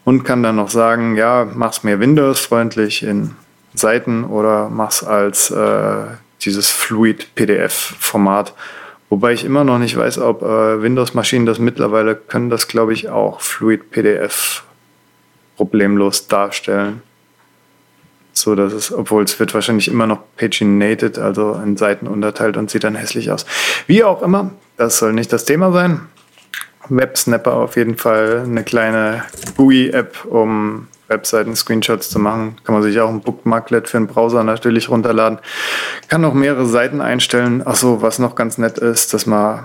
Und 0.04 0.24
kann 0.24 0.42
dann 0.42 0.56
noch 0.56 0.70
sagen, 0.70 1.16
ja, 1.16 1.46
mach's 1.52 1.82
mir 1.82 2.00
Windows-freundlich 2.00 3.02
in 3.02 3.32
Seiten 3.74 4.24
oder 4.24 4.70
mach's 4.70 5.02
als 5.02 5.50
äh, 5.50 6.04
dieses 6.42 6.70
Fluid 6.70 7.34
PDF-Format. 7.34 8.54
Wobei 9.08 9.32
ich 9.32 9.44
immer 9.44 9.64
noch 9.64 9.78
nicht 9.78 9.96
weiß, 9.96 10.18
ob 10.18 10.42
äh, 10.42 10.82
Windows-Maschinen 10.82 11.44
das 11.44 11.58
mittlerweile 11.58 12.14
können, 12.14 12.50
das 12.50 12.68
glaube 12.68 12.92
ich 12.92 13.08
auch, 13.08 13.40
Fluid 13.40 13.90
PDF 13.90 14.62
problemlos 15.56 16.28
darstellen. 16.28 17.02
So 18.32 18.54
dass 18.54 18.72
es, 18.72 18.92
obwohl 18.92 19.24
es 19.24 19.40
wird 19.40 19.54
wahrscheinlich 19.54 19.88
immer 19.88 20.06
noch 20.06 20.20
paginated, 20.36 21.18
also 21.18 21.58
in 21.64 21.76
Seiten 21.76 22.06
unterteilt 22.06 22.56
und 22.58 22.70
sieht 22.70 22.84
dann 22.84 22.94
hässlich 22.94 23.30
aus. 23.30 23.46
Wie 23.86 24.04
auch 24.04 24.20
immer, 24.20 24.50
das 24.76 24.98
soll 24.98 25.14
nicht 25.14 25.32
das 25.32 25.46
Thema 25.46 25.72
sein. 25.72 26.02
WebSnapper 26.88 27.54
auf 27.54 27.76
jeden 27.76 27.96
Fall 27.96 28.42
eine 28.44 28.62
kleine 28.62 29.24
GUI-App, 29.56 30.24
um 30.26 30.88
Webseiten-Screenshots 31.08 32.10
zu 32.10 32.18
machen. 32.18 32.56
Kann 32.64 32.74
man 32.74 32.82
sich 32.82 33.00
auch 33.00 33.08
ein 33.08 33.20
Bookmarklet 33.20 33.88
für 33.88 33.96
einen 33.96 34.06
Browser 34.06 34.44
natürlich 34.44 34.88
runterladen. 34.88 35.38
Kann 36.08 36.24
auch 36.24 36.34
mehrere 36.34 36.66
Seiten 36.66 37.00
einstellen. 37.00 37.66
Achso, 37.66 38.02
was 38.02 38.18
noch 38.18 38.34
ganz 38.34 38.58
nett 38.58 38.78
ist, 38.78 39.14
dass 39.14 39.26
man 39.26 39.64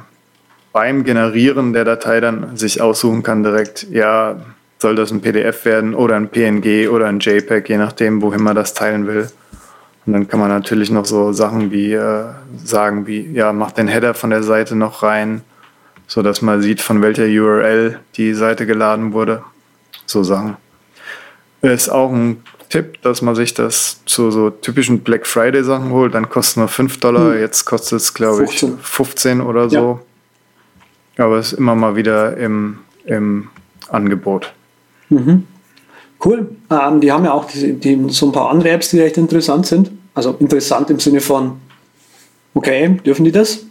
beim 0.72 1.04
Generieren 1.04 1.74
der 1.74 1.84
Datei 1.84 2.22
dann 2.22 2.56
sich 2.56 2.82
aussuchen 2.82 3.24
kann 3.24 3.44
direkt, 3.44 3.88
ja, 3.90 4.38
soll 4.82 4.96
das 4.96 5.12
ein 5.12 5.22
PDF 5.22 5.64
werden 5.66 5.94
oder 5.94 6.16
ein 6.16 6.30
PNG 6.30 6.90
oder 6.90 7.06
ein 7.06 7.20
JPEG, 7.20 7.70
je 7.70 7.78
nachdem, 7.78 8.24
wohin 8.24 8.42
man 8.42 8.56
das 8.56 8.74
teilen 8.74 9.06
will. 9.06 9.30
Und 10.08 10.14
dann 10.14 10.28
kann 10.28 10.40
man 10.40 10.50
natürlich 10.50 10.90
noch 10.90 11.06
so 11.06 11.32
Sachen 11.34 11.72
wie 11.72 11.94
äh, 11.94 12.26
sagen, 12.64 13.06
wie, 13.06 13.32
ja, 13.32 13.54
mach 13.54 13.72
den 13.72 13.88
Header 13.88 14.16
von 14.16 14.32
der 14.32 14.42
Seite 14.42 14.76
noch 14.76 15.04
rein, 15.04 15.42
so 16.08 16.24
dass 16.24 16.42
man 16.42 16.64
sieht, 16.64 16.82
von 16.82 17.04
welcher 17.04 17.26
URL 17.26 18.00
die 18.16 18.34
Seite 18.34 18.66
geladen 18.66 19.14
wurde. 19.14 19.44
So 20.08 20.24
Sachen. 20.24 20.58
Ist 21.62 21.90
auch 21.90 22.12
ein 22.12 22.42
Tipp, 22.70 23.00
dass 23.04 23.22
man 23.22 23.36
sich 23.36 23.54
das 23.54 24.04
zu 24.06 24.32
so 24.32 24.50
typischen 24.50 25.02
Black 25.02 25.28
Friday 25.28 25.64
Sachen 25.64 25.92
holt. 25.92 26.16
Dann 26.16 26.28
kostet 26.28 26.54
es 26.54 26.58
nur 26.58 26.68
5 26.70 27.00
Dollar, 27.00 27.34
hm. 27.34 27.40
jetzt 27.40 27.66
kostet 27.66 28.00
es, 28.00 28.16
glaube 28.16 28.46
ich, 28.46 28.66
15 28.82 29.42
oder 29.42 29.70
so. 29.70 30.00
Ja. 31.18 31.26
Aber 31.26 31.38
es 31.38 31.54
ist 31.54 31.60
immer 31.60 31.76
mal 31.76 31.96
wieder 31.96 32.36
im, 32.36 32.80
im 33.06 33.50
Angebot. 33.90 34.54
Mhm. 35.12 35.46
Cool. 36.24 36.56
Ähm, 36.70 37.02
die 37.02 37.12
haben 37.12 37.26
ja 37.26 37.34
auch 37.34 37.46
die, 37.46 37.74
die, 37.74 38.00
so 38.10 38.28
ein 38.28 38.32
paar 38.32 38.50
andere 38.50 38.70
Apps, 38.70 38.90
die 38.90 39.00
recht 39.00 39.18
interessant 39.18 39.66
sind. 39.68 39.92
Also 40.14 40.36
interessant 40.40 40.90
im 40.90 41.00
Sinne 41.00 41.22
von, 41.22 41.60
okay, 42.54 42.98
dürfen 43.06 43.26
die 43.26 43.32
das? 43.32 43.66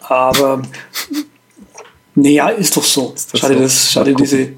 Aber 0.00 0.62
naja, 2.14 2.48
ist 2.48 2.76
doch 2.76 2.84
so. 2.84 3.12
Ist 3.14 3.32
das 3.32 3.40
schade, 3.40 3.54
so? 3.54 3.60
Das, 3.60 3.92
schade 3.92 4.14
diese, 4.14 4.48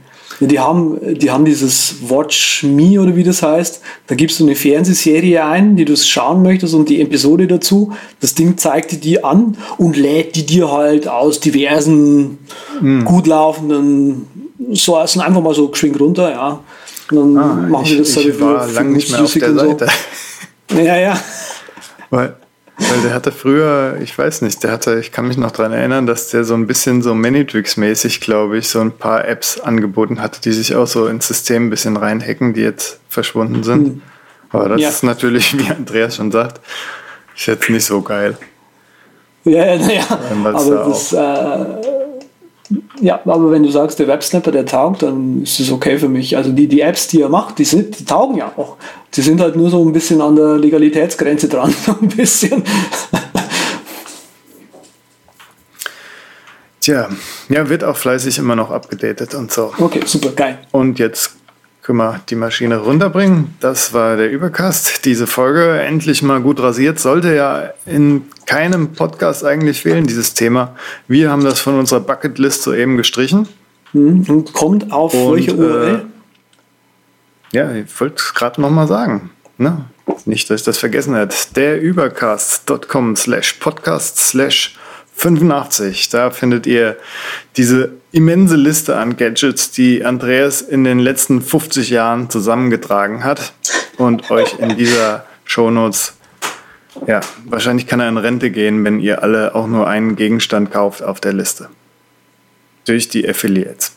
die 0.40 0.58
haben, 0.58 0.98
die 1.16 1.30
haben 1.30 1.44
dieses 1.44 2.08
Watch 2.08 2.64
Me 2.64 3.00
oder 3.00 3.14
wie 3.14 3.22
das 3.22 3.42
heißt. 3.42 3.82
Da 4.06 4.14
gibst 4.14 4.40
du 4.40 4.44
eine 4.44 4.56
Fernsehserie 4.56 5.44
ein, 5.44 5.76
die 5.76 5.84
du 5.84 5.96
schauen 5.96 6.42
möchtest 6.42 6.74
und 6.74 6.88
die 6.88 7.00
Episode 7.00 7.46
dazu. 7.46 7.92
Das 8.20 8.34
Ding 8.34 8.56
zeigt 8.56 8.92
die 8.92 9.00
dir 9.00 9.24
an 9.24 9.56
und 9.78 9.96
lädt 9.96 10.34
die 10.34 10.46
dir 10.46 10.72
halt 10.72 11.06
aus 11.06 11.38
diversen 11.40 12.38
mm. 12.80 13.04
gut 13.04 13.26
laufenden 13.26 14.26
Sourcen 14.74 15.20
einfach 15.20 15.42
mal 15.42 15.54
so 15.54 15.68
geschwind 15.68 15.98
runter, 16.00 16.30
ja. 16.30 16.60
Und 17.10 17.34
dann 17.34 17.38
ah, 17.38 17.54
machen 17.68 17.86
wir 17.86 17.98
das 17.98 18.16
ich, 18.16 18.28
ich 18.28 18.40
war 18.40 18.66
lange 18.68 18.92
nicht 18.92 19.10
mehr 19.10 19.22
auf 19.22 19.32
der 19.32 19.54
Seite. 19.54 19.86
So. 19.86 19.92
Ja, 20.82 20.96
ja. 20.96 21.20
Weil 22.08 22.34
weil 22.90 23.00
der 23.02 23.14
hatte 23.14 23.32
früher, 23.32 23.98
ich 24.02 24.16
weiß 24.16 24.42
nicht, 24.42 24.62
der 24.62 24.72
hatte, 24.72 24.98
ich 24.98 25.12
kann 25.12 25.28
mich 25.28 25.36
noch 25.36 25.50
daran 25.50 25.72
erinnern, 25.72 26.06
dass 26.06 26.28
der 26.28 26.44
so 26.44 26.54
ein 26.54 26.66
bisschen 26.66 27.02
so 27.02 27.12
Manytrix-mäßig, 27.12 28.20
glaube 28.20 28.58
ich, 28.58 28.68
so 28.68 28.80
ein 28.80 28.92
paar 28.92 29.26
Apps 29.26 29.60
angeboten 29.60 30.20
hatte, 30.20 30.40
die 30.40 30.52
sich 30.52 30.74
auch 30.74 30.86
so 30.86 31.06
ins 31.06 31.28
System 31.28 31.66
ein 31.66 31.70
bisschen 31.70 31.96
reinhacken, 31.96 32.54
die 32.54 32.62
jetzt 32.62 32.98
verschwunden 33.08 33.62
sind. 33.62 33.82
Mhm. 33.82 34.02
Aber 34.50 34.70
das 34.70 34.80
ja. 34.80 34.88
ist 34.88 35.02
natürlich, 35.02 35.56
wie 35.58 35.70
Andreas 35.70 36.16
schon 36.16 36.32
sagt, 36.32 36.60
ist 37.36 37.46
jetzt 37.46 37.68
nicht 37.70 37.84
so 37.84 38.02
geil. 38.02 38.36
Ja, 39.44 39.76
naja, 39.76 40.04
aber 40.54 40.84
das, 40.88 41.12
äh, 41.12 41.64
Ja, 43.00 43.20
aber 43.24 43.50
wenn 43.50 43.62
du 43.62 43.70
sagst, 43.70 43.98
der 43.98 44.08
Websnapper, 44.08 44.52
der 44.52 44.66
taugt, 44.66 45.02
dann 45.02 45.42
ist 45.42 45.58
es 45.60 45.72
okay 45.72 45.98
für 45.98 46.08
mich. 46.08 46.36
Also 46.36 46.52
die, 46.52 46.68
die 46.68 46.80
Apps, 46.80 47.08
die 47.08 47.20
er 47.20 47.28
macht, 47.28 47.58
die, 47.58 47.64
sind, 47.64 47.98
die 47.98 48.04
taugen 48.04 48.36
ja 48.36 48.52
auch. 48.56 48.76
Die 49.14 49.22
sind 49.22 49.40
halt 49.40 49.56
nur 49.56 49.70
so 49.70 49.84
ein 49.84 49.92
bisschen 49.92 50.20
an 50.20 50.36
der 50.36 50.56
Legalitätsgrenze 50.58 51.48
dran, 51.48 51.74
so 51.86 51.96
ein 52.00 52.08
bisschen. 52.08 52.62
Tja, 56.80 57.08
ja, 57.48 57.68
wird 57.68 57.84
auch 57.84 57.96
fleißig 57.96 58.38
immer 58.38 58.56
noch 58.56 58.70
abgedatet 58.70 59.34
und 59.34 59.52
so. 59.52 59.72
Okay, 59.78 60.00
super, 60.04 60.30
geil. 60.30 60.58
Und 60.72 60.98
jetzt 60.98 61.36
können 61.82 61.98
wir 61.98 62.20
die 62.28 62.36
Maschine 62.36 62.76
runterbringen. 62.78 63.56
Das 63.58 63.92
war 63.92 64.16
der 64.16 64.30
Übercast. 64.30 65.04
Diese 65.04 65.26
Folge 65.26 65.80
endlich 65.80 66.22
mal 66.22 66.40
gut 66.40 66.60
rasiert. 66.60 67.00
Sollte 67.00 67.34
ja 67.34 67.70
in 67.86 68.26
keinem 68.46 68.92
Podcast 68.92 69.44
eigentlich 69.44 69.82
fehlen, 69.82 70.06
dieses 70.06 70.34
Thema. 70.34 70.76
Wir 71.08 71.30
haben 71.30 71.42
das 71.42 71.58
von 71.60 71.78
unserer 71.78 72.00
Bucketlist 72.00 72.62
soeben 72.62 72.96
gestrichen. 72.96 73.48
Mhm. 73.92 74.24
Und 74.28 74.52
kommt 74.52 74.92
auf 74.92 75.12
Und, 75.12 75.34
welche 75.34 75.54
URL? 75.56 76.04
Äh, 77.52 77.56
ja, 77.56 77.72
ich 77.74 78.00
wollte 78.00 78.16
es 78.16 78.32
gerade 78.32 78.60
nochmal 78.60 78.86
sagen. 78.86 79.30
Ne? 79.58 79.84
Nicht, 80.24 80.50
dass 80.50 80.60
ich 80.60 80.64
das 80.64 80.78
vergessen 80.78 81.16
hätte. 81.16 81.36
Derübercast.com 81.56 83.16
slash 83.16 83.54
podcast 83.54 84.18
slash 84.18 84.78
85. 85.14 86.10
Da 86.10 86.30
findet 86.30 86.66
ihr 86.66 86.96
diese 87.56 87.90
immense 88.12 88.56
Liste 88.56 88.96
an 88.96 89.16
Gadgets, 89.16 89.70
die 89.70 90.04
Andreas 90.04 90.60
in 90.60 90.84
den 90.84 90.98
letzten 90.98 91.40
50 91.40 91.90
Jahren 91.90 92.30
zusammengetragen 92.30 93.24
hat 93.24 93.54
und 93.96 94.30
euch 94.30 94.58
in 94.58 94.76
dieser 94.76 95.24
Shownotes, 95.44 96.14
ja, 97.06 97.20
wahrscheinlich 97.46 97.86
kann 97.86 98.00
er 98.00 98.08
in 98.08 98.18
Rente 98.18 98.50
gehen, 98.50 98.84
wenn 98.84 99.00
ihr 99.00 99.22
alle 99.22 99.54
auch 99.54 99.66
nur 99.66 99.88
einen 99.88 100.14
Gegenstand 100.14 100.70
kauft 100.70 101.02
auf 101.02 101.20
der 101.20 101.32
Liste. 101.32 101.68
Durch 102.84 103.08
die 103.08 103.28
Affiliates. 103.28 103.92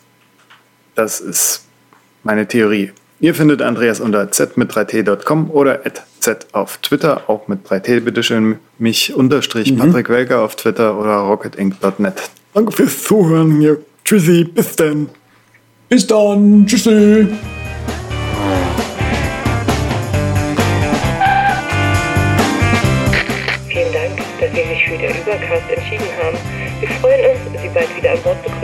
Das 0.95 1.19
ist 1.19 1.65
meine 2.23 2.47
Theorie. 2.47 2.91
Ihr 3.19 3.33
findet 3.33 3.61
Andreas 3.61 3.99
unter 3.99 4.31
z 4.31 4.57
mit 4.57 4.71
3t.com 4.71 5.49
oder 5.49 5.81
z 6.19 6.47
auf 6.53 6.77
Twitter, 6.77 7.29
auch 7.29 7.47
mit 7.47 7.67
3t 7.67 8.01
bitteschön, 8.01 8.59
mich 8.77 9.13
unterstrich 9.13 9.71
mhm. 9.71 9.77
Patrick 9.77 10.09
Welker 10.09 10.41
auf 10.41 10.55
Twitter 10.55 10.97
oder 10.97 11.17
rocketinc.net. 11.17 12.29
Danke 12.53 12.71
fürs 12.71 13.03
Zuhören 13.03 13.59
hier. 13.59 13.79
Tschüssi, 14.05 14.43
bis 14.43 14.75
dann. 14.75 15.09
Bis 15.89 16.05
dann, 16.05 16.63
tschüssi. 16.67 17.27
Vielen 23.67 23.93
Dank, 23.93 24.17
dass 24.39 24.51
Sie 24.51 24.63
sich 24.69 24.85
für 24.85 24.97
den 24.99 25.09
Übercast 25.09 25.71
entschieden 25.75 26.05
haben. 26.21 26.37
Wir 26.79 26.89
freuen 27.01 27.31
uns, 27.31 27.61
Sie 27.61 27.69
bald 27.69 27.97
wieder 27.97 28.11
an 28.11 28.21
Bord 28.21 28.43
begrüßen. 28.43 28.54